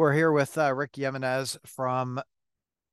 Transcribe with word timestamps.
We're 0.00 0.14
here 0.14 0.32
with 0.32 0.56
uh, 0.56 0.74
Rick 0.74 0.96
Jimenez 0.96 1.58
from 1.66 2.22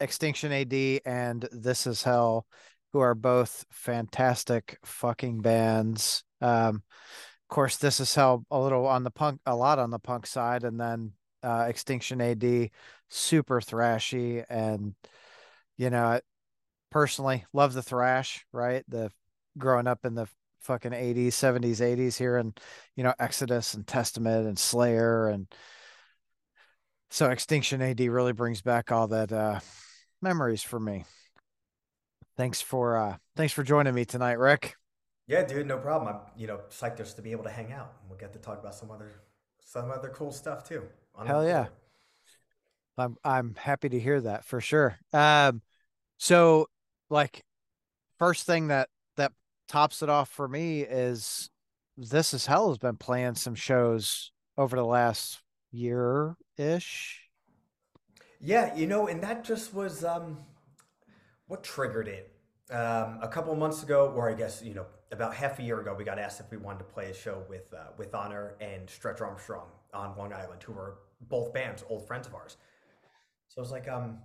Extinction 0.02 0.52
AD 0.52 0.74
and 1.06 1.48
This 1.54 1.88
Is 1.88 2.04
Hell, 2.04 2.46
who 2.92 3.00
are 3.00 3.16
both 3.16 3.64
fantastic 3.72 4.78
fucking 4.84 5.40
bands. 5.40 6.26
Um, 6.42 6.84
of 6.84 7.48
course, 7.48 7.78
This 7.78 8.02
Is 8.02 8.14
Hell 8.14 8.46
a 8.52 8.60
little 8.60 8.86
on 8.86 9.06
the 9.06 9.10
punk, 9.10 9.40
a 9.46 9.56
lot 9.56 9.80
on 9.80 9.90
the 9.90 10.00
punk 10.00 10.28
side, 10.28 10.66
and 10.66 10.78
then 10.78 11.14
uh, 11.44 11.68
Extinction 11.70 12.20
AD, 12.20 12.72
super 13.08 13.62
thrashy, 13.62 14.44
and 14.50 14.94
you 15.78 15.90
know, 15.90 16.20
personally 16.92 17.46
love 17.54 17.72
the 17.72 17.82
thrash. 17.82 18.46
Right, 18.52 18.84
the 18.90 19.14
growing 19.58 19.88
up 19.88 20.04
in 20.04 20.14
the 20.14 20.28
fucking 20.60 20.92
80s 20.92 21.28
70s 21.28 21.80
80s 21.80 22.18
here 22.18 22.36
and 22.36 22.60
you 22.98 23.04
know 23.06 23.14
exodus 23.20 23.76
and 23.76 23.88
testament 23.88 24.48
and 24.48 24.60
slayer 24.60 25.30
and 25.30 25.48
so 27.10 27.30
extinction 27.30 27.82
ad 27.82 28.00
really 28.00 28.34
brings 28.34 28.62
back 28.62 28.92
all 28.92 29.08
that 29.08 29.32
uh 29.32 29.60
memories 30.22 30.64
for 30.64 30.80
me. 30.80 31.06
Thanks 32.36 32.62
for 32.62 32.98
uh 32.98 33.18
thanks 33.36 33.54
for 33.54 33.64
joining 33.64 33.94
me 33.94 34.06
tonight 34.06 34.40
rick. 34.40 34.76
Yeah 35.28 35.44
dude 35.44 35.68
no 35.68 35.78
problem. 35.78 36.16
I'm 36.16 36.22
you 36.36 36.48
know 36.48 36.62
psyched 36.70 36.98
just 36.98 37.16
to 37.18 37.22
be 37.22 37.32
able 37.32 37.44
to 37.46 37.50
hang 37.50 37.72
out. 37.72 37.94
And 38.02 38.10
we'll 38.10 38.20
get 38.20 38.34
to 38.34 38.40
talk 38.40 38.60
about 38.60 38.76
some 38.76 38.92
other 38.92 39.22
some 39.60 39.92
other 39.92 40.10
cool 40.10 40.32
stuff 40.32 40.68
too 40.68 40.84
hell 41.26 41.46
yeah. 41.46 41.66
i'm 42.98 43.18
i'm 43.24 43.56
happy 43.56 43.90
to 43.90 44.00
hear 44.00 44.22
that 44.22 44.46
for 44.46 44.62
sure. 44.62 44.98
Um 45.14 45.62
so 46.18 46.68
like 47.10 47.44
first 48.20 48.46
thing 48.46 48.68
that 48.68 48.90
that 49.16 49.32
tops 49.68 50.02
it 50.02 50.10
off 50.10 50.30
for 50.30 50.48
me 50.48 50.82
is 50.82 51.50
this 51.98 52.34
is 52.34 52.46
hell 52.46 52.70
has 52.70 52.78
been 52.78 52.98
playing 52.98 53.36
some 53.36 53.56
shows 53.56 54.32
over 54.58 54.76
the 54.76 54.86
last 54.86 55.42
year 55.78 56.36
ish. 56.58 57.22
Yeah, 58.40 58.76
you 58.76 58.88
know, 58.88 59.08
and 59.08 59.22
that 59.24 59.44
just 59.44 59.74
was 59.74 60.04
um, 60.04 60.40
what 61.48 61.64
triggered 61.64 62.08
it. 62.08 62.32
Um, 62.70 63.20
a 63.22 63.30
couple 63.32 63.56
months 63.56 63.82
ago, 63.84 64.12
or 64.16 64.30
I 64.30 64.34
guess 64.34 64.62
you 64.62 64.74
know, 64.74 64.86
about 65.12 65.34
half 65.34 65.60
a 65.60 65.64
year 65.64 65.80
ago, 65.80 65.96
we 65.98 66.04
got 66.04 66.20
asked 66.20 66.40
if 66.42 66.52
we 66.52 66.58
wanted 66.58 66.80
to 66.80 66.86
play 66.86 67.10
a 67.10 67.14
show 67.14 67.44
with 67.50 67.74
uh, 67.74 67.92
with 67.98 68.14
Honor 68.14 68.56
and 68.60 68.90
Stretch 68.90 69.22
Arm 69.22 69.38
Strong 69.40 69.68
on 69.94 70.18
Long 70.18 70.34
Island, 70.34 70.62
who 70.64 70.74
were 70.74 71.00
both 71.22 71.54
bands, 71.54 71.84
old 71.90 72.06
friends 72.06 72.28
of 72.28 72.36
ours. 72.36 72.58
So 73.48 73.60
I 73.60 73.62
was 73.62 73.72
like, 73.72 73.88
um, 73.88 74.20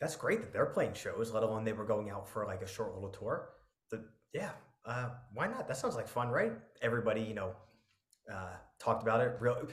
that's 0.00 0.16
great 0.16 0.40
that 0.40 0.52
they're 0.52 0.66
playing 0.66 0.94
shows, 0.94 1.32
let 1.32 1.42
alone 1.42 1.64
they 1.64 1.72
were 1.72 1.84
going 1.84 2.10
out 2.10 2.28
for 2.28 2.46
like 2.46 2.62
a 2.62 2.68
short 2.68 2.94
little 2.94 3.10
tour. 3.10 3.50
The, 3.90 4.04
yeah, 4.32 4.50
uh, 4.86 5.10
why 5.34 5.48
not? 5.48 5.66
That 5.66 5.76
sounds 5.76 5.96
like 5.96 6.08
fun, 6.08 6.28
right? 6.28 6.52
Everybody, 6.80 7.20
you 7.22 7.34
know, 7.34 7.50
uh, 8.32 8.54
talked 8.78 9.02
about 9.02 9.20
it. 9.20 9.36
Real, 9.40 9.68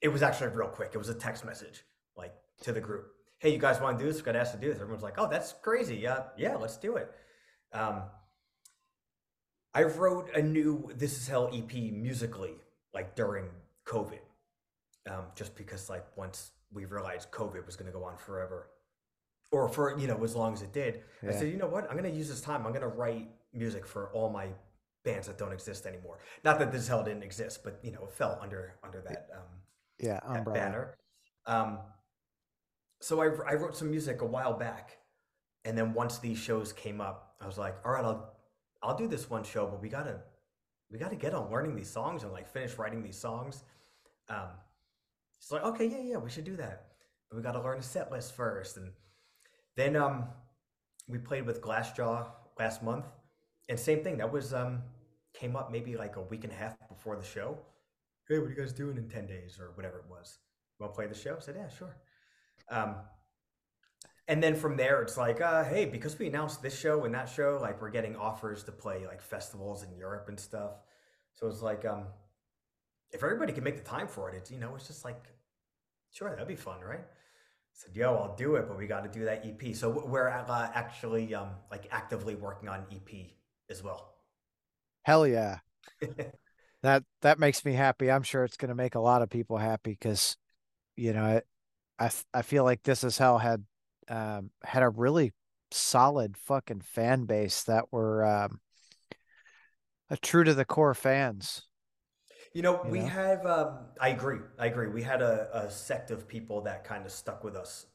it 0.00 0.08
was 0.08 0.22
actually 0.22 0.48
real 0.48 0.68
quick. 0.68 0.90
It 0.94 0.98
was 0.98 1.08
a 1.08 1.14
text 1.14 1.44
message 1.44 1.84
like 2.16 2.34
to 2.62 2.72
the 2.72 2.80
group. 2.80 3.06
Hey, 3.38 3.52
you 3.52 3.58
guys 3.58 3.80
want 3.80 3.98
to 3.98 4.04
do 4.04 4.10
this? 4.10 4.20
We 4.20 4.24
got 4.24 4.36
asked 4.36 4.52
to 4.54 4.60
do 4.60 4.68
this. 4.68 4.80
Everyone's 4.80 5.02
like, 5.02 5.14
oh, 5.18 5.28
that's 5.28 5.54
crazy. 5.62 5.96
Yeah, 5.96 6.24
yeah, 6.36 6.56
let's 6.56 6.76
do 6.76 6.96
it. 6.96 7.10
Um, 7.72 8.02
I 9.74 9.84
wrote 9.84 10.34
a 10.34 10.42
new 10.42 10.90
This 10.96 11.16
Is 11.18 11.28
Hell 11.28 11.50
EP 11.54 11.72
musically, 11.92 12.54
like 12.92 13.14
during 13.14 13.46
COVID, 13.86 14.18
um, 15.08 15.24
just 15.36 15.54
because 15.56 15.88
like 15.88 16.04
once 16.16 16.50
we 16.72 16.84
realized 16.84 17.30
COVID 17.30 17.64
was 17.64 17.76
going 17.76 17.90
to 17.90 17.96
go 17.96 18.04
on 18.04 18.16
forever, 18.16 18.70
or 19.52 19.68
for 19.68 19.96
you 19.98 20.08
know 20.08 20.24
as 20.24 20.34
long 20.34 20.52
as 20.52 20.62
it 20.62 20.72
did, 20.72 21.02
yeah. 21.22 21.30
I 21.30 21.32
said, 21.32 21.48
you 21.48 21.58
know 21.58 21.68
what? 21.68 21.84
I'm 21.88 21.96
going 21.96 22.10
to 22.10 22.16
use 22.16 22.28
this 22.28 22.40
time. 22.40 22.66
I'm 22.66 22.72
going 22.72 22.80
to 22.80 22.88
write 22.88 23.28
music 23.52 23.86
for 23.86 24.10
all 24.12 24.30
my 24.30 24.48
bands 25.04 25.26
that 25.28 25.38
don't 25.38 25.52
exist 25.52 25.86
anymore. 25.86 26.18
Not 26.44 26.58
that 26.58 26.72
This 26.72 26.82
Is 26.82 26.88
Hell 26.88 27.04
didn't 27.04 27.22
exist, 27.22 27.62
but 27.62 27.78
you 27.82 27.92
know 27.92 28.04
it 28.04 28.12
fell 28.12 28.38
under 28.42 28.74
under 28.82 29.00
that. 29.02 29.28
Um, 29.32 29.60
yeah 30.00 30.20
umbrella. 30.26 30.58
banner. 30.58 30.94
Um, 31.46 31.78
so 33.00 33.20
I, 33.20 33.26
I 33.50 33.54
wrote 33.54 33.76
some 33.76 33.90
music 33.90 34.20
a 34.22 34.26
while 34.26 34.52
back, 34.54 34.98
and 35.64 35.76
then 35.76 35.94
once 35.94 36.18
these 36.18 36.38
shows 36.38 36.72
came 36.72 37.00
up, 37.00 37.34
I 37.40 37.46
was 37.46 37.58
like, 37.58 37.76
all 37.84 37.92
right, 37.92 38.04
I'll 38.04 38.34
I'll 38.82 38.96
do 38.96 39.06
this 39.06 39.28
one 39.30 39.44
show, 39.44 39.66
but 39.66 39.80
we 39.80 39.88
gotta 39.88 40.20
we 40.90 40.98
gotta 40.98 41.16
get 41.16 41.34
on 41.34 41.50
learning 41.50 41.76
these 41.76 41.90
songs 41.90 42.22
and 42.22 42.32
like 42.32 42.48
finish 42.48 42.76
writing 42.76 43.02
these 43.02 43.18
songs. 43.18 43.64
Um, 44.28 44.48
it's 45.38 45.50
like 45.50 45.62
okay, 45.62 45.86
yeah, 45.86 46.02
yeah, 46.02 46.16
we 46.16 46.30
should 46.30 46.44
do 46.44 46.56
that, 46.56 46.86
but 47.30 47.36
we 47.36 47.42
gotta 47.42 47.62
learn 47.62 47.78
a 47.78 47.82
set 47.82 48.10
list 48.10 48.34
first, 48.34 48.76
and 48.76 48.92
then 49.76 49.96
um, 49.96 50.24
we 51.08 51.18
played 51.18 51.46
with 51.46 51.62
Glassjaw 51.62 52.26
last 52.58 52.82
month, 52.82 53.06
and 53.68 53.78
same 53.78 54.02
thing. 54.02 54.18
That 54.18 54.32
was 54.32 54.52
um 54.52 54.82
came 55.34 55.56
up 55.56 55.70
maybe 55.70 55.96
like 55.96 56.16
a 56.16 56.22
week 56.22 56.44
and 56.44 56.52
a 56.52 56.56
half 56.56 56.76
before 56.88 57.16
the 57.16 57.24
show 57.24 57.58
hey, 58.28 58.38
what 58.38 58.46
are 58.46 58.50
you 58.50 58.56
guys 58.56 58.72
doing 58.72 58.96
in 58.96 59.08
10 59.08 59.26
days 59.26 59.58
or 59.60 59.72
whatever 59.74 59.98
it 59.98 60.04
was? 60.08 60.38
You 60.78 60.84
want 60.84 60.94
to 60.94 60.96
play 60.96 61.06
the 61.06 61.14
show? 61.14 61.36
I 61.36 61.40
said, 61.40 61.56
yeah, 61.58 61.68
sure. 61.68 61.96
Um, 62.70 62.96
and 64.28 64.42
then 64.42 64.54
from 64.54 64.76
there, 64.76 65.00
it's 65.00 65.16
like, 65.16 65.40
uh, 65.40 65.64
hey, 65.64 65.86
because 65.86 66.18
we 66.18 66.26
announced 66.26 66.62
this 66.62 66.78
show 66.78 67.04
and 67.04 67.14
that 67.14 67.28
show, 67.28 67.58
like 67.60 67.80
we're 67.80 67.90
getting 67.90 68.14
offers 68.14 68.62
to 68.64 68.72
play 68.72 69.06
like 69.06 69.22
festivals 69.22 69.82
in 69.82 69.96
Europe 69.96 70.26
and 70.28 70.38
stuff. 70.38 70.72
So 71.34 71.46
it's 71.46 71.62
like, 71.62 71.86
um, 71.86 72.04
if 73.10 73.24
everybody 73.24 73.54
can 73.54 73.64
make 73.64 73.78
the 73.78 73.88
time 73.88 74.06
for 74.06 74.28
it, 74.28 74.36
it's, 74.36 74.50
you 74.50 74.58
know, 74.58 74.74
it's 74.76 74.86
just 74.86 75.04
like, 75.04 75.24
sure, 76.12 76.28
that'd 76.30 76.46
be 76.46 76.56
fun, 76.56 76.80
right? 76.82 77.00
I 77.00 77.72
said, 77.72 77.96
yo, 77.96 78.14
I'll 78.14 78.36
do 78.36 78.56
it, 78.56 78.68
but 78.68 78.76
we 78.76 78.86
got 78.86 79.10
to 79.10 79.18
do 79.18 79.24
that 79.24 79.46
EP. 79.46 79.74
So 79.74 80.04
we're 80.06 80.28
uh, 80.28 80.70
actually 80.74 81.34
um, 81.34 81.50
like 81.70 81.88
actively 81.90 82.34
working 82.34 82.68
on 82.68 82.84
EP 82.92 83.28
as 83.70 83.82
well. 83.82 84.14
Hell 85.04 85.26
yeah. 85.26 85.60
that 86.82 87.04
that 87.22 87.38
makes 87.38 87.64
me 87.64 87.72
happy. 87.72 88.10
I'm 88.10 88.22
sure 88.22 88.44
it's 88.44 88.56
going 88.56 88.68
to 88.70 88.74
make 88.74 88.94
a 88.94 89.00
lot 89.00 89.22
of 89.22 89.30
people 89.30 89.58
happy 89.58 89.92
because, 89.92 90.36
you 90.96 91.12
know, 91.12 91.40
I 91.98 92.10
I 92.32 92.42
feel 92.42 92.64
like 92.64 92.82
this 92.82 93.04
is 93.04 93.18
hell 93.18 93.38
had 93.38 93.64
um, 94.08 94.50
had 94.62 94.82
a 94.82 94.88
really 94.88 95.32
solid 95.70 96.36
fucking 96.36 96.80
fan 96.80 97.24
base 97.24 97.64
that 97.64 97.92
were 97.92 98.24
um, 98.24 98.60
a 100.10 100.16
true 100.18 100.44
to 100.44 100.52
the 100.54 100.64
core 100.64 100.94
fans. 100.94 101.62
You 102.52 102.62
know, 102.62 102.84
you 102.84 102.90
we 102.90 102.98
know? 103.00 103.06
have. 103.06 103.46
Um, 103.46 103.78
I 104.00 104.08
agree. 104.10 104.40
I 104.58 104.66
agree. 104.66 104.88
We 104.88 105.02
had 105.02 105.22
a, 105.22 105.48
a 105.66 105.70
sect 105.70 106.10
of 106.10 106.26
people 106.28 106.60
that 106.62 106.84
kind 106.84 107.04
of 107.06 107.12
stuck 107.12 107.42
with 107.44 107.56
us. 107.56 107.86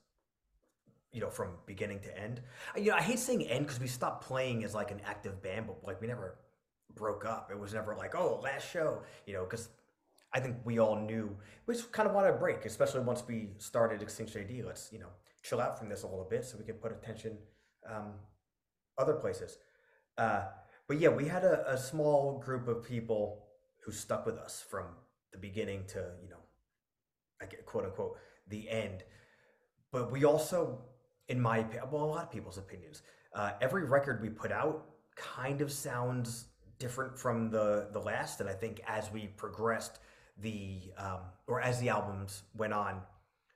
You 1.12 1.22
know, 1.22 1.30
from 1.30 1.52
beginning 1.68 2.00
to 2.02 2.20
end. 2.20 2.42
You 2.76 2.86
know, 2.90 2.96
I 2.96 3.02
hate 3.02 3.20
saying 3.20 3.44
end 3.44 3.68
because 3.68 3.80
we 3.80 3.86
stopped 3.86 4.26
playing 4.26 4.64
as 4.64 4.74
like 4.74 4.90
an 4.90 5.00
active 5.06 5.44
band, 5.44 5.68
but 5.68 5.84
like 5.84 6.02
we 6.02 6.08
never 6.08 6.40
broke 6.96 7.26
up. 7.26 7.50
It 7.52 7.60
was 7.60 7.74
never 7.74 7.96
like, 7.96 8.16
oh, 8.16 8.40
last 8.44 8.70
show, 8.70 9.02
you 9.26 9.34
know, 9.34 9.44
because 9.44 9.70
I 10.34 10.40
think 10.40 10.58
we 10.64 10.80
all 10.80 10.96
knew 10.96 11.36
we 11.66 11.76
just 11.76 11.92
kind 11.92 12.08
of 12.08 12.16
wanted 12.16 12.30
a 12.30 12.38
break, 12.38 12.66
especially 12.66 13.02
once 13.02 13.24
we 13.28 13.50
started 13.58 14.02
Extinction 14.02 14.42
AD. 14.42 14.66
Let's, 14.66 14.90
you 14.92 15.00
know, 15.00 15.10
chill 15.44 15.62
out 15.62 15.78
from 15.78 15.90
this 15.90 16.04
a 16.04 16.08
little 16.08 16.28
bit 16.30 16.46
so 16.46 16.58
we 16.58 16.66
can 16.66 16.76
put 16.76 16.92
attention 16.92 17.38
um, 17.90 18.14
other 18.98 19.14
places. 19.14 19.58
Uh, 20.18 20.44
but 20.88 21.00
yeah, 21.00 21.10
we 21.10 21.28
had 21.28 21.44
a, 21.44 21.72
a 21.72 21.78
small 21.78 22.40
group 22.40 22.68
of 22.68 22.84
people 22.84 23.46
who 23.86 23.92
stuck 23.92 24.26
with 24.26 24.38
us 24.38 24.64
from 24.70 24.86
the 25.32 25.38
beginning 25.38 25.84
to, 25.88 26.00
you 26.22 26.30
know, 26.30 26.38
I 27.42 27.46
get 27.46 27.66
quote 27.66 27.86
unquote 27.86 28.18
the 28.48 28.70
end. 28.70 29.04
But 29.92 30.12
we 30.12 30.26
also, 30.26 30.80
in 31.28 31.40
my 31.40 31.66
well, 31.92 32.04
a 32.04 32.06
lot 32.06 32.24
of 32.24 32.32
people's 32.32 32.58
opinions, 32.58 33.02
uh, 33.36 33.52
every 33.62 33.86
record 33.86 34.22
we 34.22 34.30
put 34.30 34.52
out 34.52 34.86
kind 35.16 35.62
of 35.62 35.72
sounds 35.72 36.48
different 36.84 37.18
from 37.18 37.50
the 37.50 37.88
the 37.94 38.00
last. 38.12 38.42
And 38.42 38.50
I 38.50 38.54
think 38.64 38.82
as 38.86 39.10
we 39.16 39.22
progressed, 39.44 40.00
the 40.48 40.92
um, 40.98 41.22
or 41.48 41.62
as 41.62 41.80
the 41.80 41.90
albums 41.98 42.44
went 42.62 42.74
on, 42.74 43.02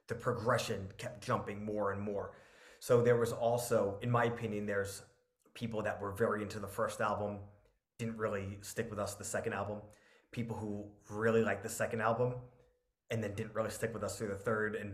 the 0.07 0.15
progression 0.15 0.87
kept 0.97 1.17
jumping 1.29 1.59
more 1.63 1.91
and 1.91 2.01
more. 2.01 2.31
So 2.79 3.01
there 3.01 3.17
was 3.17 3.33
also, 3.33 3.97
in 4.01 4.09
my 4.09 4.25
opinion, 4.33 4.65
there's 4.65 5.01
people 5.53 5.81
that 5.81 6.01
were 6.01 6.11
very 6.11 6.41
into 6.41 6.59
the 6.59 6.71
first 6.79 7.01
album, 7.01 7.39
didn't 7.99 8.17
really 8.17 8.59
stick 8.61 8.89
with 8.89 8.99
us 8.99 9.15
the 9.15 9.29
second 9.35 9.53
album. 9.53 9.79
People 10.31 10.55
who 10.55 10.85
really 11.09 11.43
liked 11.43 11.63
the 11.63 11.75
second 11.83 12.01
album, 12.01 12.29
and 13.11 13.21
then 13.21 13.33
didn't 13.35 13.55
really 13.55 13.71
stick 13.79 13.93
with 13.93 14.03
us 14.03 14.17
through 14.17 14.29
the 14.29 14.41
third. 14.49 14.75
And 14.75 14.93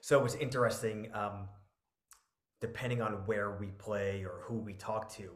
so 0.00 0.18
it 0.18 0.22
was 0.22 0.36
interesting. 0.36 1.08
Um, 1.14 1.48
depending 2.60 3.02
on 3.02 3.12
where 3.26 3.50
we 3.62 3.66
play 3.86 4.24
or 4.24 4.40
who 4.44 4.56
we 4.68 4.72
talk 4.72 5.12
to, 5.12 5.28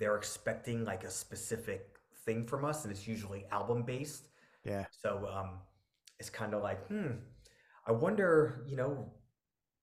they're 0.00 0.16
expecting 0.16 0.84
like 0.84 1.04
a 1.04 1.10
specific 1.10 1.98
thing 2.24 2.46
from 2.46 2.64
us, 2.64 2.84
and 2.84 2.90
it's 2.90 3.06
usually 3.06 3.44
album 3.52 3.84
based. 3.84 4.28
Yeah. 4.64 4.86
So 4.90 5.28
um, 5.32 5.60
it's 6.18 6.30
kind 6.30 6.54
of 6.54 6.62
like, 6.62 6.84
hmm, 6.88 7.12
I 7.86 7.92
wonder, 7.92 8.64
you 8.66 8.76
know, 8.76 9.12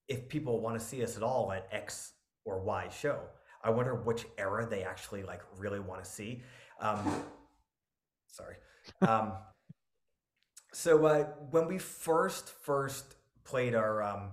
if 0.10 0.28
people 0.28 0.60
want 0.60 0.78
to 0.78 0.86
see 0.86 1.04
us 1.04 1.16
at 1.16 1.24
all 1.24 1.52
at 1.52 1.68
X 1.72 2.14
or 2.44 2.60
Y 2.60 2.90
show. 2.90 3.20
I 3.64 3.70
wonder 3.70 3.96
which 3.96 4.26
era 4.38 4.68
they 4.70 4.84
actually 4.84 5.24
like 5.24 5.42
really 5.58 5.80
want 5.80 6.04
to 6.04 6.10
see. 6.10 6.42
Um, 6.80 7.24
sorry. 8.28 8.56
Um, 9.02 9.34
so 10.74 11.06
uh, 11.06 11.24
when 11.52 11.68
we 11.68 11.78
first 11.78 12.50
first 12.50 13.16
played 13.44 13.76
our 13.76 14.04
um, 14.04 14.32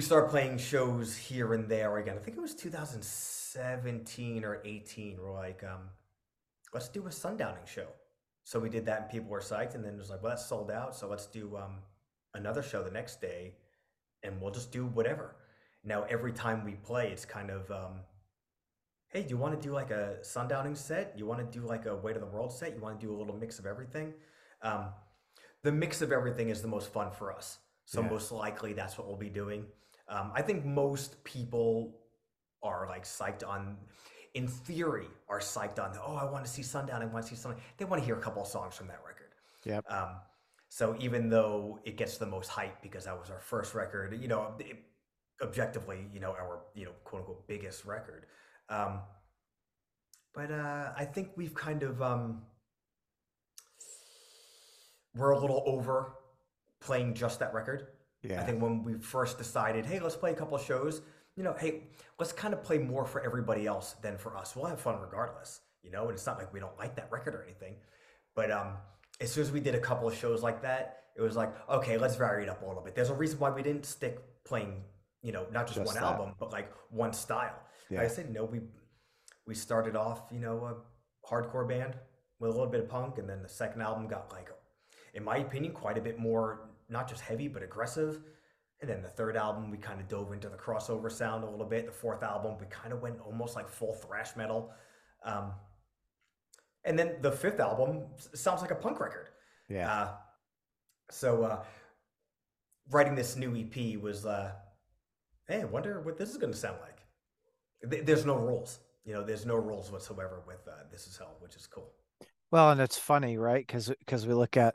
we 0.00 0.04
started 0.04 0.30
playing 0.30 0.56
shows 0.56 1.14
here 1.14 1.52
and 1.52 1.68
there 1.68 1.98
again. 1.98 2.16
I 2.16 2.20
think 2.22 2.38
it 2.38 2.40
was 2.40 2.54
2017 2.54 4.44
or 4.46 4.62
18. 4.64 5.18
We're 5.22 5.30
like, 5.30 5.62
um, 5.62 5.90
let's 6.72 6.88
do 6.88 7.02
a 7.02 7.10
sundowning 7.10 7.66
show. 7.66 7.86
So 8.44 8.58
we 8.58 8.70
did 8.70 8.86
that, 8.86 9.02
and 9.02 9.10
people 9.10 9.28
were 9.28 9.40
psyched. 9.40 9.74
And 9.74 9.84
then 9.84 9.92
it 9.92 9.98
was 9.98 10.08
like, 10.08 10.22
well, 10.22 10.30
that's 10.30 10.46
sold 10.46 10.70
out, 10.70 10.96
so 10.96 11.06
let's 11.06 11.26
do 11.26 11.54
um, 11.58 11.80
another 12.32 12.62
show 12.62 12.82
the 12.82 12.90
next 12.90 13.20
day, 13.20 13.52
and 14.22 14.40
we'll 14.40 14.52
just 14.52 14.72
do 14.72 14.86
whatever. 14.86 15.36
Now 15.84 16.06
every 16.08 16.32
time 16.32 16.64
we 16.64 16.76
play, 16.76 17.10
it's 17.10 17.26
kind 17.26 17.50
of 17.50 17.70
um, 17.70 18.00
hey, 19.08 19.22
do 19.24 19.28
you 19.28 19.36
want 19.36 19.60
to 19.60 19.68
do 19.68 19.74
like 19.74 19.90
a 19.90 20.16
sundowning 20.22 20.78
set? 20.78 21.12
You 21.14 21.26
want 21.26 21.40
to 21.40 21.58
do 21.58 21.66
like 21.66 21.84
a 21.84 21.94
weight 21.94 22.16
of 22.16 22.22
the 22.22 22.28
world 22.28 22.54
set? 22.54 22.74
You 22.74 22.80
want 22.80 22.98
to 22.98 23.06
do 23.06 23.14
a 23.14 23.18
little 23.18 23.36
mix 23.36 23.58
of 23.58 23.66
everything? 23.66 24.14
Um, 24.62 24.86
the 25.62 25.72
mix 25.72 26.00
of 26.00 26.10
everything 26.10 26.48
is 26.48 26.62
the 26.62 26.68
most 26.68 26.90
fun 26.90 27.10
for 27.10 27.30
us. 27.30 27.58
So 27.84 28.00
yeah. 28.00 28.08
most 28.08 28.32
likely 28.32 28.72
that's 28.72 28.96
what 28.96 29.06
we'll 29.06 29.18
be 29.18 29.28
doing. 29.28 29.66
Um, 30.10 30.32
I 30.34 30.42
think 30.42 30.64
most 30.64 31.22
people 31.24 31.96
are 32.62 32.86
like 32.88 33.04
psyched 33.04 33.46
on, 33.46 33.76
in 34.34 34.48
theory, 34.48 35.06
are 35.28 35.38
psyched 35.38 35.78
on. 35.78 35.96
Oh, 36.04 36.16
I 36.16 36.24
want 36.30 36.44
to 36.44 36.50
see 36.50 36.62
Sundown. 36.62 37.00
I 37.00 37.06
want 37.06 37.24
to 37.24 37.30
see 37.30 37.36
something. 37.36 37.62
They 37.78 37.84
want 37.84 38.02
to 38.02 38.06
hear 38.06 38.16
a 38.16 38.20
couple 38.20 38.42
of 38.42 38.48
songs 38.48 38.74
from 38.74 38.88
that 38.88 39.00
record. 39.06 39.30
Yep. 39.64 39.84
Um, 39.90 40.16
so 40.68 40.96
even 41.00 41.28
though 41.28 41.78
it 41.84 41.96
gets 41.96 42.18
the 42.18 42.26
most 42.26 42.48
hype 42.48 42.82
because 42.82 43.04
that 43.04 43.18
was 43.18 43.30
our 43.30 43.40
first 43.40 43.74
record, 43.74 44.18
you 44.20 44.28
know, 44.28 44.54
it, 44.58 44.76
objectively, 45.42 46.06
you 46.12 46.20
know, 46.20 46.30
our 46.30 46.60
you 46.74 46.84
know 46.84 46.92
quote 47.04 47.22
unquote 47.22 47.48
biggest 47.48 47.84
record. 47.84 48.26
Um, 48.68 49.00
but 50.34 50.50
uh, 50.50 50.92
I 50.96 51.04
think 51.04 51.30
we've 51.36 51.54
kind 51.54 51.82
of 51.82 52.02
um, 52.02 52.42
we're 55.14 55.30
a 55.30 55.38
little 55.38 55.62
over 55.66 56.14
playing 56.80 57.14
just 57.14 57.40
that 57.40 57.52
record. 57.52 57.88
Yeah. 58.22 58.40
I 58.40 58.44
think 58.44 58.62
when 58.62 58.82
we 58.82 58.94
first 58.94 59.38
decided, 59.38 59.86
hey, 59.86 59.98
let's 60.00 60.16
play 60.16 60.32
a 60.32 60.34
couple 60.34 60.56
of 60.56 60.62
shows, 60.62 61.02
you 61.36 61.42
know, 61.42 61.54
hey, 61.58 61.84
let's 62.18 62.32
kind 62.32 62.52
of 62.52 62.62
play 62.62 62.78
more 62.78 63.04
for 63.04 63.22
everybody 63.22 63.66
else 63.66 63.94
than 64.02 64.18
for 64.18 64.36
us. 64.36 64.54
We'll 64.54 64.66
have 64.66 64.80
fun 64.80 65.00
regardless, 65.00 65.60
you 65.82 65.90
know, 65.90 66.02
and 66.02 66.12
it's 66.12 66.26
not 66.26 66.38
like 66.38 66.52
we 66.52 66.60
don't 66.60 66.76
like 66.78 66.96
that 66.96 67.10
record 67.10 67.34
or 67.34 67.42
anything. 67.42 67.76
But 68.34 68.50
um, 68.50 68.74
as 69.20 69.32
soon 69.32 69.42
as 69.42 69.52
we 69.52 69.60
did 69.60 69.74
a 69.74 69.80
couple 69.80 70.06
of 70.06 70.14
shows 70.14 70.42
like 70.42 70.62
that, 70.62 71.04
it 71.16 71.22
was 71.22 71.36
like, 71.36 71.52
okay, 71.68 71.98
let's 71.98 72.16
vary 72.16 72.42
it 72.42 72.48
up 72.48 72.62
a 72.62 72.66
little 72.66 72.82
bit. 72.82 72.94
There's 72.94 73.10
a 73.10 73.14
reason 73.14 73.38
why 73.38 73.50
we 73.50 73.62
didn't 73.62 73.84
stick 73.84 74.20
playing, 74.44 74.82
you 75.22 75.32
know, 75.32 75.46
not 75.52 75.66
just, 75.66 75.78
just 75.78 75.86
one 75.86 75.94
that. 75.94 76.02
album, 76.02 76.34
but 76.38 76.52
like 76.52 76.72
one 76.90 77.12
style. 77.12 77.58
Yeah. 77.88 77.98
Like 77.98 78.10
I 78.10 78.10
said, 78.10 78.26
you 78.28 78.34
know, 78.34 78.44
we 78.44 78.60
we 79.46 79.54
started 79.54 79.96
off, 79.96 80.22
you 80.30 80.38
know, 80.38 80.64
a 80.64 81.28
hardcore 81.28 81.68
band 81.68 81.94
with 82.38 82.50
a 82.50 82.52
little 82.52 82.70
bit 82.70 82.80
of 82.80 82.88
punk, 82.88 83.18
and 83.18 83.28
then 83.28 83.42
the 83.42 83.48
second 83.48 83.82
album 83.82 84.06
got 84.06 84.32
like, 84.32 84.48
in 85.14 85.24
my 85.24 85.38
opinion, 85.38 85.72
quite 85.72 85.98
a 85.98 86.00
bit 86.00 86.18
more 86.18 86.69
not 86.90 87.08
just 87.08 87.20
heavy 87.20 87.48
but 87.48 87.62
aggressive. 87.62 88.20
And 88.80 88.88
then 88.88 89.02
the 89.02 89.08
third 89.08 89.36
album, 89.36 89.70
we 89.70 89.76
kind 89.76 90.00
of 90.00 90.08
dove 90.08 90.32
into 90.32 90.48
the 90.48 90.56
crossover 90.56 91.12
sound 91.12 91.44
a 91.44 91.50
little 91.50 91.66
bit. 91.66 91.86
The 91.86 91.92
fourth 91.92 92.22
album, 92.22 92.56
we 92.58 92.66
kind 92.66 92.92
of 92.92 93.02
went 93.02 93.20
almost 93.20 93.54
like 93.54 93.68
full 93.68 93.92
thrash 93.92 94.36
metal. 94.36 94.72
Um, 95.22 95.52
and 96.84 96.98
then 96.98 97.16
the 97.20 97.30
fifth 97.30 97.60
album 97.60 98.04
sounds 98.34 98.62
like 98.62 98.70
a 98.70 98.74
punk 98.74 99.00
record. 99.00 99.28
Yeah. 99.68 99.92
Uh, 99.92 100.12
so 101.10 101.42
uh, 101.42 101.64
writing 102.90 103.14
this 103.14 103.36
new 103.36 103.54
EP 103.54 104.00
was, 104.00 104.24
uh, 104.24 104.52
hey, 105.46 105.60
I 105.60 105.64
wonder 105.64 106.00
what 106.00 106.16
this 106.16 106.30
is 106.30 106.38
going 106.38 106.52
to 106.52 106.58
sound 106.58 106.78
like. 106.80 108.06
There's 108.06 108.24
no 108.24 108.36
rules, 108.36 108.78
you 109.04 109.14
know. 109.14 109.24
There's 109.24 109.46
no 109.46 109.56
rules 109.56 109.90
whatsoever 109.90 110.42
with 110.46 110.68
uh, 110.68 110.82
"This 110.92 111.06
Is 111.06 111.16
Hell," 111.16 111.36
which 111.40 111.56
is 111.56 111.66
cool. 111.66 111.90
Well, 112.50 112.72
and 112.72 112.80
it's 112.80 112.98
funny, 112.98 113.38
right? 113.38 113.66
Because 113.66 113.88
because 114.00 114.26
we 114.26 114.34
look 114.34 114.58
at 114.58 114.74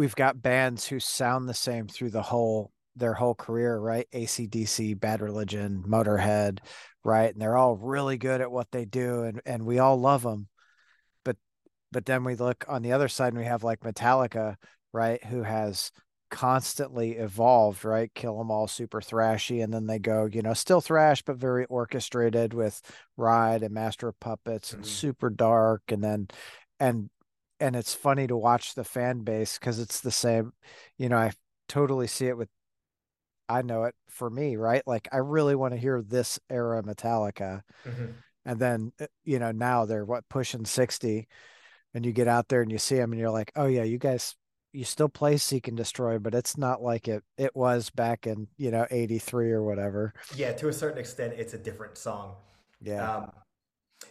we've 0.00 0.16
got 0.16 0.40
bands 0.40 0.86
who 0.86 0.98
sound 0.98 1.46
the 1.46 1.52
same 1.52 1.86
through 1.86 2.08
the 2.08 2.22
whole 2.22 2.72
their 2.96 3.12
whole 3.12 3.34
career, 3.34 3.78
right? 3.78 4.08
ACDC, 4.14 4.98
Bad 4.98 5.20
Religion, 5.20 5.84
Motorhead, 5.86 6.60
right? 7.04 7.30
And 7.30 7.40
they're 7.40 7.56
all 7.56 7.76
really 7.76 8.16
good 8.16 8.40
at 8.40 8.50
what 8.50 8.70
they 8.72 8.86
do, 8.86 9.24
and 9.24 9.42
and 9.44 9.66
we 9.66 9.78
all 9.78 10.00
love 10.00 10.22
them. 10.22 10.48
But 11.22 11.36
but 11.92 12.06
then 12.06 12.24
we 12.24 12.34
look 12.34 12.64
on 12.66 12.80
the 12.80 12.92
other 12.92 13.08
side, 13.08 13.34
and 13.34 13.38
we 13.38 13.44
have 13.44 13.62
like 13.62 13.80
Metallica, 13.80 14.56
right? 14.90 15.22
Who 15.24 15.42
has 15.42 15.92
constantly 16.30 17.12
evolved, 17.18 17.84
right? 17.84 18.10
Kill 18.14 18.40
'Em 18.40 18.50
All, 18.50 18.68
super 18.68 19.02
thrashy, 19.02 19.62
and 19.62 19.70
then 19.70 19.86
they 19.86 19.98
go, 19.98 20.24
you 20.32 20.40
know, 20.40 20.54
still 20.54 20.80
thrash, 20.80 21.20
but 21.20 21.36
very 21.36 21.66
orchestrated 21.66 22.54
with 22.54 22.80
Ride 23.18 23.62
and 23.62 23.74
Master 23.74 24.08
of 24.08 24.18
Puppets, 24.18 24.70
mm-hmm. 24.70 24.78
and 24.78 24.86
super 24.86 25.28
dark, 25.28 25.82
and 25.88 26.02
then 26.02 26.28
and 26.78 27.10
and 27.60 27.76
it's 27.76 27.94
funny 27.94 28.26
to 28.26 28.36
watch 28.36 28.74
the 28.74 28.84
fan 28.84 29.20
base 29.20 29.58
because 29.58 29.78
it's 29.78 30.00
the 30.00 30.10
same 30.10 30.52
you 30.98 31.08
know 31.08 31.18
i 31.18 31.30
totally 31.68 32.06
see 32.06 32.26
it 32.26 32.36
with 32.36 32.48
i 33.48 33.62
know 33.62 33.84
it 33.84 33.94
for 34.08 34.28
me 34.28 34.56
right? 34.56 34.82
Like 34.86 35.08
i 35.12 35.18
really 35.18 35.54
want 35.54 35.74
to 35.74 35.80
hear 35.80 36.02
this 36.02 36.40
era 36.48 36.82
metallica 36.82 37.62
mm-hmm. 37.86 38.06
and 38.44 38.58
then 38.58 38.92
uh, 39.00 39.06
you 39.24 39.38
know 39.38 39.52
now 39.52 39.84
they're 39.84 40.04
what 40.04 40.28
pushing 40.28 40.64
60 40.64 41.28
and 41.94 42.06
you 42.06 42.12
get 42.12 42.28
out 42.28 42.48
there 42.48 42.62
and 42.62 42.70
you 42.70 42.78
see 42.78 42.96
them 42.96 43.12
and 43.12 43.20
you're 43.20 43.30
like 43.30 43.52
oh 43.56 43.66
yeah 43.66 43.84
you 43.84 43.98
guys 43.98 44.34
you 44.72 44.84
still 44.84 45.08
play 45.08 45.36
seek 45.36 45.68
and 45.68 45.76
destroy 45.76 46.18
but 46.18 46.34
it's 46.34 46.56
not 46.56 46.82
like 46.82 47.08
it 47.08 47.22
it 47.36 47.54
was 47.54 47.90
back 47.90 48.26
in 48.26 48.46
you 48.56 48.70
know 48.70 48.86
83 48.90 49.50
or 49.50 49.62
whatever. 49.62 50.12
Yeah 50.36 50.52
to 50.52 50.68
a 50.68 50.72
certain 50.72 50.98
extent 50.98 51.34
it's 51.36 51.54
a 51.54 51.58
different 51.58 51.98
song. 51.98 52.34
Yeah. 52.80 53.16
Um, 53.16 53.32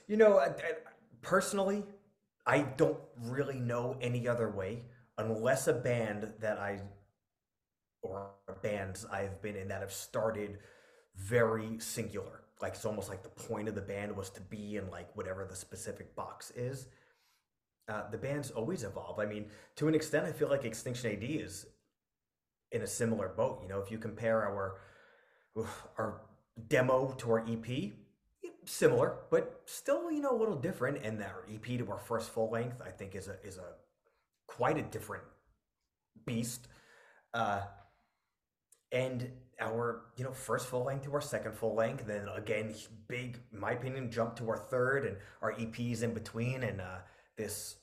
you 0.07 0.17
know 0.17 0.41
personally 1.21 1.83
I 2.49 2.61
don't 2.77 2.97
really 3.15 3.59
know 3.59 3.95
any 4.01 4.27
other 4.27 4.49
way 4.49 4.81
unless 5.19 5.67
a 5.67 5.73
band 5.73 6.33
that 6.39 6.57
I 6.57 6.79
or 8.01 8.31
bands 8.63 9.05
I've 9.05 9.39
been 9.39 9.55
in 9.55 9.67
that 9.67 9.81
have 9.81 9.93
started 9.93 10.57
very 11.15 11.77
singular. 11.77 12.41
Like 12.59 12.73
it's 12.73 12.85
almost 12.85 13.07
like 13.07 13.21
the 13.21 13.29
point 13.29 13.67
of 13.67 13.75
the 13.75 13.81
band 13.81 14.17
was 14.17 14.31
to 14.31 14.41
be 14.41 14.77
in 14.77 14.89
like 14.89 15.15
whatever 15.15 15.45
the 15.45 15.55
specific 15.55 16.15
box 16.15 16.51
is. 16.55 16.87
Uh, 17.87 18.09
the 18.09 18.17
bands 18.17 18.49
always 18.49 18.83
evolve. 18.83 19.19
I 19.19 19.27
mean, 19.27 19.45
to 19.75 19.87
an 19.87 19.93
extent, 19.93 20.25
I 20.25 20.31
feel 20.31 20.49
like 20.49 20.65
Extinction 20.65 21.11
AD 21.11 21.23
is 21.23 21.67
in 22.71 22.81
a 22.81 22.87
similar 22.87 23.27
boat. 23.29 23.59
You 23.61 23.69
know, 23.69 23.79
if 23.79 23.91
you 23.91 23.99
compare 23.99 24.43
our 24.43 24.77
our 25.99 26.21
demo 26.67 27.13
to 27.19 27.31
our 27.31 27.45
EP, 27.47 27.93
similar, 28.69 29.15
but 29.31 29.61
still, 29.65 30.11
you 30.11 30.21
know, 30.21 30.31
a 30.31 30.37
little 30.37 30.55
different. 30.55 31.03
And 31.03 31.21
our 31.21 31.45
EP 31.51 31.63
to 31.79 31.91
our 31.91 31.97
first 31.97 32.29
full 32.29 32.49
length, 32.49 32.81
I 32.85 32.91
think, 32.91 33.15
is 33.15 33.27
a 33.27 33.35
is 33.43 33.57
a 33.57 33.73
quite 34.47 34.77
a 34.77 34.83
different 34.83 35.23
beast. 36.25 36.67
Uh, 37.33 37.61
and 38.91 39.31
our 39.59 40.03
you 40.17 40.23
know 40.23 40.31
first 40.31 40.67
full 40.67 40.85
length 40.85 41.05
to 41.05 41.13
our 41.13 41.21
second 41.21 41.53
full 41.53 41.75
length, 41.75 42.05
then 42.05 42.27
again, 42.35 42.73
big, 43.07 43.39
my 43.51 43.71
opinion, 43.71 44.11
jump 44.11 44.35
to 44.37 44.49
our 44.49 44.57
third, 44.57 45.05
and 45.05 45.17
our 45.41 45.53
EPs 45.53 46.03
in 46.03 46.13
between, 46.13 46.63
and 46.63 46.79
uh, 46.79 46.99
this 47.37 47.75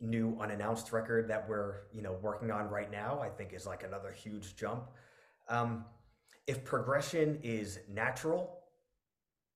new 0.00 0.36
unannounced 0.40 0.92
record 0.92 1.28
that 1.28 1.48
we're 1.48 1.86
you 1.92 2.02
know 2.02 2.18
working 2.22 2.50
on 2.50 2.68
right 2.68 2.90
now, 2.90 3.20
I 3.20 3.28
think 3.28 3.52
is 3.52 3.66
like 3.66 3.82
another 3.82 4.12
huge 4.12 4.56
jump. 4.56 4.90
Um, 5.48 5.84
if 6.46 6.64
progression 6.64 7.38
is 7.42 7.80
natural 7.88 8.63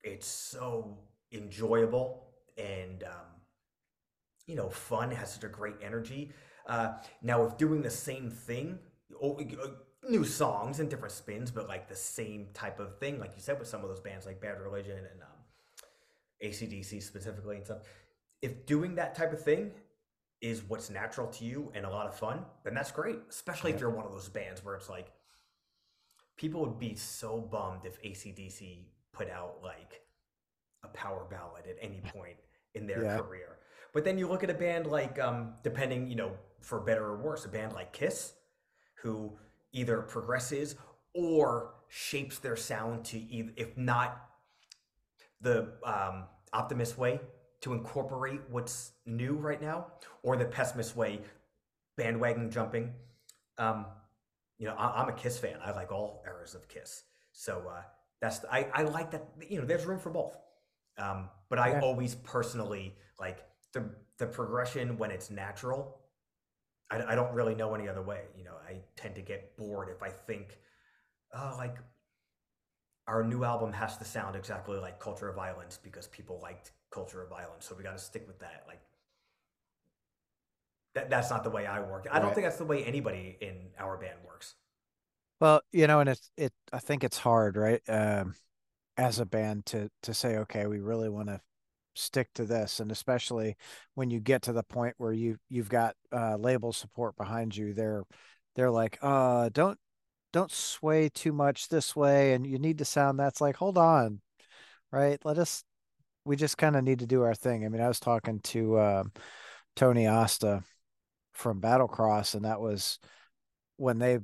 it's 0.02 0.26
so 0.26 0.98
enjoyable 1.32 2.28
and 2.56 3.04
um, 3.04 3.28
you 4.46 4.56
know 4.56 4.68
fun 4.68 5.10
has 5.10 5.32
such 5.32 5.44
a 5.44 5.48
great 5.48 5.76
energy 5.82 6.32
uh, 6.68 6.94
now 7.22 7.44
if 7.44 7.56
doing 7.56 7.82
the 7.82 7.90
same 7.90 8.30
thing 8.30 8.78
oh, 9.22 9.38
uh, 9.38 9.68
new 10.08 10.24
songs 10.24 10.80
and 10.80 10.88
different 10.88 11.12
spins 11.12 11.50
but 11.50 11.68
like 11.68 11.88
the 11.88 11.96
same 11.96 12.48
type 12.54 12.80
of 12.80 12.98
thing 12.98 13.18
like 13.18 13.32
you 13.34 13.42
said 13.42 13.58
with 13.58 13.68
some 13.68 13.82
of 13.82 13.88
those 13.88 14.00
bands 14.00 14.26
like 14.26 14.40
bad 14.40 14.60
religion 14.60 14.96
and 14.96 15.22
um, 15.22 16.50
acdc 16.50 17.02
specifically 17.02 17.56
and 17.56 17.64
stuff 17.64 17.78
if 18.40 18.64
doing 18.66 18.94
that 18.94 19.14
type 19.14 19.32
of 19.32 19.42
thing 19.42 19.70
is 20.40 20.62
what's 20.68 20.88
natural 20.88 21.26
to 21.26 21.44
you 21.44 21.70
and 21.74 21.84
a 21.84 21.90
lot 21.90 22.06
of 22.06 22.14
fun 22.14 22.40
then 22.64 22.74
that's 22.74 22.92
great 22.92 23.18
especially 23.28 23.70
yeah. 23.70 23.74
if 23.74 23.80
you're 23.80 23.90
one 23.90 24.06
of 24.06 24.12
those 24.12 24.28
bands 24.28 24.64
where 24.64 24.76
it's 24.76 24.88
like 24.88 25.10
people 26.36 26.60
would 26.60 26.78
be 26.78 26.94
so 26.94 27.40
bummed 27.40 27.84
if 27.84 28.00
acdc 28.02 28.84
put 29.18 29.28
out 29.30 29.56
like 29.62 30.00
a 30.84 30.88
power 30.88 31.26
ballad 31.28 31.64
at 31.68 31.76
any 31.82 32.00
point 32.14 32.36
in 32.74 32.86
their 32.86 33.04
yeah. 33.04 33.18
career. 33.18 33.58
But 33.92 34.04
then 34.04 34.18
you 34.18 34.28
look 34.28 34.44
at 34.44 34.50
a 34.50 34.54
band 34.54 34.86
like, 34.86 35.18
um, 35.18 35.54
depending, 35.62 36.08
you 36.08 36.16
know, 36.16 36.32
for 36.60 36.80
better 36.80 37.04
or 37.04 37.16
worse, 37.16 37.44
a 37.44 37.48
band 37.48 37.72
like 37.72 37.92
Kiss, 37.92 38.34
who 39.02 39.32
either 39.72 40.02
progresses 40.02 40.76
or 41.14 41.74
shapes 41.88 42.38
their 42.38 42.56
sound 42.56 43.04
to 43.06 43.18
either, 43.18 43.52
if 43.56 43.76
not 43.76 44.24
the 45.40 45.72
um, 45.84 46.24
optimist 46.52 46.98
way 46.98 47.20
to 47.60 47.72
incorporate 47.72 48.40
what's 48.50 48.92
new 49.04 49.34
right 49.34 49.60
now, 49.60 49.86
or 50.22 50.36
the 50.36 50.44
pessimist 50.44 50.94
way, 50.94 51.20
bandwagon 51.96 52.50
jumping. 52.50 52.92
Um, 53.56 53.86
you 54.58 54.66
know, 54.66 54.74
I, 54.74 55.02
am 55.02 55.08
a 55.08 55.12
Kiss 55.12 55.38
fan. 55.38 55.56
I 55.64 55.72
like 55.72 55.90
all 55.90 56.22
eras 56.26 56.54
of 56.54 56.68
Kiss. 56.68 57.04
So 57.32 57.64
uh, 57.68 57.82
that's 58.20 58.44
I, 58.50 58.68
I 58.74 58.82
like 58.82 59.10
that. 59.12 59.28
You 59.48 59.60
know, 59.60 59.66
there's 59.66 59.86
room 59.86 60.00
for 60.00 60.10
both. 60.10 60.36
Um, 60.98 61.28
but 61.48 61.58
I 61.58 61.78
always 61.80 62.14
personally 62.14 62.94
like 63.20 63.46
the 63.72 63.90
the 64.18 64.26
progression 64.26 64.98
when 64.98 65.10
it's 65.10 65.30
natural. 65.30 66.00
I, 66.90 67.02
I 67.12 67.14
don't 67.14 67.32
really 67.34 67.54
know 67.54 67.74
any 67.74 67.88
other 67.88 68.02
way. 68.02 68.22
You 68.36 68.44
know, 68.44 68.54
I 68.68 68.78
tend 68.96 69.14
to 69.16 69.22
get 69.22 69.56
bored 69.56 69.88
if 69.90 70.02
I 70.02 70.08
think, 70.10 70.58
oh, 71.34 71.54
like 71.58 71.76
our 73.06 73.24
new 73.24 73.44
album 73.44 73.72
has 73.72 73.96
to 73.98 74.04
sound 74.04 74.36
exactly 74.36 74.78
like 74.78 75.00
Culture 75.00 75.28
of 75.28 75.36
Violence 75.36 75.78
because 75.82 76.06
people 76.08 76.40
liked 76.42 76.72
Culture 76.90 77.22
of 77.22 77.30
Violence, 77.30 77.66
so 77.66 77.74
we 77.76 77.82
got 77.84 77.92
to 77.92 77.98
stick 78.02 78.26
with 78.26 78.38
that. 78.40 78.64
Like 78.66 78.80
That, 80.94 81.10
that's 81.10 81.30
not 81.30 81.44
the 81.44 81.50
way 81.50 81.66
I 81.66 81.80
work. 81.80 82.06
I 82.10 82.18
don't 82.18 82.34
think 82.34 82.46
that's 82.46 82.56
the 82.58 82.64
way 82.64 82.84
anybody 82.84 83.36
in 83.40 83.70
our 83.78 83.96
band 83.96 84.18
works. 84.26 84.54
Well, 85.40 85.60
you 85.72 85.86
know, 85.86 86.00
and 86.00 86.08
it's 86.10 86.30
it. 86.36 86.52
I 86.72 86.78
think 86.78 87.04
it's 87.04 87.18
hard, 87.18 87.56
right? 87.56 87.80
Um, 87.88 88.34
as 88.96 89.20
a 89.20 89.26
band 89.26 89.66
to 89.66 89.90
to 90.02 90.14
say, 90.14 90.38
okay, 90.38 90.66
we 90.66 90.80
really 90.80 91.08
want 91.08 91.28
to 91.28 91.40
stick 91.96 92.28
to 92.34 92.44
this, 92.46 92.80
and 92.80 92.92
especially 92.92 93.56
when 93.94 94.10
you 94.10 94.20
get 94.20 94.42
to 94.42 94.52
the 94.52 94.64
point 94.64 94.94
where 94.98 95.12
you 95.12 95.38
you've 95.48 95.70
got 95.70 95.96
uh, 96.12 96.36
label 96.36 96.72
support 96.72 97.16
behind 97.16 97.56
you, 97.56 97.74
they're 97.74 98.04
they're 98.56 98.70
like, 98.70 98.98
uh, 99.02 99.50
don't 99.52 99.78
don't 100.32 100.52
sway 100.52 101.08
too 101.10 101.32
much 101.32 101.68
this 101.68 101.96
way, 101.96 102.34
and 102.34 102.46
you 102.46 102.58
need 102.58 102.78
to 102.78 102.84
sound 102.84 103.18
that's 103.20 103.40
like, 103.40 103.56
hold 103.56 103.78
on, 103.78 104.20
right? 104.92 105.20
Let 105.24 105.38
us. 105.38 105.64
We 106.24 106.36
just 106.36 106.58
kind 106.58 106.76
of 106.76 106.84
need 106.84 107.00
to 107.00 107.06
do 107.06 107.22
our 107.22 107.34
thing. 107.34 107.64
I 107.64 107.68
mean, 107.70 107.82
I 107.82 107.88
was 107.88 108.00
talking 108.00 108.40
to 108.40 108.78
um, 108.80 109.12
Tony 109.76 110.06
Asta 110.06 110.62
from 111.34 111.60
Battlecross, 111.60 112.34
and 112.34 112.44
that 112.44 112.60
was 112.60 112.98
when 113.76 113.98
they 113.98 114.18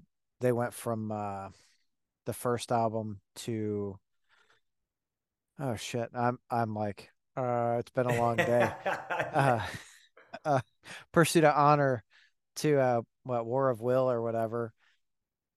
they 0.44 0.52
went 0.52 0.74
from 0.74 1.10
uh, 1.10 1.48
the 2.26 2.34
first 2.34 2.70
album 2.70 3.20
to 3.34 3.98
oh 5.58 5.76
shit, 5.76 6.10
I'm 6.14 6.38
I'm 6.50 6.74
like 6.74 7.10
uh, 7.36 7.76
it's 7.80 7.90
been 7.90 8.06
a 8.06 8.20
long 8.20 8.36
day. 8.36 8.70
uh, 8.86 9.60
uh, 10.44 10.60
Pursuit 11.12 11.44
of 11.44 11.54
Honor 11.56 12.04
to 12.56 12.78
uh, 12.78 13.02
what 13.24 13.46
War 13.46 13.70
of 13.70 13.80
Will 13.80 14.10
or 14.10 14.22
whatever. 14.22 14.72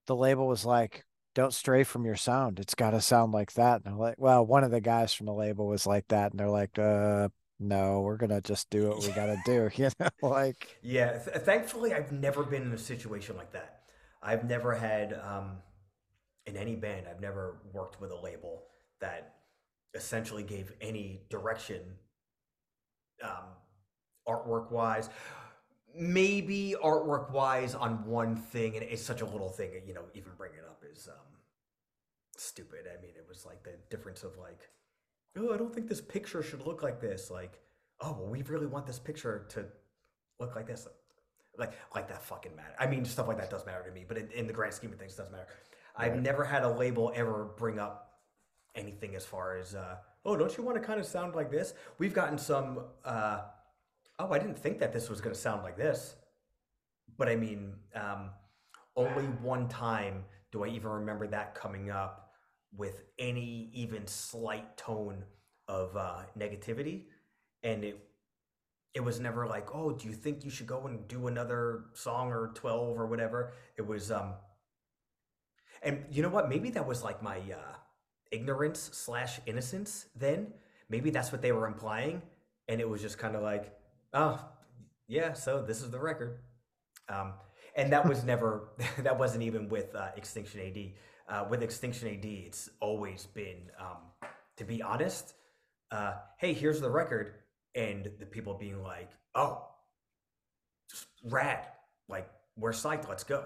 The 0.06 0.15
label 0.15 0.48
was 0.48 0.65
like, 0.65 1.03
"Don't 1.36 1.53
stray 1.53 1.84
from 1.84 2.06
your 2.06 2.15
sound. 2.15 2.60
It's 2.60 2.75
got 2.75 2.91
to 2.91 3.01
sound 3.01 3.34
like 3.34 3.53
that." 3.53 3.77
And 3.77 3.86
they're 3.86 3.94
like, 3.94 4.15
"Well, 4.17 4.46
one 4.46 4.63
of 4.63 4.72
the 4.72 4.82
guys 4.82 5.13
from 5.13 5.25
the 5.25 5.34
label 5.34 5.67
was 5.67 5.86
like 5.86 6.08
that," 6.08 6.32
and 6.32 6.39
they're 6.39 6.50
like, 6.50 6.79
"Uh, 6.79 7.29
no, 7.60 8.01
we're 8.01 8.17
gonna 8.17 8.41
just 8.41 8.70
do 8.70 8.88
what 8.88 9.01
we 9.01 9.10
gotta 9.10 9.41
do." 9.46 9.70
You 9.75 9.89
know, 10.00 10.10
like 10.22 10.79
yeah. 10.82 11.20
Th- 11.20 11.38
thankfully, 11.38 11.94
I've 11.94 12.12
never 12.12 12.44
been 12.44 12.63
in 12.63 12.72
a 12.72 12.77
situation 12.77 13.36
like 13.36 13.51
that. 13.51 13.76
I've 14.22 14.44
never 14.44 14.74
had 14.74 15.14
um, 15.14 15.58
in 16.46 16.58
any 16.58 16.76
band. 16.76 17.08
I've 17.10 17.22
never 17.22 17.62
worked 17.74 18.02
with 18.02 18.12
a 18.12 18.20
label 18.20 18.64
that 19.00 19.36
essentially 19.94 20.44
gave 20.44 20.72
any 20.82 21.22
direction 21.30 21.82
um, 23.24 23.46
artwork 24.28 24.72
wise 24.72 25.10
maybe 25.96 26.76
artwork 26.84 27.32
wise 27.32 27.74
on 27.74 28.06
one 28.06 28.36
thing 28.36 28.76
and 28.76 28.84
it's 28.84 29.02
such 29.02 29.22
a 29.22 29.26
little 29.26 29.50
thing 29.50 29.72
you 29.88 29.94
know 29.94 30.04
even 30.14 30.32
bringing 30.38 30.60
it 30.60 30.66
up 30.66 30.84
is 30.92 31.08
um, 31.08 31.16
stupid. 32.38 32.82
I 32.88 33.02
mean 33.02 33.14
it 33.16 33.26
was 33.28 33.46
like 33.46 33.64
the 33.64 33.74
difference 33.90 34.24
of 34.24 34.38
like 34.38 34.70
oh 35.38 35.54
i 35.54 35.58
don't 35.58 35.74
think 35.74 35.88
this 35.88 36.02
picture 36.02 36.44
should 36.44 36.66
look 36.66 36.84
like 36.84 37.02
this. 37.02 37.32
Like 37.32 37.60
oh 38.02 38.16
well 38.20 38.30
we 38.30 38.44
really 38.44 38.68
want 38.68 38.86
this 38.86 39.00
picture 39.00 39.46
to 39.50 39.66
look 40.40 40.56
like 40.56 40.68
this. 40.68 40.86
like 40.86 40.96
like 41.58 41.74
like 41.96 42.08
that 42.08 42.24
fucking 42.24 42.56
matter. 42.56 42.74
I 42.80 42.88
mean 42.88 43.06
stuff 43.06 43.28
like 43.28 43.38
that 43.38 43.50
does 43.50 43.66
matter 43.66 43.84
to 43.84 43.92
me 43.92 44.06
but 44.08 44.18
in, 44.18 44.30
in 44.32 44.48
the 44.48 44.54
grand 44.54 44.74
scheme 44.74 44.92
of 44.92 45.00
things 45.00 45.14
it 45.14 45.18
doesn't 45.18 45.32
matter. 45.32 45.48
Right. 45.98 46.12
i've 46.12 46.22
never 46.22 46.44
had 46.44 46.64
a 46.64 46.70
label 46.70 47.12
ever 47.16 47.50
bring 47.58 47.80
up 47.80 48.20
anything 48.76 49.16
as 49.16 49.26
far 49.26 49.58
as 49.58 49.76
uh, 49.76 49.96
oh 50.26 50.36
don't 50.36 50.56
you 50.58 50.64
want 50.64 50.80
to 50.80 50.86
kind 50.86 51.00
of 51.00 51.06
sound 51.06 51.36
like 51.36 51.52
this? 51.52 51.74
We've 51.98 52.14
gotten 52.14 52.38
some 52.38 52.82
uh, 53.06 53.42
oh 54.20 54.32
i 54.32 54.40
didn't 54.40 54.58
think 54.58 54.80
that 54.80 54.94
this 54.94 55.10
was 55.10 55.22
going 55.22 55.34
to 55.36 55.42
sound 55.42 55.64
like 55.64 55.78
this. 55.78 56.16
But 57.18 57.30
i 57.30 57.36
mean 57.36 57.74
um, 57.96 58.30
only 58.96 59.26
one 59.42 59.68
time 59.68 60.24
do 60.52 60.64
i 60.64 60.68
even 60.68 60.90
remember 60.90 61.28
that 61.28 61.56
coming 61.56 61.90
up 61.90 62.32
with 62.76 63.04
any 63.18 63.70
even 63.74 64.06
slight 64.06 64.78
tone 64.78 65.24
of 65.68 65.96
uh, 65.96 66.22
negativity 66.38 67.06
and 67.64 67.84
it 67.84 68.07
it 68.98 69.04
was 69.04 69.20
never 69.20 69.46
like 69.46 69.75
oh 69.75 69.92
do 69.92 70.08
you 70.08 70.13
think 70.13 70.44
you 70.44 70.50
should 70.50 70.66
go 70.66 70.88
and 70.88 71.08
do 71.08 71.27
another 71.27 71.86
song 71.94 72.32
or 72.32 72.51
12 72.56 73.00
or 73.00 73.06
whatever? 73.06 73.54
It 73.77 73.86
was 73.86 74.12
um 74.12 74.34
and 75.84 76.04
you 76.10 76.24
know 76.24 76.30
what? 76.30 76.50
Maybe 76.50 76.72
that 76.72 76.88
was 76.88 77.04
like 77.04 77.22
my 77.22 77.38
uh 77.38 77.75
ignorance 78.32 78.89
slash 78.94 79.39
innocence 79.46 80.08
then. 80.16 80.48
Maybe 80.89 81.12
that's 81.12 81.32
what 81.32 81.44
they 81.44 81.51
were 81.51 81.68
implying 81.68 82.24
and 82.68 82.82
it 82.82 82.89
was 82.89 83.00
just 83.04 83.20
kind 83.20 83.36
of 83.36 83.44
like 83.44 83.72
oh 84.13 84.44
yeah 85.08 85.34
so 85.34 85.62
this 85.62 85.84
is 85.84 85.92
the 85.92 86.00
record. 86.00 86.39
Um, 87.08 87.34
and 87.75 87.94
that 87.94 88.04
was 88.10 88.24
never 88.24 88.70
that 88.98 89.18
wasn't 89.18 89.44
even 89.44 89.70
with 89.70 89.96
uh, 89.96 90.10
extinction 90.18 90.60
ad 90.60 90.80
uh, 91.30 91.46
with 91.48 91.62
extinction 91.62 92.08
ad 92.08 92.25
it's 92.25 92.68
always 92.80 93.27
been 93.27 93.70
um, 93.80 94.30
to 94.58 94.66
be 94.66 94.82
honest 94.82 95.36
uh, 95.92 96.13
hey 96.39 96.51
here's 96.51 96.82
the 96.82 96.89
record 96.89 97.36
and 97.77 98.10
the 98.19 98.25
people 98.25 98.53
being 98.53 98.84
like 98.84 99.12
oh 99.36 99.65
rad 101.24 101.67
like 102.10 102.29
we're 102.57 102.72
psyched 102.72 103.07
let's 103.07 103.24
go 103.24 103.46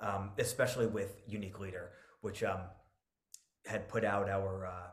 um, 0.00 0.30
especially 0.38 0.86
with 0.86 1.20
unique 1.26 1.58
leader 1.58 1.90
which 2.20 2.44
um, 2.44 2.60
had 3.66 3.88
put 3.88 4.04
out 4.04 4.28
our 4.28 4.66
uh, 4.66 4.90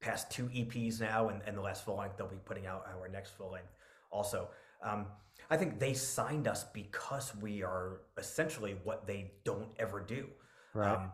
past 0.00 0.30
two 0.30 0.44
EPs 0.46 1.00
now, 1.00 1.28
and, 1.28 1.40
and 1.46 1.56
the 1.56 1.60
last 1.60 1.84
full 1.84 1.96
length 1.96 2.16
they'll 2.16 2.26
be 2.26 2.36
putting 2.44 2.66
out 2.66 2.84
our 2.94 3.08
next 3.08 3.30
full 3.30 3.50
length 3.50 3.72
also. 4.10 4.48
Um, 4.82 5.06
I 5.50 5.56
think 5.56 5.78
they 5.78 5.94
signed 5.94 6.46
us 6.46 6.64
because 6.72 7.34
we 7.36 7.62
are 7.62 8.00
essentially 8.18 8.76
what 8.84 9.06
they 9.06 9.32
don't 9.44 9.70
ever 9.78 10.00
do. 10.00 10.28
Right. 10.74 10.94
Um, 10.94 11.12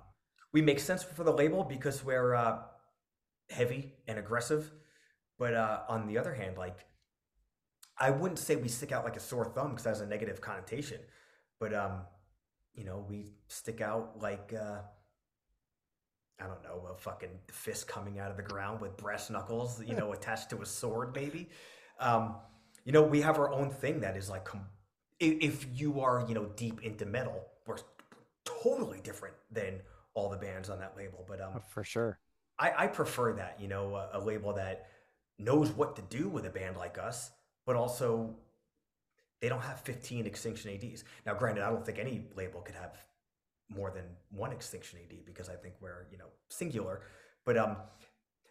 we 0.52 0.62
make 0.62 0.80
sense 0.80 1.02
for 1.02 1.24
the 1.24 1.32
label 1.32 1.62
because 1.62 2.04
we're 2.04 2.34
uh, 2.34 2.58
heavy 3.48 3.92
and 4.08 4.18
aggressive, 4.18 4.70
but 5.38 5.54
uh, 5.54 5.80
on 5.88 6.06
the 6.06 6.18
other 6.18 6.34
hand, 6.34 6.58
like 6.58 6.84
I 8.00 8.10
wouldn't 8.10 8.38
say 8.38 8.56
we 8.56 8.68
stick 8.68 8.92
out 8.92 9.04
like 9.04 9.16
a 9.16 9.20
sore 9.20 9.44
thumb 9.44 9.70
because 9.70 9.84
that 9.84 9.90
has 9.90 10.00
a 10.00 10.06
negative 10.06 10.40
connotation, 10.40 11.00
but 11.58 11.74
um, 11.74 12.00
you 12.74 12.84
know, 12.84 13.04
we 13.08 13.32
stick 13.48 13.80
out 13.80 14.20
like. 14.20 14.52
Uh, 14.52 14.80
I 16.42 16.46
don't 16.46 16.62
know, 16.62 16.88
a 16.90 16.96
fucking 16.96 17.28
fist 17.50 17.86
coming 17.86 18.18
out 18.18 18.30
of 18.30 18.38
the 18.38 18.42
ground 18.42 18.80
with 18.80 18.96
brass 18.96 19.28
knuckles, 19.28 19.82
you 19.84 19.94
know, 19.94 20.12
attached 20.12 20.48
to 20.50 20.62
a 20.62 20.64
sword, 20.66 21.14
maybe. 21.14 21.50
Um, 21.98 22.36
you 22.84 22.92
know, 22.92 23.02
we 23.02 23.20
have 23.20 23.38
our 23.38 23.52
own 23.52 23.70
thing 23.70 24.00
that 24.00 24.16
is 24.16 24.30
like, 24.30 24.48
if 25.18 25.66
you 25.78 26.00
are, 26.00 26.24
you 26.26 26.34
know, 26.34 26.46
deep 26.56 26.82
into 26.82 27.04
metal, 27.04 27.44
we're 27.66 27.76
totally 28.44 29.00
different 29.02 29.34
than 29.50 29.80
all 30.14 30.30
the 30.30 30.36
bands 30.38 30.70
on 30.70 30.78
that 30.78 30.96
label. 30.96 31.24
But 31.28 31.42
um, 31.42 31.52
oh, 31.56 31.62
for 31.68 31.84
sure, 31.84 32.18
I, 32.58 32.72
I 32.84 32.86
prefer 32.86 33.34
that, 33.34 33.58
you 33.60 33.68
know, 33.68 33.94
a, 33.94 34.10
a 34.14 34.20
label 34.20 34.54
that 34.54 34.86
knows 35.38 35.70
what 35.72 35.94
to 35.96 36.02
do 36.02 36.28
with 36.28 36.46
a 36.46 36.50
band 36.50 36.76
like 36.78 36.98
us, 36.98 37.30
but 37.66 37.76
also 37.76 38.34
they 39.40 39.48
don't 39.48 39.62
have 39.62 39.80
15 39.80 40.26
Extinction 40.26 40.70
ADs. 40.70 41.04
Now, 41.24 41.34
granted, 41.34 41.64
I 41.64 41.70
don't 41.70 41.84
think 41.84 41.98
any 41.98 42.26
label 42.36 42.60
could 42.60 42.74
have 42.74 42.92
more 43.68 43.90
than 43.90 44.04
one 44.30 44.52
extinction 44.52 44.98
AD 44.98 45.24
because 45.24 45.48
I 45.48 45.54
think 45.54 45.74
we're 45.80 46.06
you 46.10 46.18
know 46.18 46.26
singular, 46.48 47.00
but 47.44 47.56
um, 47.56 47.76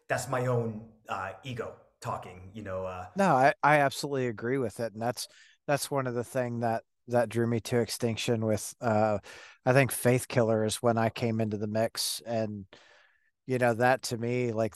that's 0.08 0.30
my 0.30 0.48
own 0.48 0.82
uh, 1.08 1.32
ego 1.44 1.74
talking. 2.02 2.50
You 2.54 2.64
know. 2.64 2.86
Uh, 2.86 3.06
no, 3.16 3.36
I 3.36 3.54
I 3.62 3.80
absolutely 3.80 4.28
agree 4.28 4.58
with 4.58 4.80
it, 4.80 4.94
and 4.94 5.02
that's 5.02 5.28
that's 5.68 5.92
one 5.92 6.08
of 6.08 6.16
the 6.16 6.24
thing 6.24 6.62
that 6.62 6.84
that 7.10 7.30
drew 7.30 7.48
me 7.48 7.60
to 7.60 7.80
extinction 7.80 8.46
with 8.46 8.74
uh 8.82 9.18
i 9.66 9.74
think 9.74 9.92
faith 9.92 10.28
killers 10.28 10.76
when 10.76 10.96
i 10.96 11.10
came 11.10 11.42
into 11.42 11.58
the 11.58 11.66
mix 11.66 12.22
and 12.24 12.66
you 13.48 13.58
know 13.58 13.74
that 13.74 14.04
to 14.04 14.16
me 14.16 14.52
like 14.52 14.76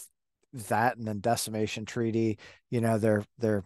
that 0.54 0.98
and 0.98 1.08
then 1.08 1.20
decimation 1.20 1.86
treaty 1.86 2.40
you 2.72 2.82
know 2.82 2.98
they're 2.98 3.24
they're 3.38 3.64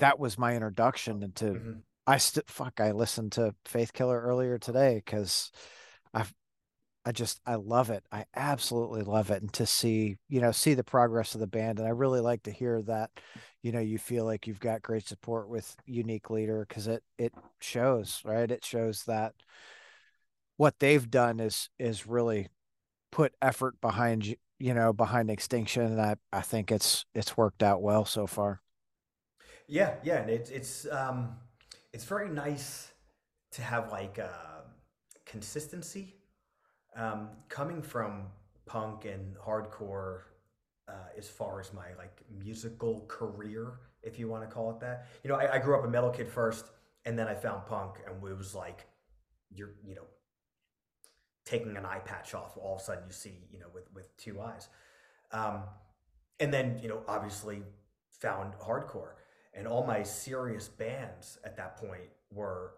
that 0.00 0.18
was 0.18 0.38
my 0.38 0.54
introduction 0.54 1.22
into 1.22 1.44
mm-hmm. 1.44 1.72
I 2.06 2.18
still 2.18 2.42
fuck. 2.46 2.80
I 2.80 2.90
listened 2.92 3.32
to 3.32 3.54
Faith 3.64 3.92
Killer 3.92 4.20
earlier 4.20 4.58
today 4.58 5.00
because 5.04 5.52
I've 6.12 6.34
I 7.04 7.12
just 7.12 7.40
I 7.46 7.54
love 7.54 7.88
it. 7.90 8.04
I 8.12 8.26
absolutely 8.36 9.02
love 9.02 9.30
it, 9.30 9.40
and 9.42 9.52
to 9.54 9.64
see 9.64 10.16
you 10.28 10.40
know 10.40 10.52
see 10.52 10.74
the 10.74 10.84
progress 10.84 11.34
of 11.34 11.40
the 11.40 11.46
band, 11.46 11.78
and 11.78 11.88
I 11.88 11.92
really 11.92 12.20
like 12.20 12.42
to 12.42 12.50
hear 12.50 12.82
that 12.82 13.10
you 13.62 13.72
know 13.72 13.80
you 13.80 13.98
feel 13.98 14.24
like 14.24 14.46
you've 14.46 14.60
got 14.60 14.82
great 14.82 15.06
support 15.06 15.48
with 15.48 15.76
Unique 15.86 16.30
Leader 16.30 16.66
because 16.68 16.88
it 16.88 17.02
it 17.16 17.32
shows 17.60 18.20
right. 18.24 18.50
It 18.50 18.64
shows 18.64 19.04
that 19.04 19.34
what 20.56 20.78
they've 20.78 21.10
done 21.10 21.40
is 21.40 21.70
is 21.78 22.06
really 22.06 22.48
put 23.12 23.34
effort 23.40 23.80
behind 23.80 24.26
you 24.26 24.36
you 24.58 24.74
know 24.74 24.92
behind 24.92 25.30
Extinction, 25.30 25.84
and 25.84 26.00
I 26.00 26.16
I 26.32 26.42
think 26.42 26.70
it's 26.70 27.06
it's 27.14 27.36
worked 27.36 27.62
out 27.62 27.82
well 27.82 28.04
so 28.04 28.26
far. 28.26 28.60
Yeah, 29.70 29.94
yeah, 30.02 30.16
and 30.16 30.28
it's 30.28 30.50
it's 30.50 30.86
um 30.90 31.36
it's 31.92 32.04
very 32.04 32.28
nice 32.28 32.90
to 33.52 33.62
have 33.62 33.92
like 33.92 34.18
uh, 34.18 34.62
consistency 35.24 36.16
um, 36.96 37.28
coming 37.48 37.80
from 37.80 38.26
punk 38.66 39.04
and 39.04 39.36
hardcore 39.36 40.22
uh, 40.88 41.16
as 41.16 41.28
far 41.28 41.60
as 41.60 41.72
my 41.72 41.94
like 41.96 42.20
musical 42.36 43.04
career 43.06 43.74
if 44.02 44.18
you 44.18 44.26
want 44.26 44.42
to 44.42 44.52
call 44.52 44.72
it 44.72 44.80
that. 44.80 45.06
You 45.22 45.30
know 45.30 45.36
I, 45.36 45.54
I, 45.54 45.58
grew 45.60 45.78
up 45.78 45.84
a 45.84 45.88
metal 45.88 46.10
kid 46.10 46.28
first 46.28 46.66
and 47.04 47.16
then 47.18 47.28
i 47.28 47.34
found 47.34 47.66
punk 47.66 47.96
and 48.06 48.16
it 48.24 48.36
was 48.36 48.54
like 48.54 48.86
you're 49.50 49.74
you 49.84 49.94
know 49.94 50.06
taking 51.44 51.76
an 51.76 51.86
eye 51.86 52.00
patch 52.04 52.34
off 52.34 52.56
all 52.56 52.74
of 52.74 52.80
a 52.80 52.84
sudden 52.84 53.04
you 53.06 53.12
see 53.12 53.34
you 53.52 53.60
know 53.60 53.66
with 53.72 53.86
with 53.94 54.16
two 54.16 54.40
eyes. 54.40 54.68
Um, 55.30 55.62
and 56.40 56.52
then 56.52 56.80
you 56.82 56.88
know 56.88 57.02
obviously 57.06 57.62
found 58.20 58.54
hardcore 58.54 59.12
and 59.54 59.66
all 59.66 59.84
my 59.86 60.02
serious 60.02 60.68
bands 60.68 61.38
at 61.44 61.56
that 61.56 61.76
point 61.76 62.10
were 62.32 62.74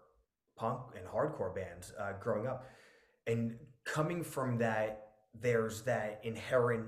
punk 0.55 0.79
and 0.97 1.05
hardcore 1.05 1.53
bands 1.53 1.93
uh, 1.99 2.13
growing 2.19 2.47
up. 2.47 2.65
And 3.27 3.57
coming 3.85 4.23
from 4.23 4.57
that, 4.59 5.07
there's 5.39 5.81
that 5.83 6.19
inherent 6.23 6.85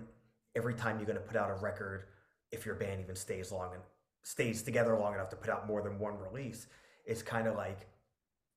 every 0.55 0.73
time 0.73 0.97
you're 0.97 1.05
going 1.05 1.17
to 1.17 1.23
put 1.23 1.35
out 1.35 1.49
a 1.49 1.55
record, 1.55 2.05
if 2.51 2.65
your 2.65 2.75
band 2.75 3.01
even 3.01 3.15
stays 3.15 3.51
long 3.51 3.73
and 3.73 3.81
stays 4.23 4.63
together 4.63 4.97
long 4.97 5.13
enough 5.13 5.29
to 5.29 5.35
put 5.35 5.49
out 5.49 5.67
more 5.67 5.81
than 5.81 5.99
one 5.99 6.17
release, 6.17 6.67
it's 7.05 7.21
kind 7.21 7.47
of 7.47 7.55
like, 7.55 7.87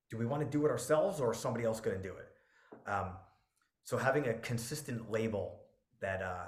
do 0.09 0.17
we 0.17 0.25
want 0.25 0.41
to 0.41 0.49
do 0.49 0.65
it 0.65 0.71
ourselves 0.71 1.19
or 1.19 1.33
is 1.33 1.39
somebody 1.39 1.65
else 1.65 1.79
going 1.79 1.97
to 1.97 2.03
do 2.03 2.13
it? 2.15 2.89
Um, 2.89 3.11
so 3.83 3.97
having 3.97 4.27
a 4.27 4.33
consistent 4.35 5.11
label 5.11 5.59
that, 6.01 6.21
uh, 6.21 6.45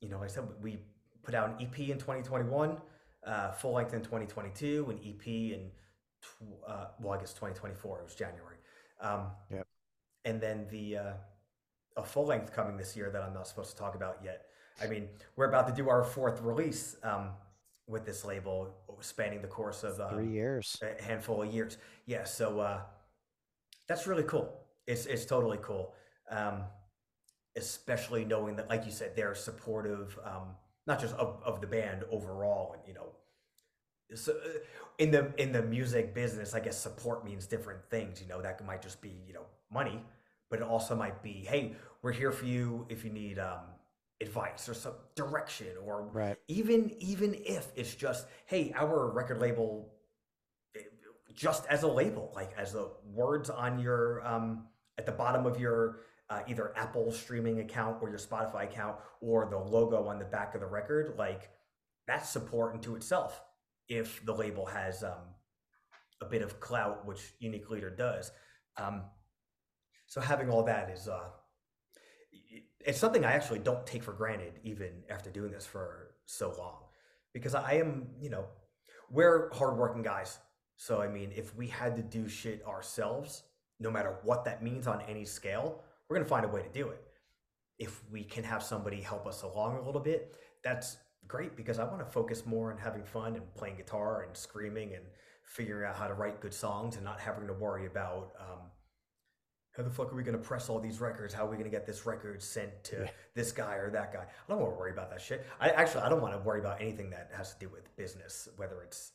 you 0.00 0.08
know, 0.08 0.18
like 0.18 0.30
I 0.30 0.32
said, 0.32 0.44
we 0.60 0.78
put 1.22 1.34
out 1.34 1.50
an 1.50 1.66
EP 1.66 1.78
in 1.78 1.98
2021, 1.98 2.78
uh, 3.26 3.52
full 3.52 3.72
length 3.72 3.94
in 3.94 4.00
2022, 4.00 4.86
an 4.90 4.98
EP 5.06 5.26
in, 5.26 5.70
tw- 6.22 6.68
uh, 6.68 6.86
well, 7.00 7.12
I 7.12 7.18
guess 7.18 7.32
2024, 7.32 8.00
it 8.00 8.04
was 8.04 8.14
January. 8.14 8.56
Um, 9.00 9.26
yep. 9.50 9.66
And 10.24 10.40
then 10.40 10.66
the, 10.70 10.96
uh, 10.96 11.12
a 11.96 12.04
full 12.04 12.26
length 12.26 12.52
coming 12.52 12.76
this 12.76 12.96
year 12.96 13.10
that 13.10 13.22
I'm 13.22 13.34
not 13.34 13.46
supposed 13.46 13.70
to 13.70 13.76
talk 13.76 13.94
about 13.94 14.18
yet. 14.24 14.46
I 14.82 14.86
mean, 14.86 15.08
we're 15.36 15.48
about 15.48 15.66
to 15.68 15.74
do 15.74 15.88
our 15.88 16.02
fourth 16.02 16.40
release 16.40 16.96
um, 17.02 17.30
with 17.86 18.06
this 18.06 18.24
label, 18.24 18.74
spanning 19.00 19.42
the 19.42 19.48
course 19.48 19.82
of 19.82 20.00
uh, 20.00 20.08
three 20.10 20.30
years, 20.30 20.80
a 20.82 21.02
handful 21.02 21.42
of 21.42 21.52
years. 21.52 21.76
Yeah, 22.06 22.24
so 22.24 22.60
uh, 22.60 22.80
that's 23.88 24.06
really 24.06 24.22
cool. 24.22 24.54
It's 24.86 25.06
it's 25.06 25.26
totally 25.26 25.58
cool, 25.60 25.94
um, 26.30 26.62
especially 27.56 28.24
knowing 28.24 28.56
that, 28.56 28.68
like 28.70 28.86
you 28.86 28.92
said, 28.92 29.14
they're 29.14 29.34
supportive, 29.34 30.18
um, 30.24 30.54
not 30.86 31.00
just 31.00 31.14
of, 31.14 31.40
of 31.44 31.60
the 31.60 31.66
band 31.66 32.04
overall, 32.10 32.74
and 32.74 32.82
you 32.86 32.94
know. 32.94 33.06
So 34.14 34.32
uh, 34.32 34.58
in 34.98 35.10
the 35.10 35.32
in 35.36 35.52
the 35.52 35.62
music 35.62 36.14
business, 36.14 36.54
I 36.54 36.60
guess 36.60 36.78
support 36.78 37.24
means 37.24 37.46
different 37.46 37.80
things. 37.90 38.20
You 38.20 38.28
know, 38.28 38.42
that 38.42 38.64
might 38.64 38.82
just 38.82 39.00
be 39.00 39.12
you 39.26 39.34
know 39.34 39.46
money, 39.72 40.02
but 40.50 40.60
it 40.60 40.64
also 40.64 40.96
might 40.96 41.22
be, 41.22 41.44
hey, 41.48 41.74
we're 42.02 42.12
here 42.12 42.32
for 42.32 42.44
you 42.44 42.86
if 42.88 43.04
you 43.04 43.10
need 43.10 43.38
um, 43.38 43.60
advice 44.20 44.68
or 44.68 44.74
some 44.74 44.94
direction, 45.14 45.68
or 45.84 46.08
right. 46.12 46.36
even 46.48 46.92
even 46.98 47.36
if 47.44 47.68
it's 47.76 47.94
just, 47.94 48.26
hey, 48.46 48.72
our 48.76 49.10
record 49.10 49.40
label, 49.40 49.92
eh, 50.76 50.80
just 51.34 51.66
as 51.66 51.82
a 51.82 51.88
label, 51.88 52.32
like 52.34 52.50
as 52.58 52.72
the 52.72 52.90
words 53.12 53.48
on 53.48 53.78
your 53.78 54.26
um, 54.26 54.64
at 54.98 55.06
the 55.06 55.12
bottom 55.12 55.46
of 55.46 55.58
your 55.58 56.00
uh, 56.30 56.40
either 56.48 56.72
Apple 56.76 57.10
streaming 57.10 57.60
account 57.60 57.98
or 58.00 58.08
your 58.08 58.18
Spotify 58.18 58.64
account, 58.64 58.96
or 59.20 59.48
the 59.50 59.58
logo 59.58 60.06
on 60.06 60.18
the 60.18 60.24
back 60.24 60.54
of 60.54 60.60
the 60.60 60.66
record, 60.66 61.14
like 61.18 61.50
that's 62.06 62.30
support 62.30 62.74
into 62.74 62.96
itself. 62.96 63.42
If 63.88 64.24
the 64.24 64.32
label 64.32 64.66
has 64.66 65.02
um, 65.02 65.34
a 66.20 66.26
bit 66.26 66.42
of 66.42 66.60
clout, 66.60 67.04
which 67.06 67.34
Unique 67.40 67.68
Leader 67.70 67.90
does. 67.90 68.30
Um, 68.76 69.02
so 70.06 70.20
having 70.20 70.50
all 70.50 70.62
that 70.64 70.90
is 70.90 71.08
uh, 71.08 71.28
it's 72.84 72.98
something 72.98 73.24
I 73.24 73.32
actually 73.32 73.58
don't 73.58 73.86
take 73.86 74.02
for 74.02 74.12
granted, 74.12 74.60
even 74.62 75.02
after 75.08 75.30
doing 75.30 75.52
this 75.52 75.66
for 75.66 76.14
so 76.26 76.54
long, 76.56 76.76
because 77.32 77.54
I 77.54 77.74
am, 77.74 78.08
you 78.20 78.30
know, 78.30 78.44
we're 79.10 79.50
hardworking 79.52 80.02
guys. 80.02 80.38
So 80.76 81.02
I 81.02 81.08
mean, 81.08 81.32
if 81.34 81.54
we 81.56 81.66
had 81.66 81.96
to 81.96 82.02
do 82.02 82.28
shit 82.28 82.64
ourselves, 82.66 83.42
no 83.80 83.90
matter 83.90 84.18
what 84.22 84.44
that 84.44 84.62
means 84.62 84.86
on 84.86 85.02
any 85.02 85.24
scale, 85.24 85.82
we're 86.10 86.16
gonna 86.16 86.28
find 86.28 86.44
a 86.44 86.48
way 86.48 86.62
to 86.62 86.68
do 86.68 86.88
it. 86.88 87.00
If 87.78 88.02
we 88.10 88.24
can 88.24 88.44
have 88.44 88.62
somebody 88.62 89.00
help 89.00 89.26
us 89.26 89.42
along 89.42 89.78
a 89.78 89.82
little 89.82 90.00
bit, 90.00 90.36
that's 90.62 90.98
great 91.26 91.56
because 91.56 91.78
I 91.78 91.84
want 91.84 92.00
to 92.00 92.04
focus 92.04 92.44
more 92.44 92.72
on 92.72 92.78
having 92.78 93.04
fun 93.04 93.36
and 93.36 93.54
playing 93.54 93.76
guitar 93.76 94.24
and 94.26 94.36
screaming 94.36 94.94
and 94.94 95.04
figuring 95.44 95.88
out 95.88 95.96
how 95.96 96.08
to 96.08 96.14
write 96.14 96.40
good 96.40 96.52
songs 96.52 96.96
and 96.96 97.04
not 97.04 97.20
having 97.20 97.46
to 97.46 97.52
worry 97.54 97.86
about 97.86 98.32
um, 98.38 98.70
how 99.76 99.84
the 99.84 99.90
fuck 99.90 100.12
are 100.12 100.16
we 100.16 100.24
going 100.24 100.36
to 100.36 100.42
press 100.42 100.68
all 100.68 100.80
these 100.80 101.00
records? 101.00 101.32
How 101.32 101.46
are 101.46 101.50
we 101.50 101.56
going 101.56 101.70
to 101.70 101.74
get 101.74 101.86
this 101.86 102.04
record 102.04 102.42
sent 102.42 102.84
to 102.84 102.96
yeah. 103.04 103.10
this 103.34 103.52
guy 103.52 103.76
or 103.76 103.90
that 103.90 104.12
guy? 104.12 104.24
I 104.24 104.52
don't 104.52 104.60
want 104.60 104.74
to 104.74 104.78
worry 104.78 104.90
about 104.90 105.10
that 105.10 105.22
shit. 105.22 105.46
I 105.60 105.70
actually 105.70 106.02
I 106.02 106.08
don't 106.08 106.20
want 106.20 106.34
to 106.34 106.40
worry 106.40 106.60
about 106.60 106.80
anything 106.80 107.10
that 107.10 107.30
has 107.32 107.54
to 107.54 107.60
do 107.60 107.68
with 107.68 107.94
business, 107.96 108.48
whether 108.56 108.82
it's 108.82 109.12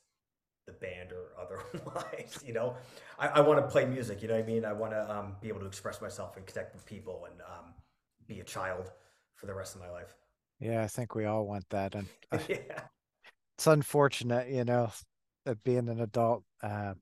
the 0.66 0.74
band 0.74 1.12
or 1.12 1.32
otherwise. 1.42 2.40
You 2.46 2.54
know, 2.54 2.76
I, 3.20 3.28
I 3.28 3.40
want 3.42 3.60
to 3.60 3.68
play 3.68 3.86
music. 3.86 4.22
You 4.22 4.28
know 4.28 4.36
what 4.36 4.44
I 4.44 4.48
mean? 4.48 4.66
I 4.66 4.74
want 4.74 4.94
to 4.94 5.12
um, 5.12 5.36
be 5.42 5.48
able 5.50 5.62
to 5.62 5.68
express 5.68 6.02
myself 6.02 6.38
and 6.38 6.46
connect 6.46 6.74
with 6.74 6.86
people 6.86 7.28
and 7.30 7.42
um, 7.42 7.74
be 8.28 8.40
a 8.40 8.44
child 8.44 8.92
for 9.36 9.46
the 9.46 9.54
rest 9.54 9.76
of 9.76 9.82
my 9.82 9.90
life. 9.90 10.16
Yeah, 10.60 10.84
I 10.84 10.88
think 10.88 11.16
we 11.16 11.26
all 11.26 11.46
want 11.46 11.66
that, 11.70 11.96
and 11.96 12.08
uh, 12.32 12.40
yeah. 12.48 12.82
it's 13.58 13.68
unfortunate, 13.68 14.50
you 14.50 14.64
know, 14.64 14.92
that 15.46 15.64
being 15.64 15.90
an 15.90 16.00
adult. 16.00 16.44
Uh, 16.64 16.94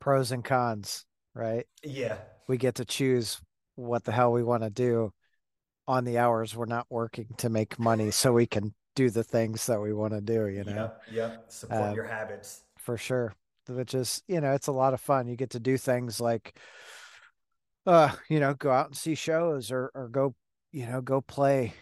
pros 0.00 0.32
and 0.32 0.44
cons, 0.44 1.06
right? 1.34 1.66
Yeah, 1.82 2.16
we 2.46 2.58
get 2.58 2.74
to 2.76 2.84
choose 2.84 3.40
what 3.76 4.04
the 4.04 4.12
hell 4.12 4.32
we 4.32 4.42
want 4.42 4.62
to 4.62 4.70
do 4.70 5.12
on 5.86 6.04
the 6.04 6.18
hours 6.18 6.54
we're 6.54 6.66
not 6.66 6.86
working 6.88 7.26
to 7.38 7.48
make 7.48 7.78
money 7.78 8.10
so 8.10 8.32
we 8.32 8.46
can 8.46 8.74
do 8.94 9.10
the 9.10 9.24
things 9.24 9.66
that 9.66 9.80
we 9.80 9.92
want 9.92 10.12
to 10.12 10.20
do 10.20 10.46
you 10.46 10.64
know 10.64 10.90
yeah, 11.10 11.28
yeah. 11.28 11.36
support 11.48 11.82
um, 11.82 11.94
your 11.94 12.04
habits 12.04 12.62
for 12.84 12.96
sure. 12.96 13.34
Which 13.68 13.94
is 13.94 14.22
you 14.28 14.40
know 14.40 14.52
it's 14.52 14.66
a 14.66 14.72
lot 14.72 14.94
of 14.94 15.00
fun. 15.00 15.26
You 15.26 15.36
get 15.36 15.50
to 15.50 15.60
do 15.60 15.76
things 15.76 16.20
like 16.20 16.58
uh 17.86 18.12
you 18.28 18.40
know 18.40 18.54
go 18.54 18.70
out 18.70 18.86
and 18.86 18.96
see 18.96 19.14
shows 19.14 19.70
or 19.70 19.90
or 19.94 20.08
go 20.08 20.34
you 20.72 20.86
know 20.86 21.00
go 21.00 21.20
play 21.20 21.74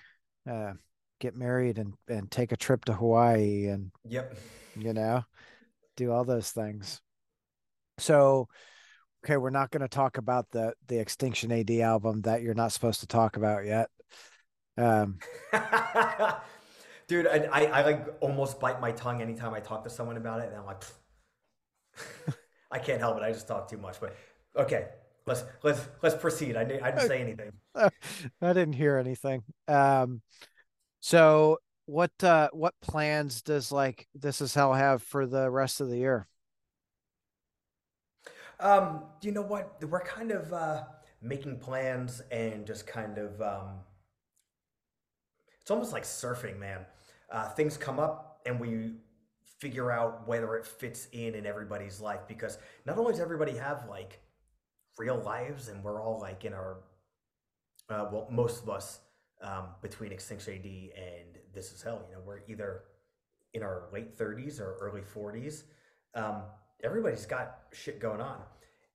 uh 0.51 0.73
get 1.21 1.37
married 1.37 1.79
and 1.79 1.95
and 2.09 2.31
take 2.31 2.51
a 2.53 2.57
trip 2.57 2.85
to 2.85 2.93
hawaii 2.93 3.67
and 3.67 3.93
yep. 4.09 4.37
you 4.77 4.93
know 4.93 5.25
do 5.97 6.13
all 6.13 6.25
those 6.25 6.51
things. 6.51 7.01
So 7.99 8.49
okay, 9.25 9.37
we're 9.37 9.51
not 9.51 9.71
going 9.71 9.83
to 9.83 9.89
talk 9.89 10.19
about 10.19 10.51
the 10.51 10.75
the 10.89 10.99
Extinction 10.99 11.53
AD 11.53 11.71
album 11.71 12.23
that 12.23 12.43
you're 12.43 12.55
not 12.55 12.73
supposed 12.73 13.01
to 13.01 13.07
talk 13.07 13.37
about 13.37 13.65
yet. 13.65 13.89
Um, 14.77 15.19
dude, 17.13 17.27
I, 17.27 17.47
I, 17.53 17.65
I 17.65 17.83
like 17.83 18.07
almost 18.21 18.59
bite 18.59 18.81
my 18.81 18.91
tongue 18.91 19.21
anytime 19.21 19.53
I 19.53 19.61
talk 19.61 19.85
to 19.85 19.91
someone 19.91 20.17
about 20.17 20.41
it, 20.41 20.49
and 20.49 20.57
I'm 20.57 20.65
like, 20.65 20.83
I 22.71 22.79
can't 22.79 23.01
help 23.01 23.19
it. 23.19 23.23
I 23.23 23.33
just 23.33 23.47
talk 23.47 23.69
too 23.69 23.77
much. 23.77 24.01
But 24.01 24.17
okay, 24.57 24.89
let's 25.27 25.45
let's 25.63 25.81
let's 26.03 26.15
proceed. 26.15 26.57
I 26.57 26.65
didn't, 26.65 26.83
I 26.83 26.91
didn't 26.91 27.09
say 27.09 27.21
anything. 27.21 27.53
I 27.75 28.53
didn't 28.55 28.73
hear 28.73 28.97
anything. 28.97 29.43
Um, 29.69 30.23
so 31.01 31.59
what 31.85 32.13
uh 32.23 32.49
what 32.55 32.75
plans 32.81 33.43
does 33.43 33.71
like 33.71 34.07
this 34.15 34.41
is 34.41 34.55
hell 34.55 34.73
have 34.73 35.03
for 35.03 35.27
the 35.27 35.51
rest 35.51 35.83
of 35.83 35.91
the 35.91 35.99
year? 35.99 36.27
Um, 38.59 39.03
you 39.21 39.33
know 39.33 39.43
what? 39.43 39.85
We're 39.87 40.01
kind 40.01 40.31
of 40.31 40.51
uh, 40.55 40.85
making 41.21 41.59
plans 41.59 42.23
and 42.31 42.67
just 42.67 42.87
kind 42.87 43.19
of. 43.19 43.43
Um, 43.43 43.81
it's 45.61 45.71
almost 45.71 45.93
like 45.93 46.05
surfing, 46.05 46.59
man. 46.59 46.87
Uh, 47.33 47.49
things 47.49 47.79
come 47.79 47.99
up 47.99 48.41
and 48.45 48.61
we 48.61 48.93
figure 49.59 49.91
out 49.91 50.29
whether 50.29 50.57
it 50.57 50.67
fits 50.67 51.09
in 51.13 51.35
in 51.35 51.47
everybody's 51.47 51.99
life 52.01 52.21
because 52.29 52.59
not 52.85 52.99
only 52.99 53.13
does 53.13 53.21
everybody 53.21 53.57
have 53.57 53.87
like 53.89 54.21
real 54.99 55.17
lives 55.25 55.69
and 55.69 55.83
we're 55.83 56.03
all 56.03 56.21
like 56.21 56.45
in 56.45 56.53
our 56.53 56.81
uh, 57.89 58.07
well 58.13 58.29
most 58.31 58.63
of 58.63 58.69
us 58.69 59.01
um, 59.41 59.67
between 59.81 60.13
extinction 60.13 60.55
ad 60.55 60.65
and 60.65 61.39
this 61.55 61.73
is 61.73 61.81
hell 61.81 62.05
you 62.09 62.15
know 62.15 62.21
we're 62.27 62.41
either 62.49 62.83
in 63.55 63.63
our 63.63 63.85
late 63.93 64.19
30s 64.19 64.61
or 64.61 64.77
early 64.81 65.01
40s 65.01 65.63
um, 66.15 66.43
everybody's 66.83 67.25
got 67.25 67.61
shit 67.73 68.01
going 68.01 68.21
on 68.21 68.41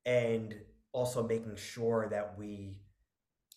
and 0.06 0.54
also 0.92 1.26
making 1.26 1.56
sure 1.56 2.08
that 2.10 2.34
we 2.38 2.78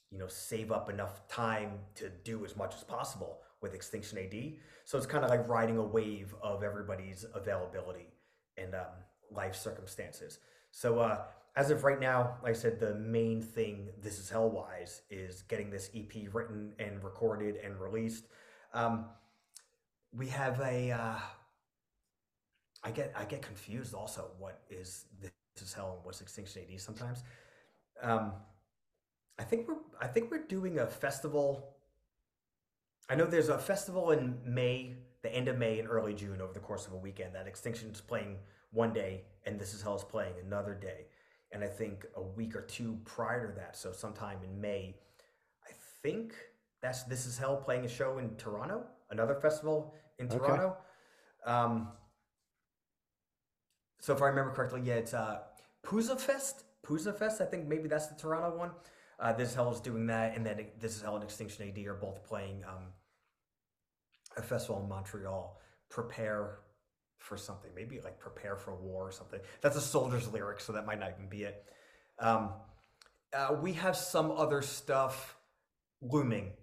you 0.10 0.18
know 0.18 0.28
save 0.28 0.72
up 0.72 0.90
enough 0.90 1.28
time 1.28 1.72
to 1.96 2.10
do 2.24 2.46
as 2.46 2.56
much 2.56 2.74
as 2.74 2.84
possible 2.84 3.41
with 3.62 3.74
extinction 3.74 4.18
ad 4.18 4.54
so 4.86 4.98
it's 4.98 5.08
kind 5.08 5.24
of 5.24 5.30
like 5.30 5.48
riding 5.48 5.78
a 5.78 5.84
wave 5.84 6.34
of 6.42 6.64
everybody's 6.64 7.26
availability 7.34 8.08
and 8.58 8.74
um, 8.76 8.86
life 9.32 9.56
circumstances 9.56 10.40
so 10.72 11.00
uh, 11.00 11.24
as 11.56 11.70
of 11.70 11.84
right 11.84 12.00
now 12.00 12.38
like 12.44 12.52
i 12.52 12.54
said 12.54 12.80
the 12.80 12.96
main 12.96 13.42
thing 13.42 13.90
this 14.02 14.20
is 14.20 14.30
hell 14.30 14.50
wise 14.50 15.02
is 15.10 15.44
getting 15.44 15.70
this 15.70 15.90
ep 15.96 16.34
written 16.34 16.74
and 16.80 17.04
recorded 17.04 17.58
and 17.64 17.80
released 17.80 18.26
um, 18.74 19.06
we 20.14 20.28
have 20.28 20.60
a 20.62 20.92
uh, 20.92 21.16
I 22.84 22.92
get 22.92 23.14
I 23.16 23.26
get 23.26 23.42
confused 23.42 23.94
also. 23.94 24.32
What 24.40 24.62
is 24.70 25.06
this 25.22 25.32
is 25.62 25.74
hell 25.74 25.94
and 25.96 26.06
what's 26.06 26.22
Extinction 26.22 26.64
AD 26.72 26.80
sometimes? 26.80 27.24
Um, 28.02 28.34
I 29.38 29.44
think 29.44 29.68
we're 29.68 29.78
I 30.00 30.08
think 30.08 30.32
we're 30.32 30.48
doing 30.48 30.80
a 30.80 30.88
festival. 30.88 31.76
I 33.10 33.16
know 33.16 33.26
there's 33.26 33.50
a 33.50 33.58
festival 33.58 34.12
in 34.12 34.38
May, 34.46 34.96
the 35.22 35.34
end 35.34 35.48
of 35.48 35.58
May 35.58 35.80
and 35.80 35.90
early 35.90 36.14
June 36.14 36.42
over 36.42 36.54
the 36.54 36.60
course 36.60 36.88
of 36.88 36.94
a 36.94 36.98
weekend 36.98 37.36
that 37.36 37.48
Extinction 37.48 37.90
is 37.90 38.02
playing 38.02 38.38
one 38.72 38.94
day 38.94 39.24
and 39.46 39.60
This 39.60 39.74
Is 39.74 39.82
Hell 39.82 39.96
is 39.96 40.04
playing 40.04 40.34
another 40.46 40.74
day. 40.74 41.08
And 41.52 41.64
I 41.64 41.68
think 41.68 42.06
a 42.16 42.22
week 42.22 42.56
or 42.56 42.62
two 42.62 42.98
prior 43.04 43.48
to 43.48 43.54
that, 43.58 43.76
so 43.76 43.92
sometime 43.92 44.38
in 44.44 44.62
May, 44.62 44.96
I 45.68 45.72
think 46.02 46.34
that's 46.82 47.04
This 47.04 47.26
Is 47.26 47.38
Hell 47.38 47.58
playing 47.58 47.84
a 47.84 47.90
show 47.90 48.20
in 48.20 48.36
Toronto, 48.36 48.86
another 49.10 49.36
festival 49.36 49.94
in 50.18 50.30
Toronto. 50.30 50.78
Okay. 51.46 51.52
Um, 51.54 51.90
So 54.00 54.14
if 54.16 54.22
I 54.22 54.28
remember 54.28 54.52
correctly, 54.52 54.82
yeah, 54.84 54.96
it's 54.96 55.14
uh, 55.14 55.40
Pouzza 55.86 56.20
Fest. 56.20 56.64
Pouzza 56.84 57.16
Fest. 57.16 57.42
I 57.42 57.46
think 57.46 57.68
maybe 57.68 57.88
that's 57.88 58.08
the 58.08 58.16
Toronto 58.16 58.58
one. 58.58 58.72
Uh, 59.22 59.32
this 59.34 59.50
is 59.50 59.56
Hell 59.56 59.72
is 59.72 59.80
doing 59.80 60.08
that, 60.08 60.36
and 60.36 60.44
then 60.44 60.66
This 60.80 60.96
is 60.96 61.04
Hell 61.04 61.16
and 61.16 61.24
Extinction 61.24 61.70
AD 61.70 61.86
are 61.86 61.94
both 61.94 62.24
playing 62.24 62.64
um, 62.68 62.88
a 64.36 64.42
festival 64.42 64.82
in 64.82 64.90
Montreal. 64.90 65.60
Prepare 65.90 66.58
for 67.20 67.38
something, 67.38 67.70
maybe 67.76 68.02
like 68.02 68.20
prepare 68.20 68.56
for 68.56 68.76
war 68.76 69.08
or 69.08 69.12
something. 69.12 69.40
That's 69.62 69.76
a 69.78 69.82
soldier's 69.82 70.28
lyric, 70.34 70.60
so 70.60 70.74
that 70.74 70.88
might 70.88 71.00
not 71.00 71.12
even 71.12 71.30
be 71.30 71.44
it. 71.44 71.64
Um, 72.18 72.54
uh, 73.32 73.56
we 73.62 73.74
have 73.74 73.96
some 73.96 74.32
other 74.32 74.64
stuff 74.64 75.38
looming 76.02 76.54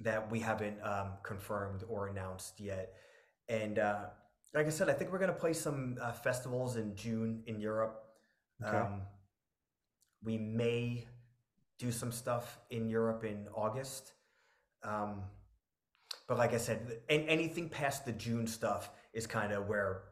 that 0.00 0.30
we 0.30 0.38
haven't 0.38 0.76
um, 0.84 1.14
confirmed 1.24 1.82
or 1.88 2.06
announced 2.06 2.60
yet, 2.60 2.94
and 3.48 3.80
uh, 3.80 4.04
like 4.54 4.66
I 4.66 4.70
said, 4.70 4.88
I 4.88 4.92
think 4.92 5.10
we're 5.10 5.18
going 5.18 5.32
to 5.32 5.38
play 5.38 5.52
some 5.52 5.96
uh, 6.00 6.12
festivals 6.12 6.76
in 6.76 6.94
June 6.94 7.42
in 7.46 7.58
Europe. 7.58 8.04
Okay. 8.64 8.76
Um, 8.76 9.02
we 10.22 10.38
may 10.38 11.06
do 11.78 11.90
some 11.90 12.12
stuff 12.12 12.58
in 12.70 12.88
Europe 12.88 13.24
in 13.24 13.48
August. 13.54 14.12
Um, 14.84 15.22
but 16.28 16.38
like 16.38 16.54
I 16.54 16.58
said, 16.58 17.00
anything 17.08 17.68
past 17.68 18.04
the 18.04 18.12
June 18.12 18.46
stuff 18.46 18.90
is 19.12 19.26
kind 19.26 19.52
of 19.52 19.68
where 19.68 20.02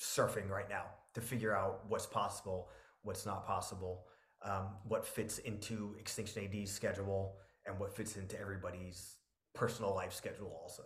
surfing 0.00 0.48
right 0.48 0.68
now 0.68 0.84
to 1.14 1.20
figure 1.20 1.54
out 1.54 1.82
what's 1.88 2.06
possible, 2.06 2.68
what's 3.02 3.26
not 3.26 3.46
possible, 3.46 4.04
um, 4.42 4.68
what 4.86 5.06
fits 5.06 5.38
into 5.38 5.94
Extinction 5.98 6.44
AD's 6.44 6.70
schedule, 6.70 7.36
and 7.66 7.78
what 7.78 7.94
fits 7.94 8.16
into 8.16 8.38
everybody's 8.40 9.16
personal 9.54 9.94
life 9.94 10.12
schedule 10.12 10.56
also. 10.62 10.82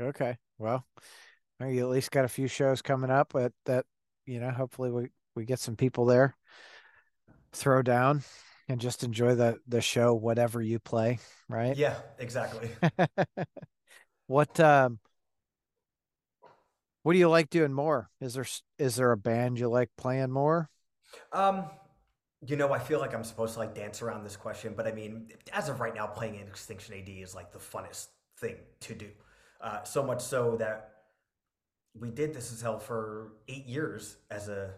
Okay. 0.00 0.36
Well, 0.58 0.84
you 1.60 1.80
at 1.80 1.90
least 1.90 2.10
got 2.10 2.24
a 2.24 2.28
few 2.28 2.48
shows 2.48 2.82
coming 2.82 3.10
up 3.10 3.32
that 3.32 3.52
that 3.66 3.86
you 4.26 4.40
know 4.40 4.50
hopefully 4.50 4.90
we 4.90 5.08
we 5.34 5.44
get 5.44 5.58
some 5.58 5.76
people 5.76 6.04
there 6.04 6.36
throw 7.52 7.82
down 7.82 8.22
and 8.68 8.80
just 8.80 9.04
enjoy 9.04 9.34
the 9.34 9.58
the 9.68 9.80
show 9.80 10.14
whatever 10.14 10.60
you 10.62 10.78
play 10.78 11.18
right? 11.48 11.76
Yeah 11.76 11.94
exactly. 12.18 12.70
What 14.26 14.58
um 14.58 15.00
what 17.02 17.12
do 17.12 17.18
you 17.18 17.28
like 17.28 17.50
doing 17.50 17.72
more? 17.72 18.08
Is 18.20 18.34
there 18.34 18.46
is 18.78 18.96
there 18.96 19.12
a 19.12 19.16
band 19.16 19.58
you 19.58 19.68
like 19.68 19.90
playing 19.96 20.30
more? 20.30 20.70
Um 21.32 21.64
you 22.46 22.56
know 22.56 22.74
i 22.74 22.78
feel 22.78 23.00
like 23.00 23.14
i'm 23.14 23.24
supposed 23.24 23.54
to 23.54 23.58
like 23.58 23.74
dance 23.74 24.02
around 24.02 24.22
this 24.22 24.36
question 24.36 24.74
but 24.76 24.86
i 24.86 24.92
mean 24.92 25.28
as 25.54 25.70
of 25.70 25.80
right 25.80 25.94
now 25.94 26.06
playing 26.06 26.34
in 26.34 26.46
extinction 26.46 26.94
ad 26.94 27.08
is 27.08 27.34
like 27.34 27.50
the 27.52 27.58
funnest 27.58 28.08
thing 28.38 28.56
to 28.80 28.94
do. 28.94 29.08
Uh, 29.60 29.82
so 29.84 30.02
much 30.02 30.20
so 30.20 30.56
that 30.56 30.90
we 31.98 32.10
did 32.10 32.34
this 32.34 32.52
is 32.52 32.60
hell 32.60 32.78
for 32.78 33.32
eight 33.48 33.66
years 33.66 34.16
as 34.30 34.48
a 34.48 34.74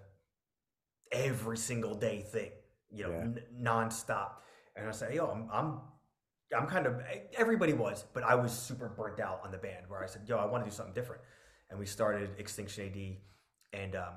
every 1.13 1.57
single 1.57 1.95
day 1.95 2.21
thing, 2.21 2.51
you 2.91 3.05
know, 3.05 3.11
yeah. 3.11 3.21
n- 3.21 3.43
nonstop. 3.61 4.31
And 4.77 4.89
I 4.89 4.93
said, 4.93 5.15
yo, 5.15 5.27
I'm, 5.27 5.49
I'm, 5.53 5.81
I'm 6.57 6.67
kind 6.67 6.87
of, 6.87 7.01
everybody 7.37 7.73
was, 7.73 8.05
but 8.13 8.23
I 8.23 8.35
was 8.35 8.53
super 8.53 8.89
burnt 8.89 9.21
out 9.21 9.41
on 9.45 9.51
the 9.51 9.59
band 9.59 9.87
where 9.89 10.03
I 10.03 10.07
said, 10.07 10.23
yo, 10.27 10.37
I 10.37 10.45
want 10.47 10.65
to 10.65 10.71
do 10.71 10.75
something 10.75 10.95
different. 10.95 11.23
And 11.71 11.79
we 11.79 11.87
started 11.87 12.31
Extinction 12.39 12.87
AD. 12.87 13.81
And 13.81 13.97
um, 13.97 14.15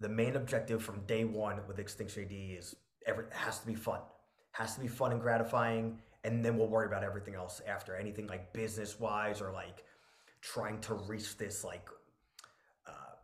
the 0.00 0.08
main 0.08 0.36
objective 0.36 0.82
from 0.82 1.00
day 1.06 1.24
one 1.24 1.60
with 1.66 1.78
Extinction 1.78 2.24
AD 2.24 2.32
is 2.32 2.74
every, 3.06 3.24
it 3.24 3.32
has 3.32 3.58
to 3.60 3.66
be 3.66 3.74
fun, 3.74 4.00
has 4.52 4.74
to 4.74 4.80
be 4.80 4.88
fun 4.88 5.12
and 5.12 5.20
gratifying. 5.20 5.98
And 6.24 6.44
then 6.44 6.56
we'll 6.56 6.68
worry 6.68 6.86
about 6.86 7.04
everything 7.04 7.34
else 7.34 7.60
after 7.66 7.96
anything 7.96 8.26
like 8.26 8.52
business 8.52 8.98
wise 8.98 9.40
or 9.40 9.52
like 9.52 9.84
trying 10.40 10.80
to 10.82 10.94
reach 10.94 11.36
this 11.38 11.64
like 11.64 11.88
uh, 12.86 13.14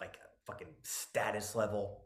like 0.00 0.16
fucking 0.46 0.68
status 0.82 1.54
level. 1.54 2.02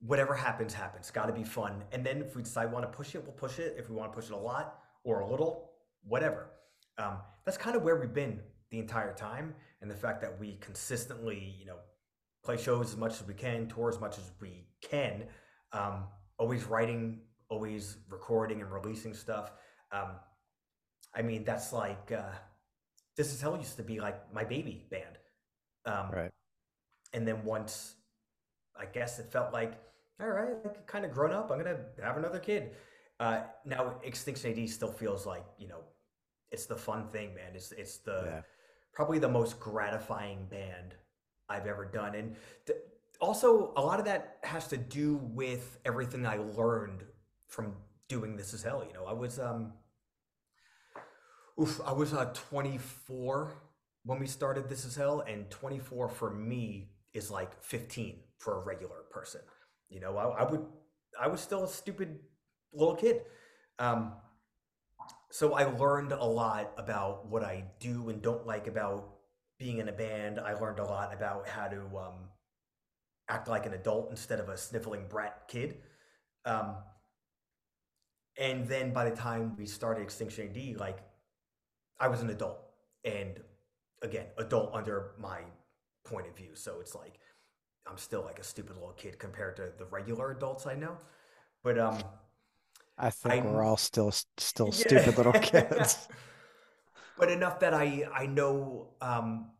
Whatever 0.00 0.34
happens, 0.34 0.72
happens. 0.72 1.10
Got 1.10 1.26
to 1.26 1.32
be 1.32 1.44
fun. 1.44 1.82
And 1.92 2.04
then 2.04 2.20
if 2.20 2.36
we 2.36 2.42
decide 2.42 2.66
we 2.66 2.74
want 2.74 2.90
to 2.90 2.96
push 2.96 3.14
it, 3.14 3.22
we'll 3.22 3.32
push 3.32 3.58
it. 3.58 3.74
If 3.78 3.88
we 3.88 3.96
want 3.96 4.12
to 4.12 4.16
push 4.16 4.30
it 4.30 4.32
a 4.32 4.36
lot 4.36 4.78
or 5.04 5.20
a 5.20 5.30
little, 5.30 5.72
whatever. 6.02 6.50
Um, 6.98 7.18
that's 7.44 7.58
kind 7.58 7.76
of 7.76 7.82
where 7.82 7.96
we've 7.96 8.14
been 8.14 8.40
the 8.70 8.78
entire 8.78 9.14
time. 9.14 9.54
And 9.80 9.90
the 9.90 9.94
fact 9.94 10.20
that 10.20 10.38
we 10.38 10.56
consistently, 10.60 11.54
you 11.58 11.66
know, 11.66 11.78
play 12.44 12.56
shows 12.56 12.90
as 12.90 12.96
much 12.96 13.20
as 13.20 13.26
we 13.26 13.34
can, 13.34 13.68
tour 13.68 13.88
as 13.88 14.00
much 14.00 14.18
as 14.18 14.30
we 14.40 14.66
can, 14.80 15.24
um, 15.72 16.04
always 16.38 16.64
writing, 16.64 17.20
always 17.48 17.96
recording 18.08 18.60
and 18.60 18.72
releasing 18.72 19.14
stuff. 19.14 19.52
Um, 19.92 20.10
I 21.14 21.22
mean, 21.22 21.44
that's 21.44 21.72
like 21.72 22.12
uh, 22.12 22.32
this 23.16 23.32
is 23.32 23.40
hell 23.40 23.56
used 23.56 23.76
to 23.76 23.82
be 23.82 24.00
like 24.00 24.32
my 24.32 24.44
baby 24.44 24.86
band. 24.90 25.18
Um, 25.86 26.10
right 26.10 26.30
and 27.12 27.26
then 27.26 27.44
once 27.44 27.94
I 28.78 28.86
guess 28.86 29.18
it 29.18 29.26
felt 29.30 29.52
like, 29.52 29.74
all 30.20 30.28
right, 30.28 30.54
like 30.64 30.86
kind 30.86 31.04
of 31.04 31.12
grown 31.12 31.32
up, 31.32 31.50
I'm 31.50 31.58
gonna 31.58 31.78
have 32.02 32.16
another 32.16 32.38
kid. 32.38 32.70
Uh, 33.20 33.42
now 33.64 33.96
Extinction 34.04 34.56
AD 34.56 34.68
still 34.68 34.92
feels 34.92 35.26
like 35.26 35.44
you 35.58 35.68
know, 35.68 35.80
it's 36.50 36.66
the 36.66 36.76
fun 36.76 37.08
thing, 37.08 37.34
man. 37.34 37.52
It's 37.54 37.72
it's 37.72 37.98
the 37.98 38.22
yeah. 38.26 38.40
probably 38.92 39.18
the 39.18 39.28
most 39.28 39.58
gratifying 39.58 40.46
band 40.46 40.94
I've 41.48 41.66
ever 41.66 41.84
done, 41.84 42.14
and 42.14 42.36
th- 42.66 42.78
also 43.20 43.72
a 43.76 43.82
lot 43.82 43.98
of 43.98 44.04
that 44.06 44.38
has 44.44 44.68
to 44.68 44.76
do 44.76 45.16
with 45.16 45.78
everything 45.84 46.26
I 46.26 46.36
learned 46.36 47.02
from 47.48 47.74
doing 48.08 48.36
this 48.36 48.54
is 48.54 48.62
hell. 48.62 48.84
You 48.86 48.94
know, 48.94 49.04
I 49.06 49.12
was 49.12 49.38
um, 49.38 49.72
oof, 51.60 51.80
I 51.84 51.92
was 51.92 52.12
uh 52.12 52.32
24 52.32 53.52
when 54.04 54.18
we 54.20 54.26
started 54.26 54.68
this 54.68 54.84
is 54.84 54.94
hell, 54.94 55.24
and 55.26 55.50
24 55.50 56.08
for 56.08 56.30
me 56.30 56.90
is 57.12 57.30
like 57.30 57.60
15 57.62 58.20
for 58.38 58.60
a 58.60 58.64
regular 58.64 59.04
person. 59.10 59.40
You 59.88 60.00
know, 60.00 60.16
I, 60.16 60.42
I 60.42 60.50
would, 60.50 60.64
I 61.20 61.28
was 61.28 61.40
still 61.40 61.64
a 61.64 61.68
stupid 61.68 62.18
little 62.72 62.94
kid. 62.94 63.22
Um, 63.78 64.12
so 65.30 65.54
I 65.54 65.64
learned 65.64 66.12
a 66.12 66.24
lot 66.24 66.72
about 66.76 67.26
what 67.28 67.42
I 67.42 67.64
do 67.80 68.08
and 68.08 68.22
don't 68.22 68.46
like 68.46 68.66
about 68.66 69.08
being 69.58 69.78
in 69.78 69.88
a 69.88 69.92
band. 69.92 70.40
I 70.40 70.54
learned 70.54 70.78
a 70.78 70.84
lot 70.84 71.12
about 71.12 71.48
how 71.48 71.66
to 71.66 71.80
um, 71.98 72.28
act 73.28 73.48
like 73.48 73.66
an 73.66 73.74
adult 73.74 74.10
instead 74.10 74.40
of 74.40 74.48
a 74.48 74.56
sniffling 74.56 75.06
brat 75.08 75.42
kid. 75.48 75.78
Um, 76.44 76.76
and 78.38 78.66
then 78.66 78.92
by 78.92 79.08
the 79.08 79.16
time 79.16 79.56
we 79.56 79.66
started 79.66 80.02
Extinction 80.02 80.48
AD, 80.48 80.78
like 80.78 80.98
I 82.00 82.08
was 82.08 82.20
an 82.20 82.30
adult, 82.30 82.60
and 83.04 83.40
again, 84.02 84.26
adult 84.38 84.74
under 84.74 85.10
my 85.18 85.40
point 86.04 86.28
of 86.28 86.36
view. 86.36 86.50
So 86.54 86.78
it's 86.80 86.94
like 86.94 87.18
I'm 87.88 87.98
still 87.98 88.22
like 88.22 88.38
a 88.38 88.44
stupid 88.44 88.76
little 88.76 88.92
kid 88.92 89.18
compared 89.18 89.56
to 89.56 89.72
the 89.78 89.84
regular 89.86 90.30
adults 90.32 90.66
I 90.66 90.74
know. 90.74 90.96
But 91.62 91.78
um 91.78 91.98
I 92.98 93.10
think 93.10 93.44
I'm, 93.44 93.52
we're 93.52 93.62
all 93.62 93.76
still 93.76 94.12
still 94.36 94.68
yeah. 94.68 94.86
stupid 94.86 95.16
little 95.16 95.32
kids. 95.40 96.08
but 97.18 97.30
enough 97.30 97.60
that 97.60 97.74
I 97.74 98.08
I 98.12 98.26
know 98.26 98.88
um 99.00 99.50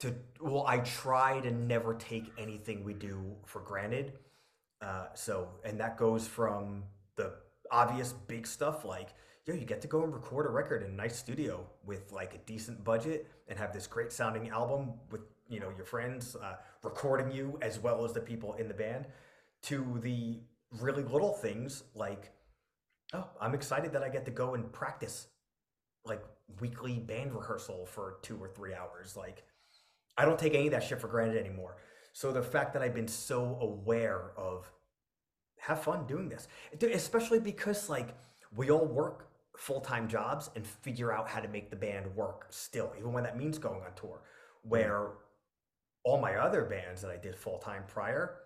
to 0.00 0.14
well 0.40 0.64
I 0.66 0.78
try 0.78 1.40
to 1.40 1.50
never 1.50 1.94
take 1.94 2.32
anything 2.38 2.84
we 2.84 2.94
do 2.94 3.36
for 3.46 3.60
granted. 3.60 4.12
Uh 4.80 5.06
so 5.14 5.48
and 5.64 5.78
that 5.80 5.96
goes 5.96 6.26
from 6.26 6.84
the 7.16 7.34
obvious 7.70 8.12
big 8.12 8.46
stuff 8.46 8.84
like 8.84 9.14
yo, 9.46 9.54
you 9.54 9.64
get 9.64 9.80
to 9.80 9.88
go 9.88 10.04
and 10.04 10.12
record 10.14 10.46
a 10.46 10.50
record 10.50 10.82
in 10.82 10.90
a 10.90 10.94
nice 10.94 11.16
studio 11.16 11.66
with 11.84 12.12
like 12.12 12.34
a 12.34 12.38
decent 12.46 12.82
budget 12.84 13.26
and 13.48 13.58
have 13.58 13.72
this 13.72 13.86
great 13.86 14.12
sounding 14.12 14.48
album 14.50 14.92
with 15.10 15.22
you 15.48 15.60
know 15.60 15.70
your 15.76 15.84
friends 15.84 16.36
uh, 16.36 16.56
recording 16.82 17.30
you 17.30 17.58
as 17.62 17.78
well 17.78 18.04
as 18.04 18.12
the 18.12 18.20
people 18.20 18.54
in 18.54 18.68
the 18.68 18.74
band 18.74 19.06
to 19.62 19.98
the 20.02 20.40
really 20.80 21.02
little 21.02 21.32
things 21.34 21.84
like 21.94 22.32
oh 23.12 23.28
i'm 23.40 23.54
excited 23.54 23.92
that 23.92 24.02
i 24.02 24.08
get 24.08 24.24
to 24.24 24.30
go 24.30 24.54
and 24.54 24.72
practice 24.72 25.28
like 26.04 26.22
weekly 26.60 26.98
band 26.98 27.34
rehearsal 27.34 27.86
for 27.86 28.16
two 28.22 28.36
or 28.40 28.48
three 28.48 28.74
hours. 28.74 29.16
Like 29.16 29.44
i 30.18 30.24
don't 30.24 30.38
take 30.38 30.54
any 30.54 30.66
of 30.66 30.72
that 30.72 30.82
shit 30.82 31.00
for 31.00 31.08
granted 31.08 31.38
anymore. 31.38 31.76
So 32.12 32.32
the 32.32 32.42
fact 32.42 32.72
that 32.74 32.82
i've 32.82 32.94
been 32.94 33.08
so 33.08 33.58
aware 33.60 34.32
of 34.36 34.70
have 35.58 35.82
fun 35.82 36.06
doing 36.06 36.28
this. 36.28 36.48
Especially 36.80 37.38
because 37.38 37.88
like 37.88 38.14
we 38.54 38.70
all 38.70 38.86
work 38.86 39.28
full-time 39.56 40.08
jobs 40.08 40.50
and 40.56 40.66
figure 40.66 41.12
out 41.12 41.28
how 41.28 41.38
to 41.38 41.48
make 41.48 41.70
the 41.70 41.76
band 41.76 42.06
work 42.16 42.46
still 42.48 42.90
even 42.98 43.12
when 43.12 43.22
that 43.22 43.36
means 43.36 43.58
going 43.58 43.82
on 43.82 43.94
tour 43.94 44.22
mm-hmm. 44.22 44.70
where 44.70 45.10
all 46.04 46.20
my 46.20 46.34
other 46.36 46.64
bands 46.64 47.02
that 47.02 47.10
i 47.10 47.16
did 47.16 47.36
full-time 47.36 47.82
prior 47.86 48.36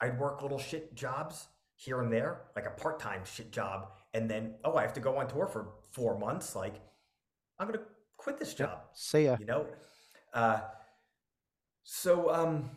i'd 0.00 0.18
work 0.18 0.42
little 0.42 0.58
shit 0.58 0.94
jobs 0.94 1.48
here 1.76 2.00
and 2.00 2.12
there 2.12 2.42
like 2.54 2.66
a 2.66 2.70
part-time 2.70 3.22
shit 3.24 3.50
job 3.50 3.88
and 4.12 4.30
then 4.30 4.54
oh 4.64 4.76
i 4.76 4.82
have 4.82 4.92
to 4.92 5.00
go 5.00 5.16
on 5.16 5.26
tour 5.26 5.46
for 5.46 5.68
four 5.92 6.18
months 6.18 6.54
like 6.54 6.80
i'm 7.58 7.66
gonna 7.66 7.80
quit 8.16 8.38
this 8.38 8.54
job 8.54 8.80
see 8.92 9.24
ya 9.24 9.36
you 9.38 9.46
know 9.46 9.66
uh, 10.32 10.60
so 11.84 12.32
um 12.32 12.70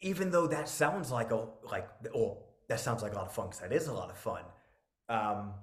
even 0.00 0.30
though 0.30 0.46
that 0.46 0.68
sounds 0.68 1.10
like 1.10 1.30
a 1.30 1.46
like 1.62 1.88
oh 2.14 2.38
that 2.68 2.80
sounds 2.80 3.02
like 3.02 3.12
a 3.12 3.16
lot 3.16 3.26
of 3.26 3.32
fun 3.32 3.46
because 3.46 3.60
that 3.60 3.72
is 3.72 3.86
a 3.88 3.92
lot 3.92 4.10
of 4.10 4.16
fun 4.16 4.42
um, 5.08 5.54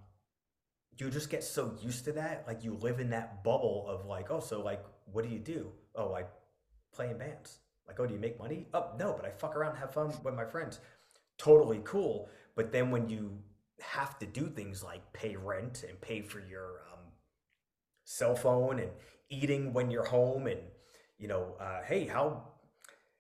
you 0.97 1.09
just 1.09 1.29
get 1.29 1.43
so 1.43 1.73
used 1.81 2.05
to 2.05 2.13
that. 2.13 2.45
Like 2.47 2.63
you 2.63 2.73
live 2.73 2.99
in 2.99 3.09
that 3.11 3.43
bubble 3.43 3.85
of 3.87 4.05
like, 4.05 4.31
oh, 4.31 4.39
so 4.39 4.61
like, 4.61 4.83
what 5.11 5.23
do 5.23 5.31
you 5.31 5.39
do? 5.39 5.71
Oh, 5.97 6.13
I 6.13 6.23
play 6.93 7.09
in 7.09 7.17
bands. 7.17 7.59
Like, 7.87 7.99
oh, 7.99 8.05
do 8.05 8.13
you 8.13 8.19
make 8.19 8.39
money? 8.39 8.67
Oh, 8.73 8.91
no, 8.97 9.13
but 9.13 9.25
I 9.25 9.29
fuck 9.29 9.55
around 9.55 9.71
and 9.71 9.79
have 9.79 9.93
fun 9.93 10.11
with 10.23 10.33
my 10.33 10.45
friends. 10.45 10.79
Totally 11.37 11.81
cool. 11.83 12.29
But 12.55 12.71
then 12.71 12.89
when 12.89 13.09
you 13.09 13.37
have 13.81 14.17
to 14.19 14.25
do 14.25 14.47
things 14.47 14.83
like 14.83 15.01
pay 15.13 15.35
rent 15.35 15.83
and 15.87 15.99
pay 15.99 16.21
for 16.21 16.39
your 16.39 16.81
um, 16.91 16.99
cell 18.05 18.35
phone 18.35 18.79
and 18.79 18.91
eating 19.29 19.73
when 19.73 19.91
you're 19.91 20.05
home 20.05 20.47
and 20.47 20.59
you 21.17 21.27
know 21.27 21.55
uh, 21.59 21.81
hey 21.83 22.05
how 22.05 22.43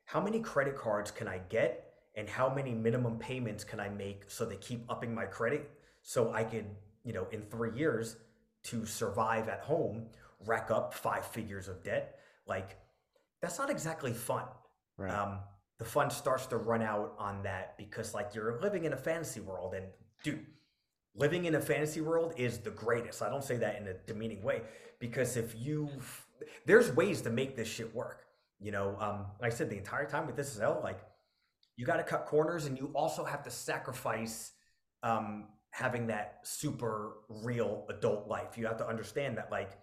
how 0.05 0.21
many 0.21 0.39
credit 0.39 0.77
cards 0.77 1.11
can 1.11 1.27
i 1.27 1.39
get 1.49 1.93
and 2.15 2.29
how 2.29 2.53
many 2.53 2.71
minimum 2.73 3.17
payments 3.17 3.63
can 3.63 3.79
i 3.79 3.89
make 3.89 4.23
so 4.27 4.45
they 4.45 4.55
keep 4.57 4.85
upping 4.89 5.13
my 5.13 5.25
credit 5.25 5.69
so 6.01 6.31
i 6.31 6.43
could 6.43 6.65
you 7.03 7.13
know 7.13 7.27
in 7.31 7.41
three 7.41 7.75
years 7.77 8.17
to 8.63 8.85
survive 8.85 9.49
at 9.49 9.59
home 9.61 10.05
rack 10.45 10.69
up 10.71 10.93
five 10.93 11.25
figures 11.25 11.67
of 11.67 11.83
debt 11.83 12.19
like 12.47 12.77
that's 13.41 13.57
not 13.59 13.69
exactly 13.69 14.13
fun. 14.13 14.45
Right. 14.97 15.13
um, 15.13 15.39
the 15.77 15.85
fun 15.85 16.09
starts 16.09 16.45
to 16.47 16.57
run 16.57 16.81
out 16.81 17.15
on 17.19 17.43
that 17.43 17.77
because 17.77 18.13
like 18.13 18.33
you're 18.33 18.61
living 18.61 18.85
in 18.85 18.93
a 18.93 18.97
fantasy 18.97 19.41
world 19.41 19.73
and 19.73 19.85
dude 20.23 20.45
living 21.15 21.45
in 21.45 21.55
a 21.55 21.61
fantasy 21.61 22.01
world 22.01 22.33
is 22.37 22.59
the 22.59 22.71
greatest. 22.71 23.21
I 23.21 23.29
don't 23.29 23.43
say 23.43 23.57
that 23.57 23.77
in 23.81 23.87
a 23.87 23.93
demeaning 23.93 24.41
way 24.41 24.61
because 24.99 25.37
if 25.37 25.55
you 25.57 25.89
there's 26.65 26.91
ways 26.91 27.21
to 27.21 27.29
make 27.29 27.55
this 27.55 27.67
shit 27.67 27.93
work. 27.93 28.21
You 28.59 28.71
know 28.71 28.95
um, 28.99 29.25
like 29.41 29.51
i 29.51 29.55
said 29.55 29.69
the 29.69 29.77
entire 29.77 30.05
time 30.05 30.27
with 30.27 30.37
this 30.37 30.53
is 30.53 30.59
hell 30.61 30.79
like 30.81 30.99
you 31.75 31.85
got 31.85 31.97
to 31.97 32.03
cut 32.03 32.25
corners 32.25 32.65
and 32.65 32.77
you 32.77 32.91
also 32.95 33.23
have 33.25 33.43
to 33.43 33.51
sacrifice 33.51 34.53
um, 35.03 35.45
having 35.71 36.07
that 36.07 36.39
super 36.43 37.17
real 37.27 37.85
adult 37.89 38.27
life. 38.27 38.57
You 38.57 38.65
have 38.67 38.77
to 38.77 38.87
understand 38.87 39.37
that 39.37 39.51
like 39.51 39.77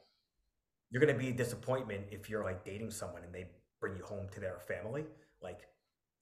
you're 0.92 1.00
going 1.00 1.12
to 1.12 1.18
be 1.18 1.31
a 1.31 1.33
disappointment 1.33 2.05
if 2.12 2.31
you're 2.31 2.44
like 2.44 2.64
dating 2.64 2.90
someone 2.90 3.24
and 3.24 3.35
they 3.35 3.46
bring 3.81 3.96
you 3.96 4.05
home 4.05 4.28
to 4.31 4.38
their 4.38 4.61
family 4.61 5.05
like 5.42 5.62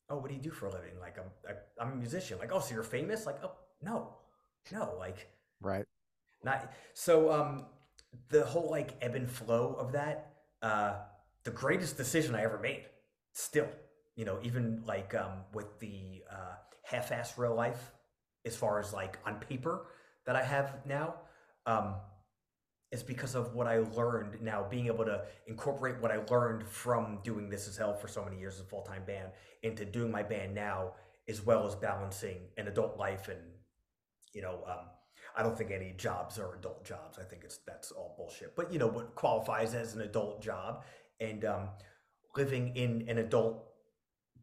oh 0.08 0.16
what 0.16 0.28
do 0.28 0.34
you 0.34 0.40
do 0.40 0.50
for 0.50 0.66
a 0.66 0.72
living? 0.72 0.98
Like 1.00 1.18
i'm 1.18 1.30
I, 1.48 1.82
i'm 1.82 1.92
a 1.92 1.96
musician. 1.96 2.38
Like 2.38 2.52
oh 2.52 2.60
so 2.60 2.74
you're 2.74 2.82
famous? 2.82 3.26
Like 3.26 3.44
oh 3.44 3.52
no 3.82 4.14
no 4.72 4.94
like 4.98 5.28
right. 5.60 5.84
Not 6.42 6.72
so 6.94 7.30
um 7.30 7.66
the 8.28 8.44
whole 8.44 8.70
like 8.70 8.96
ebb 9.02 9.14
and 9.14 9.30
flow 9.30 9.76
of 9.78 9.92
that 9.92 10.32
uh 10.62 10.94
the 11.44 11.50
greatest 11.50 11.96
decision 11.96 12.34
i 12.34 12.42
ever 12.42 12.58
made 12.58 12.84
still 13.32 13.68
you 14.16 14.24
know 14.24 14.38
even 14.42 14.82
like 14.84 15.14
um 15.14 15.44
with 15.54 15.78
the 15.78 16.22
uh 16.30 16.56
half-ass 16.82 17.38
real 17.38 17.54
life 17.54 17.92
as 18.44 18.56
far 18.56 18.80
as 18.80 18.92
like 18.92 19.18
on 19.24 19.36
paper 19.36 19.86
that 20.26 20.34
i 20.36 20.42
have 20.42 20.84
now 20.84 21.14
um 21.66 21.94
is 22.92 23.02
because 23.02 23.34
of 23.34 23.54
what 23.54 23.66
I 23.66 23.78
learned 23.78 24.42
now, 24.42 24.66
being 24.68 24.86
able 24.86 25.04
to 25.04 25.24
incorporate 25.46 26.00
what 26.00 26.10
I 26.10 26.18
learned 26.30 26.66
from 26.66 27.20
doing 27.22 27.48
This 27.48 27.68
Is 27.68 27.76
Hell 27.76 27.94
for 27.94 28.08
so 28.08 28.24
many 28.24 28.38
years 28.38 28.54
as 28.54 28.60
a 28.60 28.64
full 28.64 28.82
time 28.82 29.04
band 29.06 29.30
into 29.62 29.84
doing 29.84 30.10
my 30.10 30.22
band 30.22 30.54
now, 30.54 30.94
as 31.28 31.44
well 31.44 31.66
as 31.66 31.74
balancing 31.74 32.38
an 32.56 32.66
adult 32.66 32.98
life 32.98 33.28
and, 33.28 33.40
you 34.34 34.42
know, 34.42 34.64
um, 34.66 34.86
I 35.36 35.42
don't 35.42 35.56
think 35.56 35.70
any 35.70 35.94
jobs 35.96 36.38
are 36.38 36.56
adult 36.56 36.84
jobs. 36.84 37.18
I 37.18 37.22
think 37.22 37.44
it's 37.44 37.58
that's 37.66 37.92
all 37.92 38.14
bullshit. 38.16 38.56
But 38.56 38.72
you 38.72 38.78
know 38.78 38.88
what 38.88 39.14
qualifies 39.14 39.74
as 39.74 39.94
an 39.94 40.00
adult 40.00 40.42
job 40.42 40.84
and 41.20 41.44
um, 41.44 41.68
living 42.36 42.76
in 42.76 43.04
an 43.08 43.18
adult 43.18 43.64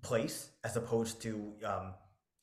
place 0.01 0.51
as 0.63 0.77
opposed 0.77 1.21
to 1.23 1.53
um, 1.65 1.93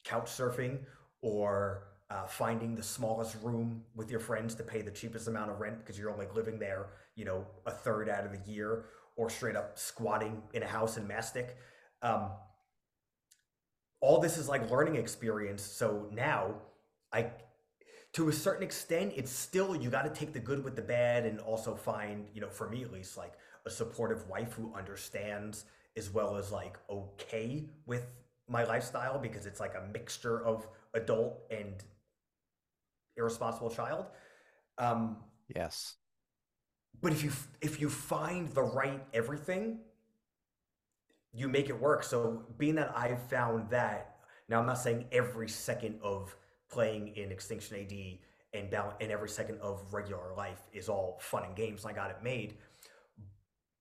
couch 0.04 0.26
surfing 0.26 0.80
or 1.22 1.86
uh, 2.10 2.26
finding 2.26 2.74
the 2.74 2.82
smallest 2.82 3.36
room 3.42 3.82
with 3.94 4.10
your 4.10 4.20
friends 4.20 4.54
to 4.54 4.62
pay 4.62 4.82
the 4.82 4.90
cheapest 4.90 5.28
amount 5.28 5.50
of 5.50 5.60
rent 5.60 5.78
because 5.78 5.98
you're 5.98 6.10
only 6.10 6.26
living 6.34 6.58
there, 6.58 6.86
you 7.16 7.24
know, 7.24 7.46
a 7.66 7.70
third 7.70 8.08
out 8.08 8.24
of 8.24 8.32
the 8.32 8.50
year, 8.50 8.86
or 9.16 9.30
straight 9.30 9.56
up 9.56 9.78
squatting 9.78 10.42
in 10.52 10.62
a 10.62 10.66
house 10.66 10.96
in 10.96 11.06
Mastic. 11.06 11.56
Um, 12.02 12.30
all 14.00 14.20
this 14.20 14.36
is 14.36 14.48
like 14.48 14.70
learning 14.70 14.96
experience. 14.96 15.62
So 15.62 16.08
now, 16.12 16.54
I, 17.12 17.30
to 18.12 18.28
a 18.28 18.32
certain 18.32 18.62
extent, 18.62 19.14
it's 19.16 19.30
still 19.30 19.74
you 19.74 19.88
got 19.88 20.02
to 20.02 20.10
take 20.10 20.32
the 20.32 20.40
good 20.40 20.62
with 20.62 20.76
the 20.76 20.82
bad, 20.82 21.24
and 21.24 21.40
also 21.40 21.74
find, 21.74 22.26
you 22.34 22.40
know, 22.40 22.50
for 22.50 22.68
me 22.68 22.82
at 22.82 22.92
least, 22.92 23.16
like 23.16 23.32
a 23.66 23.70
supportive 23.70 24.28
wife 24.28 24.52
who 24.52 24.74
understands 24.74 25.64
as 25.96 26.10
well 26.10 26.36
as 26.36 26.52
like 26.52 26.76
okay 26.90 27.64
with 27.86 28.06
my 28.48 28.64
lifestyle 28.64 29.18
because 29.18 29.46
it's 29.46 29.60
like 29.60 29.74
a 29.74 29.92
mixture 29.92 30.44
of 30.44 30.66
adult 30.92 31.40
and 31.50 31.82
irresponsible 33.16 33.70
child. 33.70 34.06
Um, 34.78 35.18
yes. 35.54 35.94
But 37.00 37.12
if 37.12 37.22
you 37.22 37.32
if 37.60 37.80
you 37.80 37.88
find 37.88 38.48
the 38.54 38.62
right 38.62 39.04
everything, 39.12 39.80
you 41.32 41.48
make 41.48 41.68
it 41.68 41.78
work. 41.80 42.02
So 42.02 42.44
being 42.56 42.76
that 42.76 42.92
I've 42.96 43.22
found 43.28 43.70
that 43.70 44.14
now, 44.48 44.60
I'm 44.60 44.66
not 44.66 44.78
saying 44.78 45.06
every 45.10 45.48
second 45.48 46.00
of 46.02 46.36
playing 46.70 47.16
in 47.16 47.32
Extinction 47.32 47.76
AD 47.78 48.18
and 48.58 48.70
balance 48.70 48.96
and 49.00 49.10
every 49.10 49.28
second 49.28 49.58
of 49.60 49.92
regular 49.92 50.34
life 50.36 50.62
is 50.72 50.88
all 50.88 51.18
fun 51.20 51.44
and 51.44 51.56
games. 51.56 51.84
I 51.84 51.92
got 51.92 52.10
it 52.10 52.18
made. 52.22 52.58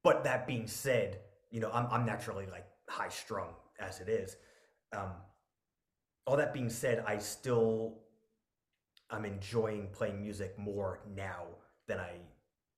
But 0.04 0.24
that 0.24 0.48
being 0.48 0.68
said, 0.68 1.20
you 1.52 1.60
know, 1.60 1.70
I'm 1.74 1.88
I'm 1.92 2.06
naturally 2.06 2.46
like 2.46 2.66
high 2.90 3.10
strung 3.10 3.50
as 3.80 4.00
it 4.00 4.10
is. 4.10 4.38
Um, 4.96 5.12
all 6.26 6.38
that 6.38 6.54
being 6.54 6.70
said, 6.70 7.04
I 7.06 7.18
still 7.18 8.00
I'm 9.10 9.26
enjoying 9.26 9.90
playing 9.92 10.22
music 10.22 10.58
more 10.58 11.02
now 11.16 11.46
than 11.88 12.00
I 12.00 12.12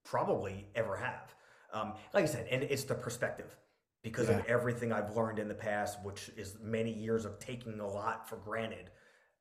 probably 0.03 0.67
ever 0.75 0.95
have. 0.95 1.33
Um, 1.73 1.93
like 2.13 2.23
I 2.23 2.27
said, 2.27 2.47
and 2.49 2.63
it's 2.63 2.83
the 2.83 2.95
perspective 2.95 3.55
because 4.01 4.29
yeah. 4.29 4.37
of 4.37 4.45
everything 4.45 4.93
I've 4.93 5.15
learned 5.15 5.39
in 5.39 5.47
the 5.47 5.55
past, 5.55 5.97
which 6.03 6.29
is 6.37 6.57
many 6.61 6.93
years 6.93 7.25
of 7.25 7.39
taking 7.39 7.79
a 7.79 7.87
lot 7.87 8.29
for 8.29 8.37
granted, 8.37 8.91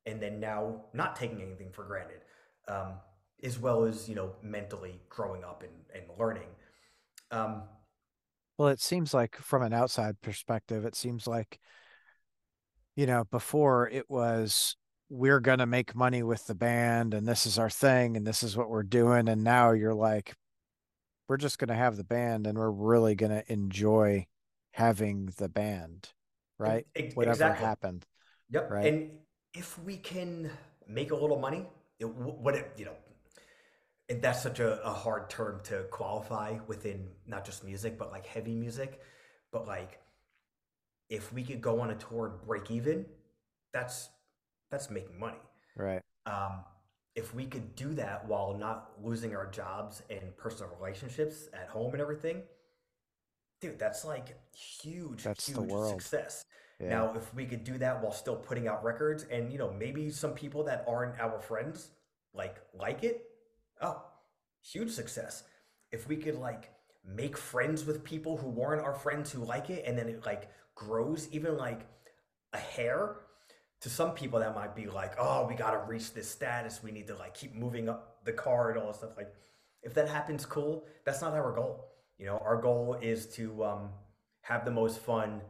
and 0.06 0.20
then 0.20 0.40
now 0.40 0.86
not 0.92 1.16
taking 1.16 1.42
anything 1.42 1.70
for 1.70 1.84
granted, 1.84 2.22
um, 2.66 2.94
as 3.42 3.58
well 3.58 3.84
as 3.84 4.08
you 4.08 4.14
know 4.14 4.32
mentally 4.42 5.00
growing 5.08 5.44
up 5.44 5.62
and, 5.62 5.72
and 5.94 6.18
learning. 6.18 6.48
Um, 7.30 7.64
well, 8.56 8.68
it 8.68 8.80
seems 8.80 9.12
like 9.12 9.36
from 9.36 9.62
an 9.62 9.72
outside 9.72 10.20
perspective, 10.22 10.84
it 10.84 10.96
seems 10.96 11.26
like 11.26 11.60
you 12.96 13.06
know 13.06 13.24
before 13.30 13.88
it 13.90 14.08
was 14.08 14.76
we're 15.10 15.40
going 15.40 15.58
to 15.58 15.66
make 15.66 15.94
money 15.94 16.22
with 16.22 16.46
the 16.46 16.54
band 16.54 17.14
and 17.14 17.26
this 17.26 17.46
is 17.46 17.58
our 17.58 17.70
thing 17.70 18.16
and 18.16 18.26
this 18.26 18.42
is 18.42 18.56
what 18.56 18.70
we're 18.70 18.82
doing 18.82 19.28
and 19.28 19.44
now 19.44 19.72
you're 19.72 19.94
like 19.94 20.34
we're 21.28 21.36
just 21.36 21.58
going 21.58 21.68
to 21.68 21.74
have 21.74 21.96
the 21.96 22.04
band 22.04 22.46
and 22.46 22.58
we're 22.58 22.70
really 22.70 23.14
going 23.14 23.32
to 23.32 23.52
enjoy 23.52 24.26
having 24.72 25.26
the 25.38 25.48
band 25.48 26.10
right 26.58 26.86
exactly. 26.94 27.26
whatever 27.26 27.52
happened 27.52 28.06
yep 28.50 28.70
right 28.70 28.86
and 28.86 29.10
if 29.52 29.78
we 29.84 29.96
can 29.96 30.50
make 30.88 31.10
a 31.10 31.16
little 31.16 31.38
money 31.38 31.66
it, 31.98 32.06
what 32.06 32.54
it 32.54 32.72
you 32.76 32.84
know 32.84 32.96
and 34.08 34.20
that's 34.20 34.42
such 34.42 34.60
a, 34.60 34.82
a 34.82 34.92
hard 34.92 35.30
term 35.30 35.60
to 35.64 35.84
qualify 35.90 36.58
within 36.66 37.06
not 37.26 37.44
just 37.44 37.64
music 37.64 37.98
but 37.98 38.10
like 38.10 38.26
heavy 38.26 38.54
music 38.54 39.00
but 39.52 39.66
like 39.66 40.00
if 41.08 41.32
we 41.32 41.42
could 41.42 41.60
go 41.60 41.80
on 41.80 41.90
a 41.90 41.94
tour 41.94 42.26
and 42.26 42.46
break 42.46 42.70
even 42.70 43.04
that's 43.72 44.08
that's 44.74 44.90
making 44.90 45.18
money. 45.18 45.38
Right. 45.76 46.02
Um, 46.26 46.64
if 47.14 47.32
we 47.34 47.46
could 47.46 47.76
do 47.76 47.94
that 47.94 48.26
while 48.26 48.56
not 48.58 48.90
losing 49.02 49.36
our 49.36 49.46
jobs 49.46 50.02
and 50.10 50.36
personal 50.36 50.72
relationships 50.80 51.48
at 51.52 51.68
home 51.68 51.92
and 51.92 52.02
everything, 52.02 52.42
dude, 53.60 53.78
that's 53.78 54.04
like 54.04 54.36
huge, 54.52 55.22
that's 55.22 55.46
huge 55.46 55.70
success. 55.70 56.44
Yeah. 56.80 56.88
Now, 56.88 57.14
if 57.14 57.32
we 57.34 57.46
could 57.46 57.62
do 57.62 57.78
that 57.78 58.02
while 58.02 58.10
still 58.12 58.34
putting 58.34 58.66
out 58.66 58.82
records, 58.82 59.24
and 59.30 59.52
you 59.52 59.58
know, 59.58 59.72
maybe 59.78 60.10
some 60.10 60.32
people 60.32 60.64
that 60.64 60.84
aren't 60.88 61.20
our 61.20 61.38
friends 61.38 61.90
like 62.34 62.56
like 62.74 63.04
it, 63.04 63.22
oh, 63.80 64.02
huge 64.60 64.90
success. 64.90 65.44
If 65.92 66.08
we 66.08 66.16
could 66.16 66.34
like 66.34 66.72
make 67.06 67.38
friends 67.38 67.84
with 67.84 68.02
people 68.02 68.36
who 68.36 68.48
weren't 68.48 68.82
our 68.82 68.94
friends 68.94 69.30
who 69.30 69.44
like 69.44 69.70
it, 69.70 69.84
and 69.86 69.96
then 69.96 70.08
it 70.08 70.26
like 70.26 70.50
grows 70.74 71.28
even 71.30 71.56
like 71.56 71.86
a 72.52 72.58
hair 72.58 73.18
to 73.84 73.90
some 73.90 74.12
people 74.12 74.38
that 74.38 74.54
might 74.54 74.74
be 74.74 74.86
like, 74.86 75.12
oh, 75.18 75.46
we 75.46 75.54
got 75.54 75.72
to 75.72 75.86
reach 75.86 76.14
this 76.14 76.26
status. 76.26 76.82
We 76.82 76.90
need 76.90 77.06
to 77.08 77.16
like 77.16 77.34
keep 77.34 77.54
moving 77.54 77.90
up 77.90 78.24
the 78.24 78.32
card, 78.32 78.78
all 78.78 78.86
this 78.86 78.96
stuff. 78.96 79.10
Like, 79.14 79.30
if 79.82 79.92
that 79.92 80.08
happens, 80.08 80.46
cool. 80.46 80.86
That's 81.04 81.20
not 81.20 81.34
our 81.34 81.52
goal. 81.52 81.90
You 82.16 82.24
know, 82.24 82.38
our 82.42 82.56
goal 82.56 82.96
is 83.02 83.26
to 83.34 83.62
um, 83.62 83.90
have 84.40 84.64
the 84.64 84.70
most 84.70 85.00
fun, 85.00 85.42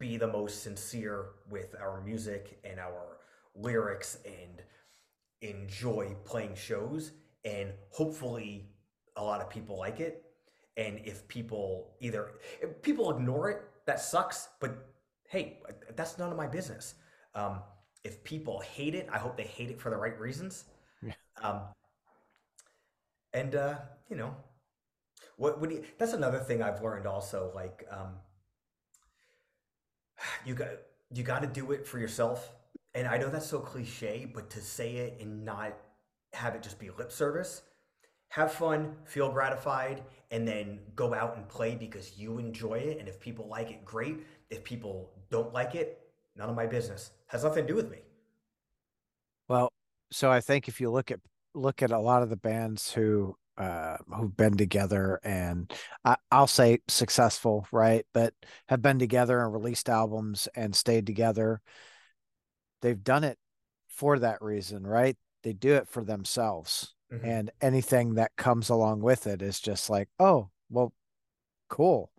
be 0.00 0.16
the 0.16 0.26
most 0.26 0.64
sincere 0.64 1.26
with 1.48 1.76
our 1.80 2.00
music 2.00 2.58
and 2.64 2.80
our 2.80 3.18
lyrics, 3.54 4.18
and 4.24 4.62
enjoy 5.40 6.16
playing 6.24 6.56
shows. 6.56 7.12
And 7.44 7.70
hopefully, 7.90 8.66
a 9.14 9.22
lot 9.22 9.40
of 9.40 9.48
people 9.48 9.78
like 9.78 10.00
it. 10.00 10.24
And 10.76 11.00
if 11.04 11.28
people 11.28 11.94
either 12.00 12.32
if 12.60 12.82
people 12.82 13.16
ignore 13.16 13.48
it, 13.48 13.62
that 13.86 14.00
sucks. 14.00 14.48
But 14.60 14.76
hey, 15.28 15.60
that's 15.94 16.18
none 16.18 16.32
of 16.32 16.36
my 16.36 16.48
business. 16.48 16.94
Um, 17.32 17.60
if 18.06 18.22
people 18.22 18.60
hate 18.60 18.94
it, 18.94 19.08
I 19.12 19.18
hope 19.18 19.36
they 19.36 19.42
hate 19.42 19.68
it 19.68 19.80
for 19.80 19.90
the 19.90 19.96
right 19.96 20.18
reasons. 20.18 20.64
Yeah. 21.02 21.12
Um, 21.42 21.60
and 23.32 23.54
uh, 23.54 23.74
you 24.08 24.16
know, 24.16 24.34
what 25.36 25.60
would 25.60 25.72
you, 25.72 25.84
that's 25.98 26.12
another 26.12 26.38
thing 26.38 26.62
I've 26.62 26.80
learned 26.82 27.06
also. 27.06 27.50
Like, 27.54 27.84
um, 27.90 28.10
you 30.44 30.54
got 30.54 30.68
you 31.12 31.22
got 31.24 31.42
to 31.42 31.48
do 31.48 31.72
it 31.72 31.86
for 31.86 31.98
yourself. 31.98 32.52
And 32.94 33.06
I 33.06 33.18
know 33.18 33.28
that's 33.28 33.46
so 33.46 33.58
cliche, 33.58 34.30
but 34.32 34.48
to 34.50 34.60
say 34.60 34.96
it 34.96 35.18
and 35.20 35.44
not 35.44 35.74
have 36.32 36.54
it 36.54 36.62
just 36.62 36.78
be 36.78 36.90
lip 36.90 37.12
service, 37.12 37.62
have 38.28 38.52
fun, 38.52 38.96
feel 39.04 39.30
gratified, 39.30 40.02
and 40.30 40.46
then 40.48 40.78
go 40.94 41.12
out 41.12 41.36
and 41.36 41.46
play 41.48 41.74
because 41.74 42.16
you 42.16 42.38
enjoy 42.38 42.78
it. 42.78 42.98
And 42.98 43.08
if 43.08 43.20
people 43.20 43.48
like 43.48 43.70
it, 43.70 43.84
great. 43.84 44.16
If 44.48 44.64
people 44.64 45.10
don't 45.30 45.52
like 45.52 45.74
it, 45.74 46.05
none 46.36 46.48
of 46.48 46.56
my 46.56 46.66
business. 46.66 47.12
Has 47.28 47.44
nothing 47.44 47.66
to 47.66 47.68
do 47.68 47.76
with 47.76 47.90
me. 47.90 47.98
Well, 49.48 49.72
so 50.10 50.30
I 50.30 50.40
think 50.40 50.68
if 50.68 50.80
you 50.80 50.90
look 50.90 51.10
at 51.10 51.20
look 51.54 51.82
at 51.82 51.90
a 51.90 51.98
lot 51.98 52.22
of 52.22 52.30
the 52.30 52.36
bands 52.36 52.92
who 52.92 53.36
uh, 53.58 53.96
who've 54.14 54.36
been 54.36 54.56
together 54.56 55.18
and 55.24 55.72
I, 56.04 56.16
will 56.30 56.46
say 56.46 56.80
successful, 56.88 57.66
right? 57.72 58.04
But 58.12 58.34
have 58.68 58.82
been 58.82 58.98
together 58.98 59.40
and 59.40 59.52
released 59.52 59.88
albums 59.88 60.48
and 60.54 60.76
stayed 60.76 61.06
together. 61.06 61.62
They've 62.82 63.02
done 63.02 63.24
it 63.24 63.38
for 63.88 64.18
that 64.18 64.42
reason, 64.42 64.86
right? 64.86 65.16
They 65.42 65.54
do 65.54 65.74
it 65.74 65.88
for 65.88 66.04
themselves. 66.04 66.94
Mm-hmm. 67.10 67.26
And 67.26 67.50
anything 67.62 68.14
that 68.14 68.36
comes 68.36 68.68
along 68.68 69.00
with 69.00 69.26
it 69.26 69.40
is 69.40 69.58
just 69.58 69.88
like, 69.88 70.08
oh, 70.18 70.50
well, 70.68 70.92
cool. 71.70 72.10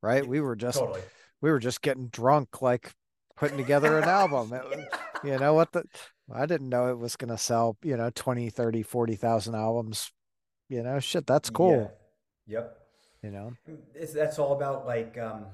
Right. 0.00 0.24
We 0.24 0.40
were 0.40 0.54
just 0.54 0.78
totally. 0.78 1.00
we 1.40 1.50
were 1.50 1.58
just 1.58 1.80
getting 1.80 2.08
drunk, 2.08 2.60
like 2.60 2.92
putting 3.36 3.56
together 3.56 3.98
an 3.98 4.04
album. 4.04 4.52
It, 4.52 4.88
you 5.24 5.38
know 5.38 5.54
what 5.54 5.72
the 5.72 5.84
I 6.32 6.46
didn't 6.46 6.68
know 6.68 6.88
it 6.88 6.98
was 6.98 7.16
gonna 7.16 7.38
sell, 7.38 7.76
you 7.82 7.96
know, 7.96 8.10
20, 8.14 8.50
30, 8.50 8.82
40,000 8.82 9.54
albums 9.54 10.12
you 10.68 10.82
know 10.82 10.98
shit 10.98 11.26
that's 11.26 11.50
cool 11.50 11.92
yeah. 12.46 12.58
yep 12.58 12.78
you 13.22 13.30
know 13.30 13.52
it's, 13.94 14.12
that's 14.12 14.38
all 14.38 14.54
about 14.54 14.86
like 14.86 15.18
um 15.18 15.46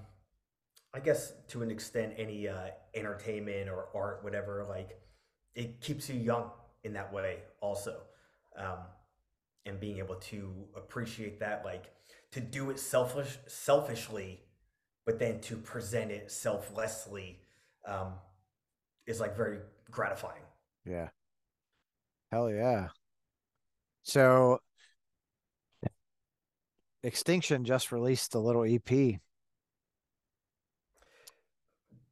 i 0.95 1.01
guess 1.01 1.35
to 1.49 1.63
an 1.63 1.71
extent 1.71 2.13
any 2.17 2.49
uh 2.49 2.69
entertainment 2.95 3.69
or 3.69 3.89
art 3.95 4.23
whatever 4.23 4.67
like 4.69 5.01
it 5.55 5.81
keeps 5.81 6.09
you 6.09 6.19
young 6.19 6.51
in 6.85 6.93
that 6.93 7.13
way 7.13 7.39
also 7.61 8.01
um 8.57 8.79
and 9.67 9.79
being 9.79 9.99
able 9.99 10.17
to 10.17 10.53
appreciate 10.77 11.41
that 11.41 11.65
like 11.65 11.93
to 12.33 12.41
do 12.41 12.71
it 12.71 12.79
selfish 12.79 13.39
selfishly 13.47 14.41
but 15.05 15.19
then 15.19 15.41
to 15.41 15.57
present 15.57 16.11
it 16.11 16.31
selflessly 16.31 17.41
um 17.87 18.13
is 19.07 19.21
like 19.21 19.37
very 19.37 19.59
gratifying. 19.91 20.43
Yeah. 20.85 21.09
Hell 22.31 22.51
yeah. 22.51 22.89
So 24.03 24.61
Extinction 27.03 27.65
just 27.65 27.93
released 27.93 28.35
a 28.35 28.39
little 28.39 28.65
EP. 28.65 29.19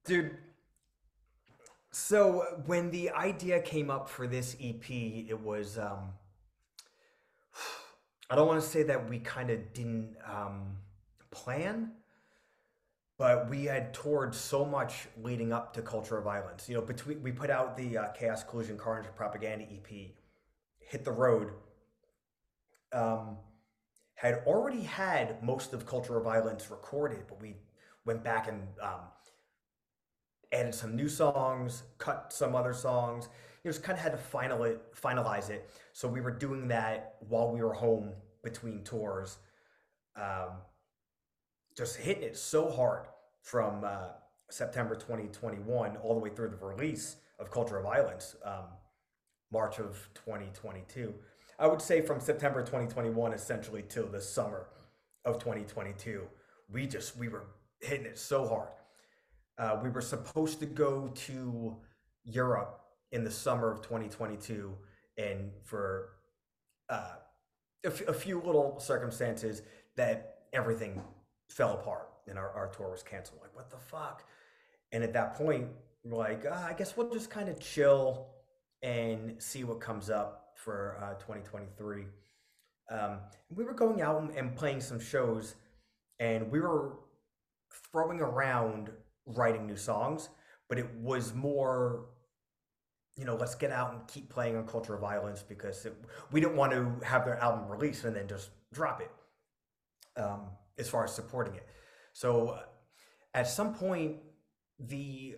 Dude, 0.04 0.36
so 1.90 2.62
when 2.64 2.90
the 2.90 3.10
idea 3.10 3.60
came 3.60 3.90
up 3.90 4.08
for 4.08 4.26
this 4.26 4.56
EP, 4.62 4.90
it 4.90 5.38
was 5.38 5.78
um 5.78 6.12
I 8.30 8.36
don't 8.36 8.48
want 8.48 8.62
to 8.62 8.66
say 8.66 8.82
that 8.84 9.08
we 9.08 9.18
kind 9.18 9.50
of 9.50 9.72
didn't 9.74 10.16
um 10.26 10.76
plan, 11.30 11.92
but 13.18 13.50
we 13.50 13.64
had 13.64 13.92
toured 13.92 14.32
so 14.34 14.64
much 14.64 15.08
leading 15.22 15.52
up 15.52 15.74
to 15.74 15.82
Culture 15.82 16.16
of 16.18 16.24
Violence. 16.24 16.68
You 16.68 16.76
know, 16.76 16.82
between 16.82 17.20
we 17.22 17.32
put 17.32 17.50
out 17.50 17.76
the 17.76 17.98
uh, 17.98 18.08
Chaos 18.12 18.44
Collusion 18.44 18.78
Carnage 18.78 19.10
Propaganda 19.16 19.64
EP, 19.64 20.12
hit 20.78 21.04
the 21.04 21.12
road. 21.12 21.52
Um, 22.92 23.36
had 24.14 24.42
already 24.46 24.82
had 24.82 25.42
most 25.42 25.72
of 25.72 25.84
Culture 25.84 26.16
of 26.16 26.24
Violence 26.24 26.70
recorded, 26.70 27.24
but 27.28 27.40
we 27.40 27.56
went 28.04 28.24
back 28.24 28.48
and 28.48 28.62
um, 28.80 29.00
added 30.52 30.74
some 30.74 30.96
new 30.96 31.08
songs, 31.08 31.82
cut 31.98 32.32
some 32.32 32.54
other 32.54 32.72
songs. 32.72 33.28
You 33.62 33.70
just 33.70 33.82
kind 33.82 33.98
of 33.98 34.02
had 34.02 34.12
to 34.12 34.18
final 34.18 34.62
it, 34.64 34.80
finalize 34.94 35.50
it. 35.50 35.70
So 35.92 36.08
we 36.08 36.20
were 36.20 36.30
doing 36.30 36.68
that 36.68 37.16
while 37.28 37.50
we 37.52 37.60
were 37.60 37.74
home 37.74 38.12
between 38.42 38.82
tours, 38.84 39.38
um, 40.16 40.52
just 41.78 41.96
hitting 41.96 42.24
it 42.24 42.36
so 42.36 42.68
hard 42.68 43.06
from 43.40 43.84
uh, 43.84 44.08
September 44.50 44.96
2021 44.96 45.96
all 45.98 46.14
the 46.14 46.20
way 46.20 46.28
through 46.28 46.48
the 46.48 46.56
release 46.56 47.16
of 47.38 47.52
Culture 47.52 47.76
of 47.76 47.84
Violence, 47.84 48.34
um, 48.44 48.64
March 49.52 49.78
of 49.78 49.96
2022. 50.14 51.14
I 51.56 51.68
would 51.68 51.80
say 51.80 52.00
from 52.00 52.18
September 52.20 52.62
2021 52.62 53.32
essentially 53.32 53.84
till 53.88 54.08
the 54.08 54.20
summer 54.20 54.66
of 55.24 55.38
2022, 55.38 56.24
we 56.68 56.84
just 56.88 57.16
we 57.16 57.28
were 57.28 57.44
hitting 57.80 58.06
it 58.06 58.18
so 58.18 58.48
hard. 58.48 58.70
Uh, 59.56 59.80
we 59.80 59.88
were 59.88 60.00
supposed 60.00 60.58
to 60.58 60.66
go 60.66 61.12
to 61.14 61.76
Europe 62.24 62.80
in 63.12 63.22
the 63.22 63.30
summer 63.30 63.70
of 63.70 63.82
2022, 63.82 64.74
and 65.16 65.52
for 65.62 66.10
uh, 66.88 67.14
a, 67.84 67.88
f- 67.88 68.08
a 68.08 68.12
few 68.12 68.40
little 68.40 68.80
circumstances 68.80 69.62
that 69.96 70.38
everything 70.52 71.02
fell 71.48 71.74
apart 71.74 72.08
and 72.26 72.38
our, 72.38 72.50
our 72.50 72.68
tour 72.68 72.90
was 72.90 73.02
canceled. 73.02 73.40
Like, 73.40 73.54
what 73.54 73.70
the 73.70 73.78
fuck? 73.78 74.24
And 74.92 75.02
at 75.02 75.12
that 75.14 75.34
point, 75.34 75.68
we're 76.04 76.18
like, 76.18 76.44
uh, 76.46 76.64
I 76.68 76.72
guess 76.72 76.96
we'll 76.96 77.10
just 77.10 77.30
kind 77.30 77.48
of 77.48 77.58
chill 77.60 78.28
and 78.82 79.34
see 79.42 79.64
what 79.64 79.80
comes 79.80 80.10
up 80.10 80.52
for 80.56 80.98
uh, 81.02 81.14
2023. 81.14 82.04
Um, 82.90 83.18
we 83.54 83.64
were 83.64 83.74
going 83.74 84.00
out 84.00 84.22
and, 84.22 84.30
and 84.30 84.54
playing 84.56 84.80
some 84.80 85.00
shows, 85.00 85.56
and 86.20 86.50
we 86.50 86.60
were 86.60 86.96
throwing 87.92 88.20
around 88.20 88.90
writing 89.26 89.66
new 89.66 89.76
songs, 89.76 90.30
but 90.68 90.78
it 90.78 90.88
was 90.94 91.34
more 91.34 92.06
you 93.18 93.24
know, 93.24 93.34
let's 93.34 93.56
get 93.56 93.72
out 93.72 93.92
and 93.92 94.06
keep 94.06 94.30
playing 94.30 94.56
on 94.56 94.64
Culture 94.64 94.94
of 94.94 95.00
Violence 95.00 95.42
because 95.42 95.84
it, 95.84 95.94
we 96.30 96.40
didn't 96.40 96.54
want 96.54 96.70
to 96.70 97.04
have 97.04 97.24
their 97.24 97.36
album 97.38 97.68
released 97.68 98.04
and 98.04 98.14
then 98.14 98.28
just 98.28 98.50
drop 98.72 99.00
it 99.00 99.10
um, 100.16 100.42
as 100.78 100.88
far 100.88 101.04
as 101.04 101.14
supporting 101.14 101.54
it. 101.54 101.66
So 102.12 102.48
uh, 102.48 102.62
at 103.34 103.48
some 103.48 103.74
point, 103.74 104.16
the 104.78 105.36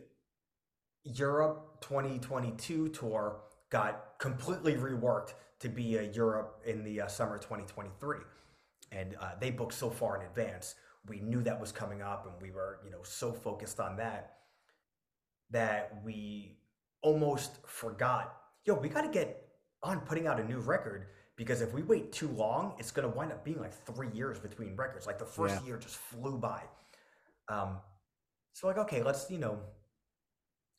Europe 1.05 1.81
2022 1.81 2.88
tour 2.90 3.40
got 3.70 4.18
completely 4.18 4.74
reworked 4.74 5.35
to 5.61 5.68
be 5.68 5.96
a 5.96 6.03
Europe 6.03 6.62
in 6.64 6.85
the 6.85 7.03
uh, 7.03 7.07
summer 7.07 7.38
2023. 7.38 8.18
And 8.92 9.16
uh, 9.20 9.33
they 9.40 9.50
booked 9.50 9.74
so 9.74 9.90
far 9.90 10.20
in 10.20 10.26
advance. 10.26 10.74
We 11.07 11.20
knew 11.20 11.42
that 11.42 11.61
was 11.61 11.72
coming 11.72 12.03
up 12.03 12.26
and 12.26 12.35
we 12.42 12.50
were, 12.50 12.81
you 12.85 12.90
know, 12.90 13.03
so 13.03 13.33
focused 13.33 13.81
on 13.81 13.96
that 13.96 14.37
that 15.50 16.00
we 16.05 16.59
almost 17.03 17.66
forgot, 17.66 18.37
yo, 18.64 18.74
we 18.74 18.88
got 18.88 19.03
to 19.03 19.09
get 19.09 19.48
on 19.83 20.00
putting 20.00 20.26
out 20.26 20.38
a 20.38 20.44
new 20.44 20.59
record 20.59 21.07
because 21.40 21.62
if 21.62 21.72
we 21.72 21.81
wait 21.81 22.12
too 22.12 22.29
long, 22.29 22.74
it's 22.79 22.90
going 22.90 23.11
to 23.11 23.16
wind 23.16 23.33
up 23.33 23.42
being 23.42 23.59
like 23.59 23.72
three 23.72 24.11
years 24.12 24.38
between 24.38 24.76
records. 24.76 25.07
Like 25.07 25.18
the 25.18 25.24
first 25.24 25.55
yeah. 25.55 25.68
year 25.68 25.79
just 25.79 25.96
flew 25.96 26.37
by. 26.37 26.61
Um, 27.48 27.79
so 28.53 28.66
like, 28.66 28.76
okay, 28.76 29.03
let's, 29.03 29.31
you 29.31 29.38
know, 29.38 29.59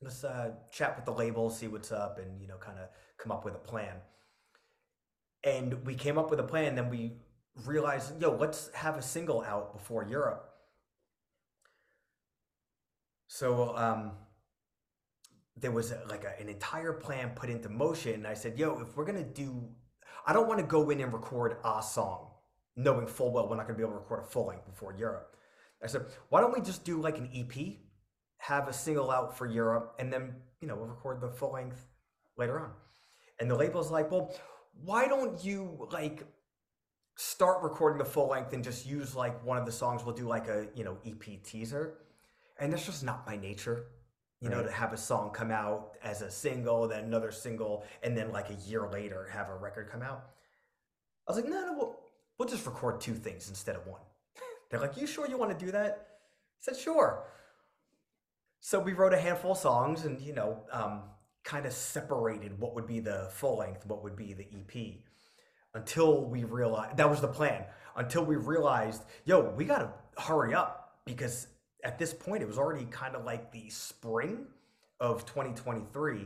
let's 0.04 0.24
uh, 0.24 0.52
chat 0.72 0.96
with 0.96 1.06
the 1.06 1.14
label, 1.14 1.50
see 1.50 1.68
what's 1.68 1.92
up, 1.92 2.20
and 2.20 2.40
you 2.40 2.48
know, 2.48 2.58
kind 2.58 2.78
of 2.78 2.90
come 3.18 3.32
up 3.32 3.44
with 3.44 3.56
a 3.56 3.58
plan. 3.58 3.96
And 5.44 5.84
we 5.84 5.96
came 5.96 6.20
up 6.20 6.30
with 6.30 6.40
a 6.40 6.44
plan. 6.44 6.76
Then 6.76 6.92
we 6.92 7.14
realized, 7.66 8.22
yo, 8.22 8.36
let's 8.36 8.70
have 8.76 8.98
a 8.98 9.02
single 9.02 9.42
out 9.42 9.74
before 9.74 10.04
Europe. 10.04 10.48
So 13.26 13.76
um, 13.76 14.12
there 15.58 15.72
was 15.72 15.92
like 16.08 16.24
a, 16.24 16.40
an 16.40 16.50
entire 16.50 16.94
plan 16.94 17.32
put 17.34 17.50
into 17.50 17.68
motion. 17.68 18.14
And 18.14 18.28
I 18.28 18.36
said, 18.36 18.60
yo, 18.60 18.80
if 18.80 18.96
we're 18.96 19.06
gonna 19.06 19.24
do, 19.24 19.68
I 20.26 20.34
don't 20.34 20.48
want 20.48 20.60
to 20.60 20.66
go 20.66 20.90
in 20.90 21.02
and 21.02 21.12
record 21.12 21.58
a 21.64 21.82
song, 21.82 22.28
knowing 22.76 23.08
full 23.08 23.32
well 23.32 23.48
we're 23.50 23.56
not 23.58 23.68
gonna 23.68 23.78
be 23.78 23.84
able 23.84 23.94
to 23.94 24.00
record 24.00 24.24
a 24.24 24.28
full 24.28 24.48
length 24.48 24.66
before 24.66 24.94
Europe. 24.94 25.36
I 25.84 25.88
said, 25.88 26.06
why 26.30 26.42
don't 26.42 26.54
we 26.54 26.62
just 26.62 26.84
do 26.84 27.02
like 27.02 27.18
an 27.18 27.30
EP? 27.34 27.78
have 28.42 28.68
a 28.68 28.74
single 28.74 29.12
out 29.12 29.38
for 29.38 29.46
Europe, 29.46 29.96
and 30.00 30.12
then 30.12 30.34
you 30.62 30.68
know 30.68 30.76
we'll 30.76 30.88
record 30.88 31.22
the 31.22 31.30
full 31.30 31.54
length 31.54 31.86
later 32.38 32.60
on. 32.60 32.72
And 33.40 33.50
the 33.50 33.56
label's 33.56 33.92
like, 33.92 34.10
well, 34.10 34.34
why 34.84 35.08
don't 35.08 35.44
you 35.44 35.88
like 35.92 36.26
start 37.18 37.62
recording 37.62 38.00
the 38.00 38.06
full 38.06 38.30
length 38.30 38.54
and 38.54 38.64
just 38.64 38.86
use 38.86 39.16
like 39.16 39.44
one 39.46 39.58
of 39.58 39.66
the 39.68 39.72
songs? 39.72 40.04
We'll 40.04 40.16
do 40.16 40.28
like 40.28 40.48
a 40.48 40.68
you 40.76 40.84
know 40.84 40.98
EP 41.06 41.44
teaser, 41.44 42.00
and 42.60 42.74
that's 42.74 42.86
just 42.86 43.04
not 43.04 43.28
my 43.28 43.38
nature. 43.38 43.86
You 44.42 44.50
right. 44.50 44.58
know, 44.58 44.64
to 44.64 44.72
have 44.72 44.92
a 44.92 44.98
song 44.98 45.32
come 45.32 45.52
out 45.52 45.92
as 46.04 46.22
a 46.22 46.32
single, 46.32 46.88
then 46.88 47.04
another 47.04 47.32
single, 47.32 47.86
and 48.02 48.18
then 48.18 48.32
like 48.32 48.50
a 48.50 48.56
year 48.68 48.90
later 48.92 49.30
have 49.32 49.50
a 49.50 49.56
record 49.56 49.90
come 49.90 50.02
out. 50.02 50.26
I 51.28 51.32
was 51.32 51.42
like, 51.42 51.50
no, 51.50 51.66
no, 51.66 51.74
we'll, 51.78 52.00
we'll 52.38 52.50
just 52.50 52.66
record 52.66 53.00
two 53.00 53.14
things 53.14 53.50
instead 53.50 53.76
of 53.76 53.86
one. 53.86 54.02
They're 54.70 54.80
like, 54.80 54.98
you 54.98 55.06
sure 55.06 55.28
you 55.28 55.38
want 55.38 55.58
to 55.58 55.66
do 55.66 55.72
that? 55.72 56.08
I 56.10 56.72
said, 56.72 56.78
sure. 56.78 57.24
So 58.60 58.80
we 58.80 58.94
wrote 58.94 59.14
a 59.14 59.20
handful 59.20 59.52
of 59.52 59.58
songs 59.60 60.06
and, 60.06 60.20
you 60.20 60.34
know, 60.34 60.64
um, 60.72 61.04
kind 61.44 61.66
of 61.66 61.74
separated 61.74 62.60
what 62.60 62.74
would 62.76 62.88
be 62.88 63.00
the 63.00 63.30
full 63.32 63.58
length, 63.58 63.86
what 63.86 64.04
would 64.04 64.16
be 64.16 64.34
the 64.34 64.48
EP 64.54 65.02
until 65.74 66.26
we 66.26 66.44
realized 66.44 66.98
that 66.98 67.10
was 67.10 67.22
the 67.22 67.28
plan. 67.28 67.64
Until 67.96 68.24
we 68.24 68.36
realized, 68.36 69.04
yo, 69.26 69.52
we 69.52 69.66
got 69.66 69.80
to 69.80 70.22
hurry 70.22 70.54
up 70.54 71.00
because 71.06 71.48
at 71.84 71.98
this 71.98 72.14
point, 72.14 72.44
it 72.44 72.48
was 72.48 72.58
already 72.58 72.86
kind 72.86 73.16
of 73.16 73.26
like 73.26 73.52
the 73.52 73.70
spring 73.70 74.46
of 75.00 75.26
2023. 75.26 76.20
I 76.20 76.26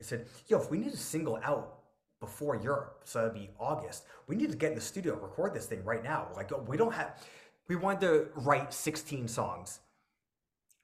said, 0.00 0.26
yo, 0.48 0.60
if 0.60 0.70
we 0.70 0.78
need 0.78 0.92
a 0.92 0.96
single 0.96 1.38
out 1.42 1.78
before 2.20 2.56
Europe, 2.56 3.02
so 3.04 3.20
that'd 3.20 3.34
be 3.34 3.50
August, 3.58 4.04
we 4.26 4.36
need 4.36 4.50
to 4.50 4.56
get 4.56 4.70
in 4.70 4.74
the 4.74 4.80
studio 4.80 5.14
and 5.14 5.22
record 5.22 5.54
this 5.54 5.66
thing 5.66 5.84
right 5.84 6.02
now. 6.02 6.28
Like, 6.34 6.50
we 6.68 6.76
don't 6.76 6.92
have, 6.94 7.22
we 7.68 7.76
wanted 7.76 8.00
to 8.00 8.28
write 8.34 8.72
16 8.72 9.28
songs, 9.28 9.80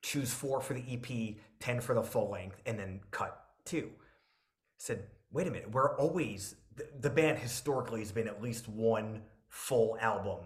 choose 0.02 0.32
four 0.32 0.60
for 0.60 0.74
the 0.74 0.84
EP, 0.88 1.36
10 1.60 1.80
for 1.80 1.94
the 1.94 2.02
full 2.02 2.30
length, 2.30 2.60
and 2.66 2.78
then 2.78 3.00
cut 3.10 3.44
two. 3.64 3.90
I 3.92 4.78
said, 4.78 5.04
wait 5.32 5.46
a 5.46 5.50
minute, 5.50 5.70
we're 5.72 5.96
always, 5.96 6.56
the, 6.76 6.86
the 7.00 7.10
band 7.10 7.38
historically 7.38 8.00
has 8.00 8.12
been 8.12 8.28
at 8.28 8.42
least 8.42 8.68
one 8.68 9.22
full 9.48 9.96
album 10.00 10.38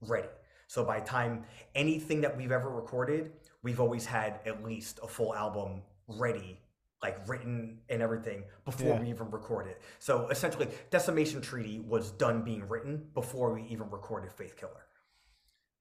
ready. 0.00 0.28
So 0.70 0.84
by 0.84 1.00
time 1.00 1.42
anything 1.74 2.20
that 2.20 2.36
we've 2.36 2.52
ever 2.52 2.70
recorded, 2.70 3.32
we've 3.64 3.80
always 3.80 4.06
had 4.06 4.38
at 4.46 4.62
least 4.62 5.00
a 5.02 5.08
full 5.08 5.34
album 5.34 5.82
ready, 6.06 6.60
like 7.02 7.28
written 7.28 7.80
and 7.88 8.00
everything 8.00 8.44
before 8.64 8.90
yeah. 8.90 9.00
we 9.00 9.10
even 9.10 9.28
record 9.32 9.66
It. 9.66 9.82
So 9.98 10.28
essentially, 10.28 10.68
Decimation 10.90 11.40
Treaty 11.40 11.80
was 11.80 12.12
done 12.12 12.44
being 12.44 12.68
written 12.68 13.08
before 13.14 13.52
we 13.52 13.64
even 13.64 13.90
recorded 13.90 14.30
Faith 14.30 14.56
Killer. 14.56 14.86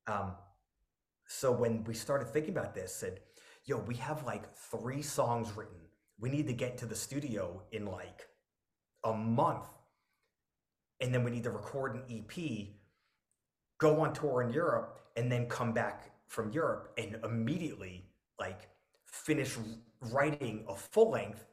Um, 0.07 0.31
so 1.27 1.51
when 1.51 1.83
we 1.83 1.93
started 1.93 2.29
thinking 2.29 2.57
about 2.57 2.73
this, 2.73 2.91
said, 2.91 3.19
"Yo, 3.65 3.77
we 3.77 3.93
have 3.97 4.23
like 4.23 4.51
three 4.55 5.03
songs 5.03 5.51
written. 5.55 5.81
We 6.17 6.31
need 6.31 6.47
to 6.47 6.53
get 6.53 6.79
to 6.79 6.87
the 6.87 6.95
studio 6.95 7.61
in 7.71 7.85
like 7.85 8.25
a 9.03 9.13
month, 9.13 9.67
and 10.99 11.13
then 11.13 11.23
we 11.23 11.29
need 11.29 11.43
to 11.43 11.51
record 11.51 11.93
an 11.93 12.03
EP, 12.09 12.78
go 13.79 14.01
on 14.01 14.13
tour 14.13 14.43
in 14.43 14.51
Europe, 14.51 14.99
and 15.15 15.31
then 15.31 15.47
come 15.47 15.73
back 15.73 16.11
from 16.27 16.51
Europe 16.51 16.93
and 16.97 17.17
immediately 17.25 18.05
like 18.39 18.69
finish 19.05 19.57
writing 20.11 20.63
a 20.69 20.75
full 20.75 21.09
length 21.09 21.45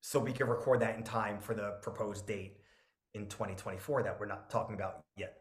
so 0.00 0.18
we 0.18 0.32
can 0.32 0.48
record 0.48 0.80
that 0.80 0.96
in 0.96 1.04
time 1.04 1.38
for 1.38 1.54
the 1.54 1.76
proposed 1.82 2.26
date 2.26 2.56
in 3.14 3.26
2024 3.26 4.02
that 4.02 4.18
we're 4.18 4.26
not 4.26 4.50
talking 4.50 4.74
about 4.74 5.04
yet. 5.16 5.36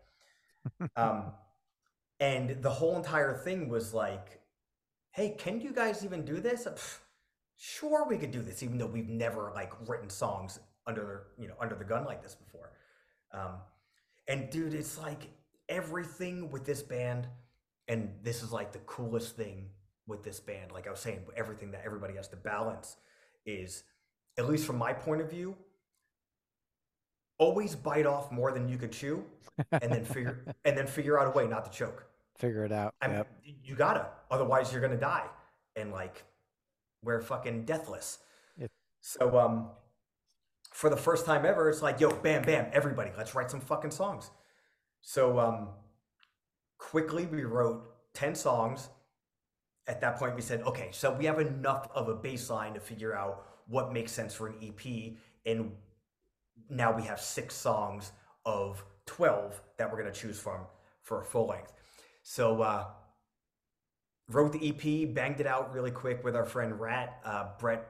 um, 0.95 1.31
and 2.19 2.61
the 2.61 2.69
whole 2.69 2.95
entire 2.95 3.33
thing 3.33 3.69
was 3.69 3.93
like, 3.93 4.41
hey, 5.11 5.35
can 5.37 5.59
you 5.59 5.71
guys 5.71 6.05
even 6.05 6.23
do 6.23 6.39
this? 6.39 6.67
Sure, 7.57 8.05
we 8.07 8.17
could 8.17 8.31
do 8.31 8.41
this, 8.41 8.61
even 8.61 8.77
though 8.77 8.85
we've 8.85 9.09
never 9.09 9.51
like 9.55 9.73
written 9.87 10.09
songs 10.09 10.59
under 10.87 11.27
you 11.37 11.47
know 11.47 11.53
under 11.59 11.75
the 11.75 11.83
gun 11.83 12.05
like 12.05 12.21
this 12.21 12.35
before. 12.35 12.71
Um, 13.33 13.55
and 14.27 14.49
dude, 14.49 14.73
it's 14.73 14.97
like 14.99 15.29
everything 15.71 16.51
with 16.51 16.65
this 16.65 16.83
band, 16.83 17.27
and 17.87 18.11
this 18.21 18.43
is 18.43 18.51
like 18.51 18.71
the 18.73 18.79
coolest 18.79 19.35
thing 19.35 19.69
with 20.05 20.23
this 20.23 20.39
band. 20.39 20.71
Like 20.71 20.87
I 20.87 20.91
was 20.91 20.99
saying, 20.99 21.21
everything 21.35 21.71
that 21.71 21.81
everybody 21.83 22.15
has 22.15 22.27
to 22.27 22.35
balance 22.35 22.97
is, 23.45 23.83
at 24.37 24.47
least 24.47 24.65
from 24.65 24.77
my 24.77 24.93
point 24.93 25.21
of 25.21 25.31
view, 25.31 25.55
always 27.39 27.75
bite 27.75 28.05
off 28.05 28.31
more 28.31 28.51
than 28.51 28.69
you 28.69 28.77
could 28.77 28.91
chew, 28.91 29.23
and 29.71 29.91
then 29.91 30.05
figure 30.05 30.45
and 30.65 30.77
then 30.77 30.85
figure 30.85 31.19
out 31.19 31.27
a 31.27 31.31
way 31.31 31.47
not 31.47 31.65
to 31.65 31.71
choke. 31.71 32.05
Figure 32.37 32.65
it 32.65 32.71
out. 32.71 32.93
I 33.01 33.07
mean, 33.07 33.17
yep. 33.17 33.27
you 33.63 33.75
gotta, 33.75 34.07
otherwise 34.29 34.71
you're 34.71 34.81
gonna 34.81 34.97
die, 34.97 35.25
and 35.75 35.91
like 35.91 36.23
we're 37.03 37.21
fucking 37.21 37.65
deathless. 37.65 38.19
It, 38.57 38.71
so 38.99 39.39
um, 39.39 39.69
for 40.71 40.89
the 40.89 40.97
first 40.97 41.25
time 41.25 41.45
ever, 41.45 41.69
it's 41.69 41.81
like, 41.81 41.99
yo, 41.99 42.11
bam, 42.11 42.43
bam, 42.43 42.67
everybody, 42.73 43.11
let's 43.17 43.33
write 43.33 43.49
some 43.49 43.61
fucking 43.61 43.91
songs. 43.91 44.31
So 45.01 45.39
um, 45.39 45.69
quickly 46.77 47.25
we 47.25 47.43
wrote 47.43 47.83
ten 48.13 48.35
songs 48.35 48.89
at 49.87 50.01
that 50.01 50.17
point 50.17 50.35
we 50.35 50.41
said, 50.41 50.61
okay, 50.61 50.89
so 50.91 51.11
we 51.11 51.25
have 51.25 51.39
enough 51.39 51.89
of 51.93 52.07
a 52.07 52.15
baseline 52.15 52.73
to 52.73 52.79
figure 52.79 53.15
out 53.15 53.45
what 53.67 53.91
makes 53.91 54.11
sense 54.11 54.33
for 54.33 54.47
an 54.47 54.55
EP. 54.61 55.13
And 55.45 55.71
now 56.69 56.95
we 56.95 57.03
have 57.03 57.19
six 57.19 57.55
songs 57.55 58.11
of 58.45 58.83
12 59.07 59.61
that 59.77 59.91
we're 59.91 59.99
going 60.01 60.11
to 60.11 60.19
choose 60.19 60.39
from 60.39 60.61
for 61.01 61.21
a 61.21 61.25
full 61.25 61.47
length. 61.47 61.73
So, 62.23 62.61
uh, 62.61 62.85
wrote 64.29 64.53
the 64.53 64.69
EP, 64.69 65.13
banged 65.13 65.41
it 65.41 65.47
out 65.47 65.73
really 65.73 65.91
quick 65.91 66.23
with 66.23 66.35
our 66.35 66.45
friend 66.45 66.79
Rat, 66.79 67.19
uh, 67.25 67.49
Brett 67.59 67.85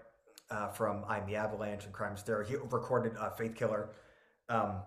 uh, 0.49 0.69
from 0.69 1.03
I'm 1.07 1.27
the 1.27 1.35
Avalanche 1.35 1.83
and 1.85 1.93
Crime 1.93 2.17
Stereo. 2.17 2.47
He 2.47 2.55
recorded 2.55 3.13
uh, 3.19 3.29
Faith 3.29 3.55
Killer. 3.55 3.89
Um, 4.49 4.77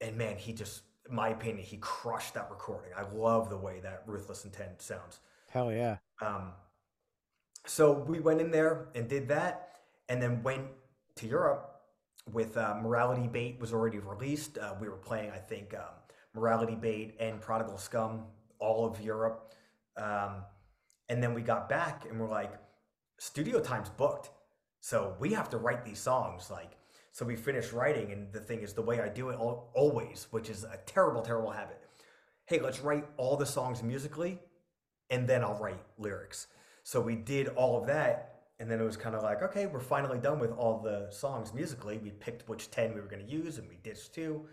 and 0.00 0.16
man, 0.16 0.36
he 0.36 0.52
just 0.52 0.82
my 1.10 1.28
opinion, 1.28 1.64
he 1.64 1.76
crushed 1.78 2.34
that 2.34 2.48
recording. 2.50 2.90
I 2.96 3.02
love 3.14 3.48
the 3.48 3.56
way 3.56 3.80
that 3.80 4.02
Ruthless 4.06 4.44
Intent 4.44 4.82
sounds. 4.82 5.20
Hell 5.50 5.72
yeah. 5.72 5.98
Um, 6.20 6.52
so 7.64 7.92
we 7.92 8.20
went 8.20 8.40
in 8.40 8.50
there 8.50 8.88
and 8.94 9.08
did 9.08 9.28
that, 9.28 9.78
and 10.08 10.20
then 10.22 10.42
went 10.42 10.66
to 11.16 11.26
Europe 11.26 11.76
with 12.32 12.56
uh, 12.56 12.78
Morality 12.82 13.28
Bait 13.28 13.58
was 13.60 13.72
already 13.72 13.98
released. 13.98 14.58
Uh, 14.58 14.74
we 14.80 14.88
were 14.88 14.96
playing, 14.96 15.30
I 15.30 15.38
think, 15.38 15.74
um, 15.74 15.94
Morality 16.34 16.74
Bait 16.74 17.14
and 17.20 17.40
Prodigal 17.40 17.78
Scum, 17.78 18.24
all 18.58 18.84
of 18.84 19.00
Europe. 19.00 19.54
Um, 19.96 20.42
and 21.08 21.22
then 21.22 21.34
we 21.34 21.42
got 21.42 21.68
back 21.68 22.04
and 22.08 22.20
we're 22.20 22.28
like, 22.28 22.52
studio 23.18 23.60
time's 23.60 23.88
booked. 23.88 24.30
So 24.80 25.16
we 25.18 25.32
have 25.32 25.48
to 25.50 25.56
write 25.56 25.84
these 25.84 26.00
songs. 26.00 26.50
Like, 26.50 26.72
so 27.16 27.24
we 27.24 27.34
finished 27.34 27.72
writing, 27.72 28.12
and 28.12 28.30
the 28.30 28.40
thing 28.40 28.60
is, 28.60 28.74
the 28.74 28.82
way 28.82 29.00
I 29.00 29.08
do 29.08 29.30
it 29.30 29.36
always, 29.36 30.26
which 30.32 30.50
is 30.50 30.64
a 30.64 30.78
terrible, 30.84 31.22
terrible 31.22 31.50
habit. 31.50 31.80
Hey, 32.44 32.60
let's 32.60 32.80
write 32.80 33.06
all 33.16 33.38
the 33.38 33.46
songs 33.46 33.82
musically, 33.82 34.38
and 35.08 35.26
then 35.26 35.42
I'll 35.42 35.58
write 35.58 35.80
lyrics. 35.96 36.48
So 36.82 37.00
we 37.00 37.14
did 37.14 37.48
all 37.48 37.80
of 37.80 37.86
that, 37.86 38.42
and 38.60 38.70
then 38.70 38.80
it 38.80 38.84
was 38.84 38.98
kind 38.98 39.16
of 39.16 39.22
like, 39.22 39.40
okay, 39.40 39.64
we're 39.64 39.80
finally 39.80 40.18
done 40.18 40.38
with 40.38 40.50
all 40.58 40.82
the 40.82 41.08
songs 41.10 41.54
musically. 41.54 41.96
We 41.96 42.10
picked 42.10 42.46
which 42.50 42.70
10 42.70 42.94
we 42.94 43.00
were 43.00 43.08
going 43.08 43.24
to 43.24 43.32
use, 43.32 43.56
and 43.56 43.66
we 43.66 43.76
ditched 43.76 44.12
two. 44.12 44.44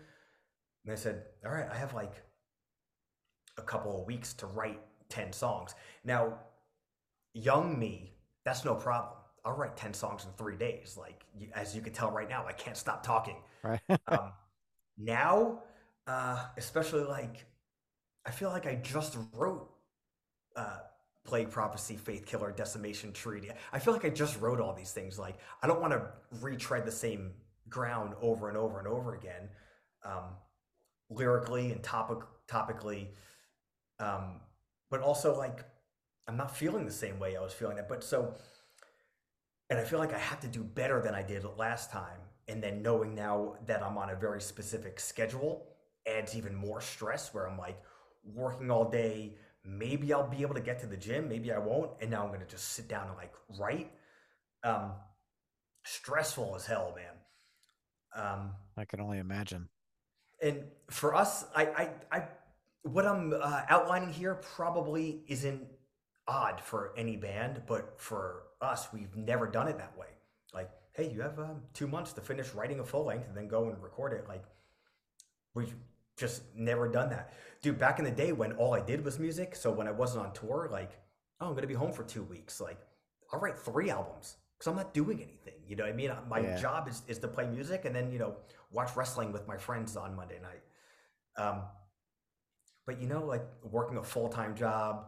And 0.86 0.92
I 0.94 0.96
said, 0.96 1.22
all 1.44 1.52
right, 1.52 1.68
I 1.70 1.76
have 1.76 1.92
like 1.92 2.14
a 3.58 3.62
couple 3.62 4.00
of 4.00 4.06
weeks 4.06 4.32
to 4.32 4.46
write 4.46 4.80
10 5.10 5.34
songs. 5.34 5.74
Now, 6.02 6.38
young 7.34 7.78
me, 7.78 8.14
that's 8.42 8.64
no 8.64 8.74
problem. 8.74 9.18
I'll 9.44 9.56
write 9.56 9.76
10 9.76 9.92
songs 9.92 10.24
in 10.24 10.30
three 10.38 10.56
days. 10.56 10.96
Like, 10.98 11.24
you, 11.38 11.48
as 11.54 11.74
you 11.76 11.82
can 11.82 11.92
tell 11.92 12.10
right 12.10 12.28
now, 12.28 12.46
I 12.46 12.52
can't 12.52 12.76
stop 12.76 13.02
talking. 13.02 13.36
Right. 13.62 13.80
um, 14.08 14.32
now, 14.96 15.60
uh, 16.06 16.46
especially 16.56 17.04
like, 17.04 17.44
I 18.26 18.30
feel 18.30 18.48
like 18.48 18.66
I 18.66 18.76
just 18.76 19.16
wrote 19.34 19.70
uh, 20.56 20.78
Plague 21.24 21.50
Prophecy, 21.50 21.96
Faith 21.96 22.24
Killer, 22.26 22.52
Decimation 22.52 23.12
Treaty. 23.12 23.50
I 23.72 23.78
feel 23.78 23.92
like 23.92 24.04
I 24.04 24.10
just 24.10 24.40
wrote 24.40 24.60
all 24.60 24.74
these 24.74 24.92
things. 24.92 25.18
Like, 25.18 25.36
I 25.62 25.66
don't 25.66 25.80
want 25.80 25.92
to 25.92 26.06
retread 26.40 26.86
the 26.86 26.92
same 26.92 27.32
ground 27.68 28.14
over 28.22 28.48
and 28.48 28.56
over 28.56 28.78
and 28.78 28.88
over 28.88 29.14
again, 29.14 29.48
um, 30.04 30.36
lyrically 31.10 31.72
and 31.72 31.82
topic 31.82 32.18
topically. 32.48 33.08
Um, 33.98 34.40
but 34.90 35.00
also, 35.00 35.36
like, 35.36 35.64
I'm 36.28 36.36
not 36.36 36.54
feeling 36.56 36.84
the 36.84 36.92
same 36.92 37.18
way 37.18 37.36
I 37.36 37.40
was 37.42 37.52
feeling 37.52 37.76
that. 37.76 37.88
But 37.88 38.04
so, 38.04 38.34
and 39.70 39.78
I 39.78 39.84
feel 39.84 39.98
like 39.98 40.12
I 40.12 40.18
have 40.18 40.40
to 40.40 40.48
do 40.48 40.62
better 40.62 41.00
than 41.00 41.14
I 41.14 41.22
did 41.22 41.44
last 41.56 41.90
time. 41.90 42.20
And 42.48 42.62
then 42.62 42.82
knowing 42.82 43.14
now 43.14 43.54
that 43.66 43.82
I'm 43.82 43.96
on 43.96 44.10
a 44.10 44.14
very 44.14 44.40
specific 44.40 45.00
schedule 45.00 45.66
adds 46.06 46.36
even 46.36 46.54
more 46.54 46.80
stress 46.80 47.32
where 47.32 47.48
I'm 47.48 47.56
like 47.56 47.80
working 48.24 48.70
all 48.70 48.90
day. 48.90 49.36
Maybe 49.64 50.12
I'll 50.12 50.28
be 50.28 50.42
able 50.42 50.54
to 50.54 50.60
get 50.60 50.78
to 50.80 50.86
the 50.86 50.96
gym, 50.96 51.28
maybe 51.28 51.50
I 51.50 51.58
won't. 51.58 51.92
And 52.00 52.10
now 52.10 52.22
I'm 52.22 52.28
going 52.28 52.40
to 52.40 52.46
just 52.46 52.72
sit 52.72 52.88
down 52.88 53.08
and 53.08 53.16
like 53.16 53.32
write. 53.58 53.90
Um, 54.62 54.92
stressful 55.84 56.54
as 56.56 56.66
hell, 56.66 56.94
man. 56.94 58.24
Um, 58.24 58.50
I 58.76 58.84
can 58.84 59.00
only 59.00 59.18
imagine. 59.18 59.68
And 60.42 60.64
for 60.90 61.14
us, 61.14 61.46
I, 61.54 61.66
I, 61.66 61.90
I 62.12 62.22
what 62.82 63.06
I'm 63.06 63.32
uh, 63.32 63.62
outlining 63.68 64.12
here 64.12 64.34
probably 64.34 65.22
isn't 65.26 65.62
odd 66.28 66.60
for 66.60 66.92
any 66.96 67.16
band, 67.16 67.62
but 67.66 67.94
for 67.98 68.42
us, 68.64 68.88
we've 68.92 69.14
never 69.16 69.46
done 69.46 69.68
it 69.68 69.78
that 69.78 69.96
way. 69.96 70.08
Like, 70.52 70.70
hey, 70.92 71.10
you 71.12 71.20
have 71.20 71.38
um, 71.38 71.62
two 71.72 71.86
months 71.86 72.12
to 72.14 72.20
finish 72.20 72.52
writing 72.54 72.80
a 72.80 72.84
full 72.84 73.04
length 73.04 73.28
and 73.28 73.36
then 73.36 73.48
go 73.48 73.68
and 73.68 73.82
record 73.82 74.12
it. 74.12 74.26
Like, 74.28 74.44
we've 75.54 75.74
just 76.16 76.42
never 76.56 76.88
done 76.88 77.10
that. 77.10 77.32
Dude, 77.62 77.78
back 77.78 77.98
in 77.98 78.04
the 78.04 78.10
day 78.10 78.32
when 78.32 78.52
all 78.52 78.74
I 78.74 78.80
did 78.80 79.04
was 79.04 79.18
music, 79.18 79.56
so 79.56 79.70
when 79.70 79.88
I 79.88 79.90
wasn't 79.90 80.26
on 80.26 80.32
tour, 80.32 80.68
like, 80.70 80.92
oh, 81.40 81.46
I'm 81.46 81.52
going 81.52 81.62
to 81.62 81.68
be 81.68 81.74
home 81.74 81.92
for 81.92 82.04
two 82.04 82.22
weeks. 82.22 82.60
Like, 82.60 82.78
I'll 83.32 83.40
write 83.40 83.58
three 83.58 83.90
albums 83.90 84.36
because 84.56 84.70
I'm 84.70 84.76
not 84.76 84.94
doing 84.94 85.18
anything. 85.22 85.54
You 85.66 85.76
know 85.76 85.84
what 85.84 85.92
I 85.92 85.96
mean? 85.96 86.12
My 86.28 86.40
yeah. 86.40 86.60
job 86.60 86.88
is, 86.88 87.02
is 87.08 87.18
to 87.18 87.28
play 87.28 87.46
music 87.46 87.84
and 87.84 87.94
then, 87.94 88.12
you 88.12 88.18
know, 88.18 88.36
watch 88.70 88.94
wrestling 88.96 89.32
with 89.32 89.48
my 89.48 89.56
friends 89.56 89.96
on 89.96 90.14
Monday 90.14 90.38
night. 90.40 90.62
Um, 91.36 91.62
but, 92.86 93.00
you 93.00 93.08
know, 93.08 93.24
like 93.24 93.44
working 93.62 93.96
a 93.96 94.02
full 94.02 94.28
time 94.28 94.54
job, 94.54 95.06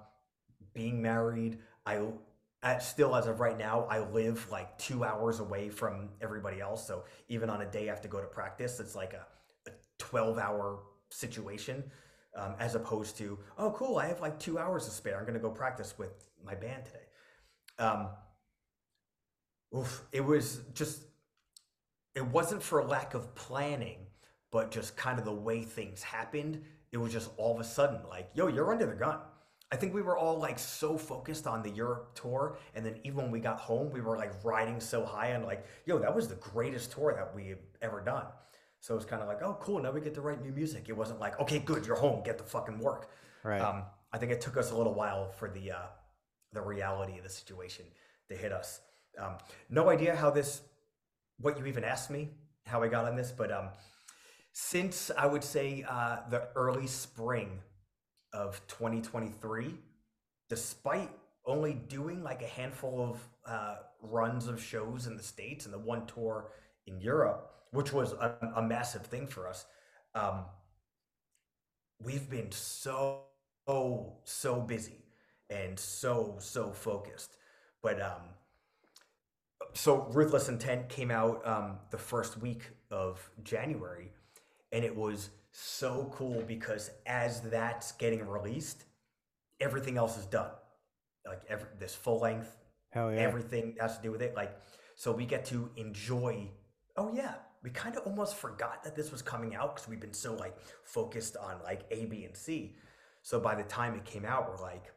being 0.75 1.01
married, 1.01 1.59
I 1.85 2.01
at, 2.67 2.83
still 2.83 3.15
as 3.17 3.27
of 3.27 3.41
right 3.41 3.59
now, 3.59 3.87
I 3.91 4.01
live 4.01 4.47
like 4.51 4.77
two 4.79 5.05
hours 5.05 5.41
away 5.41 5.69
from 5.71 6.11
everybody 6.21 6.61
else. 6.61 6.87
So 6.87 7.05
even 7.29 7.51
on 7.51 7.63
a 7.63 7.67
day 7.67 7.85
I 7.89 7.93
have 7.93 8.03
to 8.03 8.09
go 8.09 8.21
to 8.21 8.27
practice, 8.27 8.81
it's 8.81 8.95
like 8.95 9.13
a, 9.15 9.27
a 9.71 9.73
12 9.99 10.39
hour 10.39 10.81
situation. 11.11 11.85
um, 12.37 12.55
as 12.59 12.75
opposed 12.75 13.17
to, 13.19 13.39
oh, 13.59 13.71
cool, 13.73 13.99
I 13.99 14.07
have 14.09 14.21
like 14.21 14.39
two 14.39 14.59
hours 14.59 14.85
to 14.87 14.91
spare. 14.91 15.17
I'm 15.19 15.23
going 15.25 15.35
to 15.35 15.41
go 15.41 15.51
practice 15.51 15.95
with 15.99 16.29
my 16.45 16.55
band 16.55 16.85
today. 16.85 17.07
Um, 17.79 18.09
oof, 19.77 20.03
it 20.13 20.25
was 20.25 20.61
just, 20.75 21.03
it 22.15 22.27
wasn't 22.27 22.63
for 22.63 22.83
lack 22.85 23.15
of 23.15 23.35
planning, 23.35 23.99
but 24.51 24.71
just 24.71 24.97
kind 24.97 25.19
of 25.19 25.25
the 25.25 25.33
way 25.33 25.63
things 25.63 26.03
happened. 26.03 26.63
It 26.93 26.99
was 26.99 27.13
just 27.13 27.31
all 27.37 27.55
of 27.55 27.61
a 27.61 27.65
sudden 27.65 28.01
like, 28.09 28.31
yo, 28.35 28.49
you're 28.49 28.71
under 28.73 28.87
the 28.87 28.95
gun. 28.95 29.19
I 29.73 29.77
think 29.77 29.95
we 29.95 30.03
were 30.03 30.17
all 30.17 30.39
like 30.39 30.59
so 30.59 30.97
focused 30.97 31.47
on 31.47 31.63
the 31.63 31.71
Europe 31.71 32.15
tour, 32.15 32.57
and 32.75 32.87
then 32.87 33.01
even 33.03 33.17
when 33.17 33.31
we 33.31 33.41
got 33.41 33.59
home, 33.59 33.91
we 33.91 34.01
were 34.01 34.17
like 34.17 34.33
riding 34.45 34.81
so 34.81 35.05
high 35.05 35.29
and 35.29 35.45
like, 35.45 35.67
yo, 35.87 35.99
that 35.99 36.15
was 36.15 36.29
the 36.29 36.37
greatest 36.37 36.93
tour 36.93 37.13
that 37.15 37.35
we've 37.35 37.59
ever 37.83 38.01
done. 38.01 38.27
So 38.81 38.95
it's 38.95 39.05
kind 39.05 39.23
of 39.23 39.27
like, 39.27 39.43
oh, 39.43 39.59
cool, 39.61 39.83
now 39.83 39.91
we 39.91 40.01
get 40.01 40.15
to 40.15 40.21
write 40.21 40.41
new 40.41 40.53
music. 40.53 40.89
It 40.89 40.97
wasn't 40.97 41.19
like, 41.19 41.41
okay, 41.41 41.59
good, 41.59 41.85
you're 41.85 41.97
home, 41.97 42.23
get 42.23 42.39
the 42.39 42.45
fucking 42.45 42.79
work. 42.79 43.11
Right. 43.43 43.61
Um, 43.61 43.83
I 44.13 44.19
think 44.19 44.31
it 44.31 44.41
took 44.41 44.57
us 44.57 44.71
a 44.71 44.77
little 44.77 44.95
while 44.95 45.31
for 45.31 45.51
the 45.51 45.73
uh, 45.73 45.87
the 46.53 46.63
reality 46.63 47.19
of 47.19 47.25
the 47.25 47.31
situation 47.31 47.87
to 48.29 48.37
hit 48.37 48.53
us. 48.53 48.81
Um, 49.19 49.37
no 49.69 49.89
idea 49.89 50.15
how 50.15 50.31
this, 50.31 50.63
what 51.39 51.59
you 51.59 51.67
even 51.67 51.85
asked 51.85 52.11
me, 52.11 52.31
how 52.67 52.83
I 52.83 52.89
got 52.89 53.05
on 53.05 53.17
this, 53.17 53.33
but 53.33 53.51
um, 53.51 53.69
since 54.53 55.11
I 55.17 55.27
would 55.27 55.45
say 55.45 55.85
uh, 55.89 56.19
the 56.31 56.49
early 56.55 56.87
spring 56.87 57.61
of 58.37 58.61
2023, 58.69 59.75
despite 60.49 61.11
only 61.47 61.73
doing 61.89 62.23
like 62.23 62.43
a 62.43 62.47
handful 62.47 63.01
of 63.01 63.29
uh, 63.47 63.77
runs 64.03 64.47
of 64.47 64.63
shows 64.63 65.07
in 65.07 65.17
the 65.17 65.23
States 65.23 65.65
and 65.65 65.73
the 65.73 65.79
one 65.79 66.07
tour 66.07 66.49
in 66.87 67.01
Europe, 67.01 67.51
which 67.73 67.93
was 67.93 68.13
a, 68.13 68.37
a 68.57 68.63
massive 68.63 69.03
thing 69.07 69.27
for 69.27 69.49
us, 69.49 69.65
um, 70.15 70.45
we've 72.05 72.29
been 72.29 72.51
so, 72.53 73.23
so 74.25 74.61
busy 74.61 75.05
and 75.49 75.79
so, 75.79 76.37
so 76.39 76.73
focused. 76.73 77.37
But 77.83 78.03
um, 78.03 78.23
so 79.73 80.09
Ruthless 80.11 80.49
Intent 80.49 80.89
came 80.89 81.11
out 81.11 81.47
um, 81.47 81.79
the 81.91 81.99
first 81.99 82.39
week 82.39 82.63
of 82.91 83.31
January, 83.43 84.11
and 84.73 84.85
it 84.85 84.95
was 84.95 85.31
so 85.59 86.13
cool 86.15 86.43
because 86.47 86.91
as 87.07 87.41
that's 87.41 87.93
getting 87.93 88.27
released, 88.29 88.85
everything 89.59 89.97
else 89.97 90.19
is 90.19 90.27
done. 90.27 90.51
Like 91.27 91.43
every 91.49 91.69
this 91.79 91.95
full 91.95 92.21
length, 92.21 92.55
Hell 92.91 93.11
yeah. 93.11 93.21
everything 93.21 93.75
has 93.81 93.97
to 93.97 94.03
do 94.03 94.13
with 94.13 94.21
it. 94.21 94.37
Like 94.37 94.55
so 94.97 95.13
we 95.13 95.25
get 95.25 95.47
to 95.47 95.71
enjoy. 95.77 96.49
Oh 96.99 97.11
yeah, 97.15 97.35
we 97.63 97.71
kind 97.71 97.97
of 97.97 98.07
almost 98.07 98.37
forgot 98.37 98.85
that 98.85 98.95
this 98.95 99.11
was 99.11 99.23
coming 99.23 99.55
out 99.55 99.75
because 99.77 99.89
we've 99.89 100.01
been 100.01 100.13
so 100.13 100.35
like 100.35 100.57
focused 100.85 101.39
on 101.39 101.57
like 101.65 101.87
A, 101.91 102.05
B, 102.05 102.25
and 102.25 102.37
C. 102.37 102.77
So 103.23 103.41
by 103.41 103.55
the 103.55 103.65
time 103.65 103.95
it 103.95 104.05
came 104.05 104.27
out, 104.27 104.49
we're 104.51 104.63
like, 104.63 104.93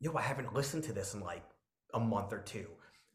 yo, 0.00 0.14
I 0.16 0.22
haven't 0.22 0.54
listened 0.54 0.84
to 0.84 0.92
this 0.92 1.14
in 1.14 1.20
like 1.20 1.44
a 1.92 1.98
month 1.98 2.32
or 2.32 2.38
two. 2.38 2.68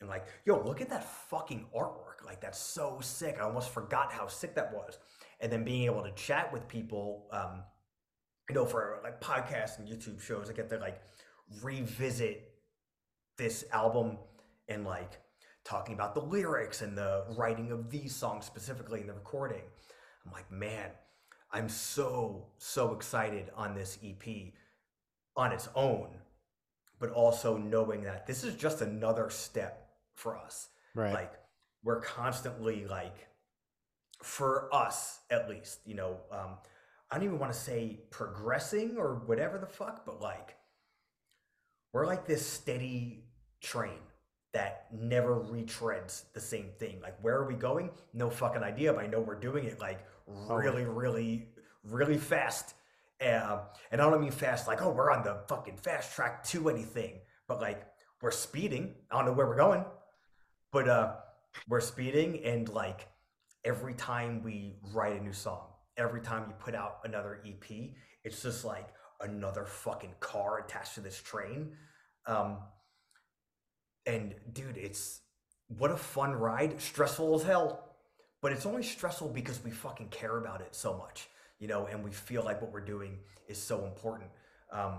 And 0.03 0.09
like, 0.09 0.27
yo, 0.45 0.61
look 0.63 0.81
at 0.81 0.89
that 0.89 1.03
fucking 1.29 1.65
artwork. 1.75 2.25
Like 2.25 2.41
that's 2.41 2.59
so 2.59 2.99
sick. 3.01 3.37
I 3.39 3.43
almost 3.43 3.69
forgot 3.69 4.11
how 4.11 4.27
sick 4.27 4.53
that 4.55 4.73
was 4.73 4.99
and 5.43 5.51
then 5.51 5.63
being 5.63 5.83
able 5.83 6.01
to 6.01 6.11
chat 6.11 6.51
with 6.51 6.67
people 6.67 7.27
um, 7.31 7.63
you 8.49 8.55
know 8.55 8.65
for 8.65 8.99
like 9.03 9.21
podcasts 9.21 9.77
and 9.77 9.87
youtube 9.87 10.19
shows 10.19 10.49
i 10.49 10.53
get 10.53 10.69
to 10.69 10.77
like 10.77 11.01
revisit 11.61 12.53
this 13.37 13.65
album 13.71 14.17
and 14.69 14.85
like 14.85 15.19
talking 15.63 15.93
about 15.93 16.15
the 16.15 16.21
lyrics 16.21 16.81
and 16.81 16.97
the 16.97 17.25
writing 17.37 17.71
of 17.71 17.89
these 17.89 18.15
songs 18.15 18.45
specifically 18.45 19.01
in 19.01 19.07
the 19.07 19.13
recording 19.13 19.61
i'm 20.25 20.31
like 20.31 20.49
man 20.51 20.89
i'm 21.51 21.69
so 21.69 22.47
so 22.57 22.93
excited 22.93 23.51
on 23.55 23.75
this 23.75 23.99
ep 24.03 24.27
on 25.35 25.51
its 25.51 25.67
own 25.75 26.07
but 26.99 27.09
also 27.09 27.57
knowing 27.57 28.01
that 28.03 28.25
this 28.25 28.43
is 28.43 28.55
just 28.55 28.81
another 28.81 29.29
step 29.29 29.82
for 30.15 30.37
us 30.37 30.69
right 30.95 31.13
like 31.13 31.33
we're 31.83 32.01
constantly 32.01 32.85
like 32.85 33.27
for 34.23 34.73
us 34.73 35.19
at 35.29 35.49
least, 35.49 35.79
you 35.85 35.95
know, 35.95 36.17
um, 36.31 36.57
I 37.11 37.15
don't 37.15 37.25
even 37.25 37.39
want 37.39 37.51
to 37.51 37.59
say 37.59 37.99
progressing 38.09 38.95
or 38.97 39.21
whatever 39.25 39.57
the 39.57 39.67
fuck, 39.67 40.05
but 40.05 40.21
like 40.21 40.55
we're 41.91 42.07
like 42.07 42.25
this 42.25 42.45
steady 42.45 43.25
train 43.61 43.99
that 44.53 44.87
never 44.93 45.39
retreads 45.39 46.23
the 46.33 46.39
same 46.39 46.69
thing. 46.79 46.99
Like 47.01 47.21
where 47.21 47.35
are 47.35 47.47
we 47.47 47.55
going? 47.55 47.91
No 48.13 48.29
fucking 48.29 48.63
idea, 48.63 48.93
but 48.93 49.03
I 49.03 49.07
know 49.07 49.19
we're 49.19 49.39
doing 49.39 49.65
it 49.65 49.79
like 49.79 50.05
oh. 50.29 50.55
really, 50.55 50.85
really, 50.85 51.49
really 51.83 52.17
fast. 52.17 52.75
Uh, 53.21 53.59
and 53.91 54.01
I 54.01 54.09
don't 54.09 54.21
mean 54.21 54.31
fast 54.31 54.67
like, 54.67 54.81
oh, 54.81 54.91
we're 54.91 55.11
on 55.11 55.23
the 55.23 55.41
fucking 55.47 55.77
fast 55.77 56.15
track 56.15 56.43
to 56.45 56.69
anything, 56.69 57.19
but 57.47 57.61
like 57.61 57.85
we're 58.21 58.31
speeding. 58.31 58.95
I 59.11 59.17
don't 59.17 59.25
know 59.25 59.33
where 59.33 59.47
we're 59.47 59.57
going, 59.57 59.83
but 60.73 60.89
uh, 60.89 61.13
we're 61.69 61.79
speeding 61.79 62.43
and 62.43 62.67
like 62.67 63.07
every 63.63 63.93
time 63.93 64.41
we 64.43 64.75
write 64.91 65.21
a 65.21 65.23
new 65.23 65.31
song, 65.31 65.67
every 65.95 66.19
time 66.19 66.45
you 66.47 66.55
put 66.59 66.75
out 66.75 66.97
another 67.05 67.39
EP, 67.45 67.91
it's 68.25 68.41
just 68.41 68.65
like 68.65 68.89
another 69.21 69.63
fucking 69.65 70.15
car 70.19 70.59
attached 70.59 70.95
to 70.95 71.01
this 71.01 71.21
train. 71.21 71.73
Um, 72.25 72.57
and 74.05 74.33
dude, 74.51 74.75
it's 74.75 75.21
what 75.67 75.91
a 75.91 75.95
fun 75.97 76.33
ride. 76.33 76.81
Stressful 76.81 77.35
as 77.35 77.43
hell, 77.43 77.95
but 78.41 78.51
it's 78.51 78.65
only 78.65 78.83
stressful 78.83 79.29
because 79.29 79.63
we 79.63 79.69
fucking 79.69 80.09
care 80.09 80.37
about 80.37 80.59
it 80.59 80.75
so 80.75 80.97
much, 80.97 81.29
you 81.59 81.67
know, 81.67 81.85
and 81.85 82.03
we 82.03 82.11
feel 82.11 82.43
like 82.43 82.61
what 82.61 82.73
we're 82.73 82.81
doing 82.81 83.19
is 83.47 83.59
so 83.59 83.85
important. 83.85 84.29
Um, 84.71 84.95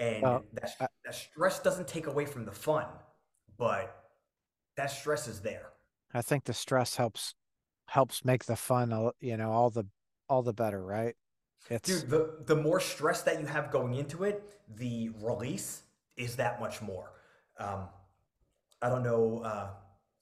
and 0.00 0.22
well, 0.22 0.44
that, 0.54 0.90
that 1.04 1.14
stress 1.14 1.60
doesn't 1.60 1.86
take 1.86 2.08
away 2.08 2.26
from 2.26 2.44
the 2.44 2.52
fun, 2.52 2.86
but 3.56 4.07
that 4.78 4.90
stress 4.90 5.28
is 5.28 5.40
there. 5.40 5.70
I 6.14 6.22
think 6.22 6.44
the 6.44 6.54
stress 6.54 6.96
helps 6.96 7.34
helps 7.86 8.24
make 8.24 8.44
the 8.44 8.56
fun 8.56 9.10
you 9.20 9.36
know 9.36 9.50
all 9.50 9.70
the 9.70 9.84
all 10.28 10.42
the 10.42 10.54
better 10.54 10.82
right? 10.82 11.14
It's 11.68 12.00
Dude, 12.00 12.10
the 12.10 12.44
the 12.46 12.56
more 12.56 12.80
stress 12.80 13.22
that 13.22 13.40
you 13.40 13.46
have 13.46 13.70
going 13.70 13.94
into 13.94 14.24
it 14.24 14.42
the 14.76 15.10
release 15.20 15.82
is 16.16 16.36
that 16.36 16.60
much 16.60 16.80
more. 16.80 17.12
Um, 17.58 17.88
i 18.80 18.88
don't 18.88 19.02
know 19.02 19.40
uh, 19.44 19.70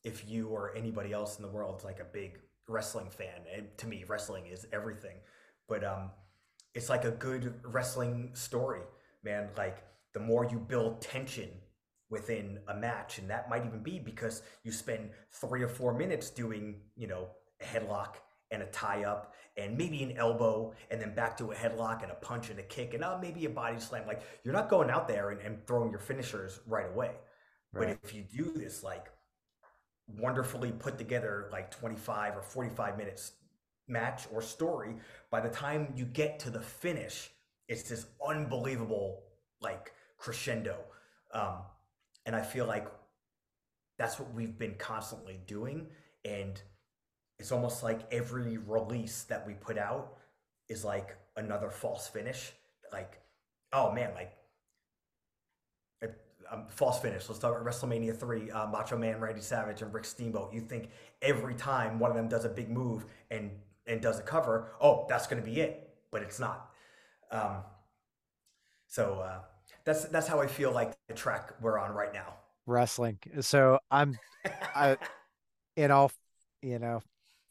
if 0.02 0.26
you 0.26 0.48
or 0.48 0.74
anybody 0.74 1.12
else 1.12 1.36
in 1.36 1.42
the 1.42 1.50
world 1.50 1.76
is 1.78 1.84
like 1.84 2.00
a 2.00 2.04
big 2.04 2.40
wrestling 2.66 3.10
fan 3.10 3.40
and 3.54 3.66
to 3.76 3.86
me 3.86 4.02
wrestling 4.08 4.46
is 4.46 4.66
everything 4.72 5.16
but 5.68 5.84
um, 5.84 6.10
it's 6.74 6.88
like 6.88 7.04
a 7.04 7.10
good 7.10 7.52
wrestling 7.62 8.30
story 8.32 8.80
man. 9.26 9.48
Like 9.58 9.84
the 10.14 10.20
more 10.20 10.46
you 10.50 10.58
build 10.58 11.02
tension 11.02 11.50
within 12.10 12.58
a 12.68 12.74
match 12.74 13.18
and 13.18 13.28
that 13.28 13.50
might 13.50 13.66
even 13.66 13.82
be 13.82 13.98
because 13.98 14.42
you 14.62 14.70
spend 14.70 15.10
three 15.32 15.62
or 15.62 15.68
four 15.68 15.92
minutes 15.92 16.30
doing 16.30 16.76
you 16.94 17.06
know 17.06 17.28
a 17.60 17.64
headlock 17.64 18.16
and 18.50 18.62
a 18.62 18.66
tie 18.66 19.04
up 19.04 19.34
and 19.56 19.76
maybe 19.76 20.02
an 20.02 20.16
elbow 20.16 20.72
and 20.90 21.00
then 21.00 21.14
back 21.14 21.36
to 21.36 21.50
a 21.50 21.54
headlock 21.54 22.02
and 22.02 22.12
a 22.12 22.16
punch 22.16 22.50
and 22.50 22.58
a 22.58 22.62
kick 22.62 22.94
and 22.94 23.02
uh, 23.02 23.18
maybe 23.20 23.44
a 23.46 23.50
body 23.50 23.80
slam. 23.80 24.06
Like 24.06 24.22
you're 24.44 24.54
not 24.54 24.68
going 24.68 24.90
out 24.90 25.08
there 25.08 25.30
and, 25.30 25.40
and 25.40 25.66
throwing 25.66 25.90
your 25.90 25.98
finishers 25.98 26.60
right 26.66 26.86
away. 26.88 27.12
Right. 27.72 27.88
But 27.88 27.98
if 28.04 28.14
you 28.14 28.22
do 28.22 28.52
this 28.52 28.82
like 28.82 29.06
wonderfully 30.06 30.72
put 30.72 30.98
together 30.98 31.48
like 31.50 31.70
25 31.70 32.36
or 32.36 32.42
45 32.42 32.98
minutes 32.98 33.32
match 33.88 34.26
or 34.32 34.42
story, 34.42 34.94
by 35.30 35.40
the 35.40 35.48
time 35.48 35.92
you 35.96 36.04
get 36.04 36.38
to 36.40 36.50
the 36.50 36.60
finish, 36.60 37.30
it's 37.68 37.88
this 37.88 38.06
unbelievable 38.26 39.22
like 39.60 39.92
crescendo. 40.18 40.76
Um, 41.32 41.58
and 42.26 42.36
I 42.36 42.42
feel 42.42 42.66
like 42.66 42.86
that's 43.98 44.18
what 44.18 44.34
we've 44.34 44.58
been 44.58 44.74
constantly 44.74 45.40
doing. 45.46 45.86
And 46.24 46.60
it's 47.38 47.52
almost 47.52 47.82
like 47.82 48.00
every 48.12 48.58
release 48.58 49.22
that 49.24 49.46
we 49.46 49.54
put 49.54 49.78
out 49.78 50.18
is 50.68 50.84
like 50.84 51.16
another 51.36 51.70
false 51.70 52.08
finish. 52.08 52.52
Like, 52.92 53.20
oh 53.72 53.92
man, 53.92 54.10
like 54.14 54.36
um, 56.50 56.64
false 56.68 57.00
finish. 57.00 57.28
Let's 57.28 57.40
talk 57.40 57.52
about 57.52 57.66
WrestleMania 57.66 58.16
three, 58.16 58.50
uh, 58.50 58.66
Macho 58.66 58.96
Man, 58.96 59.20
Randy 59.20 59.40
Savage, 59.40 59.82
and 59.82 59.92
Rick 59.92 60.04
Steamboat. 60.04 60.52
You 60.52 60.60
think 60.60 60.90
every 61.22 61.54
time 61.54 61.98
one 61.98 62.10
of 62.10 62.16
them 62.16 62.28
does 62.28 62.44
a 62.44 62.48
big 62.48 62.70
move 62.70 63.06
and 63.30 63.50
and 63.86 64.00
does 64.00 64.18
a 64.18 64.22
cover, 64.22 64.72
oh, 64.80 65.06
that's 65.08 65.28
going 65.28 65.40
to 65.40 65.48
be 65.48 65.60
it, 65.60 65.88
but 66.10 66.22
it's 66.22 66.40
not. 66.40 66.70
Um, 67.30 67.58
so 68.88 69.20
uh, 69.20 69.38
that's 69.86 70.04
that's 70.06 70.28
how 70.28 70.40
I 70.40 70.46
feel 70.48 70.72
like 70.72 70.92
the 71.08 71.14
track 71.14 71.54
we're 71.62 71.78
on 71.78 71.92
right 71.92 72.12
now. 72.12 72.34
Wrestling. 72.66 73.18
So 73.40 73.78
I'm, 73.90 74.18
I, 74.74 74.96
in 75.76 75.90
all, 75.92 76.10
you 76.60 76.78
know, 76.78 77.00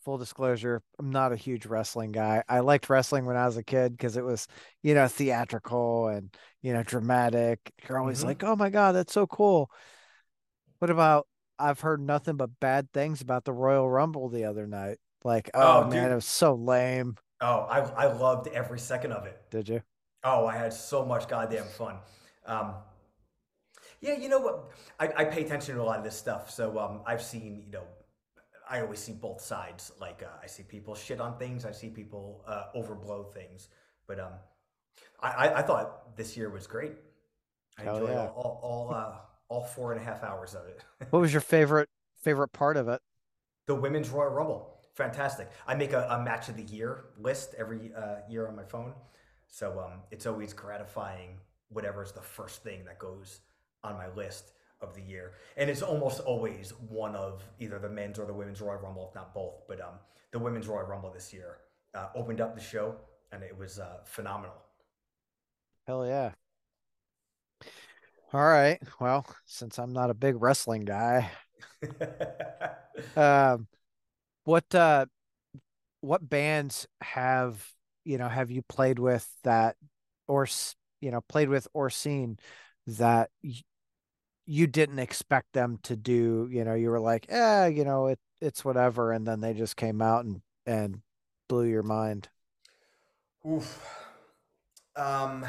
full 0.03 0.17
disclosure, 0.17 0.81
I'm 0.99 1.09
not 1.09 1.31
a 1.31 1.37
huge 1.37 1.65
wrestling 1.65 2.11
guy. 2.11 2.43
I 2.49 2.59
liked 2.59 2.89
wrestling 2.89 3.25
when 3.25 3.37
I 3.37 3.45
was 3.45 3.55
a 3.55 3.63
kid 3.63 3.93
because 3.93 4.17
it 4.17 4.25
was, 4.25 4.47
you 4.83 4.93
know, 4.93 5.07
theatrical 5.07 6.09
and, 6.09 6.35
you 6.61 6.73
know, 6.73 6.83
dramatic. 6.83 7.59
You're 7.87 7.97
always 7.97 8.19
mm-hmm. 8.19 8.27
like, 8.27 8.43
oh 8.43 8.57
my 8.57 8.69
God, 8.69 8.91
that's 8.91 9.13
so 9.13 9.25
cool. 9.25 9.71
What 10.79 10.91
about, 10.91 11.27
I've 11.57 11.79
heard 11.79 12.01
nothing 12.01 12.35
but 12.35 12.49
bad 12.59 12.91
things 12.91 13.21
about 13.21 13.45
the 13.45 13.53
Royal 13.53 13.89
Rumble 13.89 14.27
the 14.27 14.43
other 14.43 14.67
night. 14.67 14.97
Like, 15.23 15.49
oh, 15.53 15.85
oh 15.85 15.87
man, 15.87 16.11
it 16.11 16.15
was 16.15 16.25
so 16.25 16.53
lame. 16.53 17.15
Oh, 17.39 17.61
I, 17.61 17.79
I 17.79 18.05
loved 18.11 18.49
every 18.49 18.79
second 18.79 19.13
of 19.13 19.25
it. 19.25 19.41
Did 19.49 19.69
you? 19.69 19.81
Oh, 20.25 20.45
I 20.45 20.57
had 20.57 20.73
so 20.73 21.05
much 21.05 21.29
goddamn 21.29 21.63
fun. 21.63 21.95
Um, 22.45 22.75
yeah, 24.01 24.17
you 24.17 24.29
know 24.29 24.39
what? 24.39 24.71
I, 24.99 25.09
I, 25.17 25.25
pay 25.25 25.43
attention 25.43 25.75
to 25.75 25.81
a 25.81 25.83
lot 25.83 25.97
of 25.97 26.03
this 26.03 26.15
stuff, 26.15 26.51
so 26.51 26.77
um, 26.77 27.01
I've 27.07 27.23
seen, 27.23 27.63
you 27.65 27.71
know, 27.71 27.83
I 28.69 28.81
always 28.81 28.99
see 28.99 29.13
both 29.13 29.41
sides. 29.41 29.91
Like 29.99 30.23
uh, 30.23 30.37
I 30.41 30.47
see 30.47 30.63
people 30.63 30.95
shit 30.95 31.19
on 31.19 31.37
things, 31.37 31.65
I 31.65 31.71
see 31.71 31.89
people 31.89 32.43
uh, 32.47 32.65
overblow 32.75 33.33
things. 33.33 33.69
But 34.07 34.19
um, 34.19 34.33
I, 35.21 35.49
I, 35.55 35.61
thought 35.63 36.15
this 36.15 36.37
year 36.37 36.49
was 36.49 36.67
great. 36.67 36.93
I 37.79 37.83
Hell 37.83 37.97
enjoyed 37.97 38.11
yeah. 38.11 38.27
all 38.35 38.59
all, 38.61 38.93
uh, 38.93 39.15
all 39.49 39.63
four 39.63 39.91
and 39.91 40.01
a 40.01 40.03
half 40.03 40.23
hours 40.23 40.53
of 40.53 40.67
it. 40.67 40.81
what 41.09 41.19
was 41.19 41.33
your 41.33 41.41
favorite 41.41 41.89
favorite 42.21 42.49
part 42.49 42.77
of 42.77 42.87
it? 42.87 43.01
The 43.67 43.75
women's 43.75 44.09
Royal 44.09 44.29
Rumble, 44.29 44.79
fantastic. 44.93 45.49
I 45.67 45.75
make 45.75 45.93
a, 45.93 46.07
a 46.09 46.23
match 46.23 46.49
of 46.49 46.55
the 46.55 46.63
year 46.63 47.05
list 47.17 47.55
every 47.57 47.91
uh, 47.95 48.17
year 48.29 48.47
on 48.47 48.55
my 48.55 48.63
phone, 48.63 48.93
so 49.47 49.79
um, 49.79 50.01
it's 50.11 50.25
always 50.25 50.53
gratifying. 50.53 51.39
Whatever 51.69 52.03
is 52.03 52.11
the 52.11 52.21
first 52.21 52.63
thing 52.63 52.85
that 52.85 52.99
goes 52.99 53.39
on 53.83 53.97
my 53.97 54.07
list 54.15 54.51
of 54.81 54.93
the 54.93 55.01
year, 55.01 55.33
and 55.57 55.69
it's 55.69 55.81
almost 55.81 56.19
always 56.21 56.71
one 56.89 57.15
of 57.15 57.43
either 57.59 57.79
the 57.79 57.89
men's 57.89 58.19
or 58.19 58.25
the 58.25 58.33
women's 58.33 58.61
Royal 58.61 58.79
Rumble, 58.81 59.07
if 59.09 59.15
not 59.15 59.33
both. 59.33 59.67
But 59.67 59.81
um, 59.81 59.95
the 60.31 60.39
women's 60.39 60.67
Royal 60.67 60.85
Rumble 60.85 61.11
this 61.11 61.33
year 61.33 61.57
uh, 61.93 62.07
opened 62.15 62.41
up 62.41 62.55
the 62.55 62.61
show, 62.61 62.95
and 63.31 63.43
it 63.43 63.57
was 63.57 63.79
uh, 63.79 63.97
phenomenal. 64.05 64.55
Hell 65.87 66.05
yeah! 66.05 66.31
All 68.33 68.45
right, 68.45 68.81
well, 68.99 69.25
since 69.45 69.77
I'm 69.79 69.93
not 69.93 70.09
a 70.09 70.15
big 70.15 70.41
wrestling 70.41 70.83
guy, 70.83 71.29
um, 73.15 73.67
what 74.43 74.73
uh, 74.75 75.05
what 76.01 76.27
bands 76.27 76.87
have 77.01 77.65
you 78.03 78.17
know 78.17 78.27
have 78.27 78.51
you 78.51 78.61
played 78.61 78.99
with 78.99 79.27
that, 79.43 79.75
or 80.27 80.47
you 81.01 81.11
know 81.11 81.21
played 81.21 81.49
with 81.49 81.67
or 81.73 81.89
seen 81.89 82.37
that 82.87 83.29
you 84.45 84.67
didn't 84.67 84.99
expect 84.99 85.53
them 85.53 85.79
to 85.83 85.95
do 85.95 86.47
you 86.51 86.63
know 86.63 86.75
you 86.75 86.89
were 86.89 86.99
like 86.99 87.25
eh 87.29 87.67
you 87.67 87.83
know 87.83 88.07
it 88.07 88.19
it's 88.41 88.63
whatever 88.63 89.11
and 89.11 89.25
then 89.27 89.39
they 89.41 89.53
just 89.53 89.75
came 89.75 90.01
out 90.01 90.25
and 90.25 90.41
and 90.65 91.01
blew 91.47 91.65
your 91.65 91.83
mind. 91.83 92.29
Oof. 93.47 93.87
Um 94.95 95.45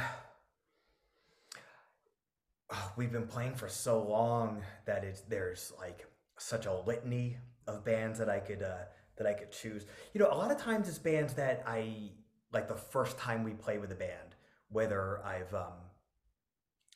oh, 2.71 2.93
we've 2.97 3.13
been 3.13 3.27
playing 3.27 3.55
for 3.55 3.69
so 3.69 4.03
long 4.03 4.63
that 4.85 5.05
it's 5.05 5.23
there's 5.23 5.73
like 5.79 6.07
such 6.39 6.67
a 6.67 6.73
litany 6.73 7.39
of 7.67 7.85
bands 7.85 8.19
that 8.19 8.29
I 8.29 8.41
could 8.41 8.63
uh 8.63 8.85
that 9.17 9.27
I 9.27 9.33
could 9.33 9.53
choose. 9.53 9.87
You 10.13 10.21
know 10.21 10.31
a 10.31 10.37
lot 10.37 10.51
of 10.51 10.59
times 10.59 10.89
it's 10.89 10.99
bands 10.99 11.35
that 11.35 11.63
I 11.67 12.11
like 12.53 12.69
the 12.69 12.77
first 12.77 13.19
time 13.19 13.45
we 13.45 13.53
play 13.53 13.79
with 13.79 13.91
a 13.93 13.97
band 13.97 14.36
whether 14.71 15.25
I've 15.25 15.53
um 15.55 15.75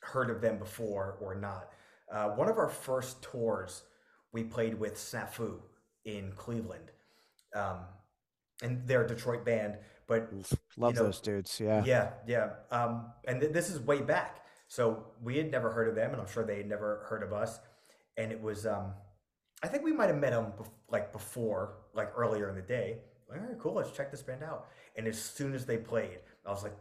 heard 0.01 0.29
of 0.29 0.41
them 0.41 0.57
before 0.57 1.17
or 1.21 1.35
not 1.35 1.69
uh, 2.11 2.29
one 2.29 2.49
of 2.49 2.57
our 2.57 2.67
first 2.67 3.21
tours, 3.21 3.83
we 4.33 4.43
played 4.43 4.77
with 4.77 4.95
Snafu 4.95 5.59
in 6.03 6.33
Cleveland, 6.35 6.91
um, 7.55 7.79
and 8.61 8.85
they're 8.85 9.05
a 9.05 9.07
Detroit 9.07 9.45
band. 9.45 9.77
But 10.07 10.29
love 10.77 10.93
you 10.93 10.99
know, 10.99 11.05
those 11.05 11.21
dudes, 11.21 11.59
yeah, 11.59 11.83
yeah, 11.85 12.09
yeah. 12.27 12.49
Um, 12.69 13.05
and 13.25 13.39
th- 13.39 13.53
this 13.53 13.69
is 13.69 13.79
way 13.79 14.01
back, 14.01 14.45
so 14.67 15.05
we 15.23 15.37
had 15.37 15.49
never 15.49 15.71
heard 15.71 15.87
of 15.87 15.95
them, 15.95 16.11
and 16.11 16.21
I'm 16.21 16.27
sure 16.27 16.43
they 16.43 16.57
had 16.57 16.67
never 16.67 17.05
heard 17.09 17.23
of 17.23 17.31
us. 17.31 17.59
And 18.17 18.31
it 18.31 18.41
was, 18.41 18.65
um, 18.65 18.93
I 19.63 19.67
think 19.67 19.83
we 19.83 19.93
might 19.93 20.09
have 20.09 20.19
met 20.19 20.31
them 20.31 20.51
like 20.89 21.13
before, 21.13 21.75
like 21.93 22.11
earlier 22.17 22.49
in 22.49 22.55
the 22.55 22.61
day. 22.61 22.97
Like, 23.29 23.39
all 23.39 23.47
right, 23.47 23.57
cool, 23.57 23.73
let's 23.75 23.91
check 23.91 24.11
this 24.11 24.21
band 24.21 24.43
out. 24.43 24.67
And 24.97 25.07
as 25.07 25.17
soon 25.17 25.53
as 25.53 25.65
they 25.65 25.77
played, 25.77 26.19
I 26.45 26.51
was 26.51 26.63
like, 26.63 26.75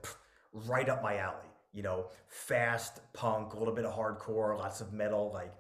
right 0.53 0.89
up 0.89 1.03
my 1.03 1.17
alley 1.17 1.51
you 1.73 1.83
know, 1.83 2.07
fast 2.29 3.01
punk, 3.13 3.55
a 3.55 3.59
little 3.59 3.75
bit 3.75 3.85
of 3.85 3.95
hardcore, 3.95 4.59
lots 4.59 4.81
of 4.81 4.93
metal, 4.93 5.31
like, 5.33 5.53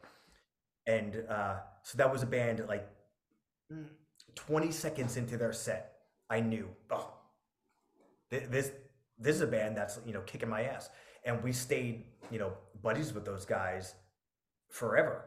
and 0.86 1.24
uh, 1.28 1.56
so 1.82 1.98
that 1.98 2.10
was 2.10 2.22
a 2.22 2.26
band 2.26 2.64
like 2.68 2.88
20 4.34 4.72
seconds 4.72 5.16
into 5.16 5.36
their 5.36 5.52
set, 5.52 5.92
I 6.28 6.40
knew, 6.40 6.68
oh, 6.90 7.12
this 8.30 8.72
this 9.18 9.36
is 9.36 9.42
a 9.42 9.46
band 9.46 9.76
that's 9.76 9.98
you 10.06 10.12
know 10.12 10.20
kicking 10.22 10.48
my 10.48 10.62
ass, 10.62 10.88
and 11.24 11.42
we 11.42 11.52
stayed 11.52 12.04
you 12.30 12.38
know 12.38 12.52
buddies 12.82 13.12
with 13.12 13.24
those 13.24 13.44
guys 13.44 13.94
forever, 14.68 15.24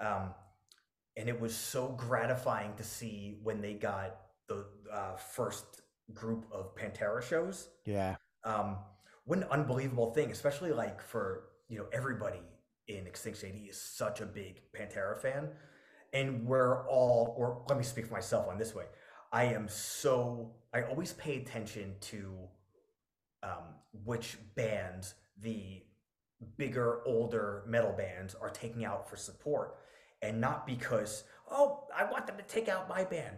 um, 0.00 0.34
and 1.16 1.28
it 1.28 1.40
was 1.40 1.54
so 1.54 1.88
gratifying 1.88 2.74
to 2.76 2.84
see 2.84 3.38
when 3.42 3.60
they 3.60 3.74
got 3.74 4.16
the 4.48 4.66
uh, 4.92 5.16
first 5.16 5.82
group 6.12 6.46
of 6.52 6.74
Pantera 6.76 7.22
shows. 7.22 7.68
Yeah. 7.86 8.16
Um, 8.44 8.76
what 9.24 9.38
an 9.38 9.44
unbelievable 9.50 10.12
thing, 10.12 10.30
especially 10.30 10.72
like 10.72 11.00
for 11.00 11.44
you 11.68 11.78
know 11.78 11.86
everybody 11.92 12.40
in 12.88 13.06
Extinction 13.06 13.50
AD 13.50 13.68
is 13.68 13.80
such 13.80 14.20
a 14.20 14.26
big 14.26 14.60
Pantera 14.76 15.16
fan, 15.16 15.48
and 16.12 16.44
we're 16.46 16.86
all, 16.88 17.34
or 17.38 17.64
let 17.68 17.78
me 17.78 17.84
speak 17.84 18.06
for 18.06 18.14
myself 18.14 18.48
on 18.48 18.58
this 18.58 18.74
way. 18.74 18.84
I 19.32 19.44
am 19.44 19.68
so 19.68 20.52
I 20.74 20.82
always 20.82 21.12
pay 21.14 21.36
attention 21.36 21.94
to 22.00 22.34
um, 23.42 23.74
which 24.04 24.38
bands 24.54 25.14
the 25.40 25.82
bigger, 26.56 27.00
older 27.06 27.62
metal 27.66 27.92
bands 27.92 28.34
are 28.34 28.50
taking 28.50 28.84
out 28.84 29.08
for 29.08 29.16
support, 29.16 29.76
and 30.20 30.40
not 30.40 30.66
because 30.66 31.24
oh 31.50 31.84
I 31.96 32.04
want 32.04 32.26
them 32.26 32.36
to 32.36 32.42
take 32.42 32.68
out 32.68 32.88
my 32.88 33.04
band. 33.04 33.36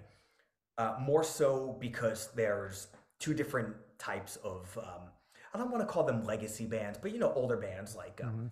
Uh, 0.76 0.96
more 1.00 1.22
so 1.22 1.76
because 1.80 2.30
there's 2.34 2.88
two 3.20 3.32
different 3.32 3.76
types 3.96 4.36
of 4.42 4.76
um, 4.82 5.08
I 5.54 5.58
don't 5.58 5.70
want 5.70 5.82
to 5.82 5.86
call 5.86 6.02
them 6.02 6.26
legacy 6.26 6.66
bands, 6.66 6.98
but 7.00 7.12
you 7.12 7.18
know, 7.18 7.32
older 7.32 7.56
bands 7.56 7.94
like, 7.94 8.20
um, 8.22 8.30
mm-hmm. 8.30 8.46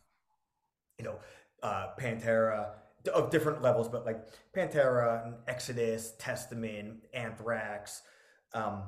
you 0.99 1.05
know, 1.05 1.19
uh, 1.63 1.89
Pantera 1.99 2.71
of 3.13 3.31
different 3.31 3.61
levels, 3.63 3.89
but 3.89 4.07
like 4.07 4.25
Pantera, 4.55 5.35
Exodus, 5.49 6.13
Testament, 6.19 7.05
Anthrax. 7.13 8.03
Um, 8.55 8.85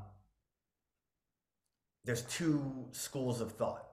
there's 2.04 2.22
two 2.22 2.86
schools 2.92 3.40
of 3.40 3.52
thought. 3.52 3.86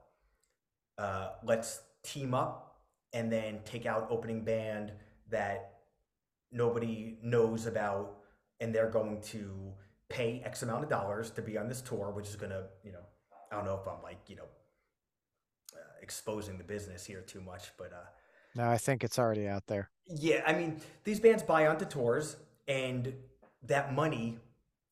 Uh, 0.97 1.29
let's 1.43 1.81
team 2.03 2.33
up 2.33 2.81
and 3.13 3.31
then 3.31 3.59
take 3.65 3.85
out 3.85 4.07
opening 4.11 4.43
band 4.43 4.91
that 5.29 5.79
nobody 6.51 7.17
knows 7.23 7.65
about, 7.65 8.17
and 8.59 8.75
they're 8.75 8.89
going 8.89 9.21
to 9.21 9.73
pay 10.09 10.41
X 10.45 10.61
amount 10.61 10.83
of 10.83 10.89
dollars 10.89 11.31
to 11.31 11.41
be 11.41 11.57
on 11.57 11.67
this 11.67 11.81
tour, 11.81 12.11
which 12.11 12.27
is 12.27 12.35
going 12.35 12.51
to, 12.51 12.65
you 12.83 12.91
know, 12.91 13.05
I 13.51 13.55
don't 13.55 13.65
know 13.65 13.79
if 13.81 13.87
I'm 13.87 14.01
like 14.01 14.19
you 14.27 14.37
know 14.37 14.47
uh, 15.73 15.79
exposing 16.01 16.57
the 16.57 16.63
business 16.63 17.05
here 17.05 17.21
too 17.21 17.41
much, 17.41 17.71
but 17.77 17.91
uh, 17.93 18.07
no, 18.55 18.69
I 18.69 18.77
think 18.77 19.03
it's 19.03 19.19
already 19.19 19.47
out 19.47 19.67
there. 19.67 19.89
Yeah, 20.07 20.43
I 20.45 20.53
mean 20.53 20.81
these 21.03 21.19
bands 21.19 21.43
buy 21.43 21.67
onto 21.67 21.85
tours, 21.85 22.37
and 22.67 23.13
that 23.63 23.93
money, 23.93 24.39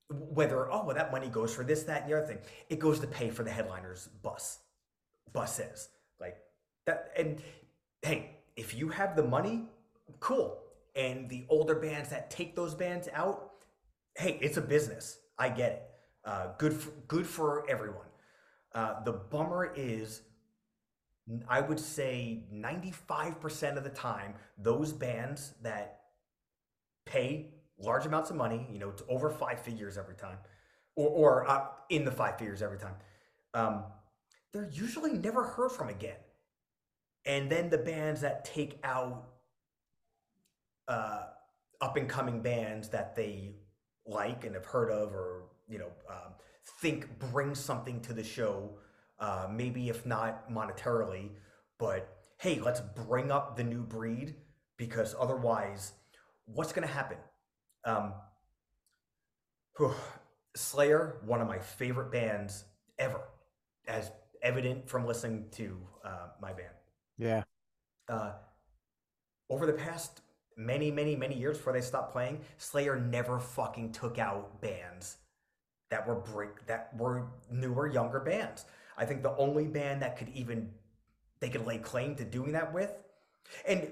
whether 0.09 0.71
oh 0.71 0.85
well 0.85 0.95
that 0.95 1.11
money 1.11 1.27
goes 1.27 1.53
for 1.53 1.63
this, 1.63 1.83
that, 1.83 2.03
and 2.03 2.11
the 2.11 2.17
other 2.17 2.27
thing, 2.27 2.39
it 2.69 2.79
goes 2.79 2.99
to 2.99 3.07
pay 3.07 3.29
for 3.29 3.43
the 3.43 3.51
headliner's 3.51 4.07
bus, 4.21 4.59
buses 5.33 5.89
like 6.19 6.37
that. 6.85 7.11
And 7.17 7.41
hey, 8.01 8.37
if 8.55 8.75
you 8.75 8.89
have 8.89 9.15
the 9.15 9.23
money, 9.23 9.63
cool. 10.19 10.59
And 10.95 11.29
the 11.29 11.45
older 11.49 11.75
bands 11.75 12.09
that 12.09 12.29
take 12.29 12.55
those 12.55 12.73
bands 12.75 13.07
out, 13.13 13.51
hey, 14.17 14.37
it's 14.41 14.57
a 14.57 14.61
business. 14.61 15.19
I 15.37 15.49
get 15.49 15.71
it. 15.71 15.83
Uh, 16.25 16.47
good 16.57 16.73
for, 16.73 16.91
good 17.07 17.25
for 17.25 17.69
everyone. 17.69 18.08
Uh, 18.73 19.03
the 19.03 19.13
bummer 19.13 19.73
is, 19.75 20.21
I 21.47 21.61
would 21.61 21.79
say 21.79 22.43
95% 22.53 23.77
of 23.77 23.83
the 23.83 23.89
time, 23.89 24.35
those 24.57 24.93
bands 24.93 25.53
that 25.61 26.01
pay 27.05 27.47
large 27.79 28.05
amounts 28.05 28.29
of 28.29 28.35
money, 28.35 28.67
you 28.71 28.79
know, 28.79 28.91
to 28.91 29.05
over 29.07 29.29
five 29.29 29.59
figures 29.59 29.97
every 29.97 30.15
time, 30.15 30.37
or, 30.95 31.09
or 31.09 31.49
uh, 31.49 31.65
in 31.89 32.05
the 32.05 32.11
five 32.11 32.37
figures 32.37 32.61
every 32.61 32.77
time, 32.77 32.95
um, 33.53 33.83
they're 34.51 34.69
usually 34.71 35.13
never 35.13 35.43
heard 35.43 35.71
from 35.71 35.89
again. 35.89 36.17
And 37.25 37.51
then 37.51 37.69
the 37.69 37.77
bands 37.77 38.21
that 38.21 38.45
take 38.45 38.79
out 38.83 39.29
uh, 40.87 41.23
up 41.81 41.97
and 41.97 42.09
coming 42.09 42.41
bands 42.41 42.89
that 42.89 43.15
they 43.15 43.55
like 44.05 44.45
and 44.45 44.55
have 44.55 44.65
heard 44.65 44.89
of, 44.89 45.13
or 45.13 45.43
you 45.67 45.79
know, 45.79 45.91
um, 46.09 46.33
think 46.79 47.19
brings 47.19 47.59
something 47.59 48.01
to 48.01 48.13
the 48.13 48.23
show, 48.23 48.77
uh, 49.19 49.47
maybe 49.51 49.89
if 49.89 50.05
not 50.05 50.51
monetarily, 50.51 51.29
but 51.77 52.17
hey, 52.37 52.59
let's 52.59 52.81
bring 52.81 53.31
up 53.31 53.55
the 53.55 53.63
new 53.63 53.83
breed 53.83 54.35
because 54.77 55.15
otherwise, 55.19 55.93
what's 56.45 56.71
going 56.71 56.87
to 56.87 56.93
happen? 56.93 57.17
Um, 57.85 58.13
whew, 59.77 59.93
Slayer, 60.55 61.17
one 61.25 61.41
of 61.41 61.47
my 61.47 61.59
favorite 61.59 62.11
bands 62.11 62.65
ever, 62.97 63.21
as 63.87 64.11
evident 64.41 64.89
from 64.89 65.05
listening 65.05 65.45
to 65.51 65.77
uh, 66.03 66.27
my 66.41 66.53
band. 66.53 66.73
Yeah. 67.17 67.43
Uh, 68.07 68.33
over 69.49 69.65
the 69.65 69.73
past 69.73 70.21
many, 70.55 70.91
many, 70.91 71.15
many 71.15 71.37
years 71.37 71.57
before 71.57 71.73
they 71.73 71.81
stopped 71.81 72.11
playing, 72.11 72.39
Slayer 72.57 72.99
never 72.99 73.39
fucking 73.39 73.91
took 73.91 74.17
out 74.17 74.61
bands 74.61 75.17
that 75.89 76.07
were 76.07 76.15
break 76.15 76.65
that 76.67 76.95
were 76.97 77.27
newer, 77.51 77.87
younger 77.87 78.19
bands. 78.19 78.65
I 78.97 79.05
think 79.05 79.23
the 79.23 79.35
only 79.37 79.67
band 79.67 80.01
that 80.01 80.17
could 80.17 80.29
even 80.29 80.71
they 81.39 81.49
could 81.49 81.65
lay 81.65 81.77
claim 81.77 82.15
to 82.15 82.25
doing 82.25 82.51
that 82.53 82.73
with, 82.73 82.91
and 83.67 83.91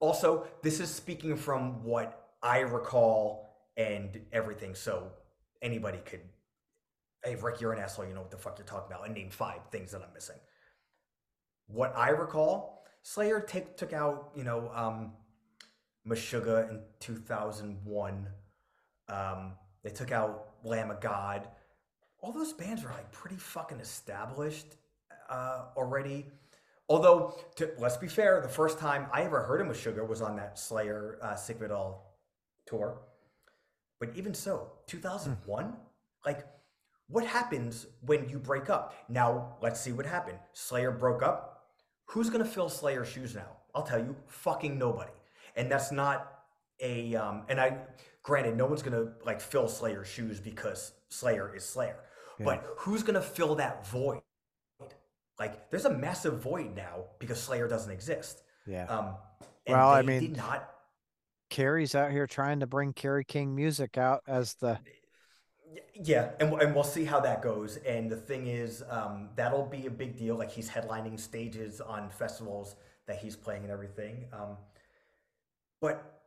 also 0.00 0.46
this 0.62 0.80
is 0.80 0.92
speaking 0.92 1.36
from 1.36 1.82
what 1.84 2.34
I 2.42 2.60
recall 2.60 3.50
and 3.76 4.20
everything. 4.32 4.74
So 4.74 5.12
anybody 5.62 5.98
could, 6.04 6.20
hey 7.24 7.36
Rick, 7.36 7.60
you're 7.60 7.72
an 7.72 7.78
asshole. 7.78 8.06
You 8.06 8.14
know 8.14 8.20
what 8.20 8.30
the 8.30 8.38
fuck 8.38 8.58
you're 8.58 8.66
talking 8.66 8.92
about, 8.92 9.06
and 9.06 9.14
name 9.14 9.30
five 9.30 9.60
things 9.70 9.92
that 9.92 10.02
I'm 10.02 10.12
missing. 10.12 10.36
What 11.68 11.96
I 11.96 12.10
recall, 12.10 12.84
Slayer 13.02 13.40
take, 13.40 13.76
took 13.76 13.92
out 13.92 14.32
you 14.34 14.44
know 14.44 14.70
um, 14.74 15.12
Meshuggah 16.06 16.68
in 16.68 16.80
2001. 16.98 18.26
Um, 19.08 19.52
they 19.82 19.90
took 19.90 20.12
out 20.12 20.49
Lamb 20.64 20.90
of 20.90 21.00
God. 21.00 21.48
All 22.20 22.32
those 22.32 22.52
bands 22.52 22.82
were 22.82 22.90
like 22.90 23.10
pretty 23.12 23.36
fucking 23.36 23.80
established 23.80 24.76
uh, 25.28 25.66
already. 25.76 26.26
Although, 26.88 27.38
to, 27.56 27.70
let's 27.78 27.96
be 27.96 28.08
fair, 28.08 28.40
the 28.40 28.48
first 28.48 28.78
time 28.78 29.06
I 29.12 29.22
ever 29.22 29.42
heard 29.44 29.60
him 29.60 29.68
with 29.68 29.78
Sugar 29.78 30.04
was 30.04 30.20
on 30.20 30.36
that 30.36 30.58
Slayer 30.58 31.18
uh, 31.22 31.36
Sick 31.36 31.56
of 31.56 31.62
It 31.62 31.70
All 31.70 32.16
tour. 32.66 33.00
But 34.00 34.10
even 34.16 34.34
so, 34.34 34.72
2001, 34.86 35.64
mm. 35.64 35.74
like, 36.26 36.46
what 37.06 37.24
happens 37.24 37.86
when 38.00 38.28
you 38.28 38.38
break 38.38 38.70
up? 38.70 38.94
Now, 39.08 39.56
let's 39.60 39.80
see 39.80 39.92
what 39.92 40.06
happened. 40.06 40.38
Slayer 40.52 40.90
broke 40.90 41.22
up. 41.22 41.66
Who's 42.06 42.28
going 42.28 42.42
to 42.42 42.50
fill 42.50 42.68
Slayer's 42.68 43.08
shoes 43.08 43.34
now? 43.34 43.56
I'll 43.74 43.82
tell 43.82 43.98
you, 43.98 44.16
fucking 44.26 44.78
nobody. 44.78 45.12
And 45.54 45.70
that's 45.70 45.92
not 45.92 46.40
a, 46.80 47.14
um, 47.14 47.44
and 47.48 47.60
I, 47.60 47.78
granted, 48.22 48.56
no 48.56 48.66
one's 48.66 48.82
going 48.82 48.96
to 48.96 49.12
like 49.24 49.40
fill 49.40 49.68
Slayer's 49.68 50.08
shoes 50.08 50.40
because 50.40 50.92
Slayer 51.08 51.54
is 51.54 51.64
Slayer. 51.64 51.96
Yeah. 52.38 52.44
But 52.46 52.66
who's 52.78 53.02
going 53.02 53.14
to 53.14 53.22
fill 53.22 53.56
that 53.56 53.86
void? 53.86 54.22
Like, 55.38 55.70
there's 55.70 55.86
a 55.86 55.90
massive 55.90 56.42
void 56.42 56.76
now 56.76 57.04
because 57.18 57.40
Slayer 57.40 57.66
doesn't 57.66 57.90
exist. 57.90 58.42
Yeah. 58.66 58.86
Um, 58.86 59.14
well, 59.66 59.88
I 59.88 60.02
mean, 60.02 60.20
did 60.20 60.36
not. 60.36 60.68
Kerry's 61.48 61.94
out 61.94 62.10
here 62.10 62.26
trying 62.26 62.60
to 62.60 62.66
bring 62.66 62.92
Kerry 62.92 63.24
King 63.24 63.54
music 63.54 63.98
out 63.98 64.22
as 64.26 64.54
the. 64.54 64.78
Yeah, 65.94 66.30
and, 66.40 66.52
and 66.54 66.74
we'll 66.74 66.84
see 66.84 67.04
how 67.04 67.20
that 67.20 67.42
goes. 67.42 67.76
And 67.78 68.10
the 68.10 68.16
thing 68.16 68.46
is, 68.46 68.82
um, 68.88 69.30
that'll 69.36 69.66
be 69.66 69.86
a 69.86 69.90
big 69.90 70.16
deal. 70.16 70.36
Like 70.36 70.50
he's 70.50 70.68
headlining 70.68 71.18
stages 71.18 71.80
on 71.80 72.10
festivals 72.10 72.76
that 73.06 73.18
he's 73.18 73.36
playing 73.36 73.62
and 73.62 73.72
everything. 73.72 74.26
Um, 74.32 74.56
but 75.80 76.19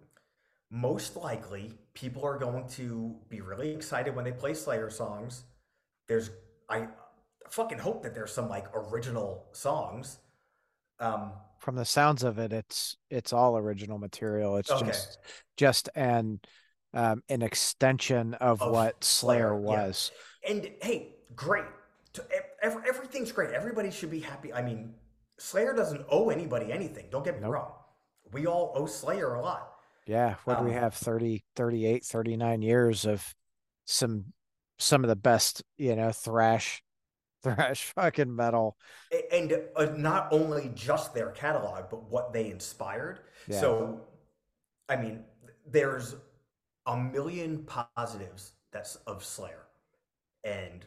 most 0.72 1.16
likely, 1.16 1.74
people 1.94 2.26
are 2.26 2.38
going 2.38 2.68
to 2.70 3.16
be 3.30 3.42
really 3.42 3.72
excited 3.72 4.16
when 4.16 4.26
they 4.26 4.32
play 4.32 4.54
Slayer 4.54 4.90
songs. 4.90 5.44
There's 6.08 6.30
I 6.70 6.88
fucking 7.50 7.78
hope 7.78 8.04
that 8.04 8.16
there's 8.16 8.32
some 8.32 8.50
like 8.50 8.66
original 8.74 9.46
songs. 9.52 10.20
Um, 11.00 11.34
From 11.60 11.76
the 11.76 11.86
sounds 11.86 12.24
of 12.24 12.40
it, 12.40 12.52
it's 12.52 12.98
it's 13.10 13.34
all 13.34 13.58
original 13.58 13.98
material. 13.98 14.58
It's 14.58 14.72
okay. 14.72 14.88
just 14.88 15.20
just 15.58 15.90
an 15.96 16.40
um, 16.94 17.24
an 17.30 17.42
extension 17.42 18.34
of, 18.36 18.62
of 18.62 18.72
what 18.72 19.04
Slayer, 19.04 19.50
Slayer 19.50 19.56
was. 19.56 20.12
Yeah. 20.44 20.52
And 20.52 20.72
hey, 20.82 21.16
great. 21.36 21.66
Every, 22.62 22.88
everything's 22.88 23.32
great. 23.32 23.52
Everybody 23.52 23.90
should 23.90 24.12
be 24.12 24.20
happy. 24.20 24.54
I 24.54 24.62
mean, 24.62 24.94
Slayer 25.40 25.74
doesn't 25.74 26.06
owe 26.10 26.30
anybody 26.30 26.72
anything. 26.72 27.08
Don't 27.10 27.26
get 27.26 27.36
me 27.36 27.42
nope. 27.42 27.54
wrong. 27.54 27.72
We 28.32 28.46
all 28.46 28.72
owe 28.76 28.86
Slayer 28.86 29.34
a 29.34 29.42
lot. 29.42 29.73
Yeah. 30.06 30.36
What 30.46 30.58
um, 30.58 30.66
do 30.66 30.72
we 30.72 30.76
um, 30.76 30.84
have? 30.84 30.94
30, 30.94 31.44
38, 31.56 32.04
39 32.04 32.62
years 32.62 33.06
of 33.06 33.34
some 33.86 34.26
some 34.80 35.04
of 35.04 35.08
the 35.08 35.16
best, 35.16 35.64
you 35.78 35.96
know, 35.96 36.12
thrash 36.12 36.84
thrash 37.44 37.92
fucking 37.96 38.34
metal. 38.34 38.78
And 39.32 39.60
uh, 39.76 39.88
not 39.96 40.30
only 40.32 40.72
just 40.74 41.14
their 41.14 41.32
catalog, 41.32 41.90
but 41.90 42.10
what 42.10 42.34
they 42.34 42.50
inspired. 42.50 43.20
Yeah. 43.48 43.60
So, 43.60 44.02
I 44.88 44.96
mean, 44.96 45.24
there's 45.70 46.16
a 46.86 46.98
million 46.98 47.66
positives 47.96 48.54
that's 48.72 48.96
of 49.08 49.24
Slayer 49.24 49.64
and 50.44 50.86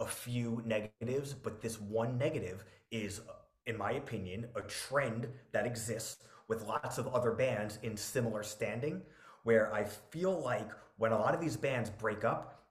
a 0.00 0.06
few 0.06 0.62
negatives, 0.64 1.32
but 1.32 1.60
this 1.60 1.80
one 1.80 2.18
negative 2.18 2.64
is, 2.90 3.20
in 3.66 3.78
my 3.78 3.92
opinion, 3.92 4.48
a 4.56 4.62
trend 4.62 5.28
that 5.52 5.66
exists 5.66 6.24
with 6.48 6.66
lots 6.66 6.98
of 6.98 7.08
other 7.08 7.32
bands 7.32 7.78
in 7.82 7.96
similar 7.96 8.42
standing, 8.42 9.02
where 9.44 9.72
I 9.72 9.84
feel 9.84 10.40
like 10.42 10.70
when 10.96 11.12
a 11.12 11.18
lot 11.18 11.34
of 11.34 11.40
these 11.40 11.56
bands 11.56 11.90
break 11.90 12.24
up, 12.24 12.64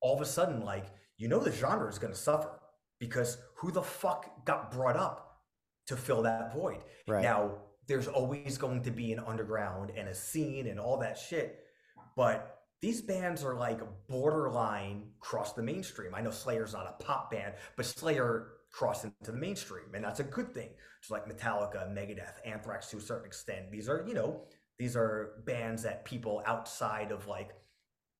all 0.00 0.14
of 0.14 0.20
a 0.20 0.26
sudden, 0.26 0.64
like, 0.64 0.86
you 1.16 1.28
know, 1.28 1.38
the 1.38 1.52
genre 1.52 1.88
is 1.88 1.98
going 1.98 2.12
to 2.12 2.18
suffer 2.18 2.50
because 2.98 3.38
who 3.56 3.70
the 3.70 3.82
fuck 3.82 4.44
got 4.44 4.70
brought 4.70 4.96
up 4.96 5.40
to 5.86 5.96
fill 5.96 6.22
that 6.22 6.52
void? 6.52 6.84
Right. 7.06 7.22
Now, 7.22 7.58
there's 7.88 8.08
always 8.08 8.58
going 8.58 8.82
to 8.82 8.90
be 8.90 9.12
an 9.12 9.20
underground 9.20 9.90
and 9.96 10.08
a 10.08 10.14
scene 10.14 10.66
and 10.68 10.78
all 10.78 10.98
that 10.98 11.18
shit, 11.18 11.60
but 12.16 12.62
these 12.80 13.00
bands 13.00 13.44
are 13.44 13.54
like 13.54 13.80
borderline 14.08 15.04
cross 15.20 15.52
the 15.52 15.62
mainstream. 15.62 16.14
I 16.14 16.20
know 16.20 16.30
Slayer's 16.30 16.72
not 16.72 16.96
a 16.98 17.02
pop 17.04 17.30
band, 17.30 17.54
but 17.76 17.86
Slayer 17.86 18.48
crossed 18.72 19.04
into 19.04 19.16
the 19.22 19.32
mainstream, 19.32 19.94
and 19.94 20.02
that's 20.02 20.20
a 20.20 20.24
good 20.24 20.52
thing. 20.52 20.70
Just 21.00 21.10
like 21.10 21.26
Metallica, 21.26 21.88
Megadeth, 21.92 22.34
Anthrax 22.44 22.88
to 22.88 22.96
a 22.96 23.00
certain 23.00 23.26
extent. 23.26 23.70
These 23.70 23.88
are, 23.88 24.04
you 24.06 24.14
know, 24.14 24.40
these 24.78 24.96
are 24.96 25.42
bands 25.44 25.82
that 25.82 26.04
people 26.04 26.42
outside 26.46 27.12
of 27.12 27.26
like 27.26 27.50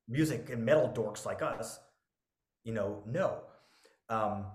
music 0.09 0.50
and 0.50 0.64
metal 0.64 0.92
dorks 0.94 1.24
like 1.24 1.42
us, 1.42 1.80
you 2.64 2.72
know, 2.72 3.03
know. 3.07 3.40
Um, 4.09 4.46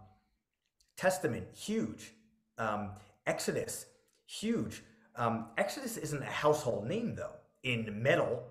Testament, 0.98 1.48
huge. 1.56 2.14
Um, 2.58 2.92
Exodus, 3.26 3.86
huge. 4.26 4.84
Um, 5.16 5.48
Exodus 5.58 5.98
isn't 5.98 6.22
a 6.22 6.26
household 6.26 6.88
name 6.88 7.16
though. 7.16 7.36
In 7.64 8.02
metal, 8.02 8.44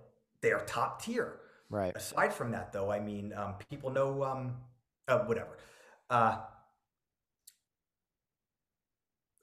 they're 0.42 0.60
top 0.60 1.02
tier. 1.02 1.40
Right. 1.68 1.96
Aside 1.96 2.32
from 2.32 2.52
that, 2.52 2.72
though, 2.72 2.90
I 2.92 3.00
mean, 3.00 3.32
um, 3.34 3.54
people 3.70 3.90
know 3.90 4.22
um, 4.22 4.54
uh, 5.08 5.20
whatever. 5.20 5.58
Uh, 6.08 6.38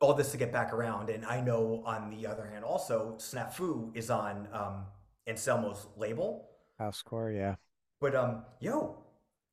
all 0.03 0.13
this 0.13 0.31
to 0.31 0.37
get 0.37 0.51
back 0.51 0.73
around, 0.73 1.09
and 1.09 1.25
I 1.25 1.41
know 1.41 1.81
on 1.85 2.09
the 2.09 2.27
other 2.27 2.45
hand, 2.45 2.63
also 2.63 3.15
Snafu 3.17 3.95
is 3.95 4.09
on 4.09 4.47
um, 4.51 4.85
Anselmo's 5.27 5.87
label. 5.97 6.49
Housecore, 6.79 7.35
yeah. 7.35 7.55
But 8.01 8.15
um, 8.15 8.43
yo, 8.59 8.97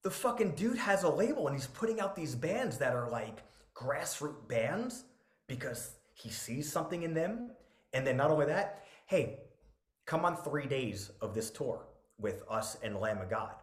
the 0.03 0.11
fucking 0.11 0.53
dude 0.57 0.79
has 0.79 1.03
a 1.03 1.09
label 1.09 1.47
and 1.47 1.57
he's 1.57 1.67
putting 1.69 2.01
out 2.01 2.17
these 2.17 2.35
bands 2.35 2.79
that 2.79 2.95
are 2.95 3.09
like 3.11 3.39
grassroots 3.75 4.49
bands 4.49 5.05
because 5.47 5.93
he 6.15 6.31
sees 6.31 6.71
something 6.71 7.03
in 7.03 7.15
them. 7.15 7.51
And 7.93 8.07
then 8.07 8.17
not 8.17 8.31
only 8.31 8.47
that, 8.47 8.85
hey, 9.07 9.41
come 10.07 10.25
on 10.25 10.37
three 10.37 10.67
days 10.67 11.11
of 11.21 11.35
this 11.35 11.51
tour 11.51 11.87
with 12.19 12.43
us 12.51 12.77
and 12.83 12.99
Lamb 12.99 13.19
of 13.19 13.31
God. 13.31 13.55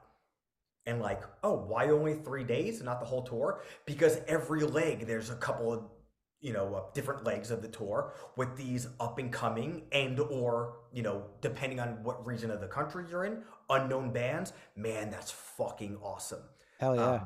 And 0.85 1.01
like, 1.01 1.21
oh, 1.43 1.53
why 1.53 1.89
only 1.89 2.15
three 2.15 2.45
days, 2.45 2.77
and 2.77 2.85
not 2.85 3.01
the 3.01 3.05
whole 3.05 3.23
tour? 3.23 3.61
Because 3.85 4.21
every 4.25 4.63
leg, 4.63 5.05
there's 5.05 5.29
a 5.29 5.35
couple 5.35 5.73
of, 5.73 5.83
you 6.41 6.53
know, 6.53 6.75
uh, 6.75 6.83
different 6.93 7.23
legs 7.23 7.51
of 7.51 7.61
the 7.61 7.67
tour 7.67 8.13
with 8.35 8.55
these 8.55 8.87
up 8.99 9.17
and 9.17 9.31
coming 9.31 9.83
and 9.91 10.19
or, 10.19 10.77
you 10.93 11.01
know, 11.01 11.23
depending 11.41 11.79
on 11.79 12.03
what 12.03 12.25
region 12.25 12.51
of 12.51 12.61
the 12.61 12.67
country 12.67 13.05
you're 13.09 13.25
in, 13.25 13.41
unknown 13.69 14.11
bands, 14.11 14.53
man, 14.75 15.09
that's 15.09 15.31
fucking 15.31 15.97
awesome. 16.01 16.43
Hell 16.79 16.95
yeah. 16.95 17.09
Um, 17.09 17.21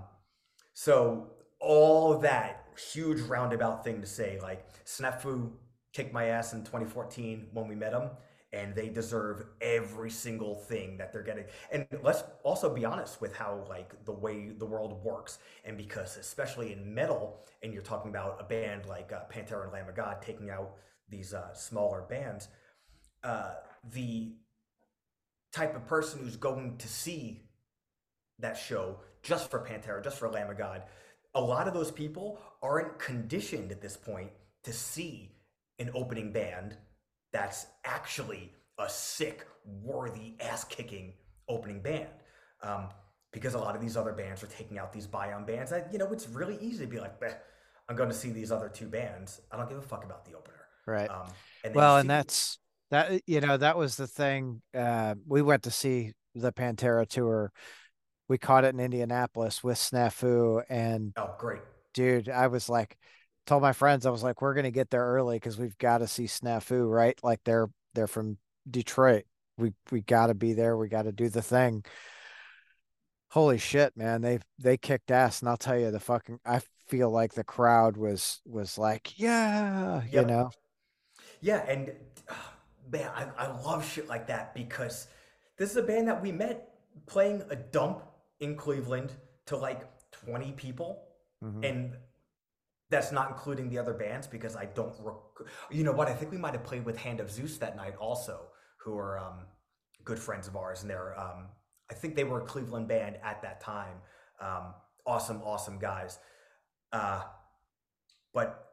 so 0.73 1.27
all 1.59 2.17
that 2.19 2.65
huge 2.93 3.19
roundabout 3.21 3.83
thing 3.83 4.01
to 4.01 4.07
say, 4.07 4.39
like 4.41 4.65
Snafu 4.85 5.51
kicked 5.93 6.13
my 6.13 6.25
ass 6.25 6.53
in 6.53 6.59
2014 6.59 7.47
when 7.51 7.67
we 7.67 7.75
met 7.75 7.93
him, 7.93 8.09
and 8.53 8.75
they 8.75 8.89
deserve 8.89 9.45
every 9.61 10.09
single 10.09 10.55
thing 10.55 10.97
that 10.97 11.13
they're 11.13 11.23
getting. 11.23 11.45
And 11.71 11.87
let's 12.03 12.23
also 12.43 12.73
be 12.73 12.83
honest 12.83 13.21
with 13.21 13.35
how 13.35 13.65
like 13.69 13.93
the 14.05 14.11
way 14.11 14.49
the 14.49 14.65
world 14.65 15.03
works, 15.03 15.39
and 15.63 15.77
because 15.77 16.17
especially 16.17 16.73
in 16.73 16.93
metal, 16.93 17.39
and 17.63 17.73
you're 17.73 17.81
talking 17.81 18.09
about 18.09 18.37
a 18.39 18.43
band 18.43 18.85
like 18.85 19.13
uh, 19.13 19.21
Pantera 19.31 19.63
and 19.63 19.73
Lamb 19.73 19.87
of 19.87 19.95
God 19.95 20.21
taking 20.21 20.49
out 20.49 20.73
these 21.09 21.33
uh, 21.33 21.53
smaller 21.53 22.01
bands, 22.01 22.49
uh, 23.23 23.53
the 23.93 24.33
type 25.51 25.75
of 25.75 25.85
person 25.87 26.19
who's 26.19 26.37
going 26.37 26.77
to 26.77 26.87
see 26.87 27.41
that 28.39 28.57
show 28.57 28.97
just 29.21 29.49
for 29.51 29.59
Pantera, 29.59 30.03
just 30.03 30.17
for 30.17 30.29
Lamb 30.29 30.49
of 30.49 30.57
God, 30.57 30.83
a 31.35 31.41
lot 31.41 31.67
of 31.67 31.73
those 31.73 31.91
people 31.91 32.39
aren't 32.61 32.99
conditioned 32.99 33.71
at 33.71 33.81
this 33.81 33.95
point 33.95 34.31
to 34.63 34.73
see 34.73 35.31
an 35.79 35.89
opening 35.93 36.31
band 36.31 36.75
that's 37.31 37.67
actually 37.85 38.51
a 38.79 38.89
sick, 38.89 39.45
worthy, 39.83 40.35
ass 40.39 40.63
kicking 40.63 41.13
opening 41.47 41.81
band. 41.81 42.07
Um, 42.63 42.89
because 43.31 43.53
a 43.53 43.59
lot 43.59 43.75
of 43.75 43.81
these 43.81 43.95
other 43.95 44.11
bands 44.11 44.43
are 44.43 44.47
taking 44.47 44.77
out 44.77 44.91
these 44.91 45.07
buy-on 45.07 45.45
bands. 45.45 45.71
I, 45.71 45.85
you 45.91 45.97
know, 45.97 46.11
it's 46.11 46.27
really 46.27 46.57
easy 46.59 46.83
to 46.83 46.91
be 46.91 46.99
like, 46.99 47.13
I'm 47.87 47.95
going 47.95 48.09
to 48.09 48.15
see 48.15 48.29
these 48.29 48.51
other 48.51 48.67
two 48.67 48.87
bands. 48.87 49.39
I 49.51 49.57
don't 49.57 49.69
give 49.69 49.77
a 49.77 49.81
fuck 49.81 50.03
about 50.03 50.25
the 50.25 50.33
opener. 50.33 50.57
Right. 50.85 51.09
Um, 51.09 51.27
and 51.63 51.73
well, 51.73 51.97
and 51.97 52.09
that's 52.09 52.59
that 52.89 53.21
you 53.25 53.39
know 53.39 53.55
that 53.55 53.77
was 53.77 53.95
the 53.95 54.07
thing 54.07 54.61
uh, 54.73 55.15
we 55.25 55.41
went 55.41 55.63
to 55.63 55.71
see 55.71 56.11
the 56.35 56.51
pantera 56.51 57.07
tour 57.07 57.51
we 58.27 58.37
caught 58.37 58.63
it 58.63 58.73
in 58.73 58.79
indianapolis 58.79 59.61
with 59.61 59.77
snafu 59.77 60.63
and 60.69 61.13
oh 61.17 61.35
great 61.37 61.61
dude, 61.93 62.29
I 62.29 62.47
was 62.47 62.69
like, 62.69 62.97
told 63.45 63.61
my 63.61 63.73
friends, 63.73 64.05
I 64.05 64.11
was 64.11 64.23
like, 64.23 64.41
we're 64.41 64.53
gonna 64.53 64.71
get 64.71 64.89
there 64.89 65.05
early 65.05 65.37
because 65.37 65.57
we've 65.57 65.77
got 65.77 65.99
to 65.99 66.07
see 66.07 66.25
Snafu, 66.25 66.89
right? 66.89 67.19
Like 67.23 67.39
they're 67.43 67.69
they're 67.93 68.07
from 68.07 68.37
Detroit. 68.69 69.23
We 69.57 69.73
we 69.91 70.01
got 70.01 70.27
to 70.27 70.33
be 70.33 70.53
there. 70.53 70.77
We 70.77 70.87
got 70.87 71.03
to 71.03 71.11
do 71.11 71.29
the 71.29 71.41
thing. 71.41 71.83
Holy 73.29 73.57
shit, 73.57 73.95
man! 73.95 74.21
They 74.21 74.39
they 74.59 74.77
kicked 74.77 75.11
ass, 75.11 75.41
and 75.41 75.49
I'll 75.49 75.57
tell 75.57 75.79
you, 75.79 75.91
the 75.91 75.99
fucking 75.99 76.39
I 76.45 76.61
feel 76.87 77.09
like 77.09 77.33
the 77.33 77.43
crowd 77.43 77.97
was 77.97 78.41
was 78.45 78.77
like, 78.77 79.17
yeah, 79.19 80.01
yep. 80.03 80.13
you 80.13 80.25
know, 80.25 80.51
yeah, 81.39 81.65
and 81.67 81.91
man, 82.91 83.09
I, 83.15 83.27
I 83.37 83.47
love 83.61 83.85
shit 83.85 84.07
like 84.07 84.27
that 84.27 84.53
because 84.53 85.07
this 85.57 85.71
is 85.71 85.77
a 85.77 85.83
band 85.83 86.07
that 86.07 86.21
we 86.21 86.31
met 86.31 86.69
playing 87.05 87.43
a 87.49 87.55
dump 87.55 88.03
in 88.39 88.55
Cleveland 88.55 89.13
to 89.45 89.57
like 89.57 89.81
20 90.11 90.51
people. 90.53 91.03
Mm-hmm. 91.43 91.63
And 91.63 91.93
that's 92.91 93.11
not 93.11 93.29
including 93.29 93.69
the 93.69 93.79
other 93.79 93.93
bands 93.93 94.27
because 94.27 94.55
I 94.55 94.65
don't. 94.65 94.93
Rec- 94.99 95.49
you 95.71 95.83
know 95.83 95.93
what? 95.93 96.07
I 96.07 96.13
think 96.13 96.31
we 96.31 96.37
might 96.37 96.53
have 96.53 96.63
played 96.63 96.85
with 96.85 96.97
Hand 96.97 97.19
of 97.19 97.31
Zeus 97.31 97.57
that 97.57 97.75
night 97.75 97.95
also, 97.99 98.47
who 98.77 98.97
are 98.97 99.17
um, 99.17 99.45
good 100.03 100.19
friends 100.19 100.47
of 100.47 100.55
ours, 100.55 100.81
and 100.81 100.89
they're. 100.89 101.19
Um, 101.19 101.47
I 101.89 101.93
think 101.93 102.15
they 102.15 102.23
were 102.23 102.41
a 102.41 102.45
Cleveland 102.45 102.87
band 102.87 103.17
at 103.23 103.41
that 103.41 103.61
time. 103.61 103.95
Um, 104.39 104.73
awesome, 105.05 105.41
awesome 105.43 105.79
guys. 105.79 106.19
Uh, 106.91 107.23
but 108.33 108.71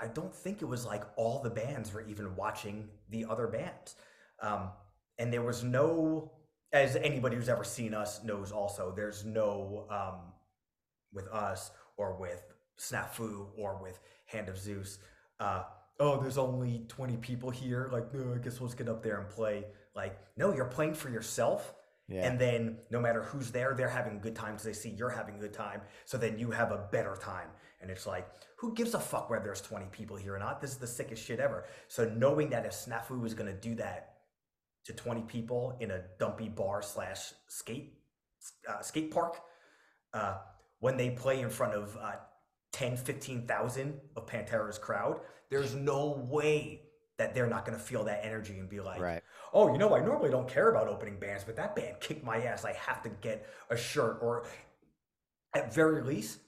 I 0.00 0.06
don't 0.06 0.34
think 0.34 0.62
it 0.62 0.64
was 0.64 0.86
like 0.86 1.04
all 1.16 1.42
the 1.42 1.50
bands 1.50 1.92
were 1.92 2.02
even 2.02 2.34
watching 2.36 2.88
the 3.10 3.26
other 3.28 3.46
bands. 3.46 3.96
Um, 4.40 4.70
and 5.18 5.32
there 5.32 5.42
was 5.42 5.62
no, 5.62 6.32
as 6.72 6.96
anybody 6.96 7.36
who's 7.36 7.48
ever 7.48 7.64
seen 7.64 7.94
us 7.94 8.24
knows 8.24 8.50
also, 8.50 8.92
there's 8.94 9.24
no, 9.24 9.86
um, 9.90 10.32
with 11.12 11.28
us 11.28 11.70
or 11.96 12.16
with 12.16 12.42
Snafu 12.80 13.46
or 13.56 13.78
with 13.80 14.00
Hand 14.26 14.48
of 14.48 14.58
Zeus, 14.58 14.98
uh, 15.38 15.64
oh, 15.98 16.20
there's 16.20 16.38
only 16.38 16.84
20 16.88 17.16
people 17.18 17.50
here. 17.50 17.90
Like, 17.92 18.12
no, 18.14 18.34
I 18.34 18.38
guess 18.38 18.58
we'll 18.58 18.68
just 18.68 18.78
get 18.78 18.88
up 18.88 19.02
there 19.02 19.20
and 19.20 19.28
play. 19.28 19.66
Like, 19.94 20.18
no, 20.36 20.52
you're 20.54 20.64
playing 20.64 20.94
for 20.94 21.10
yourself. 21.10 21.74
Yeah. 22.08 22.28
And 22.28 22.40
then 22.40 22.78
no 22.90 23.00
matter 23.00 23.22
who's 23.22 23.52
there, 23.52 23.74
they're 23.74 23.88
having 23.88 24.16
a 24.16 24.20
good 24.20 24.34
time 24.34 24.52
because 24.52 24.64
they 24.64 24.72
see 24.72 24.90
you're 24.90 25.10
having 25.10 25.36
a 25.36 25.38
good 25.38 25.52
time. 25.52 25.82
So 26.06 26.18
then 26.18 26.38
you 26.38 26.50
have 26.50 26.72
a 26.72 26.88
better 26.90 27.16
time. 27.20 27.48
And 27.80 27.90
it's 27.90 28.06
like, 28.06 28.28
who 28.56 28.74
gives 28.74 28.94
a 28.94 29.00
fuck 29.00 29.30
whether 29.30 29.44
there's 29.44 29.60
20 29.60 29.86
people 29.92 30.16
here 30.16 30.34
or 30.34 30.38
not? 30.38 30.60
This 30.60 30.72
is 30.72 30.78
the 30.78 30.86
sickest 30.86 31.24
shit 31.24 31.38
ever. 31.38 31.66
So 31.88 32.06
knowing 32.16 32.50
that 32.50 32.66
if 32.66 32.72
Snafu 32.72 33.20
was 33.20 33.34
going 33.34 33.50
to 33.52 33.58
do 33.58 33.76
that 33.76 34.14
to 34.86 34.92
20 34.92 35.22
people 35.22 35.76
in 35.80 35.92
a 35.92 36.02
dumpy 36.18 36.48
bar 36.48 36.82
slash 36.82 37.32
skate 37.46 37.94
uh, 38.68 38.80
skate 38.80 39.10
park, 39.10 39.40
uh, 40.14 40.38
when 40.80 40.96
they 40.96 41.10
play 41.10 41.40
in 41.40 41.50
front 41.50 41.74
of 41.74 41.96
uh, 42.00 42.12
10, 42.72 42.96
15,000 42.96 44.00
of 44.16 44.26
Pantera's 44.26 44.78
crowd, 44.78 45.20
there's 45.50 45.74
no 45.74 46.24
way 46.28 46.82
that 47.18 47.34
they're 47.34 47.48
not 47.48 47.66
going 47.66 47.76
to 47.76 47.84
feel 47.84 48.04
that 48.04 48.24
energy 48.24 48.58
and 48.58 48.68
be 48.68 48.80
like, 48.80 49.00
right. 49.00 49.22
oh, 49.52 49.70
you 49.70 49.78
know, 49.78 49.94
I 49.94 50.00
normally 50.00 50.30
don't 50.30 50.48
care 50.48 50.70
about 50.70 50.88
opening 50.88 51.18
bands, 51.18 51.44
but 51.44 51.56
that 51.56 51.76
band 51.76 51.96
kicked 52.00 52.24
my 52.24 52.42
ass. 52.42 52.64
I 52.64 52.72
have 52.72 53.02
to 53.02 53.10
get 53.10 53.46
a 53.68 53.76
shirt 53.76 54.18
or 54.22 54.46
at 55.54 55.74
very 55.74 56.02
least, 56.02 56.38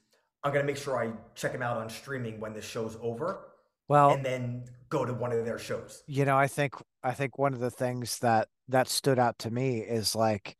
I'm 0.44 0.52
gonna 0.52 0.64
make 0.64 0.76
sure 0.76 0.98
I 0.98 1.12
check 1.34 1.52
them 1.52 1.62
out 1.62 1.76
on 1.76 1.88
streaming 1.88 2.40
when 2.40 2.52
the 2.52 2.62
show's 2.62 2.96
over. 3.00 3.48
Well, 3.88 4.12
and 4.12 4.24
then 4.24 4.64
go 4.88 5.04
to 5.04 5.12
one 5.12 5.32
of 5.32 5.44
their 5.44 5.58
shows. 5.58 6.02
You 6.06 6.24
know, 6.24 6.36
I 6.36 6.46
think 6.46 6.74
I 7.02 7.12
think 7.12 7.38
one 7.38 7.52
of 7.52 7.60
the 7.60 7.70
things 7.70 8.18
that 8.20 8.48
that 8.68 8.88
stood 8.88 9.18
out 9.18 9.38
to 9.40 9.50
me 9.50 9.78
is 9.80 10.14
like 10.14 10.56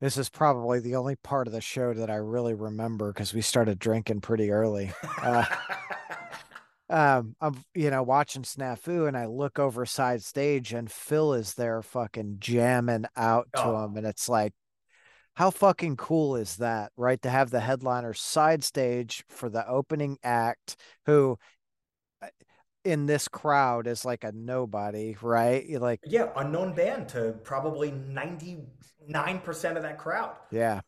this 0.00 0.16
is 0.16 0.28
probably 0.28 0.80
the 0.80 0.96
only 0.96 1.16
part 1.16 1.46
of 1.46 1.52
the 1.52 1.60
show 1.60 1.92
that 1.92 2.10
I 2.10 2.16
really 2.16 2.54
remember 2.54 3.12
because 3.12 3.34
we 3.34 3.40
started 3.40 3.78
drinking 3.78 4.20
pretty 4.20 4.50
early. 4.50 4.92
Uh, 5.20 5.44
um, 6.90 7.34
I'm 7.40 7.62
you 7.74 7.90
know 7.90 8.02
watching 8.02 8.42
Snafu 8.42 9.08
and 9.08 9.16
I 9.16 9.26
look 9.26 9.58
over 9.58 9.84
side 9.86 10.22
stage 10.22 10.72
and 10.72 10.90
Phil 10.90 11.34
is 11.34 11.54
there 11.54 11.82
fucking 11.82 12.36
jamming 12.38 13.06
out 13.16 13.48
to 13.56 13.64
oh. 13.64 13.84
him 13.84 13.96
and 13.96 14.06
it's 14.06 14.28
like 14.28 14.52
how 15.34 15.50
fucking 15.50 15.96
cool 15.96 16.34
is 16.34 16.56
that, 16.56 16.90
right? 16.96 17.22
To 17.22 17.30
have 17.30 17.50
the 17.50 17.60
headliner 17.60 18.12
side 18.12 18.64
stage 18.64 19.22
for 19.28 19.48
the 19.48 19.64
opening 19.68 20.18
act 20.24 20.74
who 21.06 21.38
in 22.84 23.06
this 23.06 23.28
crowd 23.28 23.86
is 23.86 24.04
like 24.04 24.24
a 24.24 24.32
nobody, 24.32 25.16
right? 25.20 25.64
You're 25.66 25.80
like 25.80 26.00
Yeah, 26.04 26.30
unknown 26.36 26.74
band 26.74 27.08
to 27.10 27.32
probably 27.44 27.90
99% 27.90 29.76
of 29.76 29.82
that 29.82 29.98
crowd. 29.98 30.36
Yeah. 30.50 30.80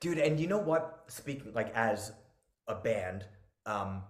Dude, 0.00 0.18
and 0.18 0.38
you 0.38 0.46
know 0.46 0.58
what? 0.58 1.04
Speaking 1.08 1.52
like 1.54 1.74
as 1.74 2.12
a 2.68 2.74
band, 2.74 3.24
um 3.64 4.02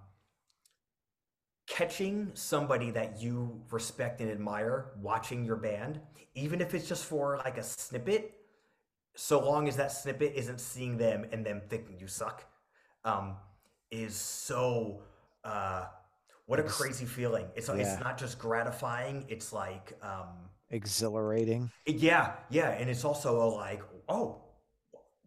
catching 1.67 2.31
somebody 2.35 2.91
that 2.93 3.21
you 3.21 3.61
respect 3.71 4.21
and 4.21 4.31
admire 4.31 4.93
watching 5.01 5.45
your 5.45 5.57
band, 5.57 6.01
even 6.35 6.61
if 6.61 6.75
it's 6.75 6.89
just 6.89 7.05
for 7.05 7.39
like 7.39 7.59
a 7.59 7.63
snippet, 7.63 8.35
so 9.17 9.41
long 9.45 9.67
as 9.69 9.77
that 9.77 9.91
snippet 9.93 10.33
isn't 10.37 10.61
seeing 10.61 10.97
them 10.97 11.27
and 11.33 11.45
them 11.45 11.61
thinking 11.69 11.99
you 11.99 12.07
suck, 12.07 12.45
um, 13.05 13.37
is 13.91 14.15
so 14.15 15.03
uh, 15.45 15.87
what 16.47 16.61
a 16.61 16.63
crazy 16.63 17.05
feeling. 17.05 17.47
It's 17.55 17.69
yeah. 17.69 17.75
it's 17.75 18.01
not 18.01 18.19
just 18.19 18.39
gratifying. 18.39 19.25
It's 19.29 19.53
like 19.53 19.93
um, 20.03 20.29
exhilarating. 20.71 21.71
Yeah, 21.87 22.33
yeah, 22.51 22.71
and 22.71 22.89
it's 22.89 23.05
also 23.05 23.43
a 23.43 23.47
like, 23.47 23.83
oh, 24.09 24.43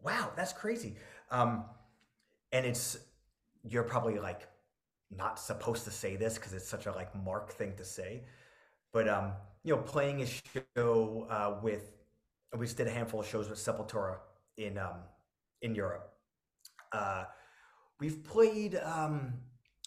wow, 0.02 0.32
that's 0.34 0.52
crazy. 0.52 0.96
Um, 1.30 1.64
and 2.52 2.66
it's 2.66 2.98
you're 3.62 3.82
probably 3.82 4.18
like 4.18 4.48
not 5.14 5.38
supposed 5.38 5.84
to 5.84 5.90
say 5.90 6.16
this 6.16 6.34
because 6.34 6.54
it's 6.54 6.68
such 6.68 6.86
a 6.86 6.92
like 6.92 7.14
mark 7.14 7.52
thing 7.52 7.74
to 7.76 7.84
say, 7.84 8.22
but 8.92 9.08
um, 9.08 9.32
you 9.62 9.76
know, 9.76 9.82
playing 9.82 10.22
a 10.22 10.26
show 10.76 11.26
uh, 11.28 11.60
with 11.62 11.92
we 12.56 12.64
just 12.64 12.78
did 12.78 12.86
a 12.86 12.90
handful 12.90 13.20
of 13.20 13.26
shows 13.26 13.48
with 13.48 13.58
Sepultura 13.58 14.16
in 14.56 14.78
um, 14.78 15.02
in 15.60 15.74
Europe. 15.74 16.14
Uh, 16.92 17.24
we've 18.00 18.24
played 18.24 18.76
um, 18.76 19.34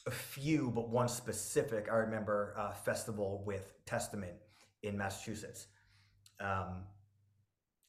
a 0.05 0.11
few, 0.11 0.71
but 0.73 0.89
one 0.89 1.07
specific 1.07 1.87
I 1.91 1.95
remember 1.95 2.53
uh, 2.57 2.73
festival 2.73 3.43
with 3.45 3.73
Testament 3.85 4.33
in 4.81 4.97
Massachusetts, 4.97 5.67
um, 6.39 6.83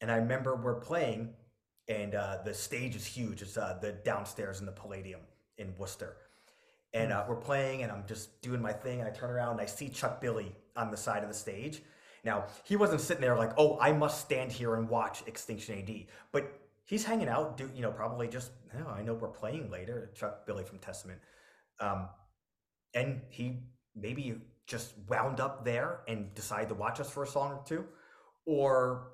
and 0.01 0.11
I 0.11 0.15
remember 0.15 0.55
we're 0.55 0.79
playing, 0.79 1.33
and 1.87 2.15
uh, 2.15 2.37
the 2.45 2.53
stage 2.53 2.95
is 2.95 3.05
huge. 3.05 3.41
It's 3.41 3.57
uh, 3.57 3.77
the 3.81 3.91
downstairs 3.91 4.59
in 4.59 4.65
the 4.65 4.71
Palladium 4.71 5.21
in 5.57 5.73
Worcester, 5.77 6.17
and 6.93 7.11
uh, 7.11 7.25
we're 7.27 7.35
playing, 7.35 7.83
and 7.83 7.91
I'm 7.91 8.05
just 8.07 8.41
doing 8.41 8.61
my 8.61 8.73
thing, 8.73 8.99
and 8.99 9.09
I 9.09 9.11
turn 9.11 9.29
around 9.29 9.53
and 9.53 9.61
I 9.61 9.65
see 9.65 9.89
Chuck 9.89 10.21
Billy 10.21 10.55
on 10.75 10.91
the 10.91 10.97
side 10.97 11.23
of 11.23 11.29
the 11.29 11.35
stage 11.35 11.81
now, 12.25 12.45
he 12.63 12.75
wasn't 12.75 13.01
sitting 13.01 13.21
there 13.21 13.37
like, 13.37 13.51
oh, 13.55 13.77
I 13.79 13.93
must 13.93 14.19
stand 14.19 14.51
here 14.51 14.75
and 14.75 14.89
watch 14.89 15.23
Extinction 15.27 15.77
AD. 15.77 16.07
But 16.31 16.59
he's 16.83 17.05
hanging 17.05 17.29
out, 17.29 17.55
do 17.55 17.69
you 17.73 17.83
know, 17.83 17.91
probably 17.91 18.27
just, 18.27 18.51
oh, 18.75 18.89
I 18.89 19.03
know 19.03 19.13
we're 19.13 19.27
playing 19.27 19.69
later, 19.69 20.09
Chuck 20.15 20.45
Billy 20.47 20.63
from 20.63 20.79
Testament. 20.79 21.19
Um, 21.79 22.09
and 22.93 23.21
he 23.29 23.59
maybe 23.95 24.35
just 24.67 24.93
wound 25.07 25.39
up 25.39 25.63
there 25.63 25.99
and 26.07 26.33
decided 26.33 26.69
to 26.69 26.75
watch 26.75 26.99
us 26.99 27.09
for 27.09 27.23
a 27.23 27.27
song 27.27 27.51
or 27.51 27.61
two, 27.65 27.85
or 28.45 29.11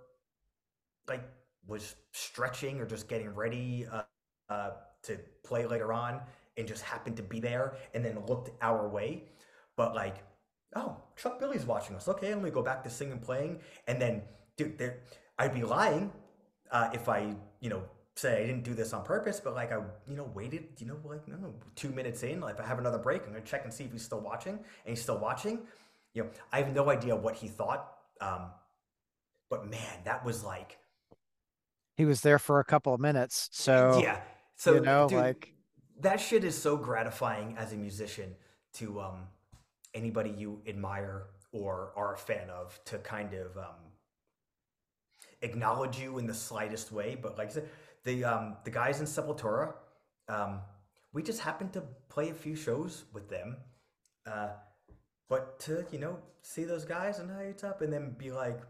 like 1.07 1.24
was 1.68 1.95
stretching 2.12 2.80
or 2.80 2.86
just 2.86 3.07
getting 3.07 3.30
ready 3.30 3.86
uh, 3.91 4.03
uh, 4.49 4.72
to 5.03 5.20
play 5.43 5.66
later 5.66 5.93
on 5.93 6.22
and 6.57 6.68
just 6.68 6.84
happened 6.84 7.18
to 7.18 7.24
be 7.24 7.39
there 7.39 7.76
and 7.93 8.03
then 8.03 8.18
looked 8.28 8.49
our 8.62 8.88
way. 8.88 9.24
But 9.76 9.95
like 9.95 10.24
oh, 10.76 10.97
Chuck 11.16 11.39
Billy's 11.39 11.66
watching 11.66 11.95
us. 11.95 12.07
Okay, 12.07 12.34
let 12.34 12.43
me 12.43 12.49
go 12.49 12.62
back 12.62 12.84
to 12.84 12.89
singing 12.89 13.14
and 13.14 13.22
playing. 13.22 13.59
And 13.88 14.01
then, 14.01 14.22
dude, 14.57 14.78
there, 14.78 14.99
I'd 15.38 15.53
be 15.53 15.64
lying 15.64 16.12
uh, 16.72 16.89
if 16.93 17.09
I, 17.09 17.36
you 17.59 17.70
know, 17.70 17.84
say 18.16 18.43
I 18.43 18.45
didn't 18.45 18.64
do 18.64 18.74
this 18.74 18.93
on 18.93 19.03
purpose, 19.03 19.39
but 19.39 19.53
like 19.53 19.72
I, 19.72 19.78
you 20.07 20.16
know, 20.16 20.30
waited, 20.34 20.68
you 20.80 20.88
know, 20.88 20.97
like 21.03 21.28
no, 21.28 21.38
no, 21.38 21.53
two 21.76 21.89
minutes 21.89 22.24
in, 22.24 22.39
like 22.39 22.59
I 22.59 22.66
have 22.66 22.80
another 22.80 22.97
break, 22.97 23.24
I'm 23.24 23.34
gonna 23.34 23.41
check 23.41 23.64
and 23.64 23.74
see 23.74 23.86
if 23.86 23.91
he's 23.91 24.03
still 24.03 24.20
watching, 24.20 24.53
and 24.53 24.64
he's 24.86 25.01
still 25.01 25.18
watching. 25.18 25.59
You 26.14 26.24
know, 26.24 26.30
I 26.51 26.62
have 26.62 26.74
no 26.74 26.89
idea 26.89 27.16
what 27.16 27.36
he 27.36 27.47
thought, 27.47 27.93
um, 28.20 28.47
but 29.49 29.70
man, 29.70 29.99
that 30.05 30.26
was 30.26 30.43
like 30.43 30.78
he 31.95 32.05
was 32.05 32.22
there 32.22 32.39
for 32.39 32.59
a 32.59 32.66
couple 32.66 32.93
of 32.93 32.99
minutes, 32.99 33.49
so 33.51 33.99
yeah, 34.01 34.20
so 34.55 34.76
you 34.76 34.82
know, 34.82 35.07
dude, 35.07 35.18
like 35.18 35.53
that 36.01 36.20
shit 36.20 36.43
is 36.43 36.57
so 36.57 36.78
gratifying 36.78 37.55
as 37.57 37.74
a 37.74 37.76
musician 37.76 38.36
to 38.74 38.99
um 39.01 39.28
anybody 39.93 40.30
you 40.30 40.62
admire 40.68 41.24
or 41.51 41.91
are 41.95 42.14
a 42.14 42.18
fan 42.18 42.49
of 42.49 42.80
to 42.86 42.97
kind 42.99 43.34
of 43.34 43.57
um, 43.57 43.91
acknowledge 45.41 45.99
you 45.99 46.18
in 46.18 46.26
the 46.26 46.34
slightest 46.34 46.91
way. 46.91 47.18
But 47.22 47.38
like 47.38 47.49
I 47.49 47.51
said, 47.51 47.70
the 48.04 48.24
um, 48.24 48.58
the 48.64 48.72
guys 48.72 48.99
in 48.99 49.06
Sepultura, 49.06 49.74
um, 50.28 50.62
we 51.14 51.24
just 51.24 51.41
happened 51.41 51.74
to 51.74 51.84
play 52.10 52.30
a 52.30 52.34
few 52.34 52.56
shows 52.56 53.06
with 53.14 53.30
them. 53.30 53.58
Uh, 54.26 54.49
but 55.30 55.60
to 55.62 55.86
you 55.91 55.99
know 55.99 56.18
see 56.41 56.64
those 56.64 56.86
guys 56.86 57.20
and 57.20 57.30
hey, 57.30 57.47
it's 57.49 57.64
up, 57.64 57.82
and 57.82 57.91
then 57.91 58.16
be 58.18 58.32
like, 58.32 58.62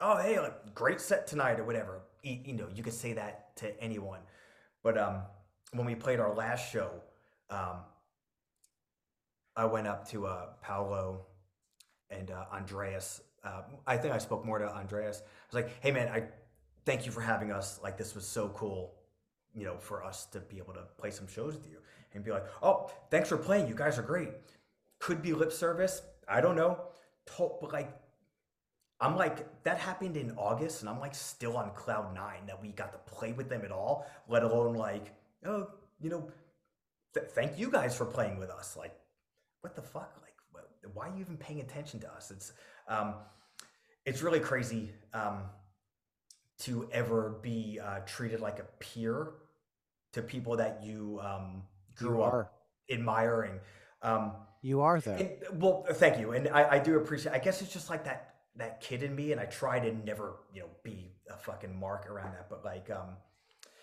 oh 0.00 0.16
hey, 0.18 0.38
like, 0.38 0.74
great 0.74 1.00
set 1.00 1.26
tonight 1.26 1.60
or 1.60 1.64
whatever. 1.64 2.02
You, 2.22 2.38
you 2.44 2.52
know, 2.54 2.68
you 2.74 2.82
could 2.82 2.92
say 2.92 3.12
that 3.14 3.56
to 3.56 3.80
anyone. 3.82 4.20
But 4.82 4.98
um, 4.98 5.22
when 5.72 5.86
we 5.86 5.94
played 5.94 6.20
our 6.20 6.34
last 6.34 6.72
show, 6.72 6.90
um, 7.50 7.76
I 9.56 9.66
went 9.66 9.86
up 9.86 10.08
to 10.10 10.26
uh, 10.26 10.46
Paulo 10.62 11.26
and 12.08 12.30
uh, 12.30 12.44
Andreas. 12.52 13.20
Uh, 13.44 13.62
I 13.86 13.96
think 13.96 14.14
I 14.14 14.18
spoke 14.18 14.44
more 14.44 14.58
to 14.58 14.68
Andreas. 14.68 15.22
I 15.22 15.56
was 15.56 15.64
like, 15.64 15.82
"Hey, 15.82 15.90
man, 15.90 16.08
I 16.08 16.24
thank 16.84 17.06
you 17.06 17.12
for 17.12 17.20
having 17.20 17.50
us. 17.52 17.80
Like, 17.82 17.96
this 17.96 18.14
was 18.14 18.26
so 18.26 18.48
cool, 18.50 18.94
you 19.54 19.64
know, 19.64 19.76
for 19.78 20.04
us 20.04 20.26
to 20.26 20.40
be 20.40 20.58
able 20.58 20.74
to 20.74 20.82
play 20.98 21.10
some 21.10 21.26
shows 21.26 21.54
with 21.54 21.66
you." 21.66 21.78
And 22.12 22.24
be 22.24 22.32
like, 22.32 22.46
"Oh, 22.62 22.90
thanks 23.10 23.28
for 23.28 23.36
playing. 23.36 23.68
You 23.68 23.74
guys 23.74 23.98
are 23.98 24.02
great." 24.02 24.30
Could 24.98 25.22
be 25.22 25.32
lip 25.32 25.52
service. 25.52 26.02
I 26.28 26.40
don't 26.40 26.56
know. 26.56 26.78
But 27.38 27.72
like, 27.72 27.96
I'm 29.00 29.16
like, 29.16 29.62
that 29.62 29.78
happened 29.78 30.16
in 30.16 30.32
August, 30.36 30.82
and 30.82 30.88
I'm 30.88 31.00
like 31.00 31.14
still 31.14 31.56
on 31.56 31.70
cloud 31.74 32.14
nine 32.14 32.46
that 32.46 32.60
we 32.60 32.68
got 32.68 32.92
to 32.92 32.98
play 33.12 33.32
with 33.32 33.48
them 33.48 33.62
at 33.64 33.72
all. 33.72 34.06
Let 34.28 34.42
alone 34.42 34.74
like, 34.74 35.14
oh, 35.46 35.68
you 36.00 36.10
know, 36.10 36.30
th- 37.14 37.26
thank 37.30 37.58
you 37.58 37.70
guys 37.70 37.96
for 37.96 38.04
playing 38.04 38.38
with 38.38 38.50
us. 38.50 38.76
Like, 38.76 38.94
what 39.62 39.74
the 39.74 39.82
fuck? 39.82 40.18
Like, 40.20 40.34
what, 40.52 40.68
why 40.92 41.08
are 41.08 41.14
you 41.14 41.20
even 41.20 41.36
paying 41.36 41.60
attention 41.60 42.00
to 42.00 42.12
us? 42.12 42.30
It's, 42.30 42.52
um, 42.88 43.14
it's 44.04 44.22
really 44.22 44.40
crazy 44.40 44.92
um, 45.14 45.44
to 46.60 46.88
ever 46.92 47.38
be 47.42 47.80
uh, 47.82 48.00
treated 48.00 48.40
like 48.40 48.58
a 48.58 48.66
peer 48.78 49.32
to 50.12 50.22
people 50.22 50.56
that 50.56 50.82
you 50.82 51.20
um, 51.22 51.62
grew 51.96 52.18
you 52.18 52.22
up 52.22 52.52
admiring. 52.90 53.60
Um, 54.02 54.32
you 54.62 54.80
are 54.82 55.00
though. 55.00 55.28
Well, 55.54 55.86
thank 55.92 56.18
you, 56.18 56.32
and 56.32 56.48
I, 56.48 56.72
I 56.72 56.78
do 56.78 56.98
appreciate. 56.98 57.34
I 57.34 57.38
guess 57.38 57.62
it's 57.62 57.72
just 57.72 57.88
like 57.88 58.04
that 58.04 58.34
that 58.56 58.80
kid 58.80 59.02
in 59.02 59.14
me, 59.14 59.32
and 59.32 59.40
I 59.40 59.46
try 59.46 59.78
to 59.78 59.92
never, 60.04 60.36
you 60.52 60.60
know, 60.60 60.68
be 60.82 61.12
a 61.30 61.36
fucking 61.36 61.78
mark 61.78 62.10
around 62.10 62.32
that. 62.32 62.50
But 62.50 62.64
like, 62.64 62.90
um, 62.90 63.16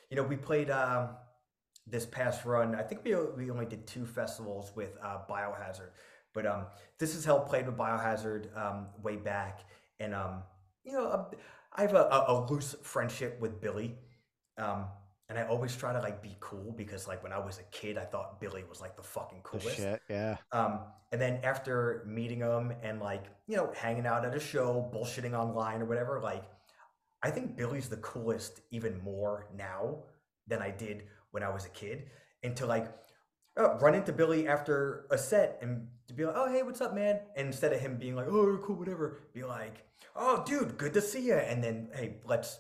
you 0.10 0.18
know, 0.18 0.24
we 0.24 0.36
played 0.36 0.70
um, 0.70 1.10
this 1.88 2.06
past 2.06 2.46
run. 2.46 2.76
I 2.76 2.84
think 2.84 3.04
we 3.04 3.16
we 3.16 3.50
only 3.50 3.66
did 3.66 3.88
two 3.88 4.06
festivals 4.06 4.72
with 4.76 4.92
uh, 5.02 5.20
Biohazard, 5.30 5.90
but 6.34 6.46
um, 6.46 6.66
this 7.00 7.16
is 7.16 7.26
hell 7.26 7.40
played 7.40 7.66
with 7.66 7.78
Biohazard 7.78 8.56
um, 8.56 8.88
way 9.02 9.16
back, 9.16 9.62
and 10.00 10.14
um, 10.14 10.44
you 10.84 10.94
know, 10.94 11.28
I 11.78 11.82
have 11.82 11.94
a, 11.94 12.04
a, 12.04 12.26
a 12.30 12.46
loose 12.50 12.76
friendship 12.82 13.40
with 13.40 13.62
Billy. 13.62 13.96
Um, 14.58 14.86
and 15.30 15.38
I 15.38 15.44
always 15.44 15.76
try 15.76 15.92
to 15.92 16.00
like 16.00 16.22
be 16.22 16.36
cool 16.40 16.74
because 16.78 17.08
like 17.08 17.22
when 17.22 17.34
I 17.34 17.38
was 17.38 17.60
a 17.60 17.64
kid, 17.64 17.98
I 17.98 18.06
thought 18.06 18.40
Billy 18.40 18.64
was 18.68 18.80
like 18.80 18.96
the 18.96 19.04
fucking 19.04 19.42
coolest. 19.44 19.76
Shit, 19.76 20.02
yeah. 20.10 20.38
Um, 20.52 20.80
and 21.12 21.20
then 21.20 21.40
after 21.44 22.04
meeting 22.08 22.40
him 22.40 22.74
and 22.82 23.00
like 23.02 23.26
you 23.48 23.58
know 23.58 23.72
hanging 23.76 24.06
out 24.06 24.26
at 24.26 24.34
a 24.34 24.40
show, 24.40 24.90
bullshitting 24.94 25.34
online 25.34 25.82
or 25.82 25.86
whatever, 25.86 26.20
like 26.22 26.46
I 27.24 27.30
think 27.30 27.58
Billy's 27.58 27.90
the 27.90 27.98
coolest 27.98 28.62
even 28.72 29.02
more 29.04 29.48
now 29.56 30.04
than 30.48 30.62
I 30.62 30.72
did 30.72 31.04
when 31.32 31.44
I 31.44 31.50
was 31.50 31.66
a 31.66 31.70
kid. 31.70 32.10
And 32.44 32.56
to 32.56 32.66
like 32.66 32.88
uh, 33.58 33.78
run 33.80 33.96
into 33.96 34.14
Billy 34.14 34.48
after 34.48 35.06
a 35.12 35.18
set 35.18 35.60
and 35.62 35.88
to 36.08 36.14
be 36.14 36.26
like, 36.26 36.36
oh 36.38 36.52
hey, 36.52 36.64
what's 36.64 36.82
up, 36.82 36.94
man? 36.94 37.20
And 37.36 37.48
instead 37.48 37.74
of 37.74 37.80
him 37.80 37.98
being 37.98 38.16
like, 38.16 38.28
oh 38.28 38.60
cool, 38.64 38.76
whatever, 38.76 39.20
be 39.34 39.44
like, 39.44 39.86
oh 40.16 40.44
dude, 40.46 40.78
good 40.78 40.94
to 40.94 41.02
see 41.02 41.28
you. 41.28 41.36
And 41.36 41.64
then 41.64 41.90
hey, 41.94 42.18
let's 42.26 42.60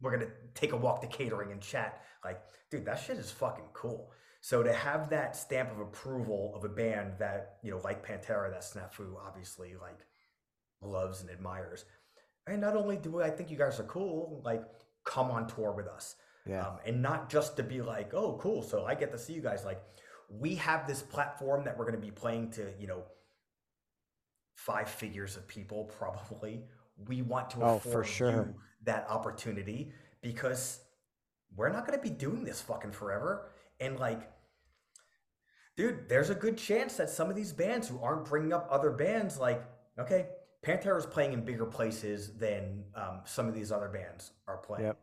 we're 0.00 0.12
gonna 0.12 0.30
take 0.54 0.72
a 0.72 0.76
walk 0.76 1.00
to 1.00 1.06
catering 1.06 1.52
and 1.52 1.60
chat. 1.60 2.02
Like, 2.24 2.40
dude, 2.70 2.84
that 2.86 3.00
shit 3.00 3.16
is 3.16 3.30
fucking 3.30 3.68
cool. 3.72 4.10
So 4.40 4.62
to 4.62 4.72
have 4.72 5.10
that 5.10 5.34
stamp 5.34 5.72
of 5.72 5.80
approval 5.80 6.52
of 6.54 6.64
a 6.64 6.68
band 6.68 7.14
that 7.18 7.56
you 7.62 7.70
know, 7.70 7.80
like 7.82 8.06
Pantera, 8.06 8.50
that 8.50 8.62
Snafu 8.62 9.14
obviously 9.26 9.74
like 9.80 9.98
loves 10.80 11.20
and 11.20 11.30
admires, 11.30 11.84
and 12.46 12.60
not 12.60 12.76
only 12.76 12.96
do 12.96 13.20
I 13.20 13.30
think 13.30 13.50
you 13.50 13.56
guys 13.56 13.80
are 13.80 13.84
cool, 13.84 14.42
like 14.44 14.62
come 15.04 15.30
on 15.30 15.46
tour 15.46 15.72
with 15.72 15.86
us, 15.86 16.16
yeah, 16.48 16.66
um, 16.66 16.76
and 16.84 17.02
not 17.02 17.28
just 17.28 17.56
to 17.56 17.62
be 17.62 17.82
like, 17.82 18.14
oh, 18.14 18.38
cool, 18.40 18.62
so 18.62 18.84
I 18.84 18.94
get 18.94 19.12
to 19.12 19.18
see 19.18 19.32
you 19.32 19.40
guys. 19.40 19.64
Like, 19.64 19.82
we 20.28 20.54
have 20.56 20.86
this 20.86 21.02
platform 21.02 21.64
that 21.64 21.76
we're 21.76 21.84
going 21.84 22.00
to 22.00 22.06
be 22.06 22.10
playing 22.10 22.50
to, 22.52 22.72
you 22.78 22.86
know, 22.86 23.04
five 24.54 24.88
figures 24.88 25.36
of 25.36 25.46
people 25.48 25.84
probably. 25.98 26.62
We 27.08 27.22
want 27.22 27.50
to 27.50 27.62
oh, 27.62 27.78
for 27.78 28.04
sure. 28.04 28.30
you 28.30 28.54
that 28.84 29.06
opportunity 29.10 29.92
because 30.22 30.80
we're 31.54 31.70
not 31.70 31.86
going 31.86 31.98
to 31.98 32.02
be 32.02 32.10
doing 32.10 32.44
this 32.44 32.60
fucking 32.60 32.92
forever. 32.92 33.50
And 33.80 33.98
like, 33.98 34.30
dude, 35.76 36.08
there's 36.08 36.30
a 36.30 36.34
good 36.34 36.56
chance 36.56 36.96
that 36.96 37.10
some 37.10 37.28
of 37.28 37.36
these 37.36 37.52
bands 37.52 37.88
who 37.88 38.00
aren't 38.00 38.24
bringing 38.24 38.52
up 38.52 38.68
other 38.70 38.90
bands, 38.90 39.38
like, 39.38 39.62
okay, 39.98 40.28
Pantera 40.64 40.98
is 40.98 41.06
playing 41.06 41.32
in 41.32 41.44
bigger 41.44 41.66
places 41.66 42.36
than 42.38 42.84
um, 42.94 43.20
some 43.24 43.46
of 43.46 43.54
these 43.54 43.70
other 43.70 43.88
bands 43.88 44.32
are 44.48 44.56
playing. 44.56 44.86
Yep. 44.86 44.98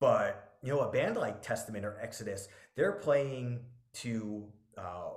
But 0.00 0.47
you 0.62 0.72
know, 0.72 0.80
a 0.80 0.90
band 0.90 1.16
like 1.16 1.42
Testament 1.42 1.84
or 1.84 1.98
Exodus, 2.00 2.48
they're 2.76 2.92
playing 2.92 3.60
to 3.94 4.44
uh, 4.76 5.10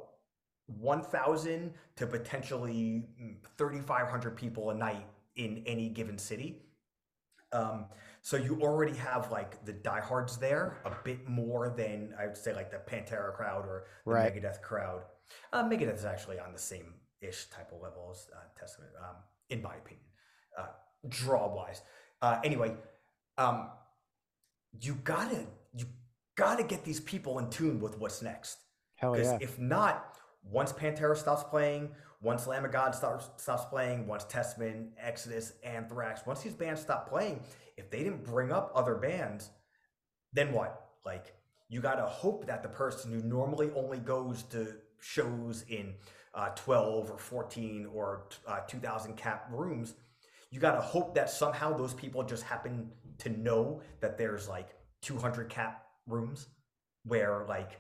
1,000 0.68 1.74
to 1.96 2.08
potentially 2.08 3.04
3,500 3.58 4.36
people 4.36 4.70
a 4.70 4.74
night 4.74 5.06
in 5.36 5.64
any 5.66 5.90
given 5.90 6.18
city. 6.18 6.64
Um, 7.54 7.86
so 8.22 8.38
you 8.38 8.62
already 8.62 8.96
have 8.98 9.32
like 9.32 9.66
the 9.66 9.74
diehards 9.74 10.38
there 10.38 10.78
a 10.86 10.92
bit 11.04 11.28
more 11.28 11.70
than 11.70 12.14
I 12.18 12.28
would 12.28 12.38
say 12.38 12.54
like 12.54 12.72
the 12.72 12.78
Pantera 12.78 13.34
crowd 13.34 13.66
or 13.66 13.86
the 14.06 14.12
right. 14.12 14.34
Megadeth 14.34 14.62
crowd. 14.62 15.02
Uh, 15.52 15.64
Megadeth 15.64 15.96
is 15.96 16.06
actually 16.06 16.40
on 16.40 16.54
the 16.54 16.60
same 16.60 16.94
ish 17.22 17.50
type 17.50 17.72
of 17.74 17.82
level 17.82 18.10
as 18.12 18.28
uh, 18.34 18.40
Testament, 18.58 18.92
um, 19.00 19.16
in 19.50 19.62
my 19.62 19.76
opinion, 19.76 20.06
uh, 20.58 20.68
draw 21.10 21.54
wise. 21.54 21.82
Uh, 22.22 22.40
anyway, 22.44 22.74
um, 23.38 23.70
you 24.80 24.96
gotta 25.04 25.46
you 25.74 25.86
gotta 26.36 26.64
get 26.64 26.84
these 26.84 27.00
people 27.00 27.40
in 27.40 27.50
tune 27.50 27.80
with 27.80 27.98
what's 27.98 28.22
next. 28.22 28.58
Hell 28.96 29.18
yeah! 29.18 29.38
If 29.42 29.60
not, 29.60 30.16
once 30.44 30.72
Pantera 30.72 31.18
stops 31.18 31.44
playing, 31.44 31.90
once 32.22 32.48
Lamb 32.48 32.66
of 32.66 32.72
God 32.72 32.96
starts 32.96 33.30
stops 33.38 33.66
playing, 33.66 34.08
once 34.08 34.24
Testament, 34.26 34.92
Exodus, 35.00 35.54
Anthrax, 35.64 36.26
once 36.26 36.42
these 36.42 36.54
bands 36.54 36.82
stop 36.82 37.10
playing, 37.10 37.42
if 37.78 37.90
they 37.90 38.04
didn't 38.04 38.24
bring 38.24 38.52
up 38.52 38.72
other 38.76 38.96
bands, 38.96 39.50
then 40.34 40.52
what? 40.54 40.90
Like 41.06 41.34
you 41.70 41.82
got 41.82 41.96
to 41.96 42.06
hope 42.06 42.46
that 42.48 42.64
the 42.64 42.70
person 42.70 43.12
who 43.12 43.28
normally 43.28 43.72
only 43.76 43.98
goes 43.98 44.44
to 44.44 44.76
shows 45.00 45.64
in 45.70 45.94
uh, 46.34 46.50
12 46.50 47.12
or 47.12 47.18
14 47.18 47.88
or 47.94 48.28
uh, 48.48 48.60
2000 48.68 49.16
cap 49.16 49.48
rooms, 49.52 49.96
you 50.52 50.60
got 50.60 50.76
to 50.76 50.82
hope 50.82 51.16
that 51.16 51.30
somehow 51.30 51.76
those 51.76 51.94
people 51.94 52.24
just 52.24 52.44
happen 52.44 52.92
to 53.22 53.30
know 53.30 53.82
that 54.00 54.18
there's 54.18 54.48
like 54.48 54.70
200 55.02 55.50
cap 55.50 55.86
rooms 56.08 56.48
where 57.06 57.46
like 57.48 57.80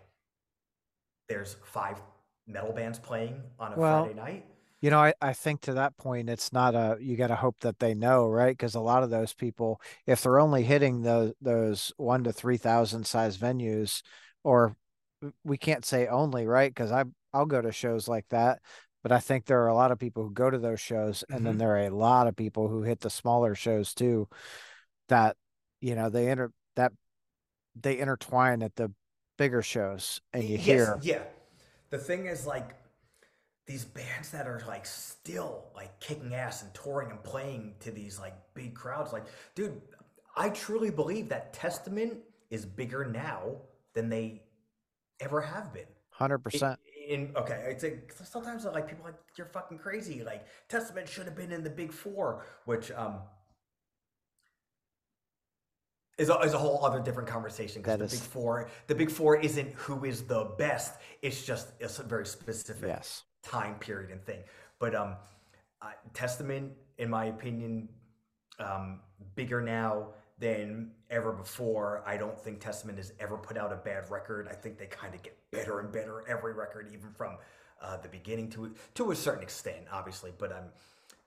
there's 1.30 1.58
five 1.64 2.02
metal 2.48 2.72
bands 2.72 3.00
playing 3.00 3.42
on 3.60 3.74
a 3.74 3.78
well, 3.78 4.06
Friday 4.06 4.20
night. 4.20 4.46
You 4.82 4.90
know, 4.90 5.00
I, 5.00 5.14
I 5.22 5.34
think 5.34 5.62
to 5.62 5.74
that 5.76 5.96
point, 5.98 6.30
it's 6.30 6.52
not 6.52 6.74
a, 6.74 6.98
you 7.00 7.16
got 7.16 7.28
to 7.28 7.36
hope 7.36 7.60
that 7.62 7.78
they 7.78 7.94
know, 7.94 8.28
right? 8.28 8.58
Because 8.58 8.74
a 8.74 8.80
lot 8.80 9.04
of 9.04 9.12
those 9.12 9.32
people, 9.32 9.80
if 10.08 10.24
they're 10.24 10.40
only 10.40 10.64
hitting 10.64 11.04
those, 11.04 11.34
those 11.40 11.94
one 11.98 12.24
to 12.24 12.34
3,000 12.34 13.06
size 13.06 13.38
venues, 13.38 14.02
or 14.44 14.76
we 15.44 15.58
can't 15.58 15.86
say 15.86 16.08
only, 16.08 16.48
right? 16.48 16.74
Because 16.74 16.92
I, 16.92 17.04
I'll 17.32 17.46
go 17.46 17.62
to 17.62 17.72
shows 17.72 18.08
like 18.08 18.26
that. 18.30 18.60
But 19.04 19.12
I 19.12 19.20
think 19.20 19.46
there 19.46 19.62
are 19.64 19.68
a 19.68 19.76
lot 19.76 19.92
of 19.92 20.00
people 20.00 20.24
who 20.24 20.34
go 20.34 20.50
to 20.50 20.60
those 20.60 20.80
shows, 20.80 21.24
and 21.30 21.38
mm-hmm. 21.38 21.46
then 21.46 21.58
there 21.58 21.76
are 21.76 21.88
a 21.88 21.96
lot 21.96 22.28
of 22.28 22.36
people 22.36 22.68
who 22.68 22.82
hit 22.82 23.00
the 23.00 23.10
smaller 23.10 23.54
shows 23.56 23.94
too. 23.94 24.28
That 25.12 25.36
you 25.82 25.94
know 25.94 26.10
they 26.10 26.28
enter 26.30 26.52
that 26.76 26.94
they 27.76 28.00
intertwine 28.00 28.64
at 28.64 28.76
the 28.76 28.92
bigger 29.38 29.62
shows, 29.62 30.22
and 30.34 30.44
you 30.44 30.56
yes, 30.56 30.66
hear 30.66 31.00
yeah. 31.02 31.24
The 31.90 31.98
thing 31.98 32.28
is 32.28 32.48
like 32.48 32.76
these 33.72 33.86
bands 33.86 34.32
that 34.32 34.48
are 34.48 34.62
like 34.68 34.86
still 34.86 35.66
like 35.76 36.00
kicking 36.00 36.34
ass 36.34 36.64
and 36.64 36.74
touring 36.74 37.12
and 37.12 37.24
playing 37.24 37.74
to 37.80 37.92
these 37.92 38.20
like 38.20 38.36
big 38.54 38.74
crowds 38.74 39.14
like 39.14 39.24
dude 39.56 39.80
i 40.36 40.50
truly 40.50 40.90
believe 40.90 41.30
that 41.30 41.54
testament 41.54 42.18
is 42.50 42.66
bigger 42.66 43.06
now 43.06 43.56
than 43.94 44.10
they 44.10 44.42
ever 45.20 45.40
have 45.40 45.72
been. 45.74 45.86
100% 46.20 46.76
in, 47.08 47.14
in 47.14 47.36
okay 47.36 47.64
it's 47.68 47.84
like 47.84 48.14
sometimes 48.26 48.66
like 48.66 48.88
people 48.88 49.06
like 49.06 49.16
you're 49.38 49.48
fucking 49.48 49.78
crazy 49.78 50.24
like 50.24 50.46
testament 50.68 51.08
should 51.08 51.26
have 51.26 51.36
been 51.36 51.52
in 51.52 51.64
the 51.64 51.70
big 51.70 51.94
four 51.94 52.44
which 52.66 52.92
um 52.92 53.20
is 56.22 56.30
a, 56.30 56.38
is 56.40 56.54
a 56.54 56.58
whole 56.58 56.86
other 56.86 57.00
different 57.00 57.28
conversation 57.28 57.82
because 57.82 57.98
the 57.98 58.06
is... 58.06 58.12
big 58.12 58.22
four 58.22 58.70
the 58.88 58.96
big 58.96 59.10
four 59.10 59.40
isn't 59.40 59.74
who 59.74 60.06
is 60.06 60.22
the 60.24 60.52
best. 60.58 61.00
It's 61.22 61.44
just 61.44 61.72
it's 61.80 61.98
a 62.00 62.04
very 62.04 62.26
specific 62.26 62.88
yes. 62.88 63.24
time 63.42 63.76
period 63.76 64.12
and 64.12 64.24
thing. 64.24 64.42
But 64.80 64.94
um 64.96 65.16
uh, 65.82 65.88
testament 66.14 66.74
in 67.00 67.10
my 67.10 67.26
opinion 67.26 67.90
um 68.60 69.00
bigger 69.36 69.62
now 69.62 70.10
than 70.38 70.92
ever 71.10 71.32
before. 71.32 72.04
I 72.06 72.18
don't 72.18 72.38
think 72.38 72.60
testament 72.60 72.98
has 73.00 73.14
ever 73.20 73.38
put 73.38 73.58
out 73.58 73.74
a 73.74 73.76
bad 73.76 74.10
record. 74.10 74.48
I 74.48 74.54
think 74.54 74.78
they 74.78 74.88
kind 74.88 75.14
of 75.16 75.22
get 75.24 75.38
better 75.52 75.80
and 75.80 75.92
better 75.92 76.24
every 76.28 76.54
record 76.54 76.90
even 76.94 77.10
from 77.12 77.38
uh, 77.82 77.98
the 77.98 78.10
beginning 78.10 78.50
to 78.52 78.76
to 78.94 79.12
a 79.12 79.16
certain 79.16 79.44
extent 79.44 79.86
obviously. 79.92 80.32
But 80.38 80.52
um 80.52 80.66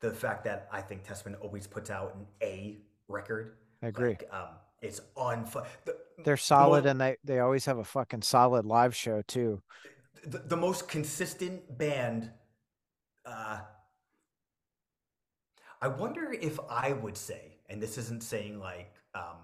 the 0.01 0.13
fact 0.13 0.45
that 0.45 0.69
i 0.71 0.83
think 0.83 1.03
testament 1.03 1.39
always 1.41 1.67
puts 1.67 1.89
out 1.89 2.15
an 2.15 2.27
a 2.43 2.77
record 3.09 3.57
I 3.85 3.89
agree. 3.89 4.11
Like, 4.11 4.29
um, 4.33 4.49
it's 4.85 5.01
unfun. 5.16 5.64
The, 5.87 5.97
They're 6.24 6.37
solid, 6.37 6.85
the 6.85 6.91
and 6.91 7.01
they 7.01 7.16
they 7.24 7.41
always 7.41 7.64
have 7.64 7.78
a 7.78 7.85
fucking 7.85 8.22
solid 8.22 8.66
live 8.66 8.95
show 8.95 9.22
too. 9.22 9.62
The, 10.24 10.39
the 10.39 10.57
most 10.57 10.89
consistent 10.89 11.76
band. 11.78 12.30
Uh, 13.24 13.61
I 15.80 15.89
wonder 15.89 16.32
if 16.32 16.59
I 16.70 16.93
would 16.93 17.16
say, 17.16 17.59
and 17.68 17.82
this 17.82 17.99
isn't 17.99 18.22
saying 18.22 18.59
like 18.61 18.95
um, 19.14 19.39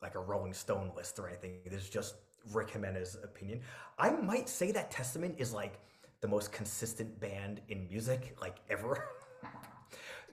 like 0.00 0.14
a 0.14 0.20
Rolling 0.20 0.54
Stone 0.54 0.92
list 0.96 1.18
or 1.18 1.28
anything. 1.28 1.58
This 1.64 1.82
is 1.82 1.90
just 1.90 2.14
Rick 2.52 2.70
Jimenez's 2.70 3.16
opinion. 3.22 3.60
I 3.98 4.10
might 4.10 4.48
say 4.48 4.70
that 4.72 4.90
Testament 4.90 5.34
is 5.38 5.52
like 5.52 5.80
the 6.20 6.28
most 6.28 6.52
consistent 6.52 7.18
band 7.20 7.60
in 7.68 7.88
music 7.88 8.36
like 8.40 8.56
ever. 8.70 9.08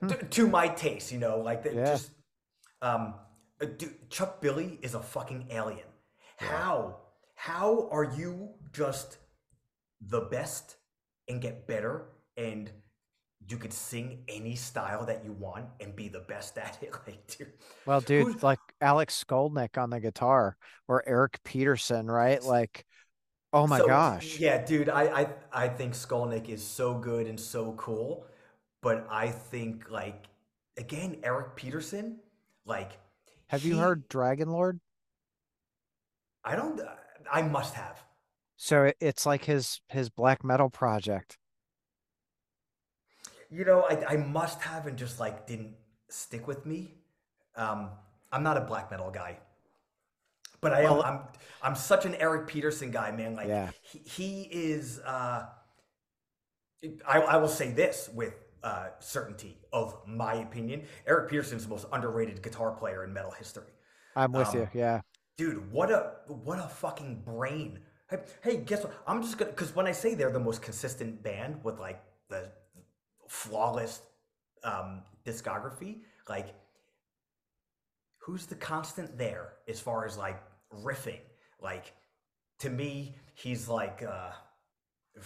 Hmm. 0.00 0.08
to, 0.08 0.16
to, 0.16 0.48
my 0.48 0.66
taste, 0.66 1.12
you 1.12 1.18
know, 1.18 1.38
like 1.38 1.62
yeah. 1.64 1.84
just 1.84 2.10
um, 2.82 3.14
uh, 3.60 3.66
dude, 3.66 4.10
Chuck 4.10 4.40
Billy 4.40 4.78
is 4.82 4.94
a 4.94 5.00
fucking 5.00 5.48
alien. 5.50 5.86
Yeah. 6.40 6.48
How 6.48 6.96
how 7.34 7.88
are 7.90 8.04
you 8.04 8.50
just 8.72 9.18
the 10.00 10.20
best 10.20 10.76
and 11.28 11.40
get 11.40 11.66
better 11.66 12.06
and 12.36 12.70
you 13.48 13.58
could 13.58 13.72
sing 13.72 14.24
any 14.28 14.54
style 14.54 15.04
that 15.04 15.24
you 15.24 15.32
want 15.32 15.66
and 15.80 15.94
be 15.94 16.08
the 16.08 16.20
best 16.20 16.56
at 16.56 16.78
it 16.82 16.92
like 17.06 17.26
dude 17.26 17.52
well 17.86 18.00
dude 18.00 18.26
Who's... 18.26 18.42
like 18.42 18.58
alex 18.80 19.22
skolnick 19.22 19.76
on 19.76 19.90
the 19.90 20.00
guitar 20.00 20.56
or 20.88 21.06
eric 21.06 21.38
peterson 21.44 22.06
right 22.10 22.42
like 22.42 22.84
oh 23.52 23.66
my 23.66 23.78
so, 23.78 23.86
gosh 23.86 24.38
yeah 24.38 24.64
dude 24.64 24.88
I, 24.88 25.02
I 25.02 25.28
i 25.52 25.68
think 25.68 25.94
skolnick 25.94 26.48
is 26.48 26.62
so 26.62 26.94
good 26.94 27.26
and 27.26 27.38
so 27.38 27.72
cool 27.72 28.26
but 28.82 29.06
i 29.10 29.28
think 29.28 29.90
like 29.90 30.26
again 30.78 31.18
eric 31.22 31.56
peterson 31.56 32.18
like 32.64 32.92
have 33.54 33.62
he, 33.62 33.70
you 33.70 33.78
heard 33.78 34.08
Dragonlord 34.08 34.80
i 36.44 36.54
don't 36.54 36.80
i 37.32 37.42
must 37.42 37.74
have 37.74 38.02
so 38.56 38.92
it's 39.00 39.24
like 39.26 39.44
his 39.44 39.80
his 39.88 40.10
black 40.10 40.44
metal 40.44 40.70
project 40.70 41.38
you 43.54 43.64
know, 43.64 43.86
I, 43.88 44.14
I 44.14 44.16
must 44.16 44.60
have 44.62 44.86
and 44.86 44.98
just 44.98 45.20
like 45.20 45.46
didn't 45.46 45.74
stick 46.08 46.48
with 46.48 46.66
me. 46.66 46.94
Um, 47.56 47.90
I'm 48.32 48.42
not 48.42 48.56
a 48.56 48.62
black 48.62 48.90
metal 48.90 49.10
guy, 49.12 49.38
but 50.60 50.72
I 50.72 50.82
am. 50.82 51.00
I'm 51.02 51.20
I'm 51.62 51.76
such 51.76 52.04
an 52.04 52.16
Eric 52.16 52.48
Peterson 52.48 52.90
guy, 52.90 53.12
man. 53.12 53.36
Like 53.36 53.46
yeah. 53.46 53.70
he, 53.80 54.00
he 54.04 54.42
is. 54.50 54.98
Uh, 54.98 55.46
I, 57.06 57.20
I 57.20 57.36
will 57.36 57.48
say 57.48 57.70
this 57.70 58.10
with 58.12 58.34
uh, 58.64 58.88
certainty 58.98 59.58
of 59.72 59.96
my 60.06 60.34
opinion. 60.34 60.82
Eric 61.06 61.30
Peterson's 61.30 61.64
the 61.64 61.70
most 61.70 61.86
underrated 61.92 62.42
guitar 62.42 62.72
player 62.72 63.04
in 63.04 63.12
metal 63.12 63.30
history. 63.30 63.70
I'm 64.16 64.32
with 64.32 64.48
um, 64.48 64.56
you. 64.56 64.68
Yeah, 64.72 65.02
dude, 65.36 65.70
what 65.70 65.90
a 65.90 66.14
what 66.26 66.58
a 66.58 66.68
fucking 66.68 67.22
brain. 67.24 67.78
Hey, 68.10 68.18
hey, 68.42 68.56
guess 68.56 68.82
what? 68.82 68.94
I'm 69.06 69.22
just 69.22 69.38
gonna 69.38 69.50
because 69.50 69.74
when 69.76 69.86
I 69.86 69.92
say 69.92 70.14
they're 70.14 70.30
the 70.30 70.40
most 70.40 70.62
consistent 70.62 71.22
band 71.22 71.62
with 71.62 71.78
like 71.78 72.02
the 72.28 72.50
flawless 73.28 74.00
um, 74.64 75.02
discography, 75.24 75.98
like 76.28 76.54
who's 78.18 78.46
the 78.46 78.54
constant 78.54 79.18
there 79.18 79.52
as 79.68 79.78
far 79.78 80.06
as 80.06 80.16
like 80.16 80.42
riffing? 80.82 81.20
Like 81.60 81.92
to 82.60 82.70
me, 82.70 83.16
he's 83.34 83.68
like 83.68 84.02
uh, 84.02 84.30
uh, 85.18 85.22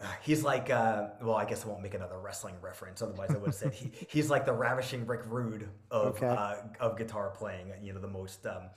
he's 0.22 0.42
like 0.42 0.70
uh, 0.70 1.08
well, 1.22 1.36
I 1.36 1.44
guess 1.44 1.64
I 1.64 1.68
won't 1.68 1.82
make 1.82 1.94
another 1.94 2.18
wrestling 2.18 2.54
reference. 2.60 3.02
Otherwise, 3.02 3.30
I 3.30 3.38
would 3.38 3.46
have 3.46 3.54
said 3.54 3.74
he, 3.74 3.90
he's 4.08 4.30
like 4.30 4.46
the 4.46 4.52
ravishing 4.52 5.06
Rick 5.06 5.22
Rude 5.26 5.68
of 5.90 6.16
okay. 6.16 6.26
uh, 6.26 6.54
of 6.80 6.96
guitar 6.96 7.30
playing. 7.30 7.72
You 7.82 7.92
know, 7.92 8.00
the 8.00 8.08
most 8.08 8.46
um, 8.46 8.70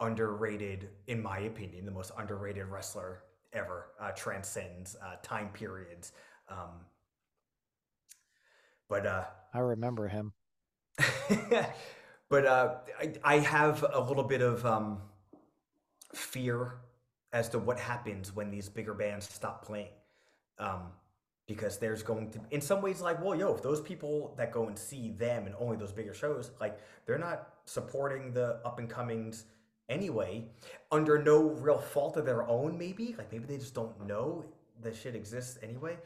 underrated, 0.00 0.88
in 1.06 1.22
my 1.22 1.40
opinion, 1.40 1.84
the 1.84 1.92
most 1.92 2.12
underrated 2.18 2.66
wrestler 2.66 3.22
ever. 3.52 3.86
Uh, 4.00 4.10
transcends 4.12 4.96
uh, 5.02 5.16
time 5.22 5.48
periods. 5.48 6.12
Um, 6.48 6.84
but 8.88 9.06
uh, 9.06 9.24
I 9.52 9.58
remember 9.60 10.08
him. 10.08 10.32
but 12.28 12.46
uh, 12.46 12.74
I, 12.98 13.12
I, 13.22 13.38
have 13.38 13.84
a 13.92 14.00
little 14.00 14.24
bit 14.24 14.40
of 14.40 14.64
um, 14.64 15.02
fear 16.14 16.76
as 17.32 17.50
to 17.50 17.58
what 17.58 17.78
happens 17.78 18.34
when 18.34 18.50
these 18.50 18.68
bigger 18.68 18.94
bands 18.94 19.28
stop 19.28 19.64
playing. 19.64 19.90
Um, 20.58 20.92
because 21.46 21.78
there's 21.78 22.02
going 22.02 22.30
to, 22.30 22.40
in 22.50 22.60
some 22.60 22.82
ways, 22.82 23.00
like, 23.00 23.22
well, 23.22 23.38
yo, 23.38 23.54
if 23.54 23.62
those 23.62 23.80
people 23.80 24.34
that 24.36 24.50
go 24.50 24.66
and 24.66 24.76
see 24.76 25.10
them 25.10 25.46
and 25.46 25.54
only 25.60 25.76
those 25.76 25.92
bigger 25.92 26.12
shows, 26.12 26.50
like, 26.60 26.80
they're 27.06 27.18
not 27.18 27.50
supporting 27.66 28.32
the 28.32 28.60
up 28.64 28.80
and 28.80 28.90
comings 28.90 29.44
anyway, 29.88 30.44
under 30.90 31.22
no 31.22 31.50
real 31.50 31.78
fault 31.78 32.16
of 32.16 32.26
their 32.26 32.42
own, 32.48 32.76
maybe. 32.76 33.14
Like, 33.16 33.30
maybe 33.30 33.44
they 33.44 33.58
just 33.58 33.74
don't 33.74 34.06
know 34.06 34.44
the 34.82 34.92
shit 34.92 35.14
exists 35.14 35.58
anyway. 35.62 35.96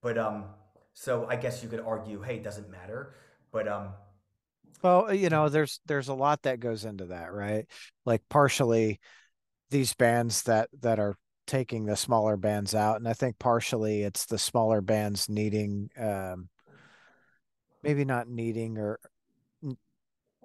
But 0.00 0.16
um, 0.16 0.44
so 0.92 1.26
I 1.28 1.36
guess 1.36 1.62
you 1.62 1.68
could 1.68 1.80
argue, 1.80 2.22
hey, 2.22 2.36
it 2.36 2.44
doesn't 2.44 2.70
matter. 2.70 3.14
But 3.52 3.68
um 3.68 3.90
well, 4.82 5.12
you 5.14 5.30
know, 5.30 5.48
there's 5.48 5.80
there's 5.86 6.08
a 6.08 6.14
lot 6.14 6.42
that 6.42 6.60
goes 6.60 6.84
into 6.84 7.06
that, 7.06 7.32
right? 7.32 7.66
Like 8.04 8.22
partially 8.28 9.00
these 9.70 9.94
bands 9.94 10.42
that 10.42 10.68
that 10.80 10.98
are 10.98 11.16
taking 11.46 11.84
the 11.84 11.96
smaller 11.96 12.36
bands 12.36 12.74
out 12.74 12.96
and 12.96 13.06
I 13.06 13.12
think 13.12 13.38
partially 13.38 14.02
it's 14.02 14.26
the 14.26 14.38
smaller 14.38 14.80
bands 14.80 15.28
needing 15.28 15.90
um 15.98 16.48
maybe 17.82 18.04
not 18.04 18.28
needing 18.28 18.78
or 18.78 18.98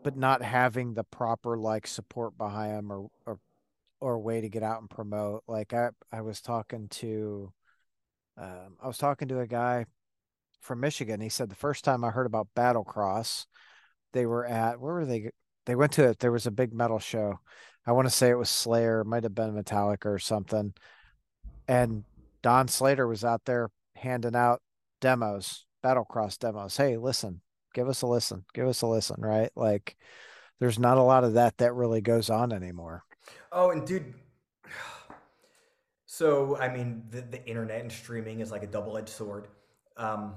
but 0.03 0.15
not 0.15 0.41
having 0.41 0.93
the 0.93 1.03
proper 1.03 1.57
like 1.57 1.87
support 1.87 2.37
behind 2.37 2.77
them 2.77 2.91
or 2.91 3.09
or 3.25 3.39
or 4.01 4.19
way 4.19 4.41
to 4.41 4.49
get 4.49 4.63
out 4.63 4.79
and 4.79 4.89
promote. 4.89 5.43
Like 5.47 5.73
I 5.73 5.89
I 6.11 6.21
was 6.21 6.41
talking 6.41 6.87
to 6.89 7.51
um 8.37 8.77
I 8.81 8.87
was 8.87 8.97
talking 8.97 9.27
to 9.29 9.39
a 9.39 9.47
guy 9.47 9.85
from 10.61 10.79
Michigan. 10.79 11.21
He 11.21 11.29
said 11.29 11.49
the 11.49 11.55
first 11.55 11.83
time 11.83 12.03
I 12.03 12.09
heard 12.09 12.25
about 12.25 12.47
Battlecross, 12.55 13.45
they 14.13 14.25
were 14.25 14.45
at 14.45 14.79
where 14.79 14.93
were 14.93 15.05
they? 15.05 15.31
They 15.65 15.75
went 15.75 15.91
to 15.93 16.09
it. 16.09 16.19
There 16.19 16.31
was 16.31 16.47
a 16.47 16.51
big 16.51 16.73
metal 16.73 16.99
show. 16.99 17.39
I 17.89 17.91
want 17.91 18.07
to 18.07 18.13
say 18.13 18.29
it 18.29 18.37
was 18.37 18.51
Slayer, 18.51 19.03
might 19.03 19.23
have 19.23 19.33
been 19.33 19.55
Metallica 19.55 20.05
or 20.05 20.19
something. 20.19 20.75
And 21.67 22.03
Don 22.43 22.67
Slater 22.67 23.07
was 23.07 23.25
out 23.25 23.45
there 23.45 23.71
handing 23.95 24.35
out 24.35 24.61
demos, 25.01 25.65
Battlecross 25.83 26.37
demos. 26.37 26.77
Hey, 26.77 26.97
listen, 26.97 27.41
give 27.73 27.89
us 27.89 28.03
a 28.03 28.05
listen, 28.05 28.45
give 28.53 28.67
us 28.67 28.83
a 28.83 28.87
listen, 28.87 29.19
right? 29.21 29.49
Like, 29.55 29.97
there's 30.59 30.77
not 30.77 30.99
a 30.99 31.01
lot 31.01 31.23
of 31.23 31.33
that 31.33 31.57
that 31.57 31.73
really 31.73 31.99
goes 31.99 32.29
on 32.29 32.53
anymore. 32.53 33.01
Oh, 33.51 33.71
and 33.71 33.87
dude, 33.87 34.13
so 36.05 36.57
I 36.57 36.71
mean, 36.71 37.05
the, 37.09 37.21
the 37.21 37.43
internet 37.47 37.81
and 37.81 37.91
streaming 37.91 38.41
is 38.41 38.51
like 38.51 38.61
a 38.61 38.67
double 38.67 38.99
edged 38.99 39.09
sword. 39.09 39.47
Um, 39.97 40.35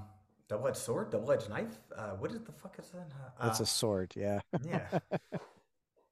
double-edged 0.49 0.77
sword, 0.77 1.11
double-edged 1.11 1.49
knife. 1.49 1.77
Uh, 1.95 2.11
what 2.11 2.31
is 2.31 2.39
the 2.41 2.51
fuck 2.51 2.77
is 2.79 2.89
that? 2.89 3.07
Uh, 3.39 3.47
it's 3.47 3.59
a 3.59 3.65
sword, 3.65 4.11
yeah. 4.15 4.39
yeah. 4.65 4.99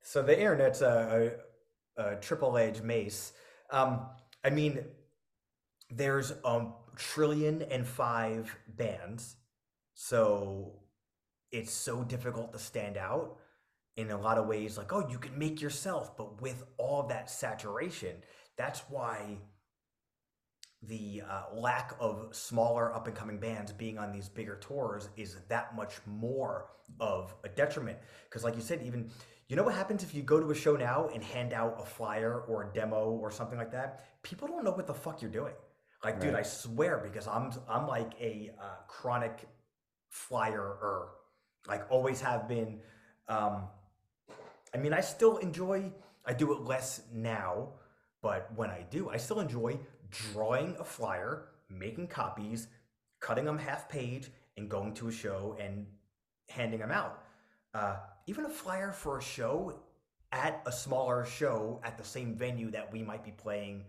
So 0.03 0.21
the 0.21 0.37
internet's 0.37 0.81
a, 0.81 1.37
a, 1.97 2.03
a 2.03 2.15
triple-edged 2.15 2.83
mace. 2.83 3.33
Um, 3.69 4.07
I 4.43 4.49
mean, 4.49 4.83
there's 5.89 6.31
a 6.43 6.67
trillion 6.95 7.61
and 7.63 7.85
five 7.85 8.55
bands, 8.67 9.35
so 9.93 10.79
it's 11.51 11.71
so 11.71 12.03
difficult 12.03 12.53
to 12.53 12.59
stand 12.59 12.97
out 12.97 13.37
in 13.97 14.09
a 14.09 14.19
lot 14.19 14.37
of 14.37 14.47
ways. 14.47 14.77
Like, 14.77 14.93
oh, 14.93 15.07
you 15.09 15.19
can 15.19 15.37
make 15.37 15.61
yourself, 15.61 16.17
but 16.17 16.41
with 16.41 16.63
all 16.77 17.03
that 17.03 17.29
saturation, 17.29 18.15
that's 18.57 18.81
why 18.89 19.37
the 20.83 21.21
uh, 21.29 21.43
lack 21.53 21.93
of 21.99 22.29
smaller 22.31 22.93
up 22.93 23.05
and 23.05 23.15
coming 23.15 23.39
bands 23.39 23.71
being 23.71 23.99
on 23.99 24.11
these 24.11 24.27
bigger 24.27 24.55
tours 24.55 25.09
is 25.15 25.37
that 25.47 25.75
much 25.75 25.93
more 26.07 26.71
of 26.99 27.35
a 27.43 27.49
detriment. 27.49 27.99
Because, 28.25 28.43
like 28.43 28.55
you 28.55 28.61
said, 28.61 28.81
even 28.83 29.11
you 29.51 29.57
know 29.57 29.63
what 29.63 29.75
happens 29.75 30.01
if 30.01 30.15
you 30.15 30.21
go 30.21 30.39
to 30.39 30.49
a 30.51 30.55
show 30.55 30.77
now 30.77 31.09
and 31.13 31.21
hand 31.21 31.51
out 31.51 31.75
a 31.77 31.85
flyer 31.85 32.45
or 32.47 32.63
a 32.63 32.73
demo 32.73 33.11
or 33.11 33.29
something 33.29 33.57
like 33.57 33.71
that? 33.73 34.05
People 34.23 34.47
don't 34.47 34.63
know 34.63 34.71
what 34.71 34.87
the 34.87 34.93
fuck 34.93 35.21
you're 35.21 35.29
doing. 35.29 35.53
Like, 36.05 36.13
right. 36.13 36.21
dude, 36.21 36.35
I 36.35 36.41
swear 36.41 37.01
because 37.03 37.27
I'm 37.27 37.51
I'm 37.69 37.85
like 37.85 38.13
a 38.21 38.51
uh, 38.57 38.75
chronic 38.87 39.47
flyer 40.07 41.09
like 41.67 41.85
always 41.89 42.21
have 42.21 42.47
been. 42.47 42.79
Um, 43.27 43.63
I 44.73 44.77
mean, 44.77 44.93
I 44.93 45.01
still 45.01 45.35
enjoy. 45.37 45.91
I 46.25 46.31
do 46.33 46.53
it 46.53 46.61
less 46.61 47.01
now, 47.13 47.73
but 48.21 48.49
when 48.55 48.69
I 48.69 48.85
do, 48.89 49.09
I 49.09 49.17
still 49.17 49.41
enjoy 49.41 49.77
drawing 50.09 50.77
a 50.79 50.83
flyer, 50.85 51.49
making 51.69 52.07
copies, 52.07 52.69
cutting 53.19 53.43
them 53.43 53.57
half 53.57 53.89
page, 53.89 54.29
and 54.55 54.69
going 54.69 54.93
to 54.93 55.09
a 55.09 55.11
show 55.11 55.57
and 55.59 55.85
handing 56.47 56.79
them 56.79 56.91
out. 56.91 57.23
Uh, 57.73 57.97
even 58.27 58.45
a 58.45 58.49
flyer 58.49 58.91
for 58.91 59.17
a 59.17 59.21
show 59.21 59.79
at 60.31 60.61
a 60.65 60.71
smaller 60.71 61.25
show 61.25 61.81
at 61.83 61.97
the 61.97 62.03
same 62.03 62.35
venue 62.35 62.71
that 62.71 62.91
we 62.91 63.03
might 63.03 63.23
be 63.23 63.31
playing 63.31 63.83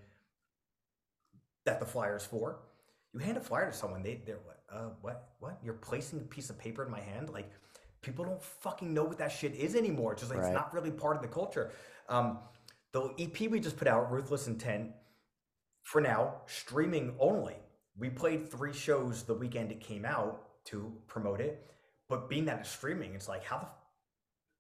that 1.64 1.78
the 1.78 1.86
flyer's 1.86 2.24
for. 2.24 2.59
You 3.12 3.20
hand 3.20 3.36
a 3.36 3.40
flyer 3.40 3.70
to 3.70 3.76
someone, 3.76 4.02
they 4.02 4.20
they're 4.24 4.38
uh, 4.72 4.88
what 5.02 5.34
what? 5.38 5.59
You're 5.62 5.74
placing 5.74 6.20
a 6.20 6.22
piece 6.22 6.50
of 6.50 6.59
paper 6.59 6.84
in 6.84 6.90
my 6.90 7.00
hand, 7.00 7.28
like 7.30 7.50
people 8.00 8.24
don't 8.24 8.42
fucking 8.42 8.92
know 8.92 9.04
what 9.04 9.18
that 9.18 9.30
shit 9.30 9.54
is 9.54 9.76
anymore. 9.76 10.12
It's 10.12 10.22
just 10.22 10.32
like 10.32 10.40
right. 10.40 10.48
it's 10.48 10.54
not 10.54 10.72
really 10.74 10.90
part 10.90 11.16
of 11.16 11.22
the 11.22 11.28
culture. 11.28 11.70
Um, 12.09 12.38
the 12.92 13.10
EP 13.18 13.50
we 13.50 13.60
just 13.60 13.76
put 13.76 13.88
out, 13.88 14.10
Ruthless 14.10 14.48
Intent, 14.48 14.90
for 15.82 16.00
now, 16.00 16.42
streaming 16.46 17.14
only. 17.18 17.56
We 17.98 18.10
played 18.10 18.50
three 18.50 18.72
shows 18.72 19.22
the 19.22 19.34
weekend 19.34 19.70
it 19.70 19.80
came 19.80 20.04
out 20.04 20.42
to 20.66 20.92
promote 21.06 21.40
it, 21.40 21.66
but 22.09 22.28
being 22.28 22.44
that 22.46 22.60
it's 22.60 22.70
streaming, 22.70 23.14
it's 23.14 23.28
like 23.28 23.44
how 23.44 23.59
the 23.59 23.66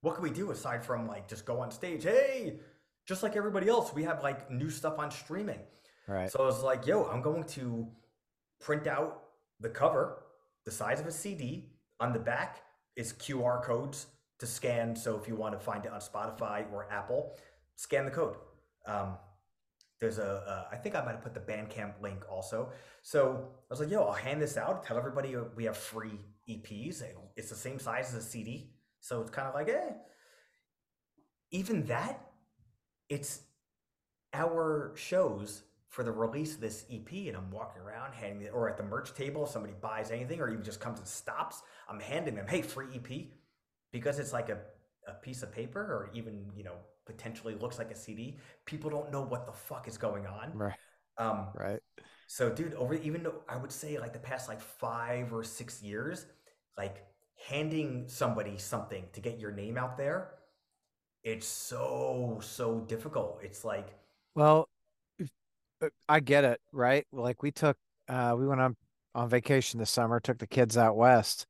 what 0.02 0.14
can 0.16 0.22
we 0.22 0.30
do 0.30 0.50
aside 0.50 0.84
from 0.84 1.08
like 1.08 1.28
just 1.28 1.46
go 1.46 1.60
on 1.60 1.70
stage? 1.70 2.04
Hey, 2.04 2.58
just 3.06 3.22
like 3.22 3.36
everybody 3.36 3.68
else, 3.68 3.94
we 3.94 4.02
have 4.04 4.22
like 4.22 4.50
new 4.50 4.68
stuff 4.68 4.98
on 4.98 5.10
streaming. 5.10 5.60
Right. 6.06 6.30
So 6.30 6.40
I 6.40 6.46
was 6.46 6.62
like, 6.62 6.86
yo, 6.86 7.04
I'm 7.04 7.22
going 7.22 7.44
to 7.44 7.88
print 8.60 8.86
out 8.86 9.22
the 9.60 9.68
cover, 9.68 10.24
the 10.64 10.70
size 10.70 11.00
of 11.00 11.06
a 11.06 11.12
CD. 11.12 11.70
On 12.00 12.12
the 12.12 12.18
back 12.18 12.62
is 12.96 13.12
QR 13.12 13.62
codes 13.62 14.06
to 14.40 14.46
scan. 14.46 14.96
So 14.96 15.16
if 15.16 15.28
you 15.28 15.36
want 15.36 15.58
to 15.58 15.64
find 15.64 15.86
it 15.86 15.92
on 15.92 16.00
Spotify 16.00 16.64
or 16.72 16.88
Apple, 16.90 17.36
scan 17.76 18.04
the 18.04 18.10
code. 18.10 18.34
Um, 18.86 19.16
there's 20.00 20.18
a, 20.18 20.42
uh, 20.48 20.64
I 20.72 20.76
think 20.76 20.96
I 20.96 21.04
might 21.04 21.12
have 21.12 21.22
put 21.22 21.32
the 21.32 21.40
Bandcamp 21.40 22.02
link 22.02 22.24
also. 22.28 22.72
So 23.02 23.50
I 23.50 23.66
was 23.70 23.78
like, 23.78 23.88
yo, 23.88 24.02
I'll 24.02 24.12
hand 24.12 24.42
this 24.42 24.56
out. 24.56 24.84
Tell 24.84 24.98
everybody 24.98 25.36
we 25.54 25.62
have 25.64 25.76
free 25.76 26.18
EPs. 26.48 27.04
It's 27.36 27.50
the 27.50 27.54
same 27.54 27.78
size 27.78 28.12
as 28.12 28.26
a 28.26 28.28
CD. 28.28 28.71
So 29.02 29.20
it's 29.20 29.30
kind 29.30 29.48
of 29.48 29.54
like, 29.54 29.68
eh. 29.68 29.92
Even 31.50 31.84
that, 31.86 32.30
it's 33.10 33.40
our 34.32 34.92
shows 34.96 35.64
for 35.88 36.02
the 36.02 36.12
release 36.12 36.54
of 36.54 36.60
this 36.60 36.86
EP, 36.90 37.10
and 37.28 37.36
I'm 37.36 37.50
walking 37.50 37.82
around 37.82 38.14
handing 38.14 38.46
it, 38.46 38.52
or 38.54 38.70
at 38.70 38.78
the 38.78 38.82
merch 38.82 39.12
table, 39.12 39.44
if 39.44 39.50
somebody 39.50 39.74
buys 39.78 40.10
anything, 40.10 40.40
or 40.40 40.48
even 40.48 40.64
just 40.64 40.80
comes 40.80 40.98
and 40.98 41.06
stops, 41.06 41.62
I'm 41.88 42.00
handing 42.00 42.34
them, 42.36 42.46
hey, 42.48 42.62
free 42.62 42.86
EP, 42.94 43.26
because 43.92 44.18
it's 44.18 44.32
like 44.32 44.48
a, 44.48 44.58
a 45.06 45.12
piece 45.12 45.42
of 45.42 45.52
paper, 45.52 45.80
or 45.80 46.10
even 46.14 46.46
you 46.56 46.64
know 46.64 46.76
potentially 47.04 47.54
looks 47.56 47.76
like 47.76 47.90
a 47.90 47.96
CD. 47.96 48.38
People 48.64 48.88
don't 48.88 49.10
know 49.12 49.22
what 49.22 49.44
the 49.44 49.52
fuck 49.52 49.86
is 49.88 49.98
going 49.98 50.26
on. 50.26 50.52
Right. 50.54 50.74
Um, 51.18 51.48
right. 51.54 51.80
So, 52.28 52.48
dude, 52.48 52.72
over 52.74 52.94
even 52.94 53.24
though 53.24 53.42
I 53.48 53.56
would 53.56 53.72
say 53.72 53.98
like 53.98 54.14
the 54.14 54.18
past 54.18 54.48
like 54.48 54.62
five 54.62 55.34
or 55.34 55.44
six 55.44 55.82
years, 55.82 56.24
like 56.78 57.04
handing 57.48 58.04
somebody 58.08 58.56
something 58.58 59.04
to 59.12 59.20
get 59.20 59.38
your 59.38 59.52
name 59.52 59.76
out 59.76 59.96
there, 59.96 60.30
it's 61.24 61.46
so 61.46 62.38
so 62.42 62.80
difficult. 62.80 63.40
It's 63.42 63.64
like, 63.64 63.88
well, 64.34 64.68
uh, 65.82 65.88
I 66.08 66.20
get 66.20 66.44
it, 66.44 66.60
right? 66.72 67.06
Like 67.12 67.42
we 67.42 67.50
took, 67.50 67.76
uh, 68.08 68.34
we 68.38 68.46
went 68.46 68.60
on 68.60 68.76
on 69.14 69.28
vacation 69.28 69.78
this 69.78 69.90
summer, 69.90 70.20
took 70.20 70.38
the 70.38 70.46
kids 70.46 70.76
out 70.76 70.96
west, 70.96 71.46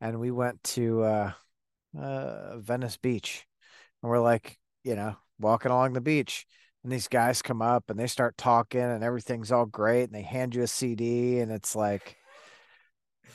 and 0.00 0.20
we 0.20 0.30
went 0.30 0.62
to 0.62 1.02
uh, 1.02 1.32
uh, 1.98 2.58
Venice 2.58 2.96
Beach, 2.96 3.46
and 4.02 4.10
we're 4.10 4.20
like, 4.20 4.58
you 4.84 4.94
know, 4.94 5.16
walking 5.38 5.72
along 5.72 5.92
the 5.92 6.00
beach, 6.00 6.46
and 6.82 6.92
these 6.92 7.08
guys 7.08 7.42
come 7.42 7.60
up 7.62 7.90
and 7.90 7.98
they 7.98 8.06
start 8.06 8.36
talking, 8.36 8.80
and 8.80 9.02
everything's 9.04 9.52
all 9.52 9.66
great, 9.66 10.04
and 10.04 10.14
they 10.14 10.22
hand 10.22 10.54
you 10.54 10.62
a 10.62 10.66
CD, 10.66 11.40
and 11.40 11.50
it's 11.50 11.74
like, 11.74 12.16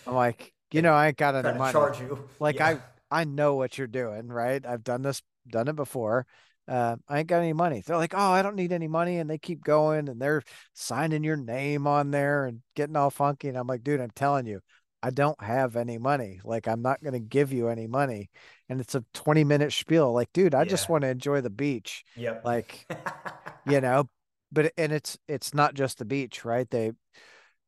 I'm 0.07 0.15
like, 0.15 0.53
you 0.75 0.81
know, 0.81 0.93
I 0.93 1.07
ain't 1.07 1.17
got 1.17 1.35
any 1.35 1.57
money. 1.57 1.71
Charge 1.71 1.99
you, 1.99 2.27
like 2.39 2.57
yeah. 2.57 2.77
I 3.11 3.21
I 3.21 3.23
know 3.23 3.55
what 3.55 3.77
you're 3.77 3.87
doing, 3.87 4.27
right? 4.27 4.65
I've 4.65 4.83
done 4.83 5.01
this, 5.01 5.21
done 5.47 5.67
it 5.67 5.75
before 5.75 6.25
uh, 6.67 6.95
I 7.07 7.19
ain't 7.19 7.27
got 7.27 7.41
any 7.41 7.53
money. 7.53 7.83
They're 7.85 7.97
like, 7.97 8.13
oh, 8.15 8.31
I 8.31 8.41
don't 8.41 8.55
need 8.55 8.71
any 8.71 8.87
money. 8.87 9.17
And 9.17 9.29
they 9.29 9.37
keep 9.37 9.63
going 9.63 10.09
and 10.09 10.21
they're 10.21 10.43
signing 10.73 11.23
your 11.23 11.37
name 11.37 11.85
on 11.85 12.11
there 12.11 12.45
and 12.45 12.61
getting 12.75 12.95
all 12.95 13.09
funky. 13.09 13.49
And 13.49 13.57
I'm 13.57 13.67
like, 13.67 13.83
dude, 13.83 14.01
I'm 14.01 14.11
telling 14.11 14.47
you, 14.47 14.61
I 15.03 15.11
don't 15.11 15.41
have 15.41 15.75
any 15.75 15.99
money. 15.99 16.39
Like, 16.43 16.67
I'm 16.67 16.81
not 16.81 17.03
going 17.03 17.13
to 17.13 17.19
give 17.19 17.53
you 17.53 17.67
any 17.67 17.85
money. 17.85 18.29
And 18.67 18.81
it's 18.81 18.95
a 18.95 19.05
20 19.13 19.43
minute 19.43 19.73
spiel. 19.73 20.11
Like, 20.11 20.33
dude, 20.33 20.55
I 20.55 20.63
yeah. 20.63 20.69
just 20.69 20.89
want 20.89 21.03
to 21.03 21.09
enjoy 21.09 21.41
the 21.41 21.51
beach. 21.51 22.03
Yep. 22.15 22.43
Like, 22.43 22.87
you 23.67 23.81
know, 23.81 24.09
but, 24.51 24.73
and 24.77 24.91
it's, 24.91 25.17
it's 25.27 25.53
not 25.53 25.75
just 25.75 25.99
the 25.99 26.05
beach, 26.05 26.43
right? 26.43 26.67
They, 26.69 26.93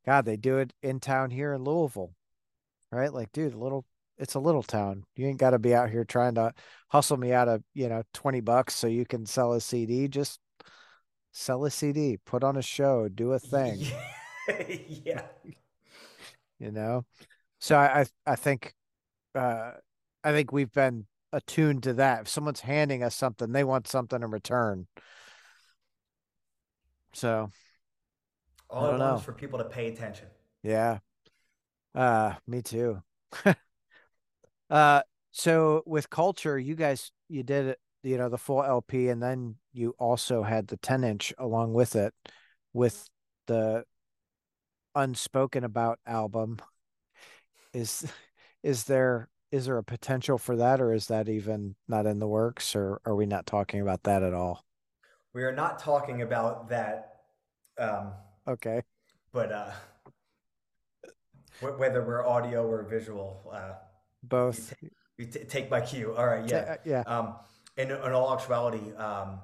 God, 0.08 0.26
they 0.26 0.38
do 0.38 0.58
it 0.58 0.74
in 0.82 1.00
town 1.00 1.30
here 1.30 1.54
in 1.54 1.64
Louisville, 1.64 2.14
right? 2.92 3.14
Like, 3.14 3.32
dude, 3.32 3.54
a 3.54 3.58
little 3.58 3.86
it's 4.18 4.36
a 4.36 4.40
little 4.40 4.64
town. 4.64 5.04
You 5.16 5.28
ain't 5.28 5.40
got 5.40 5.52
to 5.52 5.60
be 5.60 5.76
out 5.76 5.90
here 5.90 6.04
trying 6.04 6.36
to 6.36 6.54
hustle 6.90 7.18
me 7.18 7.34
out 7.34 7.48
of, 7.48 7.64
you 7.74 7.88
know, 7.88 8.04
20 8.14 8.42
bucks 8.42 8.74
so 8.76 8.88
you 8.88 9.06
can 9.06 9.26
sell 9.26 9.54
a 9.54 9.62
CD. 9.62 10.08
Just 10.08 10.40
sell 11.32 11.66
a 11.66 11.72
CD, 11.72 12.18
put 12.26 12.44
on 12.44 12.58
a 12.58 12.62
show, 12.62 13.08
do 13.10 13.34
a 13.34 13.40
thing. 13.40 13.86
yeah. 14.88 15.22
you 16.60 16.72
know? 16.72 17.06
So 17.60 17.78
I, 17.78 18.02
I, 18.02 18.06
I 18.32 18.36
think, 18.36 18.74
uh, 19.36 19.74
I 20.24 20.32
think 20.32 20.52
we've 20.52 20.72
been 20.72 21.06
attuned 21.32 21.84
to 21.84 21.94
that. 21.94 22.22
If 22.22 22.30
someone's 22.30 22.62
handing 22.62 23.04
us 23.04 23.16
something, 23.16 23.52
they 23.52 23.64
want 23.64 23.88
something 23.88 24.22
in 24.22 24.32
return. 24.32 24.88
So 27.14 27.52
all 28.70 28.86
I, 28.86 28.96
I 28.96 28.98
want 28.98 29.20
is 29.20 29.26
for 29.26 29.34
people 29.34 29.60
to 29.60 29.66
pay 29.66 29.88
attention. 29.88 30.28
Yeah. 30.64 31.00
Uh, 31.98 32.36
me 32.48 32.62
too. 32.62 33.02
Uh, 34.70 35.02
so 35.32 35.82
with 35.86 36.10
culture, 36.10 36.60
you 36.60 36.76
guys, 36.76 37.12
you 37.30 37.42
did 37.42 37.68
it, 37.68 37.80
you 38.04 38.18
know, 38.18 38.28
the 38.28 38.38
full 38.38 38.62
LP, 38.62 39.08
and 39.08 39.24
then 39.24 39.56
you 39.72 39.96
also 39.98 40.44
had 40.44 40.68
the 40.68 40.76
10 40.76 41.06
inch 41.06 41.34
along 41.38 41.74
with 41.74 41.96
it 41.96 42.14
with 42.74 43.08
the 43.46 43.86
unspoken 44.94 45.64
about 45.64 46.00
album. 46.06 46.58
Is, 47.74 48.12
is 48.62 48.84
there, 48.84 49.30
is 49.54 49.68
there 49.68 49.78
a 49.78 49.84
potential 49.86 50.38
for 50.38 50.58
that, 50.58 50.82
or 50.82 50.92
is 50.92 51.08
that 51.08 51.30
even 51.30 51.78
not 51.88 52.06
in 52.06 52.20
the 52.20 52.28
works, 52.28 52.76
or 52.76 53.00
are 53.06 53.16
we 53.16 53.26
not 53.26 53.46
talking 53.46 53.80
about 53.80 54.04
that 54.04 54.22
at 54.22 54.34
all? 54.34 54.66
We 55.32 55.44
are 55.44 55.56
not 55.56 55.80
talking 55.80 56.24
about 56.24 56.68
that. 56.68 57.20
Um, 57.78 58.12
okay. 58.46 58.82
But, 59.32 59.54
uh, 59.54 59.72
whether 61.62 62.04
we're 62.04 62.26
audio 62.26 62.68
or 62.68 62.84
visual, 62.84 63.50
uh, 63.52 63.74
both. 64.24 64.74
You, 64.82 64.90
t- 64.90 64.96
you 65.18 65.26
t- 65.26 65.46
take 65.46 65.70
my 65.72 65.82
cue. 65.82 66.16
All 66.16 66.26
right, 66.26 66.48
yeah, 66.50 66.58
uh, 66.58 66.76
yeah. 66.86 67.02
Um, 67.02 67.36
in, 67.78 67.92
in 67.92 68.12
all 68.12 68.34
actuality, 68.34 68.94
um, 68.96 69.40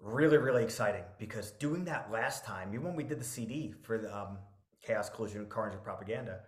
really, 0.00 0.38
really 0.38 0.62
exciting 0.62 1.04
because 1.18 1.50
doing 1.52 1.84
that 1.84 2.10
last 2.10 2.44
time, 2.44 2.70
even 2.72 2.84
when 2.84 2.96
we 2.96 3.04
did 3.04 3.20
the 3.20 3.24
CD 3.24 3.74
for 3.82 3.98
the 3.98 4.16
um, 4.16 4.38
Chaos 4.84 5.10
Collision 5.10 5.46
Carnage 5.46 5.74
and 5.74 5.84
Propaganda, 5.84 6.40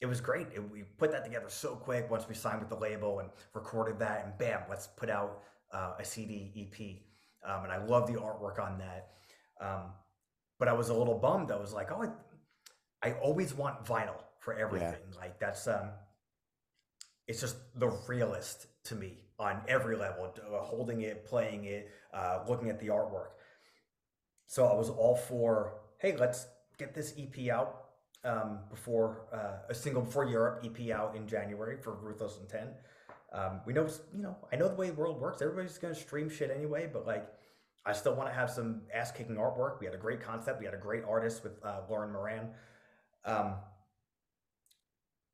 it 0.00 0.06
was 0.06 0.20
great. 0.20 0.48
It, 0.54 0.70
we 0.70 0.82
put 0.82 1.10
that 1.12 1.24
together 1.24 1.48
so 1.48 1.74
quick 1.74 2.10
once 2.10 2.28
we 2.28 2.34
signed 2.34 2.60
with 2.60 2.68
the 2.68 2.76
label 2.76 3.20
and 3.20 3.30
recorded 3.54 3.98
that, 4.00 4.24
and 4.24 4.38
bam, 4.38 4.60
let's 4.68 4.86
put 4.86 5.08
out 5.08 5.42
uh, 5.72 5.94
a 5.98 6.04
CD 6.04 6.52
EP. 6.56 7.50
Um, 7.50 7.64
and 7.64 7.72
I 7.72 7.82
love 7.84 8.06
the 8.06 8.18
artwork 8.18 8.58
on 8.58 8.78
that. 8.78 9.08
Um, 9.60 9.92
but 10.58 10.68
I 10.68 10.72
was 10.72 10.88
a 10.88 10.94
little 10.94 11.18
bummed. 11.18 11.50
I 11.50 11.56
was 11.56 11.72
like, 11.72 11.90
oh, 11.92 12.02
I, 13.02 13.08
I 13.08 13.12
always 13.14 13.54
want 13.54 13.84
vinyl 13.84 14.16
for 14.46 14.54
everything. 14.54 14.94
Yeah. 15.12 15.18
Like 15.18 15.40
that's 15.40 15.66
um, 15.66 15.90
it's 17.26 17.40
just 17.40 17.56
the 17.74 17.88
realist 18.06 18.68
to 18.84 18.94
me 18.94 19.24
on 19.38 19.60
every 19.66 19.96
level, 19.96 20.32
uh, 20.38 20.58
holding 20.60 21.02
it, 21.02 21.26
playing 21.26 21.64
it, 21.64 21.90
uh, 22.14 22.38
looking 22.48 22.70
at 22.70 22.78
the 22.78 22.86
artwork. 22.86 23.32
So 24.46 24.64
I 24.66 24.74
was 24.74 24.88
all 24.88 25.16
for, 25.16 25.80
hey, 25.98 26.16
let's 26.16 26.46
get 26.78 26.94
this 26.94 27.12
EP 27.18 27.50
out 27.50 27.86
um, 28.24 28.60
before 28.70 29.26
uh, 29.34 29.68
a 29.68 29.74
single 29.74 30.02
before 30.02 30.24
Europe 30.24 30.64
EP 30.64 30.90
out 30.90 31.16
in 31.16 31.26
January 31.26 31.76
for 31.76 31.94
Ruthless 31.94 32.38
Intent. 32.40 32.70
Um, 33.32 33.60
we 33.66 33.72
know, 33.72 33.88
you 34.14 34.22
know, 34.22 34.36
I 34.52 34.56
know 34.56 34.68
the 34.68 34.76
way 34.76 34.88
the 34.90 34.94
world 34.94 35.20
works. 35.20 35.42
Everybody's 35.42 35.76
gonna 35.76 35.94
stream 35.94 36.30
shit 36.30 36.52
anyway, 36.56 36.88
but 36.90 37.04
like, 37.04 37.26
I 37.84 37.92
still 37.92 38.14
want 38.14 38.28
to 38.28 38.34
have 38.34 38.50
some 38.50 38.82
ass 38.94 39.10
kicking 39.10 39.36
artwork. 39.36 39.80
We 39.80 39.86
had 39.86 39.94
a 39.94 39.98
great 39.98 40.20
concept. 40.20 40.60
We 40.60 40.64
had 40.64 40.74
a 40.74 40.78
great 40.78 41.02
artist 41.04 41.42
with 41.42 41.64
uh, 41.64 41.80
Lauren 41.88 42.12
Moran. 42.12 42.48
Um, 43.24 43.54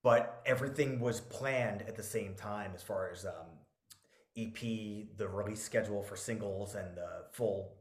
but 0.03 0.43
everything 0.45 1.01
was 1.01 1.21
planned 1.21 1.83
at 1.83 1.97
the 1.97 2.03
same 2.03 2.35
time 2.35 2.73
as 2.75 2.83
far 2.83 3.11
as 3.11 3.25
um, 3.25 3.33
EP, 4.37 4.59
the 5.17 5.29
release 5.29 5.63
schedule 5.63 6.03
for 6.03 6.17
singles, 6.17 6.75
and 6.75 6.97
the 6.97 7.25
full 7.33 7.75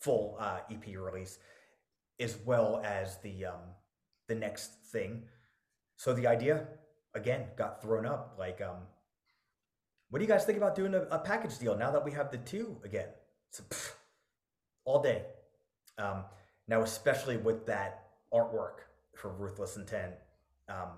full 0.00 0.36
uh, 0.40 0.58
EP 0.70 0.86
release, 0.96 1.38
as 2.18 2.36
well 2.44 2.80
as 2.84 3.18
the 3.18 3.46
um, 3.46 3.60
the 4.28 4.34
next 4.34 4.72
thing. 4.92 5.22
So 5.96 6.12
the 6.12 6.26
idea 6.26 6.66
again 7.14 7.46
got 7.56 7.82
thrown 7.82 8.06
up. 8.06 8.36
Like, 8.38 8.60
um, 8.60 8.78
what 10.10 10.18
do 10.18 10.24
you 10.24 10.30
guys 10.30 10.44
think 10.44 10.58
about 10.58 10.74
doing 10.74 10.94
a, 10.94 11.02
a 11.10 11.18
package 11.18 11.58
deal 11.58 11.76
now 11.76 11.90
that 11.90 12.04
we 12.04 12.12
have 12.12 12.30
the 12.30 12.38
two 12.38 12.76
again? 12.84 13.08
So, 13.50 13.62
pff, 13.68 13.94
all 14.84 15.02
day. 15.02 15.22
Um, 15.98 16.24
now, 16.68 16.82
especially 16.82 17.36
with 17.36 17.66
that 17.66 18.08
artwork 18.32 18.80
for 19.14 19.30
Ruthless 19.30 19.76
Intent. 19.76 20.12
Um, 20.68 20.90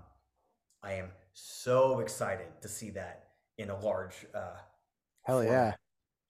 I 0.82 0.94
am 0.94 1.10
so 1.32 2.00
excited 2.00 2.46
to 2.62 2.68
see 2.68 2.90
that 2.90 3.28
in 3.56 3.70
a 3.70 3.78
large. 3.78 4.26
Uh, 4.34 4.56
Hell 5.22 5.44
yeah! 5.44 5.74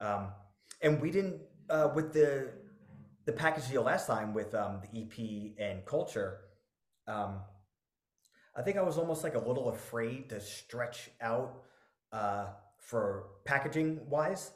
Um, 0.01 0.27
and 0.81 1.01
we 1.01 1.11
didn't 1.11 1.41
uh, 1.69 1.89
with 1.93 2.13
the 2.13 2.51
the 3.25 3.31
package 3.31 3.69
deal 3.69 3.83
last 3.83 4.07
time 4.07 4.33
with 4.33 4.53
um, 4.55 4.81
the 4.81 5.01
EP 5.01 5.53
and 5.59 5.85
culture. 5.85 6.39
Um, 7.07 7.41
I 8.55 8.61
think 8.61 8.77
I 8.77 8.81
was 8.81 8.97
almost 8.97 9.23
like 9.23 9.35
a 9.35 9.39
little 9.39 9.69
afraid 9.69 10.29
to 10.29 10.41
stretch 10.41 11.09
out 11.21 11.61
uh, 12.11 12.47
for 12.77 13.27
packaging 13.45 14.01
wise, 14.09 14.51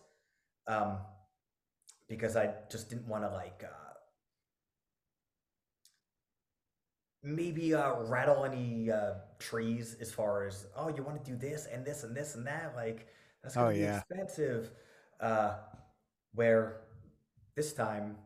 um, 0.68 0.98
because 2.10 2.36
I 2.36 2.54
just 2.70 2.90
didn't 2.90 3.08
want 3.08 3.24
to 3.24 3.30
like 3.30 3.64
uh, 3.64 3.83
maybe 7.24 7.74
uh, 7.74 8.02
rattle 8.04 8.46
any 8.46 8.92
uh, 8.92 9.14
trees 9.40 9.96
as 10.02 10.12
far 10.12 10.46
as 10.46 10.68
oh 10.76 10.90
you 10.90 11.04
want 11.04 11.24
to 11.24 11.32
do 11.32 11.38
this 11.38 11.68
and 11.68 11.86
this 11.86 12.04
and 12.04 12.16
this 12.16 12.36
and 12.36 12.46
that 12.46 12.74
like 12.76 13.08
that's 13.42 13.56
gonna 13.58 13.70
Oh 13.70 13.74
be 13.74 13.80
yeah. 13.80 14.02
expensive. 14.10 14.72
Uh, 15.20 15.56
where 16.34 16.82
this 17.56 17.74
time, 17.74 18.18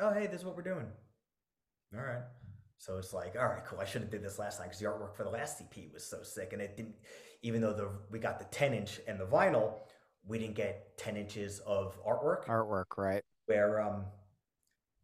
oh 0.00 0.12
hey, 0.12 0.26
this 0.26 0.40
is 0.40 0.44
what 0.46 0.56
we're 0.56 0.62
doing. 0.62 0.86
All 1.94 2.00
right. 2.02 2.22
So 2.78 2.98
it's 2.98 3.12
like, 3.12 3.36
all 3.38 3.46
right, 3.46 3.64
cool. 3.64 3.80
I 3.80 3.84
should 3.84 4.02
have 4.02 4.10
did 4.10 4.22
this 4.24 4.38
last 4.38 4.58
time 4.58 4.66
because 4.66 4.80
the 4.80 4.86
artwork 4.86 5.14
for 5.14 5.22
the 5.24 5.30
last 5.30 5.58
CP 5.60 5.92
was 5.92 6.04
so 6.04 6.22
sick, 6.22 6.52
and 6.52 6.60
it 6.60 6.76
didn't. 6.76 6.96
Even 7.42 7.60
though 7.60 7.72
the 7.72 7.88
we 8.10 8.18
got 8.18 8.38
the 8.38 8.44
ten 8.46 8.74
inch 8.74 9.00
and 9.06 9.18
the 9.20 9.26
vinyl, 9.26 9.74
we 10.26 10.38
didn't 10.38 10.56
get 10.56 10.96
ten 10.98 11.16
inches 11.16 11.60
of 11.60 11.98
artwork. 12.04 12.46
Artwork, 12.46 12.96
right? 12.96 13.22
Where 13.46 13.80
um, 13.80 14.04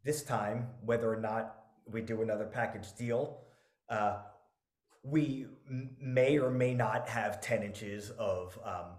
this 0.05 0.23
time, 0.24 0.69
whether 0.85 1.12
or 1.12 1.20
not 1.20 1.57
we 1.90 2.01
do 2.01 2.23
another 2.23 2.47
package 2.47 2.94
deal, 2.97 3.40
uh, 3.89 4.19
we 5.02 5.47
may 6.01 6.39
or 6.39 6.51
may 6.51 6.74
not 6.74 7.09
have 7.09 7.40
ten 7.40 7.62
inches 7.62 8.10
of 8.10 8.59
um, 8.65 8.97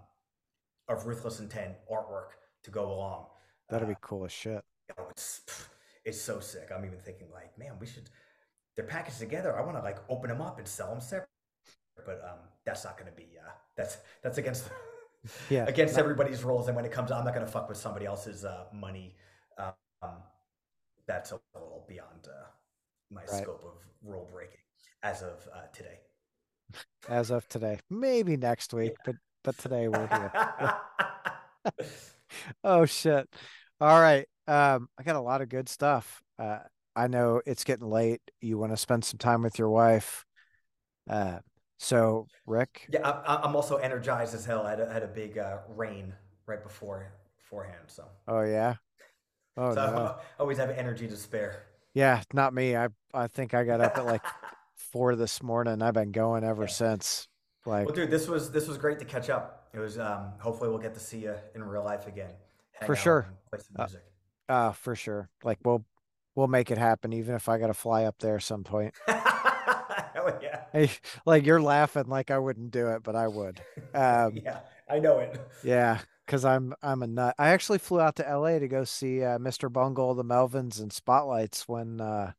of 0.88 1.06
ruthless 1.06 1.40
intent 1.40 1.74
artwork 1.90 2.30
to 2.64 2.70
go 2.70 2.92
along. 2.92 3.26
That'd 3.68 3.86
Uh, 3.88 3.92
be 3.92 3.96
cool 4.00 4.24
as 4.24 4.32
shit. 4.32 4.64
oh, 4.98 5.06
it's 5.10 5.42
it's 6.04 6.20
so 6.20 6.40
sick. 6.40 6.70
I'm 6.74 6.84
even 6.84 6.98
thinking 6.98 7.28
like, 7.32 7.56
man, 7.58 7.72
we 7.80 7.86
should. 7.86 8.10
They're 8.76 8.86
packaged 8.86 9.18
together. 9.18 9.56
I 9.56 9.62
want 9.62 9.76
to 9.76 9.82
like 9.82 9.98
open 10.08 10.30
them 10.30 10.40
up 10.40 10.58
and 10.58 10.66
sell 10.66 10.90
them 10.90 11.00
separate. 11.00 11.28
But 12.06 12.22
um, 12.24 12.38
that's 12.64 12.84
not 12.84 12.96
going 12.98 13.10
to 13.10 13.16
be. 13.16 13.28
Uh, 13.38 13.50
that's 13.76 13.98
that's 14.22 14.38
against 14.38 14.64
Yeah. 15.50 15.66
against 15.66 15.94
not- 15.96 16.00
everybody's 16.02 16.42
rules. 16.42 16.66
And 16.68 16.74
when 16.76 16.84
it 16.86 16.92
comes, 16.92 17.12
I'm 17.12 17.24
not 17.24 17.34
going 17.34 17.44
to 17.44 17.52
fuck 17.52 17.68
with 17.68 17.76
somebody 17.78 18.06
else's 18.06 18.44
uh, 18.44 18.64
money. 18.72 19.16
Um, 19.58 20.14
that's 21.06 21.32
a 21.32 21.40
little 21.54 21.84
beyond 21.88 22.26
uh, 22.26 22.46
my 23.10 23.22
Right. 23.22 23.42
scope 23.42 23.64
of 23.64 23.74
rule 24.02 24.28
breaking 24.32 24.60
as 25.02 25.22
of 25.22 25.48
uh, 25.52 25.66
today. 25.72 25.98
as 27.08 27.30
of 27.30 27.48
today. 27.48 27.80
Maybe 27.90 28.36
next 28.36 28.72
week, 28.72 28.92
but 29.04 29.16
but 29.42 29.58
today 29.58 29.88
we're 29.88 30.06
here. 30.06 30.32
Oh 32.62 32.84
shit. 32.84 33.28
All 33.80 34.00
right. 34.00 34.26
Um, 34.46 34.88
I 34.98 35.02
got 35.02 35.16
a 35.16 35.20
lot 35.20 35.42
of 35.42 35.48
good 35.48 35.68
stuff. 35.68 36.22
Uh, 36.38 36.60
I 36.94 37.06
know 37.06 37.40
it's 37.46 37.64
getting 37.64 37.88
late. 37.88 38.20
You 38.40 38.58
want 38.58 38.72
to 38.72 38.76
spend 38.76 39.04
some 39.04 39.18
time 39.18 39.42
with 39.42 39.58
your 39.58 39.68
wife. 39.68 40.24
Uh, 41.08 41.38
so 41.78 42.26
Rick, 42.46 42.88
yeah, 42.90 43.08
I, 43.08 43.36
I'm 43.42 43.56
also 43.56 43.76
energized 43.76 44.34
as 44.34 44.44
hell. 44.44 44.66
I 44.66 44.70
had 44.70 44.80
a, 44.80 44.92
had 44.92 45.02
a 45.02 45.08
big 45.08 45.38
uh, 45.38 45.58
rain 45.68 46.14
right 46.46 46.62
before 46.62 47.12
beforehand, 47.42 47.84
so 47.86 48.04
oh 48.28 48.42
yeah. 48.42 48.74
Oh 49.56 49.74
so 49.74 49.86
no. 49.92 49.98
I 49.98 50.14
always 50.38 50.58
have 50.58 50.70
energy 50.70 51.08
to 51.08 51.16
spare. 51.16 51.64
Yeah, 51.94 52.22
not 52.32 52.54
me. 52.54 52.76
I 52.76 52.88
I 53.12 53.26
think 53.26 53.54
I 53.54 53.64
got 53.64 53.80
up 53.80 53.96
at 53.98 54.04
like 54.06 54.24
four 54.76 55.16
this 55.16 55.42
morning. 55.42 55.82
I've 55.82 55.94
been 55.94 56.12
going 56.12 56.44
ever 56.44 56.62
Yeah. 56.62 56.68
since. 56.68 57.28
Like, 57.66 57.86
Well, 57.86 57.94
dude, 57.94 58.10
this 58.10 58.26
was 58.28 58.50
this 58.50 58.66
was 58.68 58.78
great 58.78 58.98
to 59.00 59.04
catch 59.04 59.28
up. 59.28 59.68
It 59.74 59.78
was 59.78 59.98
um, 59.98 60.32
hopefully 60.40 60.70
we'll 60.70 60.78
get 60.78 60.94
to 60.94 61.00
see 61.00 61.18
you 61.18 61.34
in 61.54 61.62
real 61.62 61.84
life 61.84 62.06
again. 62.06 62.30
For 62.86 62.96
sure. 62.96 63.26
Play 63.50 63.58
some 63.60 63.76
Uh, 63.78 63.82
music. 63.84 64.02
uh, 64.48 64.72
for 64.72 64.94
sure. 64.94 65.28
Like 65.44 65.58
we'll 65.64 65.84
we'll 66.34 66.48
make 66.48 66.70
it 66.70 66.78
happen, 66.78 67.12
even 67.12 67.34
if 67.34 67.48
I 67.48 67.58
gotta 67.58 67.74
fly 67.74 68.04
up 68.04 68.16
there 68.18 68.40
some 68.40 68.64
point. 68.64 68.94
Hell 69.06 70.38
yeah. 70.42 70.62
Hey, 70.72 70.90
like 71.26 71.44
you're 71.44 71.60
laughing 71.60 72.06
like 72.06 72.30
I 72.30 72.38
wouldn't 72.38 72.70
do 72.70 72.88
it, 72.88 73.02
but 73.02 73.16
I 73.16 73.28
would. 73.28 73.60
Um, 73.94 74.36
yeah, 74.36 74.60
I 74.88 75.00
know 75.00 75.18
it. 75.18 75.38
Yeah, 75.64 75.98
because 76.30 76.44
I'm 76.44 76.74
I'm 76.80 77.02
a 77.02 77.08
nut. 77.08 77.34
I 77.40 77.48
actually 77.48 77.78
flew 77.78 78.00
out 78.00 78.14
to 78.16 78.22
LA 78.22 78.60
to 78.60 78.68
go 78.68 78.84
see 78.84 79.24
uh, 79.24 79.38
Mr. 79.38 79.70
Bungle, 79.70 80.14
the 80.14 80.22
Melvins, 80.22 80.80
and 80.80 80.92
Spotlights 80.92 81.66
when 81.66 82.00
uh 82.00 82.32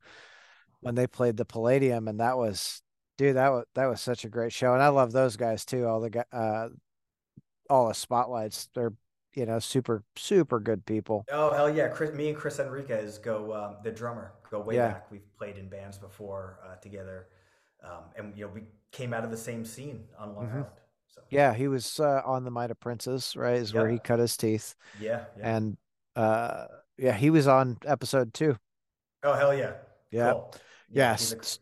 when 0.79 0.95
they 0.95 1.07
played 1.07 1.35
the 1.35 1.43
Palladium, 1.43 2.07
and 2.07 2.21
that 2.21 2.37
was 2.37 2.81
dude, 3.17 3.35
that 3.35 3.49
was 3.49 3.65
that 3.75 3.87
was 3.87 3.99
such 3.99 4.23
a 4.23 4.29
great 4.29 4.53
show, 4.53 4.73
and 4.73 4.81
I 4.81 4.87
love 4.87 5.11
those 5.11 5.35
guys 5.35 5.65
too. 5.65 5.85
All 5.85 5.99
the 5.99 6.25
uh, 6.31 6.69
all 7.69 7.89
the 7.89 7.93
Spotlights, 7.93 8.69
they're 8.73 8.93
you 9.33 9.45
know 9.45 9.59
super 9.59 10.03
super 10.15 10.61
good 10.61 10.85
people. 10.85 11.25
Oh 11.29 11.51
hell 11.51 11.69
yeah, 11.69 11.89
Chris, 11.89 12.13
me 12.13 12.29
and 12.29 12.37
Chris 12.37 12.59
Enriquez 12.59 13.17
go 13.17 13.53
um, 13.53 13.75
the 13.83 13.91
drummer 13.91 14.31
go 14.49 14.61
way 14.61 14.75
Yeah. 14.75 14.93
back. 14.93 15.11
We've 15.11 15.35
played 15.37 15.57
in 15.57 15.67
bands 15.67 15.97
before 15.97 16.59
uh, 16.65 16.75
together, 16.75 17.27
um, 17.83 18.05
and 18.15 18.37
you 18.37 18.45
know 18.45 18.51
we 18.53 18.63
came 18.91 19.13
out 19.13 19.25
of 19.25 19.31
the 19.31 19.37
same 19.37 19.65
scene 19.65 20.05
on 20.17 20.33
Long 20.33 20.45
Mhm. 20.45 20.51
Island. 20.51 20.80
So 21.13 21.21
Yeah, 21.29 21.53
he 21.53 21.67
was 21.67 21.99
uh, 21.99 22.21
on 22.25 22.43
the 22.43 22.51
Might 22.51 22.71
of 22.71 22.79
Princes, 22.79 23.35
right? 23.35 23.55
Is 23.55 23.73
where 23.73 23.87
he 23.89 23.99
cut 23.99 24.19
his 24.19 24.35
teeth, 24.37 24.75
yeah, 24.99 25.25
yeah. 25.37 25.55
and 25.57 25.77
uh, 26.15 26.65
yeah, 26.97 27.13
he 27.13 27.29
was 27.29 27.47
on 27.47 27.77
episode 27.85 28.33
two. 28.33 28.57
oh 29.23 29.33
hell 29.33 29.53
yeah. 29.55 29.73
Yeah, 30.11 30.31
Cool. 30.31 30.53
yeah, 30.91 31.13
he's 31.13 31.33
a 31.33 31.37
s- 31.39 31.59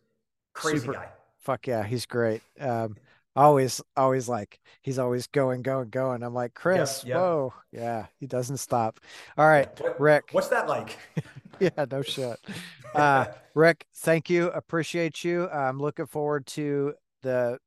crazy 0.54 0.80
super- 0.80 0.94
guy. 0.94 1.10
Fuck 1.40 1.68
yeah, 1.68 1.84
he's 1.84 2.06
great. 2.06 2.42
Um, 2.60 2.96
always, 3.36 3.82
always 3.96 4.28
like 4.28 4.60
he's 4.82 5.00
always 5.00 5.26
going, 5.28 5.62
going, 5.62 5.90
going. 5.90 6.22
I'm 6.24 6.34
like, 6.34 6.54
Chris, 6.54 7.04
yep. 7.06 7.18
whoa, 7.18 7.54
yeah, 7.72 8.08
he 8.20 8.28
doesn't 8.28 8.58
stop. 8.58 9.00
All 9.38 9.48
right, 9.48 9.70
What- 9.80 10.00
Rick. 10.00 10.30
What's 10.32 10.50
that 10.50 10.68
like? 10.68 10.98
Yeah, 11.60 11.86
no 11.92 12.02
shit. 12.02 12.40
Uh, 12.96 13.26
Rick, 13.54 13.86
thank 13.98 14.30
you. 14.32 14.48
Appreciate 14.50 15.24
you. 15.24 15.48
I'm 15.50 15.78
looking 15.78 16.08
forward 16.08 16.48
to 16.48 16.96
the 17.22 17.60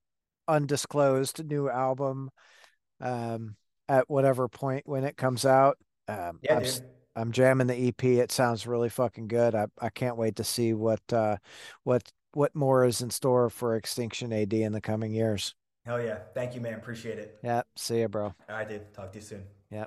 undisclosed 0.48 1.44
new 1.44 1.68
album 1.68 2.30
um, 3.00 3.56
at 3.88 4.08
whatever 4.08 4.48
point 4.48 4.82
when 4.86 5.04
it 5.04 5.16
comes 5.16 5.44
out. 5.44 5.78
Um, 6.08 6.40
yeah, 6.42 6.58
I'm, 6.58 6.64
I'm 7.14 7.32
jamming 7.32 7.66
the 7.66 7.88
EP. 7.88 8.04
It 8.04 8.32
sounds 8.32 8.66
really 8.66 8.88
fucking 8.88 9.28
good. 9.28 9.54
I, 9.54 9.66
I 9.80 9.90
can't 9.90 10.16
wait 10.16 10.36
to 10.36 10.44
see 10.44 10.72
what 10.72 11.00
uh, 11.12 11.36
what 11.84 12.02
what 12.34 12.54
more 12.54 12.84
is 12.84 13.02
in 13.02 13.10
store 13.10 13.50
for 13.50 13.76
Extinction 13.76 14.32
AD 14.32 14.52
in 14.52 14.72
the 14.72 14.80
coming 14.80 15.12
years. 15.12 15.54
Hell 15.84 16.00
yeah. 16.00 16.18
Thank 16.34 16.54
you, 16.54 16.60
man. 16.60 16.74
Appreciate 16.74 17.18
it. 17.18 17.38
Yeah, 17.42 17.62
see 17.76 18.00
you, 18.00 18.08
bro. 18.08 18.34
I 18.48 18.64
did. 18.64 18.94
Talk 18.94 19.12
to 19.12 19.18
you 19.18 19.24
soon. 19.24 19.44
Yep. 19.70 19.80